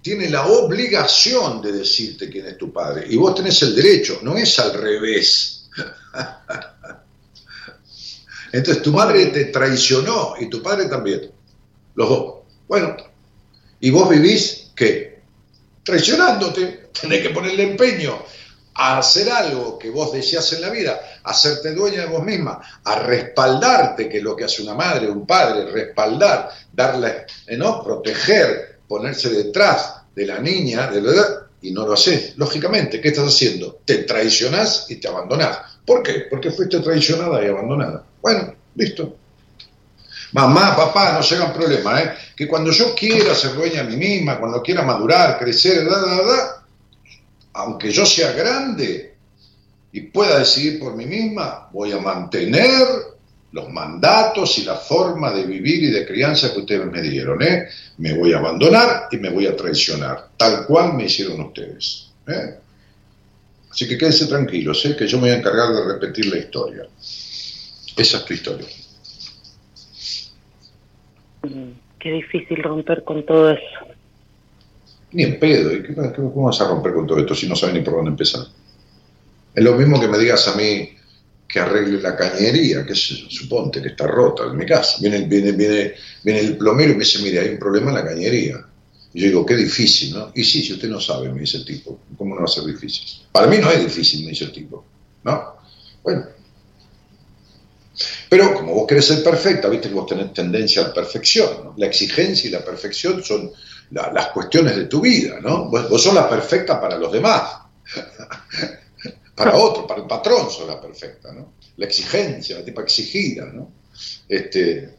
tiene 0.02 0.30
la 0.30 0.48
obligación 0.48 1.62
de 1.62 1.72
decirte 1.72 2.30
quién 2.30 2.48
es 2.48 2.58
tu 2.58 2.74
padre 2.74 3.06
y 3.08 3.16
vos 3.16 3.36
tenés 3.36 3.62
el 3.62 3.76
derecho, 3.76 4.20
no 4.24 4.36
es 4.36 4.58
al 4.58 4.74
revés. 4.74 5.70
Entonces 8.52 8.82
tu 8.82 8.92
madre 8.92 9.28
te 9.28 9.46
traicionó 9.46 10.34
y 10.40 10.50
tu 10.50 10.64
padre 10.64 10.88
también, 10.88 11.30
los 11.94 12.10
dos. 12.10 12.36
Bueno, 12.68 12.98
y 13.80 13.92
vos 13.92 14.10
vivís, 14.10 14.72
¿qué? 14.76 15.22
Traicionándote, 15.84 16.90
tenés 17.00 17.22
que 17.22 17.30
ponerle 17.30 17.64
empeño. 17.64 18.24
A 18.76 18.98
hacer 18.98 19.30
algo 19.30 19.80
que 19.80 19.90
vos 19.90 20.12
deseas 20.12 20.52
en 20.54 20.62
la 20.62 20.70
vida, 20.70 21.00
a 21.24 21.32
hacerte 21.32 21.74
dueña 21.74 22.02
de 22.02 22.08
vos 22.08 22.24
misma, 22.24 22.60
a 22.84 23.00
respaldarte, 23.00 24.10
que 24.10 24.18
es 24.18 24.24
lo 24.24 24.36
que 24.36 24.44
hace 24.44 24.62
una 24.62 24.74
madre, 24.74 25.10
un 25.10 25.26
padre, 25.26 25.72
respaldar, 25.72 26.50
darle, 26.74 27.26
¿no? 27.58 27.82
proteger, 27.82 28.80
ponerse 28.88 29.30
detrás 29.30 29.96
de 30.14 30.26
la 30.26 30.40
niña, 30.40 30.88
de 30.88 31.02
la 31.02 31.12
edad, 31.12 31.42
y 31.62 31.72
no 31.72 31.86
lo 31.86 31.94
haces. 31.94 32.34
Lógicamente, 32.36 33.00
¿qué 33.00 33.08
estás 33.08 33.28
haciendo? 33.28 33.80
Te 33.86 34.00
traicionás 34.00 34.88
y 34.90 34.98
te 34.98 35.08
abandonás. 35.08 35.58
¿Por 35.86 36.04
qué? 36.04 36.28
Porque 36.30 36.52
fuiste 36.52 36.80
traicionada 36.80 37.44
y 37.44 37.48
abandonada. 37.48 38.04
Bueno, 38.22 38.54
listo. 38.76 39.16
Mamá, 40.34 40.76
papá, 40.76 41.14
no 41.14 41.24
se 41.24 41.36
hagan 41.36 41.54
problemas, 41.54 42.04
¿eh? 42.04 42.12
Que 42.36 42.46
cuando 42.46 42.72
yo 42.72 42.94
quiera 42.94 43.34
ser 43.34 43.54
dueña 43.54 43.84
de 43.84 43.96
mí 43.96 43.96
misma, 43.96 44.38
cuando 44.38 44.62
quiera 44.62 44.84
madurar, 44.84 45.40
crecer, 45.40 45.90
da, 45.90 46.02
da, 46.02 46.24
da, 46.24 46.65
aunque 47.56 47.90
yo 47.92 48.06
sea 48.06 48.34
grande 48.34 49.16
y 49.92 50.02
pueda 50.02 50.40
decidir 50.40 50.80
por 50.80 50.96
mí 50.96 51.06
misma, 51.06 51.70
voy 51.72 51.94
a 51.94 52.00
mantener 52.00 52.86
los 53.54 53.70
mandatos 53.70 54.58
y 54.58 54.66
la 54.66 54.76
forma 54.76 55.32
de 55.32 55.46
vivir 55.46 55.84
y 55.84 55.92
de 55.92 56.06
crianza 56.06 56.52
que 56.54 56.60
ustedes 56.60 56.86
me 56.92 57.02
dieron. 57.02 57.42
¿eh? 57.42 57.70
Me 57.98 58.14
voy 58.18 58.34
a 58.34 58.40
abandonar 58.40 59.08
y 59.10 59.18
me 59.18 59.30
voy 59.30 59.48
a 59.48 59.56
traicionar, 59.56 60.32
tal 60.36 60.66
cual 60.66 60.94
me 60.94 61.06
hicieron 61.06 61.40
ustedes. 61.40 62.12
¿eh? 62.28 62.56
Así 63.72 63.88
que 63.88 63.98
quédense 63.98 64.28
tranquilos, 64.28 64.86
¿eh? 64.86 64.96
que 64.98 65.08
yo 65.08 65.18
me 65.18 65.30
voy 65.30 65.32
a 65.32 65.40
encargar 65.40 65.74
de 65.74 65.94
repetir 65.94 66.26
la 66.26 66.38
historia. 66.38 66.84
Esa 67.96 68.18
es 68.18 68.26
tu 68.26 68.34
historia. 68.34 68.68
Mm, 71.44 71.72
Qué 72.00 72.12
difícil 72.12 72.62
romper 72.62 73.04
con 73.04 73.26
todo 73.26 73.50
eso. 73.50 73.95
Ni 75.16 75.24
en 75.24 75.40
pedo. 75.40 75.74
¿y 75.74 75.82
qué- 75.82 75.96
¿Cómo 75.96 76.44
vas 76.48 76.60
a 76.60 76.68
romper 76.68 76.94
con 76.94 77.08
todo 77.08 77.20
esto 77.20 77.34
si 77.34 77.48
no 77.48 77.56
sabes 77.56 77.74
ni 77.76 77.82
por 77.82 77.96
dónde 77.96 78.12
empezar? 78.12 78.46
Es 79.56 79.64
lo 79.64 79.74
mismo 79.76 80.00
que 80.00 80.10
me 80.10 80.18
digas 80.18 80.46
a 80.50 80.56
mí 80.56 80.90
que 81.48 81.60
arregle 81.60 82.02
la 82.02 82.18
cañería, 82.18 82.86
que 82.86 82.94
suponte 82.94 83.82
que 83.82 83.90
está 83.90 84.08
rota 84.08 84.44
en 84.44 84.58
mi 84.58 84.66
casa. 84.66 84.98
Viene, 85.00 85.22
viene, 85.22 85.54
viene, 85.54 85.94
viene 86.22 86.40
el 86.42 86.58
plomero 86.58 86.92
y 86.92 86.96
me 86.96 87.00
dice, 87.06 87.20
mire, 87.20 87.40
hay 87.40 87.50
un 87.50 87.60
problema 87.60 87.92
en 87.92 87.96
la 87.96 88.06
cañería. 88.06 88.58
Yo 89.14 89.28
digo, 89.28 89.46
qué 89.46 89.56
difícil, 89.56 90.14
¿no? 90.14 90.32
Y 90.36 90.44
sí, 90.44 90.62
si 90.62 90.74
usted 90.74 90.90
no 90.90 91.00
sabe, 91.00 91.30
me 91.32 91.40
dice 91.40 91.58
el 91.58 91.66
tipo, 91.66 91.98
¿cómo 92.18 92.36
no 92.36 92.42
va 92.42 92.46
a 92.46 92.50
ser 92.50 92.66
difícil? 92.66 93.06
Para 93.32 93.48
mí 93.48 93.58
no 93.60 93.72
es 93.72 93.80
difícil, 93.86 94.24
me 94.26 94.32
dice 94.32 94.44
el 94.44 94.52
tipo, 94.52 94.84
¿no? 95.24 95.56
Bueno. 96.04 96.26
Pero 98.30 98.54
como 98.54 98.74
vos 98.74 98.86
querés 98.88 99.06
ser 99.06 99.24
perfecta, 99.24 99.70
viste 99.70 99.88
que 99.88 99.94
vos 99.96 100.08
tenés 100.08 100.34
tendencia 100.34 100.82
a 100.84 100.88
la 100.90 100.94
perfección, 100.94 101.50
¿no? 101.64 101.74
La 101.78 101.86
exigencia 101.86 102.50
y 102.50 102.52
la 102.52 102.66
perfección 102.66 103.24
son 103.24 103.52
la- 103.92 104.12
las 104.12 104.28
cuestiones 104.30 104.76
de 104.76 104.86
tu 104.86 105.02
vida, 105.02 105.40
¿no? 105.42 105.66
Vos, 105.70 105.90
vos 105.90 106.02
sos 106.02 106.14
la 106.14 106.30
perfecta 106.30 106.80
para 106.80 106.98
los 106.98 107.12
demás. 107.12 107.60
para 109.36 109.56
otro, 109.56 109.86
para 109.86 110.02
el 110.02 110.08
patrón 110.08 110.50
sos 110.50 110.68
la 110.68 110.80
perfecta, 110.82 111.32
¿no? 111.34 111.54
La 111.78 111.86
exigencia, 111.86 112.58
la 112.60 112.66
tipa 112.66 112.82
exigida, 112.84 113.46
¿no? 113.46 113.72
Este, 114.28 114.96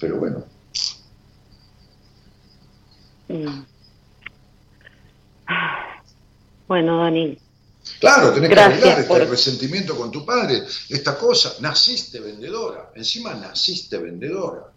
pero 0.00 0.16
bueno, 0.16 0.44
Mm. 3.28 3.62
Bueno, 6.68 6.98
Dani, 6.98 7.38
claro, 7.98 8.32
tenés 8.32 8.50
que 8.50 8.60
arreglar 8.60 8.98
este 9.00 9.04
por- 9.08 9.26
resentimiento 9.28 9.96
con 9.96 10.10
tu 10.10 10.24
padre, 10.24 10.62
esta 10.88 11.16
cosa. 11.18 11.54
Naciste 11.60 12.20
vendedora, 12.20 12.90
encima 12.94 13.34
naciste 13.34 13.98
vendedora, 13.98 14.71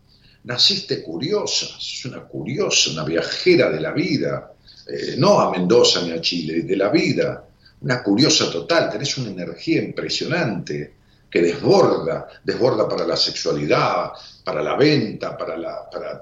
naciste 0.45 1.01
curiosa, 1.01 1.65
sos 1.65 2.05
una 2.05 2.22
curiosa, 2.23 2.91
una 2.91 3.03
viajera 3.03 3.69
de 3.69 3.80
la 3.81 3.91
vida, 3.91 4.51
eh, 4.88 5.15
no 5.17 5.39
a 5.39 5.51
Mendoza 5.51 6.01
ni 6.01 6.11
a 6.11 6.22
Chile, 6.22 6.61
de 6.61 6.76
la 6.76 6.89
vida, 6.89 7.43
una 7.81 8.01
curiosa 8.01 8.49
total, 8.51 8.89
tenés 8.89 9.17
una 9.17 9.30
energía 9.31 9.81
impresionante 9.81 10.93
que 11.30 11.41
desborda, 11.41 12.27
desborda 12.43 12.88
para 12.88 13.05
la 13.05 13.17
sexualidad, 13.17 14.11
para 14.43 14.61
la 14.63 14.76
venta, 14.77 15.35
para 15.38 15.57
la, 15.57 15.89
para, 15.89 16.22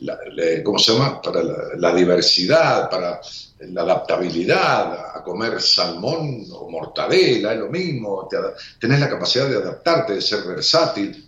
la- 0.00 0.18
¿cómo 0.64 0.78
se 0.78 0.92
llama? 0.92 1.20
Para 1.20 1.42
la, 1.76 1.94
diversidad, 1.94 2.88
para 2.88 3.20
la 3.58 3.82
adaptabilidad, 3.82 5.16
a 5.16 5.22
comer 5.22 5.60
salmón 5.60 6.46
o 6.52 6.70
mortadela, 6.70 7.52
es 7.52 7.58
lo 7.58 7.68
mismo, 7.68 8.26
te 8.30 8.36
tenés 8.80 9.00
la 9.00 9.10
capacidad 9.10 9.48
de 9.48 9.56
adaptarte, 9.56 10.14
de 10.14 10.22
ser 10.22 10.44
versátil, 10.44 11.27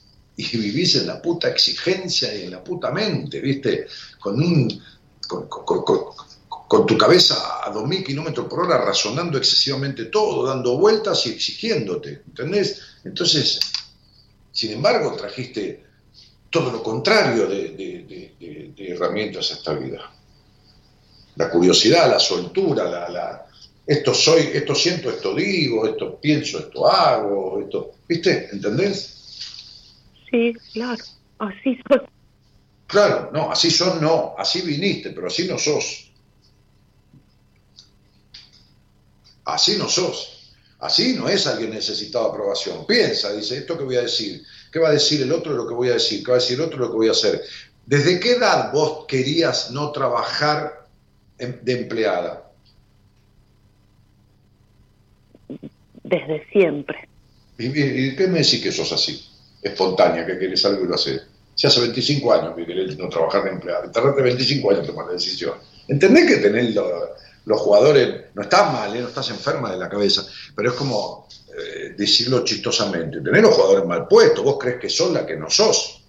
y 0.53 0.57
vivís 0.57 0.97
en 0.97 1.07
la 1.07 1.21
puta 1.21 1.49
exigencia 1.49 2.35
y 2.35 2.45
en 2.45 2.53
la 2.53 2.65
puta 2.65 2.91
mente, 2.91 3.41
¿viste? 3.41 3.87
Con 4.19 4.37
tu 6.87 6.97
cabeza 6.97 7.65
a 7.65 7.73
2.000 7.73 8.05
kilómetros 8.05 8.47
por 8.47 8.61
hora 8.61 8.79
razonando 8.79 9.37
excesivamente 9.39 10.07
todo, 10.07 10.47
dando 10.47 10.79
vueltas 10.79 11.27
y 11.27 11.31
exigiéndote, 11.31 12.23
¿entendés? 12.29 12.81
Entonces, 13.05 13.59
sin 14.53 14.73
embargo, 14.73 15.15
trajiste 15.17 15.85
todo 16.49 16.71
lo 16.71 16.83
contrario 16.83 17.47
de- 17.47 17.71
de 18.77 18.89
herramientas 18.89 19.51
a 19.51 19.55
esta 19.55 19.73
vida. 19.75 20.11
La 21.37 21.51
curiosidad, 21.51 22.11
la 22.11 22.19
soltura, 22.19 22.85
la, 22.91 23.09
la- 23.09 23.47
esto 23.87 24.15
soy, 24.15 24.51
esto 24.53 24.75
siento, 24.75 25.11
esto 25.11 25.35
digo, 25.35 25.87
esto 25.87 26.19
pienso, 26.21 26.59
esto 26.61 26.87
hago, 26.87 27.61
esto, 27.61 27.93
¿viste? 28.09 28.49
¿Entendés? 28.53 29.20
Sí, 30.31 30.53
claro, 30.73 31.03
así 31.39 31.79
soy. 31.89 32.01
Claro, 32.87 33.31
no, 33.33 33.51
así 33.53 33.71
sos 33.71 34.01
no, 34.01 34.35
así 34.37 34.63
viniste, 34.63 35.11
pero 35.11 35.29
así 35.29 35.47
no 35.47 35.59
sos. 35.59 36.11
Así 39.45 39.77
no 39.77 39.89
sos. 39.89 40.37
Así 40.81 41.15
no 41.15 41.29
es 41.29 41.47
alguien 41.47 41.71
necesitado 41.71 42.25
de 42.27 42.31
aprobación. 42.31 42.87
Piensa, 42.87 43.33
dice, 43.33 43.59
esto 43.59 43.77
que 43.77 43.85
voy 43.85 43.97
a 43.97 44.03
decir, 44.03 44.43
¿qué 44.73 44.79
va 44.79 44.89
a 44.89 44.93
decir 44.93 45.21
el 45.23 45.31
otro 45.33 45.53
lo 45.53 45.69
que 45.69 45.75
voy 45.75 45.89
a 45.91 45.95
decir? 45.95 46.23
¿Qué 46.25 46.31
va 46.31 46.39
a 46.39 46.41
decir 46.41 46.59
el 46.59 46.65
otro 46.67 46.79
lo 46.79 46.89
que 46.91 46.97
voy 46.97 47.09
a 47.09 47.13
hacer? 47.13 47.43
¿Desde 47.87 48.19
qué 48.19 48.33
edad 48.33 48.73
vos 48.73 49.05
querías 49.07 49.71
no 49.73 49.93
trabajar 49.93 50.87
en- 51.39 51.61
de 51.65 51.73
empleada? 51.73 52.47
desde 56.03 56.45
siempre. 56.51 57.09
¿Y, 57.57 57.67
y- 57.67 58.09
y 58.09 58.17
qué 58.17 58.27
me 58.27 58.41
decís 58.41 58.61
que 58.61 58.73
sos 58.73 58.91
así? 58.93 59.25
Espontánea, 59.63 60.27
que 60.27 60.39
querés 60.39 60.65
algo 60.65 60.85
y 60.85 60.89
lo 60.89 60.95
haces. 60.95 61.23
Si 61.55 61.67
hace 61.67 61.81
25 61.81 62.33
años 62.33 62.55
que 62.57 62.65
querés 62.67 62.97
no 62.97 63.09
trabajar 63.09 63.45
de 63.45 63.51
empleada, 63.51 63.91
tardaste 63.93 64.23
25 64.23 64.71
años 64.71 64.81
en 64.83 64.87
tomar 64.87 65.07
la 65.07 65.13
decisión. 65.13 65.55
¿Entendés 65.89 66.27
que 66.27 66.37
tenés 66.37 66.75
lo- 66.75 67.15
los 67.45 67.61
jugadores, 67.61 68.27
no 68.35 68.43
estás 68.43 68.73
mal, 68.73 68.95
¿eh? 68.97 69.01
no 69.01 69.09
estás 69.09 69.29
enferma 69.31 69.71
de 69.73 69.79
la 69.79 69.89
cabeza, 69.89 70.25
pero 70.55 70.71
es 70.71 70.77
como 70.77 71.27
eh, 71.49 71.95
decirlo 71.97 72.45
chistosamente, 72.45 73.21
tenés 73.21 73.43
los 73.43 73.55
jugadores 73.55 73.85
mal 73.85 74.07
puestos, 74.07 74.45
vos 74.45 74.57
crees 74.59 74.79
que 74.81 74.89
sos 74.89 75.11
la 75.11 75.27
que 75.27 75.37
no 75.37 75.51
sos, 75.51 76.03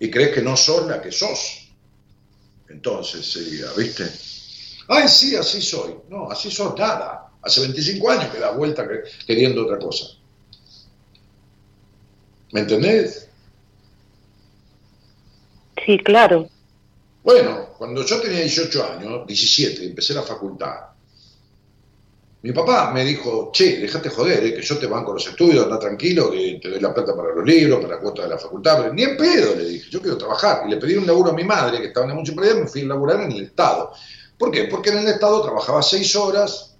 y 0.00 0.10
crees 0.10 0.34
que 0.34 0.42
no 0.42 0.56
sos 0.56 0.86
la 0.86 1.00
que 1.00 1.12
sos. 1.12 1.68
Entonces 2.68 3.24
sería, 3.30 3.66
¿viste? 3.76 4.04
Ay, 4.88 5.08
sí, 5.08 5.36
así 5.36 5.62
soy. 5.62 5.94
No, 6.08 6.30
así 6.30 6.50
sos 6.50 6.76
nada. 6.78 7.30
Hace 7.42 7.60
25 7.60 8.10
años 8.10 8.26
que 8.32 8.40
das 8.40 8.56
vuelta 8.56 8.86
que- 8.88 9.02
queriendo 9.26 9.64
otra 9.64 9.78
cosa. 9.78 10.06
¿Me 12.54 12.60
entendés? 12.60 13.28
Sí, 15.84 15.98
claro. 15.98 16.48
Bueno, 17.24 17.70
cuando 17.76 18.04
yo 18.04 18.20
tenía 18.20 18.42
18 18.42 18.92
años, 18.92 19.26
17, 19.26 19.82
y 19.82 19.86
empecé 19.88 20.14
la 20.14 20.22
facultad, 20.22 20.76
mi 22.42 22.52
papá 22.52 22.92
me 22.92 23.04
dijo, 23.04 23.50
che, 23.52 23.80
déjate 23.80 24.08
joder, 24.08 24.44
eh, 24.44 24.54
que 24.54 24.62
yo 24.62 24.78
te 24.78 24.86
banco 24.86 25.12
los 25.12 25.26
estudios, 25.26 25.64
anda 25.64 25.80
tranquilo, 25.80 26.30
que 26.30 26.60
te 26.62 26.68
doy 26.68 26.78
la 26.78 26.94
plata 26.94 27.16
para 27.16 27.34
los 27.34 27.44
libros, 27.44 27.80
para 27.80 27.96
la 27.96 28.00
cuota 28.00 28.22
de 28.22 28.28
la 28.28 28.38
facultad, 28.38 28.82
pero 28.82 28.94
ni 28.94 29.02
en 29.02 29.16
pedo, 29.16 29.56
le 29.56 29.64
dije, 29.64 29.90
yo 29.90 30.00
quiero 30.00 30.16
trabajar. 30.16 30.62
Y 30.64 30.70
le 30.70 30.76
pedí 30.76 30.94
un 30.94 31.08
laburo 31.08 31.32
a 31.32 31.34
mi 31.34 31.42
madre, 31.42 31.80
que 31.80 31.88
estaba 31.88 32.08
en 32.08 32.14
mucho 32.14 32.36
problema, 32.36 32.60
me 32.60 32.68
fui 32.68 32.82
a 32.82 32.86
laburar 32.86 33.20
en 33.22 33.32
el 33.32 33.44
Estado. 33.46 33.90
¿Por 34.38 34.52
qué? 34.52 34.68
Porque 34.70 34.90
en 34.90 34.98
el 34.98 35.08
Estado 35.08 35.42
trabajaba 35.42 35.82
seis 35.82 36.14
horas, 36.14 36.73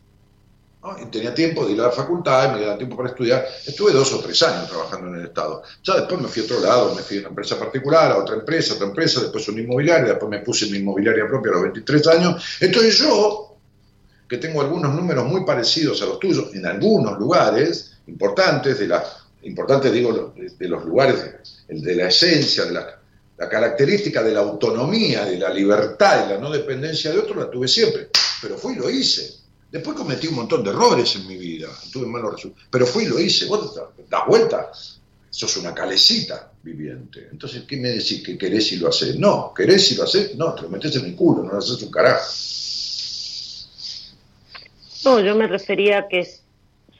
¿no? 0.84 0.96
y 1.00 1.06
tenía 1.06 1.34
tiempo 1.34 1.64
de 1.66 1.72
ir 1.72 1.80
a 1.80 1.84
la 1.84 1.90
facultad, 1.90 2.50
y 2.50 2.54
me 2.54 2.64
daba 2.64 2.76
tiempo 2.76 2.96
para 2.96 3.08
estudiar. 3.08 3.44
Estuve 3.66 3.92
dos 3.92 4.12
o 4.12 4.20
tres 4.20 4.42
años 4.42 4.68
trabajando 4.68 5.08
en 5.08 5.20
el 5.20 5.26
Estado. 5.26 5.62
Ya 5.82 5.94
después 5.96 6.20
me 6.20 6.28
fui 6.28 6.42
a 6.42 6.44
otro 6.44 6.60
lado, 6.60 6.94
me 6.94 7.02
fui 7.02 7.16
a 7.16 7.20
una 7.20 7.28
empresa 7.30 7.58
particular, 7.58 8.12
a 8.12 8.18
otra 8.18 8.36
empresa, 8.36 8.74
a 8.74 8.76
otra 8.76 8.88
empresa, 8.88 9.20
después 9.20 9.48
a 9.48 9.52
una 9.52 9.62
inmobiliaria, 9.62 10.10
después 10.10 10.30
me 10.30 10.40
puse 10.40 10.66
mi 10.66 10.78
inmobiliaria 10.78 11.26
propia 11.26 11.50
a 11.52 11.54
los 11.54 11.62
23 11.62 12.06
años. 12.08 12.44
Entonces 12.60 12.98
yo, 12.98 13.56
que 14.28 14.36
tengo 14.36 14.60
algunos 14.60 14.94
números 14.94 15.24
muy 15.24 15.44
parecidos 15.44 16.02
a 16.02 16.06
los 16.06 16.20
tuyos, 16.20 16.54
en 16.54 16.66
algunos 16.66 17.18
lugares 17.18 17.98
importantes, 18.06 18.78
de 18.78 18.86
la, 18.86 19.02
importantes 19.42 19.90
digo, 19.90 20.34
de, 20.36 20.50
de 20.50 20.68
los 20.68 20.84
lugares, 20.84 21.16
de 21.66 21.96
la 21.96 22.08
esencia, 22.08 22.66
de 22.66 22.72
la, 22.72 23.00
la 23.36 23.48
característica 23.48 24.22
de 24.22 24.32
la 24.32 24.40
autonomía, 24.40 25.24
de 25.24 25.38
la 25.38 25.48
libertad 25.52 26.26
y 26.26 26.32
la 26.32 26.38
no 26.38 26.50
dependencia 26.50 27.10
de 27.10 27.18
otro, 27.18 27.34
la 27.34 27.50
tuve 27.50 27.68
siempre. 27.68 28.08
Pero 28.40 28.56
fui 28.56 28.74
y 28.74 28.76
lo 28.76 28.90
hice. 28.90 29.43
Después 29.74 29.96
cometí 29.96 30.28
un 30.28 30.36
montón 30.36 30.62
de 30.62 30.70
errores 30.70 31.16
en 31.16 31.26
mi 31.26 31.36
vida, 31.36 31.66
tuve 31.92 32.06
malos 32.06 32.34
resultados, 32.34 32.68
pero 32.70 32.86
fui 32.86 33.02
y 33.02 33.08
lo 33.08 33.18
hice. 33.18 33.46
Vos 33.46 33.74
das 34.08 34.22
vuelta, 34.24 34.70
sos 35.28 35.56
una 35.56 35.74
calecita 35.74 36.52
viviente. 36.62 37.26
Entonces, 37.32 37.64
¿qué 37.66 37.76
me 37.78 37.88
decís? 37.88 38.22
¿Que 38.22 38.38
querés 38.38 38.70
y 38.70 38.76
lo 38.76 38.90
haces? 38.90 39.18
No, 39.18 39.52
¿querés 39.52 39.90
y 39.90 39.96
lo 39.96 40.04
haces? 40.04 40.36
No, 40.36 40.54
te 40.54 40.62
lo 40.62 40.68
metes 40.68 40.94
en 40.94 41.06
el 41.06 41.16
culo, 41.16 41.42
no 41.42 41.50
lo 41.50 41.58
haces 41.58 41.82
un 41.82 41.90
carajo. 41.90 42.22
No, 45.06 45.18
yo 45.18 45.34
me 45.34 45.48
refería 45.48 45.98
a 45.98 46.06
que 46.06 46.24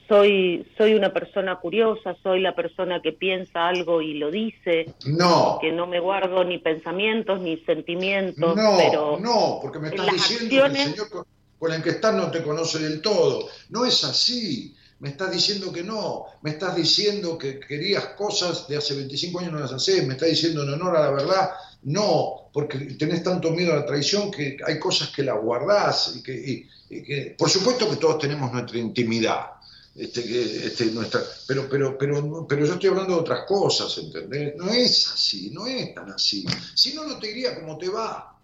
soy 0.09 0.67
soy 0.77 0.95
una 0.95 1.13
persona 1.13 1.55
curiosa, 1.55 2.17
soy 2.21 2.41
la 2.41 2.55
persona 2.55 3.01
que 3.01 3.13
piensa 3.13 3.69
algo 3.69 4.01
y 4.01 4.15
lo 4.15 4.31
dice, 4.31 4.93
No, 5.05 5.59
que 5.61 5.71
no 5.71 5.87
me 5.87 6.01
guardo 6.01 6.43
ni 6.43 6.57
pensamientos 6.57 7.39
ni 7.39 7.55
sentimientos, 7.59 8.53
no, 8.53 8.77
pero 8.77 9.17
no, 9.17 9.59
porque 9.61 9.79
me 9.79 9.87
estás 9.87 10.11
diciendo 10.11 10.49
que 10.49 10.57
el 10.57 10.75
señor 10.75 11.25
con, 11.59 11.71
el 11.71 11.81
que 11.81 11.91
estás 11.91 12.13
no 12.13 12.31
te 12.31 12.43
conoce 12.43 12.79
del 12.79 13.01
todo. 13.01 13.49
No 13.69 13.85
es 13.85 14.03
así. 14.03 14.75
Me 14.99 15.09
estás 15.09 15.31
diciendo 15.31 15.71
que 15.71 15.83
no. 15.83 16.25
Me 16.41 16.51
estás 16.51 16.75
diciendo 16.75 17.37
que 17.37 17.59
querías 17.59 18.05
cosas 18.17 18.67
de 18.67 18.77
hace 18.77 18.95
25 18.95 19.39
años 19.39 19.53
no 19.53 19.59
las 19.59 19.73
haces. 19.73 20.05
Me 20.05 20.13
estás 20.13 20.29
diciendo 20.29 20.63
en 20.63 20.73
honor 20.73 20.97
a 20.97 21.01
la 21.01 21.11
verdad. 21.11 21.49
No, 21.83 22.49
porque 22.53 22.79
tenés 22.97 23.23
tanto 23.23 23.51
miedo 23.51 23.73
a 23.73 23.77
la 23.77 23.85
traición 23.85 24.31
que 24.31 24.57
hay 24.65 24.79
cosas 24.79 25.09
que 25.09 25.23
la 25.23 25.33
guardás. 25.33 26.15
Y 26.15 26.23
que, 26.23 27.35
por 27.37 27.49
supuesto 27.49 27.89
que 27.89 27.97
todos 27.97 28.19
tenemos 28.19 28.51
nuestra 28.51 28.77
intimidad. 28.77 29.51
Este, 29.95 30.21
este, 30.67 30.87
nuestra, 30.87 31.21
pero, 31.47 31.69
pero, 31.69 31.97
pero, 31.97 32.45
pero 32.45 32.65
yo 32.65 32.73
estoy 32.73 32.89
hablando 32.89 33.13
de 33.15 33.21
otras 33.21 33.45
cosas, 33.47 33.97
¿entendés? 33.97 34.53
No 34.57 34.67
es 34.67 35.07
así, 35.07 35.51
no 35.51 35.67
es 35.67 35.93
tan 35.93 36.11
así. 36.11 36.45
Si 36.73 36.93
no, 36.93 37.05
no 37.05 37.17
te 37.17 37.27
diría 37.27 37.55
cómo 37.55 37.77
te 37.77 37.87
va. 37.87 38.34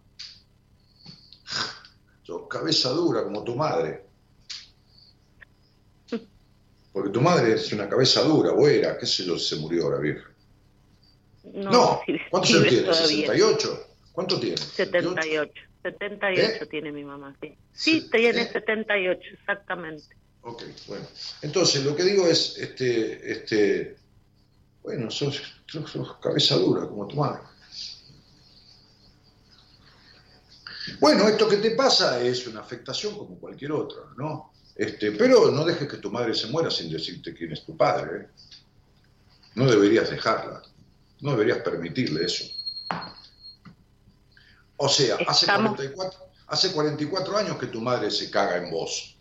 Cabeza 2.47 2.89
dura 2.89 3.23
como 3.23 3.43
tu 3.43 3.55
madre. 3.55 4.05
Porque 6.93 7.09
tu 7.09 7.21
madre 7.21 7.53
es 7.53 7.71
una 7.71 7.87
cabeza 7.87 8.21
dura, 8.23 8.51
o 8.51 8.67
era, 8.67 8.97
qué 8.97 9.05
sé 9.05 9.23
yo, 9.23 9.37
se 9.39 9.55
murió 9.55 9.85
ahora 9.85 9.99
vieja. 9.99 10.29
no, 11.53 11.71
No, 11.71 12.01
¿cuántos 12.29 12.51
años 12.53 12.67
tiene? 12.67 12.83
todavía. 12.87 13.27
¿68? 13.33 13.79
¿Cuánto 14.11 14.39
tiene? 14.39 14.57
78. 14.57 15.51
78 15.83 16.67
tiene 16.67 16.91
mi 16.91 17.03
mamá, 17.05 17.35
sí. 17.41 17.57
Sí, 17.71 18.09
tiene 18.11 18.45
78, 18.51 19.19
exactamente. 19.39 20.03
Ok, 20.41 20.63
bueno. 20.87 21.05
Entonces, 21.41 21.83
lo 21.85 21.95
que 21.95 22.03
digo 22.03 22.27
es, 22.27 22.57
este, 22.57 23.31
este, 23.31 23.95
bueno, 24.83 25.09
sos- 25.09 25.41
sos 25.67 26.17
cabeza 26.21 26.55
dura 26.57 26.87
como 26.87 27.07
tu 27.07 27.15
madre. 27.15 27.41
Bueno, 31.01 31.27
esto 31.27 31.49
que 31.49 31.57
te 31.57 31.71
pasa 31.71 32.21
es 32.21 32.47
una 32.47 32.61
afectación 32.61 33.17
como 33.17 33.37
cualquier 33.39 33.71
otra, 33.73 34.01
¿no? 34.17 34.53
Este, 34.75 35.11
pero 35.11 35.51
no 35.51 35.65
dejes 35.65 35.89
que 35.89 35.97
tu 35.97 36.09
madre 36.11 36.33
se 36.33 36.47
muera 36.47 36.71
sin 36.71 36.89
decirte 36.91 37.33
quién 37.33 37.51
es 37.51 37.65
tu 37.65 37.75
padre. 37.75 38.21
¿eh? 38.21 38.27
No 39.55 39.69
deberías 39.69 40.09
dejarla. 40.09 40.61
No 41.19 41.31
deberías 41.31 41.57
permitirle 41.59 42.23
eso. 42.25 42.45
O 44.77 44.87
sea, 44.89 45.15
hace 45.27 45.45
Estamos- 45.45 45.75
44, 45.75 46.19
hace 46.47 46.71
44 46.71 47.37
años 47.37 47.57
que 47.57 47.67
tu 47.67 47.81
madre 47.81 48.09
se 48.09 48.29
caga 48.31 48.57
en 48.57 48.71
vos. 48.71 49.17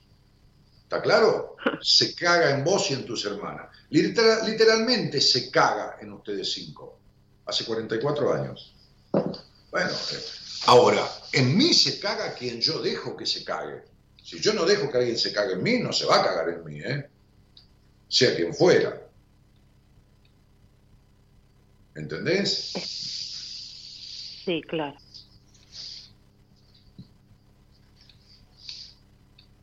¿Está 0.82 1.00
claro? 1.02 1.56
Se 1.82 2.14
caga 2.14 2.50
en 2.50 2.64
vos 2.64 2.90
y 2.90 2.94
en 2.94 3.06
tus 3.06 3.24
hermanas. 3.24 3.68
Literal- 3.90 4.44
literalmente 4.50 5.20
se 5.20 5.50
caga 5.50 5.96
en 6.00 6.12
ustedes 6.12 6.52
cinco. 6.52 6.98
Hace 7.46 7.64
44 7.64 8.34
años. 8.34 8.74
Bueno, 9.12 9.90
eh, 9.90 10.18
ahora, 10.66 11.08
en 11.32 11.56
mí 11.56 11.72
se 11.74 11.98
caga 11.98 12.34
quien 12.34 12.60
yo 12.60 12.80
dejo 12.80 13.16
que 13.16 13.26
se 13.26 13.44
cague. 13.44 13.82
Si 14.22 14.40
yo 14.40 14.52
no 14.52 14.64
dejo 14.64 14.90
que 14.90 14.98
alguien 14.98 15.18
se 15.18 15.32
cague 15.32 15.54
en 15.54 15.62
mí, 15.62 15.78
no 15.78 15.92
se 15.92 16.06
va 16.06 16.20
a 16.20 16.24
cagar 16.24 16.48
en 16.50 16.64
mí, 16.64 16.80
¿eh? 16.80 17.08
Sea 18.08 18.34
quien 18.34 18.54
fuera. 18.54 19.00
¿Entendés? 21.94 22.72
Sí, 24.44 24.62
claro. 24.66 24.96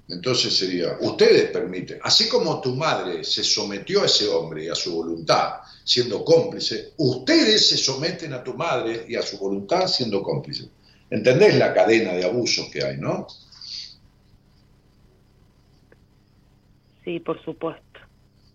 Entonces 0.10 0.58
sería, 0.58 0.98
ustedes 1.02 1.52
permiten, 1.52 2.00
así 2.02 2.30
como 2.30 2.62
tu 2.62 2.76
madre 2.76 3.26
se 3.26 3.44
sometió 3.44 4.04
a 4.04 4.06
ese 4.06 4.30
hombre 4.30 4.64
y 4.64 4.70
a 4.70 4.76
su 4.76 4.94
voluntad 4.94 5.56
siendo 5.84 6.24
cómplice, 6.24 6.94
ustedes 6.98 7.68
se 7.68 7.78
someten 7.78 8.34
a 8.34 8.42
tu 8.42 8.54
madre 8.54 9.06
y 9.08 9.16
a 9.16 9.22
su 9.22 9.38
voluntad 9.38 9.88
siendo 9.88 10.24
cómplice. 10.24 10.70
¿Entendés 11.10 11.56
la 11.56 11.74
cadena 11.74 12.14
de 12.14 12.26
abusos 12.26 12.70
que 12.70 12.84
hay, 12.84 12.98
no? 12.98 13.28
Sí, 17.04 17.20
por 17.20 17.42
supuesto. 17.44 18.00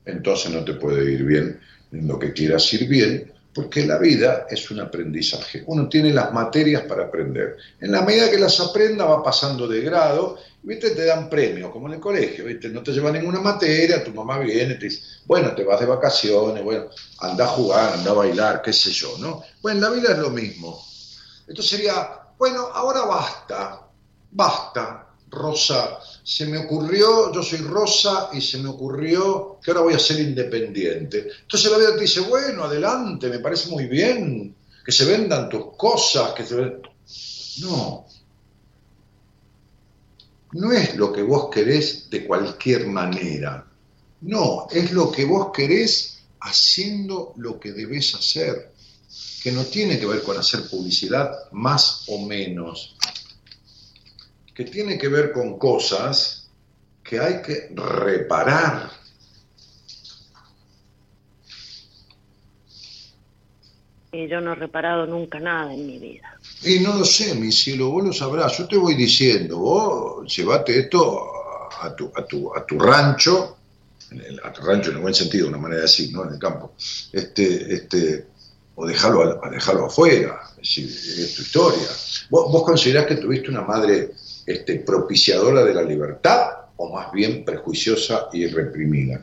Entonces 0.05 0.53
no 0.53 0.65
te 0.65 0.75
puede 0.75 1.11
ir 1.11 1.25
bien 1.25 1.61
en 1.93 2.09
lo 2.09 2.19
que 2.19 2.33
quieras 2.33 2.73
ir 2.75 2.89
bien, 2.89 3.33
porque 3.55 3.85
la 3.85 3.99
vida 3.99 4.47
es 4.49 4.71
un 4.71 4.81
aprendizaje. 4.81 5.63
Uno 5.67 5.89
tiene 5.89 6.13
las 6.13 6.33
materias 6.33 6.83
para 6.83 7.05
aprender. 7.05 7.57
En 7.81 7.93
la 7.93 8.03
medida 8.03 8.31
que 8.31 8.39
las 8.39 8.59
aprenda 8.61 9.05
va 9.05 9.23
pasando 9.23 9.69
de 9.69 9.83
grado, 9.83 10.39
¿viste? 10.63 10.91
te 10.91 11.05
dan 11.05 11.29
premios, 11.29 11.71
como 11.71 11.89
en 11.89 11.95
el 11.95 12.01
colegio, 12.01 12.47
¿viste? 12.47 12.69
no 12.71 12.83
te 12.83 12.93
llevan 12.93 13.15
ninguna 13.15 13.41
materia, 13.41 14.03
tu 14.03 14.13
mamá 14.13 14.39
viene, 14.39 14.75
te 14.77 14.87
dice, 14.87 15.03
bueno, 15.27 15.55
te 15.55 15.65
vas 15.65 15.81
de 15.81 15.87
vacaciones, 15.87 16.65
bueno, 16.65 16.87
anda 17.21 17.45
a 17.45 17.49
jugar, 17.49 17.95
anda 17.95 18.11
a 18.11 18.15
bailar, 18.15 18.63
qué 18.63 18.73
sé 18.73 18.91
yo, 18.91 19.17
¿no? 19.19 19.43
Bueno, 19.61 19.79
en 19.79 19.85
la 19.85 19.91
vida 19.91 20.13
es 20.13 20.19
lo 20.19 20.31
mismo. 20.31 20.83
Entonces 21.47 21.77
sería, 21.77 22.22
bueno, 22.43 22.71
ahora 22.75 23.05
basta, 23.05 23.89
basta, 24.33 25.15
Rosa, 25.31 26.01
se 26.25 26.45
me 26.47 26.59
ocurrió, 26.59 27.33
yo 27.33 27.41
soy 27.41 27.61
Rosa 27.61 28.31
y 28.33 28.41
se 28.41 28.59
me 28.59 28.69
ocurrió 28.69 29.61
que 29.63 29.71
ahora 29.71 29.85
voy 29.85 29.95
a 29.95 29.99
ser 30.01 30.19
independiente. 30.19 31.29
Entonces 31.43 31.71
la 31.71 31.79
vida 31.79 31.95
te 31.95 32.01
dice, 32.01 32.19
bueno, 32.23 32.65
adelante, 32.65 33.29
me 33.29 33.39
parece 33.39 33.71
muy 33.71 33.87
bien, 33.87 34.57
que 34.85 34.91
se 34.91 35.05
vendan 35.05 35.49
tus 35.49 35.77
cosas, 35.77 36.33
que 36.33 36.45
se 36.45 36.57
ven-". 36.57 36.83
No. 37.61 38.07
No 40.55 40.73
es 40.73 40.97
lo 40.97 41.13
que 41.13 41.23
vos 41.23 41.49
querés 41.49 42.11
de 42.11 42.27
cualquier 42.27 42.89
manera. 42.89 43.65
No, 44.23 44.67
es 44.69 44.91
lo 44.91 45.13
que 45.13 45.27
vos 45.27 45.53
querés 45.55 46.25
haciendo 46.41 47.35
lo 47.37 47.61
que 47.61 47.71
debes 47.71 48.17
hacer, 48.17 48.72
que 49.43 49.53
no 49.53 49.65
tiene 49.65 49.99
que 49.99 50.07
ver 50.07 50.23
con 50.23 50.39
hacer 50.39 50.69
publicidad 50.69 51.33
más 51.53 52.05
o 52.09 52.25
menos, 52.27 52.97
que 54.55 54.65
tiene 54.65 54.99
que 54.99 55.09
ver 55.09 55.33
con 55.33 55.59
cosas 55.59 56.49
que 57.03 57.19
hay 57.19 57.43
que 57.43 57.71
reparar. 57.75 58.91
Y 64.13 64.29
yo 64.29 64.41
no 64.43 64.53
he 64.53 64.55
reparado 64.57 65.07
nunca 65.07 65.41
nada 65.41 65.73
en 65.73 65.87
mi 65.87 65.99
vida. 65.99 66.39
Y 66.65 66.81
no 66.81 66.99
lo 66.99 67.05
sé, 67.05 67.35
mi 67.35 67.51
cielo, 67.51 67.91
vos 67.91 68.05
lo 68.05 68.13
sabrás. 68.13 68.59
Yo 68.59 68.69
te 68.69 68.77
voy 68.77 68.95
diciendo, 68.95 69.59
vos 69.59 70.37
llevate 70.37 70.79
esto 70.81 71.19
a 71.81 71.97
tu, 71.97 72.13
a 72.15 72.27
tu, 72.27 72.55
a 72.55 72.67
tu 72.67 72.79
rancho, 72.79 73.57
en 74.11 74.21
el- 74.21 74.41
a 74.45 74.53
tu 74.53 74.61
rancho 74.61 74.91
en 74.91 74.97
el 74.97 75.03
buen 75.03 75.15
sentido, 75.15 75.49
una 75.49 75.57
manera 75.57 75.81
de 75.81 75.87
decir, 75.87 76.13
¿no? 76.13 76.25
En 76.27 76.35
el 76.35 76.39
campo. 76.39 76.75
Este, 77.11 77.75
este, 77.75 78.27
o 78.83 78.87
dejarlo, 78.87 79.23
a- 79.23 79.47
a 79.47 79.51
dejarlo 79.51 79.87
afuera, 79.87 80.41
es 80.53 80.57
decir, 80.59 80.87
es 80.89 81.35
tu 81.37 81.43
historia. 81.43 81.89
¿Vos, 82.31 82.51
vos 82.51 82.65
considerás 82.65 83.07
que 83.07 83.15
tuviste 83.17 83.49
una 83.49 83.63
madre 83.63 84.11
este, 84.45 84.81
propiciadora 84.81 85.63
de 85.65 85.73
la 85.73 85.83
libertad 85.83 86.49
o 86.77 86.93
más 86.93 87.13
bien 87.13 87.45
prejuiciosa 87.45 88.29
y 88.33 88.47
reprimida? 88.49 89.23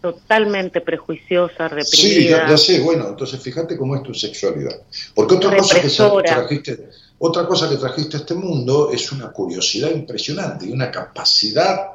Totalmente 0.00 0.80
prejuiciosa, 0.80 1.68
Sí, 1.84 2.08
reprimida. 2.08 2.44
ya, 2.44 2.50
ya 2.50 2.58
sé, 2.58 2.80
bueno, 2.80 3.08
entonces 3.08 3.40
fíjate 3.40 3.76
cómo 3.76 3.96
es 3.96 4.02
tu 4.02 4.14
sexualidad. 4.14 4.82
Porque 5.14 5.34
otra 5.36 5.56
cosa, 5.56 5.80
que 5.80 5.88
trajiste, 5.88 6.88
otra 7.18 7.46
cosa 7.46 7.68
que 7.68 7.76
trajiste 7.76 8.16
a 8.16 8.20
este 8.20 8.34
mundo 8.34 8.90
es 8.92 9.10
una 9.12 9.30
curiosidad 9.30 9.90
impresionante 9.90 10.66
y 10.66 10.72
una 10.72 10.90
capacidad 10.90 11.92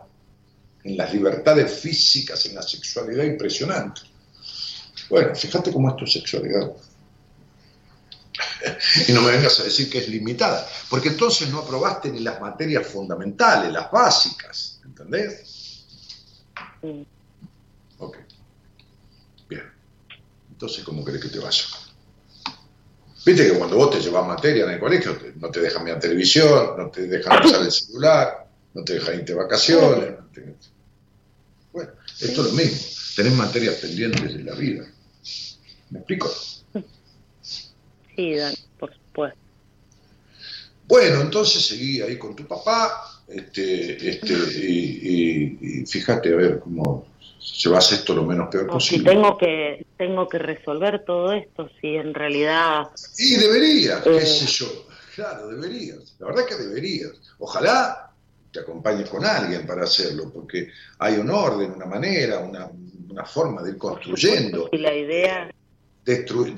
en 0.83 0.97
las 0.97 1.13
libertades 1.13 1.71
físicas, 1.71 2.45
en 2.47 2.55
la 2.55 2.61
sexualidad 2.63 3.23
impresionante. 3.25 4.01
Bueno, 5.11 5.35
fíjate 5.35 5.71
cómo 5.73 5.89
es 5.89 5.95
tu 5.97 6.07
sexualidad. 6.07 6.71
y 9.07 9.11
no 9.11 9.21
me 9.21 9.31
vengas 9.31 9.59
a 9.59 9.63
decir 9.63 9.89
que 9.89 9.97
es 9.99 10.07
limitada, 10.07 10.67
porque 10.89 11.09
entonces 11.09 11.49
no 11.49 11.59
aprobaste 11.59 12.09
ni 12.09 12.19
las 12.21 12.39
materias 12.39 12.87
fundamentales, 12.87 13.71
las 13.71 13.91
básicas, 13.91 14.79
¿entendés? 14.85 15.85
Sí. 16.81 17.05
Ok. 17.97 18.17
Bien. 19.49 19.63
Entonces, 20.49 20.83
¿cómo 20.83 21.03
querés 21.03 21.21
que 21.21 21.29
te 21.29 21.39
vaya? 21.39 21.63
Viste 23.25 23.51
que 23.51 23.57
cuando 23.57 23.75
vos 23.75 23.91
te 23.91 23.99
llevas 23.99 24.25
materia 24.25 24.63
en 24.63 24.71
el 24.71 24.79
colegio, 24.79 25.15
no 25.35 25.51
te 25.51 25.59
dejan 25.59 25.83
mirar 25.83 25.99
televisión, 25.99 26.75
no 26.77 26.89
te 26.89 27.05
dejan 27.07 27.45
usar 27.45 27.61
el 27.61 27.71
celular, 27.71 28.47
no 28.73 28.83
te 28.83 28.93
dejan 28.93 29.15
irte 29.15 29.33
de 29.33 29.37
vacaciones. 29.39 30.11
no 30.19 30.25
te- 30.33 30.55
Bueno, 31.73 31.91
esto 32.19 32.41
es 32.45 32.47
lo 32.47 32.53
mismo. 32.53 32.77
Tenés 33.15 33.33
materias 33.33 33.75
pendientes 33.75 34.33
de 34.37 34.43
la 34.43 34.55
vida. 34.55 34.85
¿Me 35.91 35.99
explico? 35.99 36.29
Sí, 38.15 38.35
Dani, 38.35 38.55
por 38.79 38.93
supuesto. 38.93 39.37
Bueno, 40.87 41.21
entonces 41.21 41.65
seguí 41.65 42.01
ahí 42.01 42.17
con 42.17 42.35
tu 42.35 42.45
papá, 42.45 43.01
este, 43.27 44.09
este, 44.09 44.33
y, 44.33 44.99
y- 45.03 45.57
y 45.81 45.85
fíjate 45.85 46.33
a 46.33 46.35
ver 46.37 46.59
cómo 46.59 47.07
llevas 47.63 47.91
esto 47.93 48.13
lo 48.13 48.23
menos 48.25 48.49
peor 48.49 48.65
No, 48.67 48.79
si 48.79 48.95
posible. 48.95 49.11
tengo 49.11 49.37
que 49.37 49.85
tengo 49.97 50.27
que 50.27 50.39
resolver 50.39 51.03
todo 51.05 51.31
esto, 51.31 51.69
si 51.79 51.95
en 51.95 52.13
realidad 52.13 52.87
Y 53.17 53.35
deberías, 53.35 54.01
qué 54.01 54.17
Eh. 54.17 54.25
sé 54.25 54.45
yo. 54.47 54.87
Claro, 55.15 55.47
deberías. 55.49 56.15
La 56.19 56.27
verdad 56.27 56.45
que 56.45 56.55
deberías. 56.55 57.11
Ojalá 57.39 58.11
te 58.51 58.59
acompañes 58.61 59.09
con 59.09 59.23
alguien 59.23 59.65
para 59.65 59.83
hacerlo, 59.83 60.31
porque 60.33 60.69
hay 60.99 61.15
un 61.17 61.29
orden, 61.29 61.71
una 61.71 61.85
manera, 61.85 62.39
una, 62.39 62.69
una 63.09 63.25
forma 63.25 63.61
de 63.61 63.71
ir 63.71 63.77
construyendo. 63.77 64.69
Y 64.73 64.77
la 64.77 64.93
idea, 64.93 65.49
destru- 66.05 66.53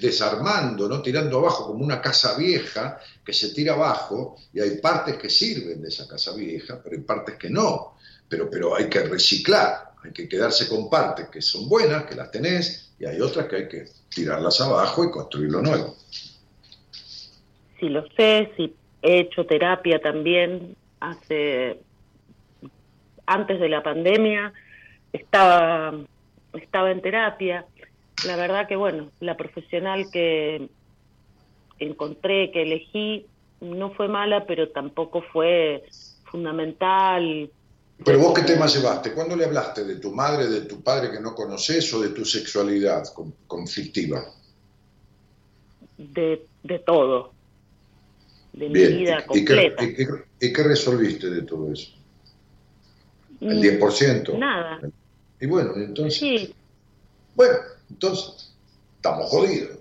desarmando, 0.00 0.88
¿no? 0.88 1.02
tirando 1.02 1.38
abajo 1.38 1.66
como 1.66 1.84
una 1.84 2.00
casa 2.00 2.36
vieja 2.36 2.98
que 3.24 3.32
se 3.32 3.52
tira 3.54 3.74
abajo 3.74 4.36
y 4.52 4.60
hay 4.60 4.78
partes 4.78 5.16
que 5.16 5.28
sirven 5.28 5.82
de 5.82 5.88
esa 5.88 6.08
casa 6.08 6.34
vieja, 6.34 6.80
pero 6.82 6.96
hay 6.96 7.02
partes 7.02 7.36
que 7.36 7.50
no. 7.50 7.96
Pero, 8.28 8.48
pero 8.48 8.76
hay 8.76 8.88
que 8.88 9.00
reciclar, 9.00 9.90
hay 10.04 10.12
que 10.12 10.28
quedarse 10.28 10.68
con 10.68 10.88
partes 10.88 11.28
que 11.28 11.42
son 11.42 11.68
buenas, 11.68 12.04
que 12.04 12.14
las 12.14 12.30
tenés, 12.30 12.92
y 12.98 13.04
hay 13.06 13.20
otras 13.20 13.46
que 13.48 13.56
hay 13.56 13.68
que 13.68 13.84
tirarlas 14.08 14.60
abajo 14.60 15.04
y 15.04 15.10
construir 15.10 15.50
lo 15.50 15.62
nuevo. 15.62 15.96
si 17.78 17.88
lo 17.88 18.06
sé, 18.10 18.52
si 18.56 18.74
he 19.02 19.20
hecho 19.20 19.46
terapia 19.46 20.00
también 20.00 20.76
hace 21.00 21.80
antes 23.26 23.58
de 23.58 23.68
la 23.68 23.82
pandemia 23.82 24.52
estaba 25.12 25.94
estaba 26.52 26.90
en 26.90 27.00
terapia. 27.00 27.64
La 28.26 28.36
verdad 28.36 28.68
que 28.68 28.76
bueno, 28.76 29.10
la 29.20 29.36
profesional 29.36 30.10
que 30.10 30.70
encontré, 31.78 32.50
que 32.52 32.62
elegí, 32.62 33.26
no 33.60 33.92
fue 33.94 34.08
mala, 34.08 34.46
pero 34.46 34.70
tampoco 34.70 35.22
fue 35.32 35.82
fundamental. 36.24 37.50
Pero 38.04 38.18
vos 38.18 38.34
qué 38.34 38.42
tema 38.42 38.66
llevaste? 38.66 39.12
¿Cuándo 39.12 39.36
le 39.36 39.44
hablaste 39.44 39.84
de 39.84 39.96
tu 39.96 40.12
madre, 40.12 40.46
de 40.46 40.62
tu 40.62 40.82
padre 40.82 41.10
que 41.10 41.20
no 41.20 41.34
conoces 41.34 41.92
o 41.94 42.00
de 42.00 42.10
tu 42.10 42.24
sexualidad 42.24 43.04
con- 43.14 43.34
conflictiva? 43.46 44.24
de, 45.96 46.46
de 46.62 46.78
todo, 46.80 47.34
de 48.52 48.68
Bien, 48.68 48.92
mi 48.92 48.98
vida 48.98 49.16
¿y 49.16 49.44
qué, 49.44 49.54
completa. 49.54 49.82
y 49.84 49.94
qué- 49.94 50.06
y 50.40 50.52
qué 50.52 50.62
resolviste 50.62 51.28
de 51.30 51.42
todo 51.42 51.72
eso? 51.72 51.90
¿El 53.40 53.56
Mm, 53.58 53.60
10%? 53.62 54.38
Nada. 54.38 54.80
Y 55.40 55.46
bueno, 55.46 55.72
entonces, 55.76 56.20
Sí, 56.20 56.54
bueno, 57.34 57.58
entonces, 57.90 58.52
estamos 58.96 59.28
jodidos. 59.28 59.80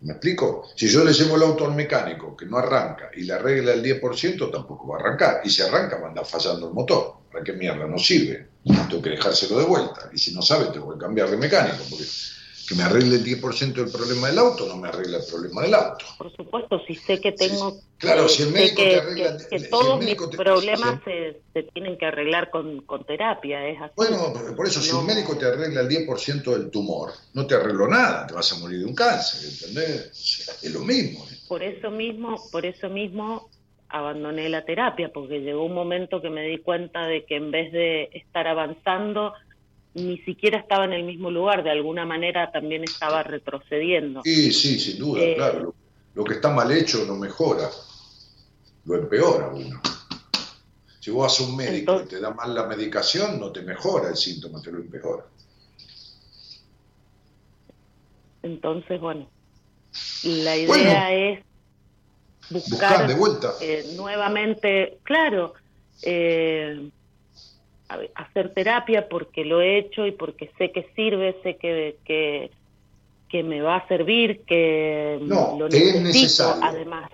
¿Me 0.00 0.12
explico? 0.12 0.68
Si 0.76 0.88
yo 0.88 1.04
le 1.04 1.12
llevo 1.12 1.34
el 1.34 1.42
auto 1.42 1.66
al 1.66 1.74
mecánico 1.74 2.36
que 2.36 2.46
no 2.46 2.58
arranca 2.58 3.10
y 3.16 3.22
le 3.22 3.32
arregla 3.32 3.72
el 3.72 3.82
10%, 3.82 4.50
tampoco 4.50 4.86
va 4.86 4.98
a 4.98 5.00
arrancar. 5.00 5.40
Y 5.42 5.50
si 5.50 5.62
arranca, 5.62 5.98
va 5.98 6.06
a 6.06 6.08
andar 6.10 6.24
fallando 6.24 6.68
el 6.68 6.74
motor. 6.74 7.14
¿Para 7.32 7.42
qué 7.42 7.52
mierda? 7.52 7.84
No 7.86 7.98
sirve. 7.98 8.46
Tengo 8.64 9.02
que 9.02 9.10
dejárselo 9.10 9.58
de 9.58 9.64
vuelta. 9.64 10.08
Y 10.12 10.18
si 10.18 10.32
no 10.32 10.40
sabe, 10.40 10.66
tengo 10.66 10.92
que 10.92 11.00
cambiar 11.00 11.30
de 11.30 11.36
mecánico. 11.36 11.82
Porque 11.90 12.04
que 12.68 12.74
me 12.74 12.82
arregle 12.82 13.16
el 13.16 13.24
10% 13.24 13.72
del 13.82 13.90
problema 13.90 14.28
del 14.28 14.38
auto 14.38 14.66
no 14.66 14.76
me 14.76 14.88
arregla 14.88 15.18
el 15.18 15.24
problema 15.24 15.62
del 15.62 15.74
auto. 15.74 16.04
por 16.18 16.30
supuesto, 16.36 16.80
si 16.86 16.94
sé 16.96 17.18
que 17.20 17.32
tengo... 17.32 17.80
Claro, 17.96 18.26
eh, 18.26 18.28
si 18.28 18.42
el 18.42 18.50
médico 18.52 18.82
que, 18.82 18.90
te 18.90 18.96
arregla- 19.00 19.38
que- 19.38 19.48
que 19.48 19.58
si 19.58 19.64
el 19.64 19.70
todos 19.70 19.98
mis 20.04 20.16
te- 20.16 20.36
problemas 20.36 21.00
se, 21.04 21.42
se 21.52 21.62
tienen 21.72 21.96
que 21.96 22.06
arreglar 22.06 22.50
con, 22.50 22.82
con 22.82 23.04
terapia, 23.04 23.66
es 23.66 23.80
así. 23.80 23.92
Bueno, 23.96 24.32
por- 24.54 24.66
eso, 24.66 24.80
si 24.80 24.94
un 24.94 25.06
médico 25.06 25.36
te 25.38 25.46
arregla 25.46 25.80
el 25.80 25.88
10% 25.88 26.52
del 26.52 26.70
tumor, 26.70 27.10
no 27.32 27.46
te 27.46 27.54
arregló 27.54 27.88
nada, 27.88 28.26
te 28.26 28.34
vas 28.34 28.52
a 28.52 28.58
morir 28.60 28.80
de 28.80 28.84
un 28.84 28.94
cáncer, 28.94 29.48
¿entendés? 29.50 30.10
O 30.10 30.14
sea, 30.14 30.54
es 30.62 30.72
lo 30.74 30.80
mismo. 30.80 31.24
¿eh? 31.24 31.36
Por 31.48 31.62
eso 31.62 31.90
mismo, 31.90 32.48
por 32.52 32.66
eso 32.66 32.88
mismo 32.90 33.48
abandoné 33.88 34.48
la 34.50 34.64
terapia, 34.66 35.10
porque 35.12 35.40
llegó 35.40 35.64
un 35.64 35.74
momento 35.74 36.20
que 36.20 36.28
me 36.28 36.42
di 36.42 36.58
cuenta 36.58 37.06
de 37.06 37.24
que 37.24 37.36
en 37.36 37.50
vez 37.50 37.72
de 37.72 38.10
estar 38.12 38.46
avanzando, 38.46 39.32
ni 39.98 40.18
siquiera 40.18 40.58
estaba 40.58 40.84
en 40.84 40.92
el 40.92 41.04
mismo 41.04 41.30
lugar, 41.30 41.62
de 41.62 41.70
alguna 41.70 42.06
manera 42.06 42.50
también 42.50 42.84
estaba 42.84 43.22
retrocediendo. 43.22 44.22
Sí, 44.24 44.52
sí, 44.52 44.78
sin 44.78 44.98
duda, 44.98 45.22
Eh, 45.22 45.34
claro. 45.34 45.60
Lo, 45.60 45.74
lo 46.14 46.24
que 46.24 46.34
está 46.34 46.50
mal 46.50 46.70
hecho 46.72 47.04
no 47.06 47.16
mejora, 47.16 47.68
lo 48.84 48.94
empeora 48.96 49.48
uno. 49.48 49.80
Si 51.00 51.10
vos 51.10 51.22
vas 51.22 51.40
a 51.40 51.44
un 51.50 51.56
médico 51.56 52.00
y 52.02 52.08
te 52.08 52.20
da 52.20 52.30
mal 52.32 52.54
la 52.54 52.66
medicación, 52.66 53.38
no 53.38 53.50
te 53.52 53.62
mejora 53.62 54.08
el 54.08 54.16
síntoma, 54.16 54.60
te 54.60 54.72
lo 54.72 54.78
empeora. 54.78 55.24
Entonces, 58.42 59.00
bueno, 59.00 59.30
la 60.24 60.56
idea 60.56 61.08
Bueno. 61.08 61.14
es 61.14 61.44
buscar, 62.50 62.70
Buscar 62.70 63.06
de 63.08 63.14
vuelta. 63.14 63.54
eh, 63.60 63.84
nuevamente, 63.96 64.98
claro, 65.02 65.54
eh, 66.02 66.90
hacer 68.14 68.52
terapia 68.54 69.08
porque 69.08 69.44
lo 69.44 69.60
he 69.60 69.78
hecho 69.78 70.06
y 70.06 70.12
porque 70.12 70.50
sé 70.58 70.70
que 70.72 70.90
sirve, 70.94 71.36
sé 71.42 71.56
que, 71.56 71.96
que, 72.04 72.50
que 73.28 73.42
me 73.42 73.60
va 73.62 73.76
a 73.76 73.88
servir, 73.88 74.42
que 74.46 75.18
No, 75.22 75.56
lo 75.58 75.68
te 75.68 75.88
es 75.90 76.00
necesario. 76.02 76.62
además. 76.62 77.10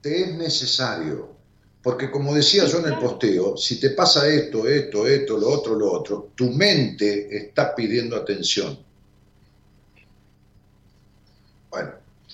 Te 0.00 0.22
es 0.22 0.34
necesario. 0.36 1.36
Porque 1.82 2.10
como 2.10 2.34
decía 2.34 2.64
yo 2.66 2.80
en 2.80 2.92
el 2.92 2.98
posteo, 2.98 3.56
si 3.56 3.80
te 3.80 3.90
pasa 3.90 4.28
esto, 4.28 4.66
esto, 4.68 5.06
esto, 5.06 5.38
lo 5.38 5.48
otro, 5.48 5.74
lo 5.74 5.92
otro, 5.92 6.30
tu 6.34 6.50
mente 6.50 7.34
está 7.36 7.74
pidiendo 7.74 8.16
atención. 8.16 8.78
Bueno, 11.70 11.90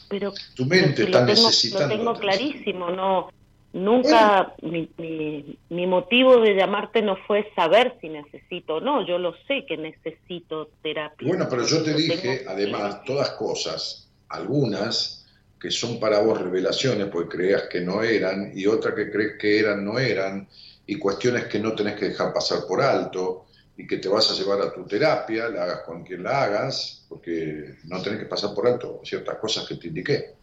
Pero 0.08 0.32
tu 0.54 0.64
mente 0.64 0.96
si 0.96 1.02
está 1.04 1.20
lo 1.20 1.26
tengo, 1.26 1.48
necesitando. 1.48 1.88
Lo 1.88 1.98
tengo 1.98 2.14
clarísimo, 2.18 2.90
no, 2.90 3.28
nunca 3.74 4.55
mi, 4.62 4.88
mi, 4.96 5.59
mi 5.68 5.86
motivo 5.86 6.38
de 6.40 6.55
llamarte 6.55 7.02
no 7.02 7.16
fue 7.26 7.51
saber 7.55 7.98
si 8.01 8.09
necesito 8.09 8.76
o 8.76 8.80
no, 8.80 9.06
yo 9.06 9.18
lo 9.18 9.34
sé 9.46 9.66
que 9.66 9.76
necesito 9.76 10.70
terapia. 10.82 11.28
Bueno, 11.28 11.46
pero 11.51 11.66
yo 11.66 11.82
te 11.82 11.92
dije, 11.92 12.44
además, 12.48 13.05
todas 13.05 13.30
cosas, 13.30 14.09
algunas 14.28 15.26
que 15.60 15.70
son 15.70 15.98
para 15.98 16.20
vos 16.20 16.40
revelaciones, 16.40 17.09
porque 17.09 17.36
creías 17.36 17.64
que 17.64 17.80
no 17.80 18.02
eran, 18.02 18.52
y 18.55 18.66
otras 18.66 18.94
que 18.94 19.10
crees 19.10 19.32
que 19.38 19.59
eran, 19.59 19.84
no 19.84 19.98
eran, 19.98 20.46
y 20.86 20.96
cuestiones 20.96 21.46
que 21.46 21.59
no 21.59 21.74
tenés 21.74 21.96
que 21.96 22.10
dejar 22.10 22.32
pasar 22.32 22.60
por 22.68 22.80
alto, 22.80 23.46
y 23.76 23.86
que 23.86 23.96
te 23.96 24.09
vas 24.09 24.30
a 24.30 24.34
llevar 24.34 24.60
a 24.60 24.72
tu 24.72 24.84
terapia, 24.86 25.48
la 25.48 25.64
hagas 25.64 25.80
con 25.80 26.05
quien 26.05 26.22
la 26.22 26.44
hagas, 26.44 27.05
porque 27.09 27.76
no 27.84 28.01
tenés 28.02 28.20
que 28.20 28.26
pasar 28.26 28.55
por 28.55 28.68
alto 28.68 29.01
ciertas 29.05 29.36
cosas 29.38 29.66
que 29.66 29.76
te 29.76 29.88
indiqué. 29.88 30.34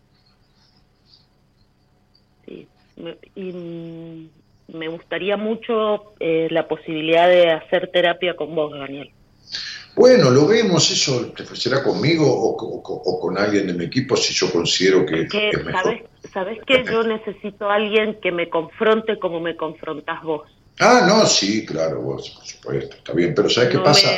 Me- 2.96 3.18
y 3.36 4.30
me 4.68 4.88
gustaría 4.88 5.38
mucho 5.38 6.14
eh, 6.20 6.48
la 6.52 6.68
posibilidad 6.68 7.28
de 7.28 7.52
hacer 7.52 7.90
terapia 7.92 8.36
con 8.36 8.56
vos, 8.56 8.72
Daniel. 8.74 9.12
Bueno, 9.96 10.30
lo 10.30 10.48
vemos, 10.48 10.90
eso 10.90 11.34
te 11.34 11.44
será 11.56 11.84
conmigo 11.84 12.26
o, 12.26 12.56
co- 12.56 12.68
o 12.68 12.82
co- 12.84 13.02
o 13.04 13.20
con 13.20 13.38
alguien 13.38 13.68
de 13.68 13.74
mi 13.74 13.86
equipo 13.86 14.16
si 14.16 14.34
yo 14.34 14.50
considero 14.52 15.06
que 15.06 15.28
Que, 15.28 15.50
es 15.50 15.66
mejor. 15.66 15.82
¿sabes, 15.84 16.02
¿Sabes 16.34 16.60
que 16.66 16.86
yo 16.86 17.04
necesito 17.04 17.70
a 17.70 17.76
alguien 17.76 18.18
que 18.22 18.32
me 18.32 18.50
confronte 18.50 19.20
como 19.20 19.42
me 19.42 19.58
confrontás 19.58 20.24
vos? 20.24 20.44
Ah, 20.80 21.06
no, 21.07 21.26
sí, 21.26 21.65
claro, 21.65 22.02
vos, 22.02 22.30
por 22.31 22.45
supuesto, 22.45 22.95
está 22.95 23.14
bien, 23.14 23.35
pero 23.35 23.49
¿sabes 23.49 23.69
qué 23.69 23.77
No 23.77 23.84
pasa? 23.84 24.10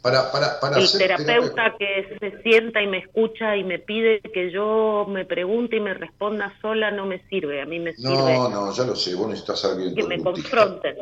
Para, 0.00 0.30
para, 0.30 0.60
para 0.60 0.78
el 0.78 0.90
terapeuta 0.90 1.74
que 1.78 2.16
se 2.18 2.42
sienta 2.42 2.80
y 2.80 2.86
me 2.86 2.98
escucha 2.98 3.56
y 3.56 3.64
me 3.64 3.78
pide 3.78 4.20
que 4.20 4.50
yo 4.50 5.04
me 5.08 5.24
pregunte 5.24 5.76
y 5.76 5.80
me 5.80 5.94
responda 5.94 6.56
sola 6.62 6.90
no 6.90 7.06
me 7.06 7.26
sirve. 7.28 7.60
A 7.60 7.66
mí 7.66 7.80
me 7.80 7.94
sirve 7.94 8.08
No, 8.08 8.48
no, 8.48 8.72
ya 8.72 8.84
lo 8.84 8.94
sé, 8.94 9.14
vos 9.14 9.28
necesitas 9.28 9.64
alguien 9.64 9.94
que 9.94 10.04
me 10.04 10.22
confronten. 10.22 10.96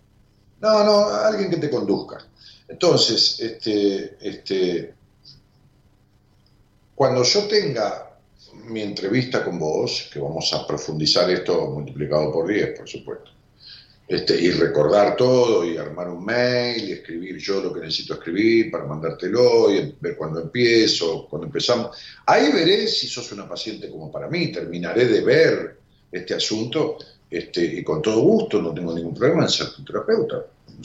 No, 0.61 0.83
no, 0.85 1.09
alguien 1.09 1.51
que 1.51 1.59
te 1.59 1.71
conduzca. 1.71 2.25
Entonces, 2.67 3.39
este, 3.41 4.17
este, 4.21 4.95
cuando 6.95 7.23
yo 7.23 7.47
tenga 7.47 8.11
mi 8.65 8.81
entrevista 8.81 9.45
con 9.45 9.59
vos, 9.59 10.09
que 10.13 10.19
vamos 10.19 10.53
a 10.55 10.67
profundizar 10.67 11.29
esto 11.31 11.67
multiplicado 11.67 12.33
por 12.33 12.49
10, 12.49 12.79
por 12.79 12.89
supuesto, 12.89 13.31
este, 14.07 14.39
y 14.41 14.51
recordar 14.51 15.17
todo, 15.17 15.65
y 15.65 15.77
armar 15.79 16.09
un 16.11 16.25
mail, 16.25 16.89
y 16.89 16.93
escribir 16.93 17.39
yo 17.39 17.61
lo 17.63 17.73
que 17.73 17.81
necesito 17.81 18.15
escribir 18.15 18.71
para 18.71 18.85
mandártelo, 18.85 19.73
y 19.75 19.95
ver 20.01 20.17
cuándo 20.17 20.41
empiezo, 20.41 21.27
cuando 21.29 21.47
empezamos. 21.47 21.97
Ahí 22.27 22.53
veré 22.53 22.87
si 22.87 23.07
sos 23.09 23.33
una 23.33 23.49
paciente 23.49 23.89
como 23.91 24.11
para 24.13 24.29
mí, 24.29 24.53
terminaré 24.53 25.07
de 25.07 25.21
ver 25.23 25.79
este 26.13 26.35
asunto, 26.35 26.99
este, 27.31 27.65
y 27.65 27.83
con 27.83 28.03
todo 28.03 28.21
gusto, 28.21 28.61
no 28.61 28.73
tengo 28.75 28.95
ningún 28.95 29.15
problema 29.15 29.43
en 29.45 29.49
ser 29.49 29.69
tu 29.75 29.83
terapeuta. 29.85 30.45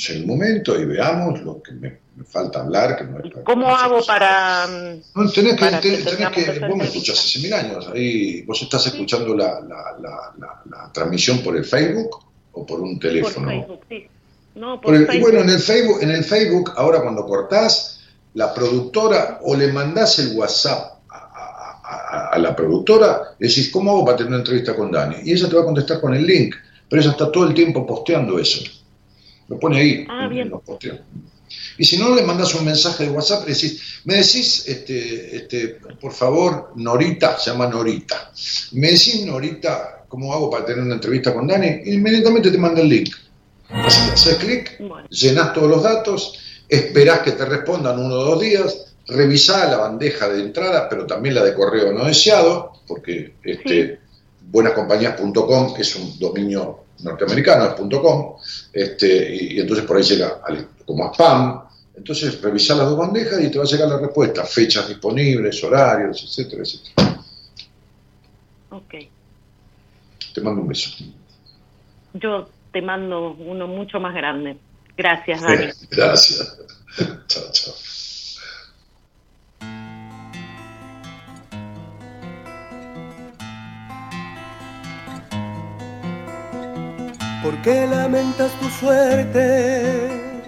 En 0.09 0.15
el 0.17 0.25
momento 0.25 0.79
y 0.79 0.85
veamos 0.85 1.41
lo 1.41 1.61
que 1.61 1.71
me, 1.73 1.99
me 2.15 2.23
falta 2.23 2.61
hablar, 2.61 2.95
que 2.97 3.03
no 3.03 3.19
es 3.19 3.31
para- 3.31 3.43
¿Cómo 3.43 3.75
hago 3.75 3.99
para...? 4.05 4.65
no, 4.67 5.31
tenés 5.31 5.53
que, 5.55 5.59
para 5.59 5.79
que 5.81 5.89
tenés- 5.89 6.03
tenés 6.03 6.05
tengamos 6.17 6.35
que- 6.35 6.51
esa 6.51 6.67
vos 6.67 6.77
me 6.77 6.83
escuchás 6.85 7.19
hace 7.19 7.39
mil 7.39 7.53
años, 7.53 7.87
ahí 7.93 8.41
vos 8.43 8.61
estás 8.61 8.87
escuchando 8.87 9.35
la, 9.35 9.59
la- 9.61 9.97
la- 9.99 10.33
la- 10.39 10.61
la 10.69 10.91
transmisión 10.93 11.39
por 11.43 11.57
el 11.57 11.65
Facebook 11.65 12.11
o 12.53 12.65
por 12.65 12.80
un 12.81 12.93
Por 12.99 13.01
teléfono. 13.09 13.47
Facebook, 13.47 13.80
sí. 13.89 14.07
No, 14.55 14.76
por 14.81 14.85
Por 14.91 14.95
el- 14.95 15.03
y 15.03 15.05
Facebook. 15.05 15.21
bueno, 15.31 15.43
en 15.43 15.49
el 15.49 15.59
Facebook, 15.59 15.97
en 16.01 16.11
el 16.11 16.23
Facebook, 16.23 16.73
ahora 16.76 17.01
cuando 17.01 17.26
cortás, 17.26 18.01
la 18.34 18.53
productora 18.53 19.39
o 19.43 19.55
le 19.55 19.71
mandás 19.71 20.19
el 20.19 20.35
WhatsApp 20.38 20.99
a, 21.09 21.15
a- 21.15 21.81
a- 21.84 22.30
a 22.34 22.38
la 22.39 22.55
productora, 22.55 23.35
le 23.39 23.47
decís, 23.47 23.69
¿cómo 23.71 23.91
hago 23.91 24.05
para 24.05 24.17
tener 24.17 24.30
una 24.30 24.39
entrevista 24.39 24.76
con 24.76 24.91
Dani? 24.91 25.17
Y 25.23 25.34
ella 25.34 25.47
te 25.49 25.55
va 25.55 25.61
a 25.61 25.65
contestar 25.65 25.99
con 26.01 26.13
el 26.13 26.26
link, 26.26 26.55
pero 26.89 27.01
ella 27.01 27.11
está 27.11 27.31
todo 27.31 27.47
el 27.47 27.53
tiempo 27.53 27.85
posteando 27.85 28.38
eso. 28.39 28.61
Lo 29.47 29.59
pone 29.59 29.80
ahí, 29.80 30.05
Ah, 30.09 30.26
en- 30.26 30.30
bien. 30.30 30.51
Y 31.77 31.85
si 31.85 31.97
no, 31.97 32.13
le 32.13 32.21
mandas 32.23 32.53
un 32.55 32.65
mensaje 32.65 33.05
de 33.05 33.09
WhatsApp 33.11 33.43
y 33.47 33.53
decís, 33.53 34.01
me 34.03 34.15
decís, 34.15 34.67
este, 34.67 35.35
este, 35.38 35.80
por 35.99 36.11
favor, 36.11 36.73
Norita, 36.76 37.38
se 37.39 37.49
llama 37.51 37.67
Norita, 37.67 38.31
me 38.73 38.88
decís, 38.88 39.26
Norita, 39.26 39.98
¿cómo 40.10 40.34
hago 40.34 40.49
para 40.49 40.65
tener 40.65 40.84
una 40.84 40.95
entrevista 40.95 41.34
con 41.34 41.48
Dani? 41.48 41.81
Inmediatamente 41.86 42.52
te 42.52 42.57
manda 42.57 42.81
el 42.81 42.90
link. 42.90 43.15
Haces 43.69 44.36
clic, 44.36 44.77
llenas 45.10 45.53
todos 45.53 45.69
los 45.69 45.84
datos, 45.84 46.34
esperás 46.68 47.19
que 47.19 47.31
te 47.34 47.45
respondan 47.45 47.99
uno 47.99 48.15
o 48.15 48.23
dos 48.26 48.41
días, 48.41 48.94
revisá 49.07 49.69
la 49.69 49.77
bandeja 49.77 50.27
de 50.27 50.41
entrada, 50.41 50.90
pero 50.90 51.06
también 51.06 51.36
la 51.36 51.44
de 51.44 51.53
correo 51.53 51.94
no 51.94 52.06
deseado, 52.06 52.73
porque 52.88 53.36
este, 53.44 53.99
buenascompañías.com 54.52 55.76
es 55.77 55.95
un 55.95 56.18
dominio 56.19 56.80
norteamericano, 57.03 57.65
es 57.65 57.99
.com, 58.02 58.36
este, 58.73 59.36
y, 59.36 59.57
y 59.57 59.60
entonces 59.60 59.86
por 59.86 59.98
ahí 59.98 60.03
llega 60.03 60.41
al- 60.45 60.68
como 60.86 61.06
a 61.06 61.14
spam. 61.14 61.61
Entonces 61.95 62.41
revisá 62.41 62.76
las 62.76 62.90
dos 62.90 62.98
bandejas 62.98 63.40
y 63.44 63.49
te 63.52 63.57
va 63.60 63.65
a 63.65 63.68
llegar 63.68 63.88
la 63.90 63.99
respuesta, 63.99 64.44
fechas 64.45 64.88
disponibles, 64.88 65.64
horarios, 65.64 66.23
etcétera, 66.23 66.64
etcétera. 66.64 67.22
Ok. 68.72 68.94
Te 70.40 70.45
mando 70.45 70.61
un 70.61 70.70
beso. 70.70 70.90
Yo 72.14 72.48
te 72.72 72.82
mando 72.82 73.34
uno 73.34 73.68
mucho 73.68 73.99
más 73.99 74.14
grande. 74.16 74.56
Gracias, 74.95 75.41
Dani. 75.41 75.66
Gracias. 75.91 76.57
chao, 77.28 77.44
chao. 77.52 77.74
¿Por 87.44 87.61
qué 87.61 87.86
lamentas 87.86 88.57
tu 88.61 88.70
suerte? 88.70 90.40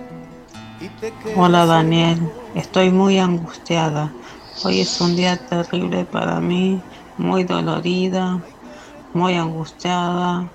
Hola 1.35 1.65
Daniel, 1.65 2.17
estoy 2.55 2.91
muy 2.91 3.19
angustiada. 3.19 4.09
Hoy 4.63 4.79
es 4.79 5.01
un 5.01 5.17
día 5.17 5.35
terrible 5.35 6.05
para 6.05 6.39
mí, 6.39 6.81
muy 7.17 7.43
dolorida, 7.43 8.41
muy 9.13 9.35
angustiada. 9.35 10.49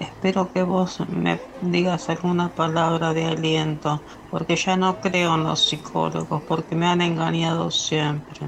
Espero 0.00 0.52
que 0.52 0.62
vos 0.62 0.98
me 1.08 1.40
digas 1.62 2.08
alguna 2.08 2.48
palabra 2.48 3.14
de 3.14 3.24
aliento, 3.24 4.00
porque 4.30 4.56
ya 4.56 4.76
no 4.76 5.00
creo 5.00 5.34
en 5.34 5.44
los 5.44 5.68
psicólogos, 5.68 6.42
porque 6.42 6.74
me 6.74 6.86
han 6.86 7.00
engañado 7.00 7.70
siempre. 7.70 8.40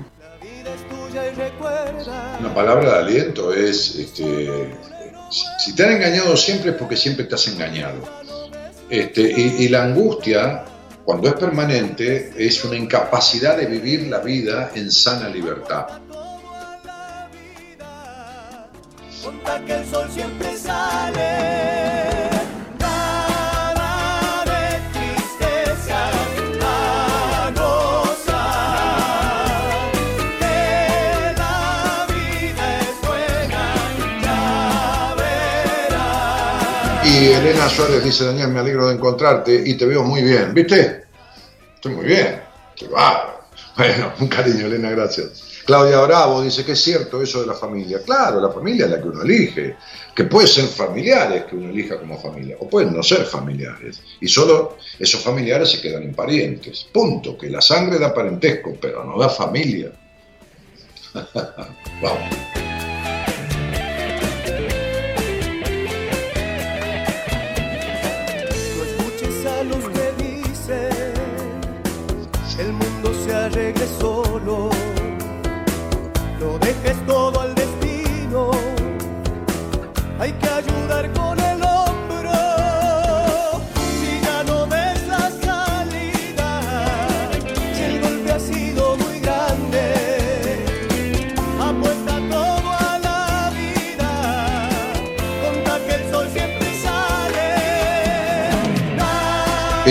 Una 2.41 2.55
palabra 2.55 2.95
de 2.95 2.99
aliento 2.99 3.53
es, 3.53 3.95
este, 3.95 4.77
si, 5.31 5.45
si 5.59 5.75
te 5.75 5.85
han 5.85 5.93
engañado 5.93 6.37
siempre 6.37 6.73
es 6.73 6.77
porque 6.77 6.97
siempre 6.97 7.25
te 7.25 7.37
has 7.37 7.47
engañado. 7.49 8.01
Este, 8.91 9.23
y, 9.23 9.65
y 9.65 9.69
la 9.69 9.85
angustia, 9.85 10.65
cuando 11.05 11.29
es 11.29 11.35
permanente, 11.35 12.33
es 12.37 12.65
una 12.65 12.77
incapacidad 12.77 13.57
de 13.57 13.67
vivir 13.67 14.09
la 14.09 14.19
vida 14.19 14.73
en 14.75 14.91
sana 14.91 15.29
libertad. 15.29 15.87
El 19.27 19.85
sol 19.91 20.09
siempre 20.09 20.57
sale. 20.57 21.57
Y 37.05 37.29
Elena 37.29 37.69
Suárez 37.69 38.05
dice, 38.05 38.27
Daniel, 38.27 38.49
me 38.49 38.61
alegro 38.61 38.87
de 38.89 38.95
encontrarte 38.95 39.63
y 39.65 39.75
te 39.77 39.87
veo 39.87 40.05
muy 40.05 40.23
bien. 40.23 40.55
¿Viste? 40.55 41.07
Estoy 41.75 41.95
muy 41.95 42.05
bien. 42.05 42.43
Bueno, 43.77 44.13
un 44.21 44.29
cariño, 44.29 44.67
Elena, 44.67 44.91
gracias. 44.91 45.46
Claudia 45.67 46.01
Bravo 46.03 46.43
dice 46.43 46.65
que 46.65 46.73
es 46.73 46.81
cierto 46.81 47.21
eso 47.21 47.41
de 47.41 47.49
la 47.49 47.55
familia. 47.55 48.01
Claro, 48.01 48.41
la 48.41 48.51
familia 48.51 48.85
es 48.85 48.93
la 48.93 49.03
que 49.03 49.09
uno 49.09 49.23
elige. 49.23 49.77
Que 50.15 50.25
puede 50.25 50.47
ser 50.47 50.67
familiares 50.67 51.45
que 51.45 51.57
uno 51.57 51.69
elija 51.69 51.99
como 51.99 52.19
familia, 52.19 52.57
o 52.61 52.69
pueden 52.69 52.95
no 52.95 53.03
ser 53.03 53.25
familiares. 53.25 54.01
Y 54.21 54.29
solo 54.29 54.79
esos 54.99 55.21
familiares 55.23 55.73
se 55.73 55.81
quedan 55.81 56.05
en 56.05 56.15
parientes. 56.15 56.87
Punto. 56.93 57.37
Que 57.37 57.51
la 57.51 57.61
sangre 57.61 57.99
da 57.99 58.15
parentesco, 58.15 58.77
pero 58.81 59.05
no 59.05 59.19
da 59.19 59.29
familia. 59.29 59.91
Vamos. 62.01 62.66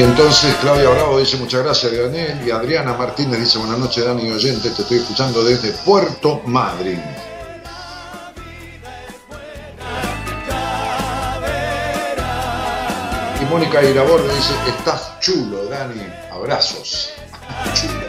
Entonces 0.02 0.54
Claudia 0.60 0.90
Bravo 0.90 1.20
dice 1.20 1.38
muchas 1.38 1.64
gracias 1.64 1.98
Daniel 1.98 2.42
y 2.46 2.52
Adriana 2.52 2.94
Martínez 2.94 3.40
dice 3.40 3.58
buenas 3.58 3.80
noches 3.80 4.04
Dani 4.04 4.30
oyente, 4.30 4.70
te 4.70 4.82
estoy 4.82 4.98
escuchando 4.98 5.44
desde 5.44 5.72
Puerto 5.72 6.42
Madryn. 6.46 7.02
Y 13.42 13.46
Mónica 13.46 13.82
Iraborde 13.84 14.34
dice, 14.36 14.54
estás 14.68 15.20
chulo 15.22 15.66
Dani, 15.66 16.02
abrazos. 16.32 17.14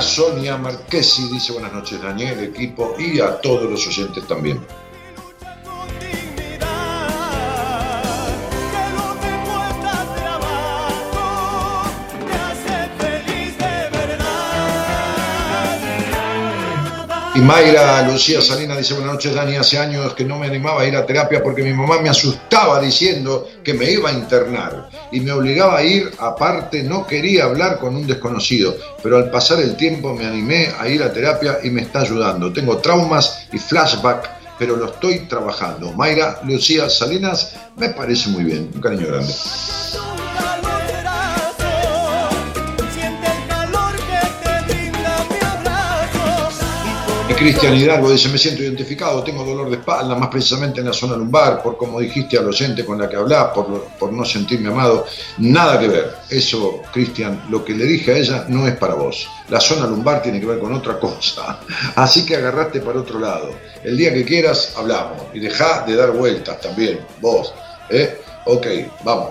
Sonia 0.00 0.56
Marquesi 0.56 1.28
dice 1.28 1.52
buenas 1.52 1.72
noches 1.72 2.00
Daniel, 2.00 2.40
equipo 2.40 2.94
y 2.98 3.20
a 3.20 3.40
todos 3.40 3.70
los 3.70 3.86
oyentes 3.86 4.26
también. 4.26 4.64
Y 17.38 17.40
Mayra 17.40 18.02
Lucía 18.02 18.42
Salinas 18.42 18.78
dice, 18.78 18.94
buenas 18.94 19.12
noches 19.12 19.32
Dani, 19.32 19.54
hace 19.54 19.78
años 19.78 20.12
que 20.14 20.24
no 20.24 20.40
me 20.40 20.48
animaba 20.48 20.82
a 20.82 20.86
ir 20.86 20.96
a 20.96 21.06
terapia 21.06 21.40
porque 21.40 21.62
mi 21.62 21.72
mamá 21.72 22.00
me 22.02 22.08
asustaba 22.08 22.80
diciendo 22.80 23.46
que 23.62 23.74
me 23.74 23.88
iba 23.88 24.10
a 24.10 24.12
internar 24.12 24.88
y 25.12 25.20
me 25.20 25.30
obligaba 25.30 25.78
a 25.78 25.84
ir, 25.84 26.10
aparte 26.18 26.82
no 26.82 27.06
quería 27.06 27.44
hablar 27.44 27.78
con 27.78 27.94
un 27.94 28.08
desconocido, 28.08 28.76
pero 29.04 29.18
al 29.18 29.30
pasar 29.30 29.60
el 29.60 29.76
tiempo 29.76 30.12
me 30.14 30.26
animé 30.26 30.72
a 30.80 30.88
ir 30.88 31.00
a 31.00 31.12
terapia 31.12 31.60
y 31.62 31.70
me 31.70 31.82
está 31.82 32.00
ayudando. 32.00 32.52
Tengo 32.52 32.78
traumas 32.78 33.46
y 33.52 33.58
flashback, 33.58 34.28
pero 34.58 34.74
lo 34.74 34.86
estoy 34.86 35.20
trabajando. 35.28 35.92
Mayra 35.92 36.40
Lucía 36.42 36.90
Salinas 36.90 37.54
me 37.76 37.90
parece 37.90 38.30
muy 38.30 38.42
bien, 38.42 38.68
un 38.74 38.80
cariño 38.80 39.06
grande. 39.06 39.32
Cristian 47.38 47.76
Hidalgo 47.76 48.10
dice, 48.10 48.28
me 48.30 48.36
siento 48.36 48.64
identificado, 48.64 49.22
tengo 49.22 49.44
dolor 49.44 49.70
de 49.70 49.76
espalda, 49.76 50.16
más 50.16 50.28
precisamente 50.28 50.80
en 50.80 50.86
la 50.86 50.92
zona 50.92 51.16
lumbar, 51.16 51.62
por 51.62 51.76
como 51.76 52.00
dijiste 52.00 52.36
al 52.36 52.48
oyente 52.48 52.84
con 52.84 52.98
la 52.98 53.08
que 53.08 53.14
hablás, 53.14 53.52
por, 53.54 53.84
por 53.96 54.12
no 54.12 54.24
sentirme 54.24 54.70
amado, 54.70 55.06
nada 55.38 55.78
que 55.78 55.86
ver. 55.86 56.16
Eso, 56.28 56.82
Cristian, 56.92 57.44
lo 57.48 57.64
que 57.64 57.74
le 57.74 57.84
dije 57.84 58.12
a 58.12 58.16
ella 58.16 58.44
no 58.48 58.66
es 58.66 58.76
para 58.76 58.94
vos. 58.94 59.28
La 59.50 59.60
zona 59.60 59.86
lumbar 59.86 60.20
tiene 60.20 60.40
que 60.40 60.46
ver 60.46 60.58
con 60.58 60.74
otra 60.74 60.98
cosa. 60.98 61.60
Así 61.94 62.26
que 62.26 62.34
agarraste 62.34 62.80
para 62.80 62.98
otro 62.98 63.20
lado. 63.20 63.50
El 63.84 63.96
día 63.96 64.12
que 64.12 64.24
quieras, 64.24 64.72
hablamos. 64.76 65.22
Y 65.32 65.38
dejá 65.38 65.84
de 65.86 65.94
dar 65.94 66.10
vueltas 66.10 66.60
también, 66.60 66.98
vos. 67.20 67.54
¿eh? 67.88 68.20
Ok, 68.46 68.66
vamos. 69.04 69.30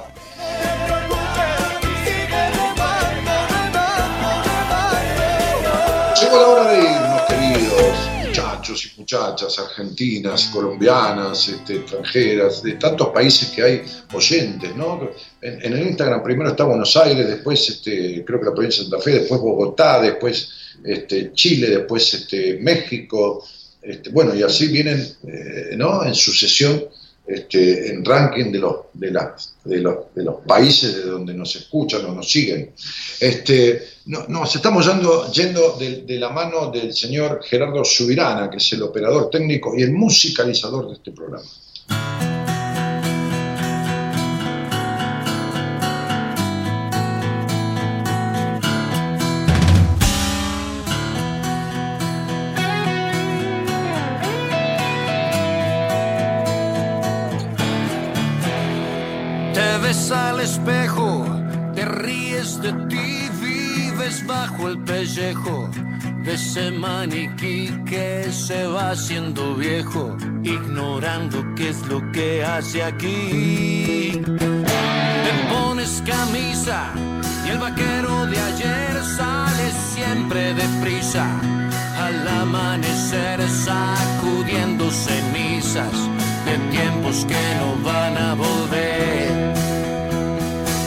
Llegó 6.22 6.38
la 6.38 6.48
hora 6.48 6.72
de 6.72 6.80
queridos 6.80 6.97
muchachos 8.68 8.86
y 8.86 9.00
muchachas 9.00 9.60
argentinas, 9.60 10.50
colombianas, 10.52 11.48
este, 11.48 11.78
extranjeras, 11.78 12.64
de 12.64 12.74
tantos 12.74 13.10
países 13.10 13.50
que 13.50 13.64
hay 13.64 13.82
oyentes, 14.14 14.76
¿no? 14.76 15.10
En, 15.42 15.64
en 15.64 15.74
el 15.74 15.88
Instagram 15.88 16.24
primero 16.24 16.50
está 16.50 16.66
Buenos 16.66 16.96
Aires, 16.98 17.28
después 17.28 17.70
este, 17.70 18.24
creo 18.26 18.40
que 18.40 18.46
la 18.46 18.54
provincia 18.54 18.84
de 18.84 18.90
Santa 18.90 19.04
Fe, 19.04 19.12
después 19.20 19.40
Bogotá, 19.40 20.02
después 20.02 20.50
este, 20.84 21.32
Chile, 21.34 21.70
después 21.70 22.14
este, 22.14 22.58
México, 22.60 23.46
este, 23.82 24.10
bueno, 24.10 24.36
y 24.36 24.44
así 24.44 24.68
vienen, 24.68 25.00
eh, 25.28 25.76
¿no? 25.78 26.04
En 26.04 26.14
sucesión 26.14 26.84
este, 27.26 27.92
en 27.92 28.04
ranking 28.04 28.52
de 28.52 28.60
los, 28.60 28.76
de, 28.94 29.12
las, 29.12 29.56
de, 29.64 29.80
los, 29.80 30.14
de 30.14 30.24
los 30.24 30.42
países 30.46 30.96
de 30.96 31.04
donde 31.04 31.34
nos 31.34 31.56
escuchan 31.56 32.06
o 32.06 32.14
nos 32.14 32.30
siguen. 32.30 32.72
Este, 33.20 33.97
no, 34.08 34.26
nos 34.30 34.56
estamos 34.56 34.86
yendo, 34.86 35.30
yendo 35.32 35.78
de, 35.78 36.18
la 36.18 36.30
mano 36.30 36.72
del 36.72 36.94
señor 36.94 37.42
Gerardo 37.44 37.84
Subirana, 37.84 38.50
que 38.50 38.58
es 38.58 38.74
el 38.74 38.84
operador 38.84 39.30
técnico 39.30 39.74
y 39.76 39.84
el 39.84 39.92
musicalizador 39.92 40.88
de 40.88 40.94
este 40.94 41.12
programa. 41.12 41.44
Te 59.54 59.78
ves 59.80 60.12
al 60.12 60.40
espejo, 60.40 61.26
te 61.76 61.84
ríes 61.84 62.62
de 62.62 62.72
ti, 62.88 63.27
bajo 64.28 64.68
el 64.68 64.78
pellejo 64.80 65.70
de 66.24 66.34
ese 66.34 66.72
maniquí 66.72 67.70
que 67.86 68.30
se 68.32 68.68
va 68.68 68.92
haciendo 68.92 69.56
viejo, 69.56 70.16
ignorando 70.44 71.44
qué 71.56 71.70
es 71.70 71.82
lo 71.88 72.12
que 72.12 72.44
hace 72.44 72.84
aquí. 72.84 74.22
Te 75.26 75.32
pones 75.50 76.04
camisa 76.06 76.92
y 77.46 77.50
el 77.50 77.60
vaquero 77.60 78.26
de 78.26 78.38
ayer 78.38 79.04
sale 79.04 79.72
siempre 79.94 80.54
deprisa. 80.54 81.26
Al 81.98 82.28
amanecer 82.28 83.40
sacudiendo 83.50 84.92
cenizas 84.92 85.94
de 86.46 86.58
tiempos 86.72 87.26
que 87.26 87.42
no 87.60 87.90
van 87.90 88.18
a 88.18 88.34
volver. 88.36 89.54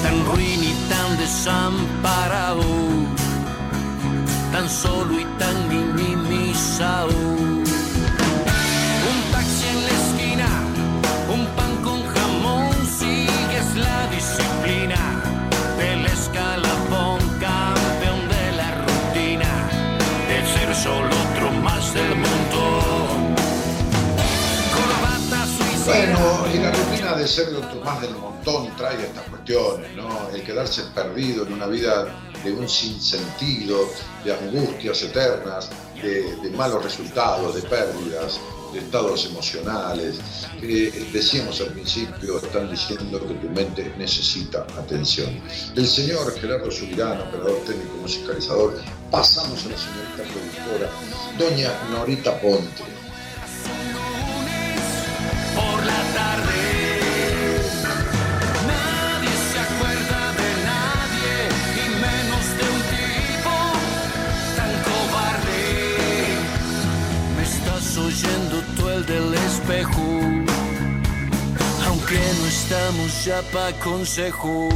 Tan 0.03 0.25
ruin 0.27 0.63
y 0.63 0.75
tan 0.89 1.19
desamparado, 1.19 2.63
tan 4.53 4.69
solo 4.69 5.19
y 5.19 5.25
tan 5.39 5.69
minimizado. 5.69 7.15
Un 9.11 9.19
taxi 9.33 9.67
en 9.75 9.79
la 9.87 9.93
esquina, 10.03 10.49
un 11.33 11.47
pan 11.57 11.77
con 11.83 12.01
jamón, 12.15 12.75
sigues 12.99 13.77
la 13.77 14.07
disciplina 14.09 15.01
del 15.79 16.07
escalafón, 16.07 17.19
campeón 17.41 18.21
de 18.35 18.53
la 18.59 18.71
rutina, 18.87 19.51
de 20.29 20.39
ser 20.53 20.75
solo 20.75 21.11
otro 21.27 21.53
más 21.63 21.95
del 21.95 22.17
montón. 22.17 23.35
Corbata 24.75 25.47
suicida. 25.57 26.50
De 27.21 27.29
ser 27.29 27.49
más 27.85 28.01
del 28.01 28.15
montón 28.17 28.75
trae 28.77 29.05
estas 29.05 29.25
cuestiones, 29.29 29.95
¿no? 29.95 30.31
El 30.31 30.43
quedarse 30.43 30.83
perdido 30.95 31.47
en 31.47 31.53
una 31.53 31.67
vida 31.67 32.07
de 32.43 32.53
un 32.53 32.67
sinsentido, 32.67 33.89
de 34.25 34.33
angustias 34.33 35.03
eternas, 35.03 35.69
de, 36.03 36.51
malos 36.57 36.83
resultados, 36.83 37.55
de 37.55 37.63
pérdidas, 37.63 38.41
de 38.73 38.79
estados 38.79 39.27
emocionales. 39.27 40.19
que 40.61 40.91
decíamos 41.13 41.61
al 41.61 41.69
principio, 41.69 42.39
están 42.39 42.71
diciendo 42.71 43.21
que 43.21 43.35
tu 43.35 43.49
mente 43.51 43.93
necesita 43.99 44.67
atención. 44.79 45.29
Del 45.75 45.87
señor 45.87 46.33
Gerardo 46.41 46.71
Subirano, 46.71 47.25
operador 47.25 47.59
técnico 47.67 47.97
musicalizador, 48.01 48.81
pasamos 49.11 49.67
a 49.67 49.69
la 49.69 49.77
señorita 49.77 50.23
productora, 50.33 50.91
doña 51.39 51.71
Norita 51.91 52.41
Ponte. 52.41 53.00
Aunque 71.87 72.19
no 72.41 72.47
estamos 72.47 73.25
ya 73.25 73.41
pa' 73.53 73.73
consejos. 73.79 74.75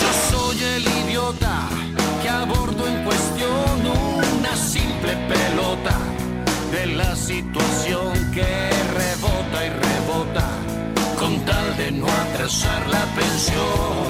Yo 0.00 0.10
soy 0.30 0.62
el 0.76 0.84
idiota 0.86 1.68
que 2.22 2.28
abordo 2.28 2.86
en 2.86 3.04
cuestión 3.04 3.86
una 4.38 4.56
simple 4.56 5.16
pelota 5.32 5.96
de 6.70 6.86
la 6.86 7.16
situación 7.16 8.12
que 8.32 8.70
rebota 9.00 9.66
y 9.66 9.70
rebota 9.70 10.48
con 11.18 11.44
tal 11.44 11.76
de 11.76 11.90
no 11.90 12.06
atrasar 12.06 12.88
la 12.88 13.04
pensión. 13.16 14.09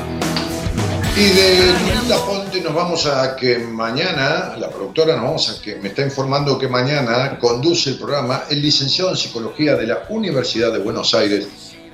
Y 1.21 1.23
de 1.23 1.75
Norita 1.85 2.25
Ponte 2.25 2.63
nos 2.63 2.75
vamos 2.75 3.05
a 3.05 3.37
que 3.37 3.59
mañana, 3.59 4.57
la 4.57 4.71
productora 4.71 5.17
nos 5.17 5.25
vamos 5.25 5.51
a 5.51 5.61
que 5.61 5.77
me 5.77 5.89
está 5.89 6.03
informando 6.03 6.59
que 6.59 6.67
mañana 6.67 7.39
conduce 7.39 7.91
el 7.91 7.99
programa 7.99 8.45
el 8.49 8.63
licenciado 8.63 9.11
en 9.11 9.19
psicología 9.19 9.77
de 9.77 9.87
la 9.87 10.07
Universidad 10.09 10.73
de 10.73 10.79
Buenos 10.79 11.13
Aires, 11.13 11.47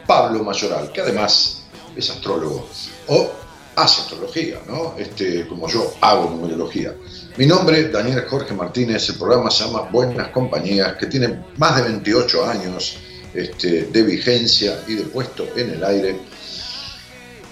Pablo 0.06 0.44
Mayoral, 0.44 0.92
que 0.92 1.00
además 1.00 1.64
es 1.96 2.08
astrólogo 2.08 2.68
o 3.08 3.32
hace 3.74 4.02
astrología, 4.02 4.60
¿no? 4.68 4.94
Este, 4.96 5.48
como 5.48 5.68
yo 5.68 5.92
hago 6.02 6.30
numerología. 6.30 6.94
Mi 7.36 7.46
nombre, 7.46 7.88
Daniel 7.88 8.26
Jorge 8.28 8.54
Martínez, 8.54 9.08
el 9.08 9.16
programa 9.16 9.50
se 9.50 9.64
llama 9.64 9.88
Buenas 9.90 10.28
Compañías, 10.28 10.94
que 10.98 11.06
tiene 11.06 11.46
más 11.56 11.74
de 11.74 11.82
28 11.82 12.46
años 12.46 12.98
este, 13.34 13.86
de 13.86 14.02
vigencia 14.04 14.84
y 14.86 14.94
de 14.94 15.02
puesto 15.02 15.48
en 15.56 15.70
el 15.70 15.82
aire. 15.82 16.16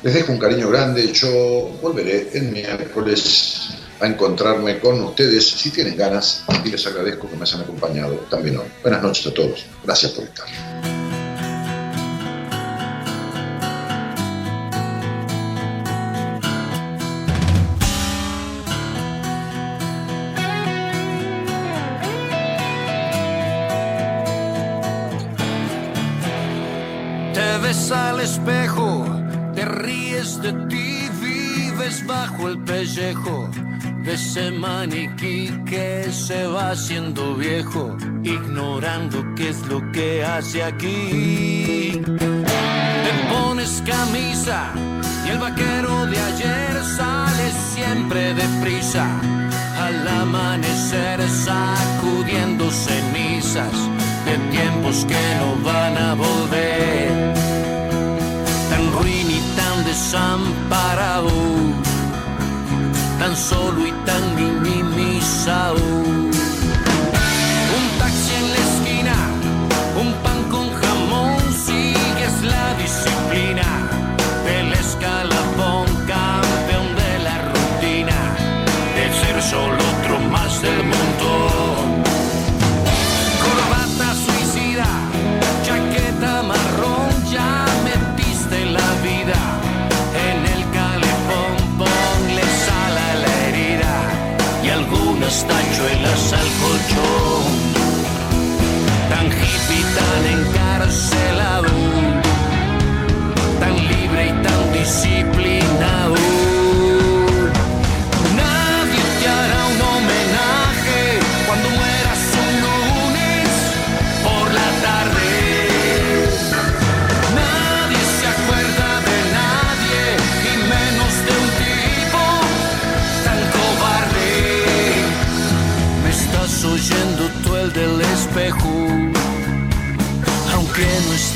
Les 0.05 0.13
dejo 0.13 0.33
un 0.33 0.39
cariño 0.39 0.69
grande, 0.69 1.11
yo 1.15 1.31
volveré 1.81 2.29
el 2.35 2.51
miércoles 2.51 3.71
a 3.99 4.07
encontrarme 4.07 4.79
con 4.79 5.03
ustedes 5.03 5.49
si 5.49 5.71
tienen 5.71 5.97
ganas 5.97 6.45
y 6.63 6.69
les 6.69 6.87
agradezco 6.87 7.27
que 7.27 7.37
me 7.37 7.45
hayan 7.45 7.63
acompañado 7.63 8.13
también 8.29 8.59
hoy. 8.59 8.67
Buenas 8.83 9.03
noches 9.03 9.27
a 9.29 9.33
todos, 9.33 9.65
gracias 9.83 10.13
por 10.13 10.25
estar. 10.25 10.47
Te 27.33 27.59
ves 27.67 27.91
al 27.91 28.21
espejo, 28.21 29.14
ríes 29.65 30.41
de 30.41 30.53
ti, 30.69 31.09
vives 31.21 32.07
bajo 32.07 32.49
el 32.49 32.59
pellejo 32.65 33.51
de 34.05 34.15
ese 34.15 34.51
maniquí 34.51 35.51
que 35.65 36.09
se 36.13 36.47
va 36.47 36.73
haciendo 36.73 37.35
viejo, 37.37 37.97
ignorando 38.23 39.25
qué 39.35 39.49
es 39.49 39.61
lo 39.67 39.81
que 39.93 40.23
hace 40.23 40.63
aquí. 40.63 42.03
Te 42.05 43.13
pones 43.33 43.83
camisa 43.87 44.73
y 45.27 45.31
el 45.31 45.39
vaquero 45.39 46.07
de 46.07 46.19
ayer 46.19 46.85
sale 46.85 47.51
siempre 47.75 48.35
deprisa. 48.35 49.07
Al 49.79 50.07
amanecer 50.07 51.21
sacudiendo 51.29 52.71
cenizas 52.71 53.73
de 54.27 54.37
tiempos 54.51 55.05
que 55.07 55.23
no 55.41 55.57
van 55.65 55.97
a 55.97 56.15
volver. 56.15 57.54
Desamparado, 59.95 61.31
tan 63.21 63.37
solo 63.37 63.87
y 63.87 63.93
tan 64.05 64.23
minimizado. 64.35 66.24
se 100.95 101.33
la 101.33 101.44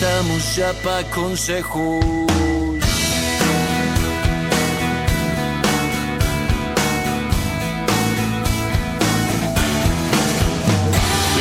estamos 0.01 0.55
ya 0.55 0.73
pa' 0.85 1.03
consejos. 1.11 2.05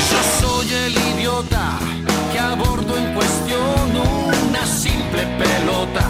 Yo 0.10 0.20
soy 0.42 0.74
el 0.74 0.98
idiota 1.14 1.78
que 2.32 2.40
abordo 2.40 2.98
en 2.98 3.14
cuestión 3.14 3.90
una 4.50 4.66
simple 4.66 5.24
pelota 5.44 6.08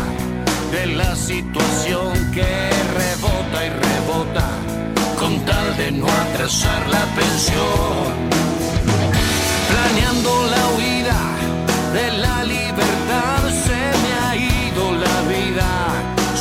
de 0.71 0.85
la 0.99 1.15
situación 1.17 2.13
que 2.31 2.69
rebota 2.99 3.65
y 3.65 3.69
rebota 3.85 4.47
con 5.19 5.33
tal 5.45 5.67
de 5.75 5.91
no 5.91 6.07
atrasar 6.07 6.87
la 6.87 7.03
pensión. 7.19 8.07
Planeando 9.69 10.31
la 10.53 10.63
huida 10.77 11.19
de 11.93 12.17
la 12.17 12.36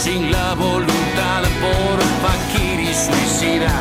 sin 0.07 0.31
la 0.31 0.55
voluntad 0.55 1.43
por 1.65 1.97
fakir 2.23 2.79
y 2.79 2.93
suicida. 2.95 3.75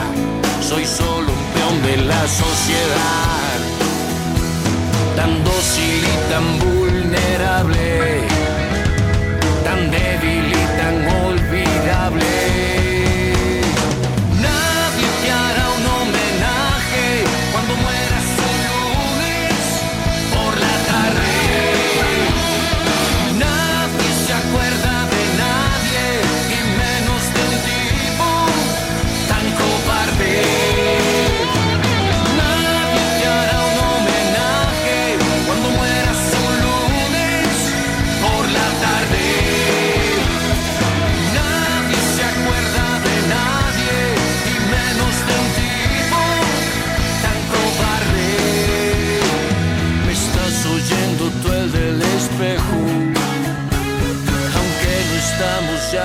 Soy 0.59 0.83
solo 0.83 1.29
un 1.39 1.43
peón 1.53 1.77
de 1.83 1.97
la 2.11 2.23
sociedad, 2.27 3.57
tan 5.15 5.43
dócil 5.43 6.01
y 6.13 6.17
tan 6.31 6.45
vulnerable, 6.65 8.21
tan 9.65 9.79
débil 9.91 10.45
y 10.61 10.65
tan 10.79 10.95
olvidable. 11.25 12.64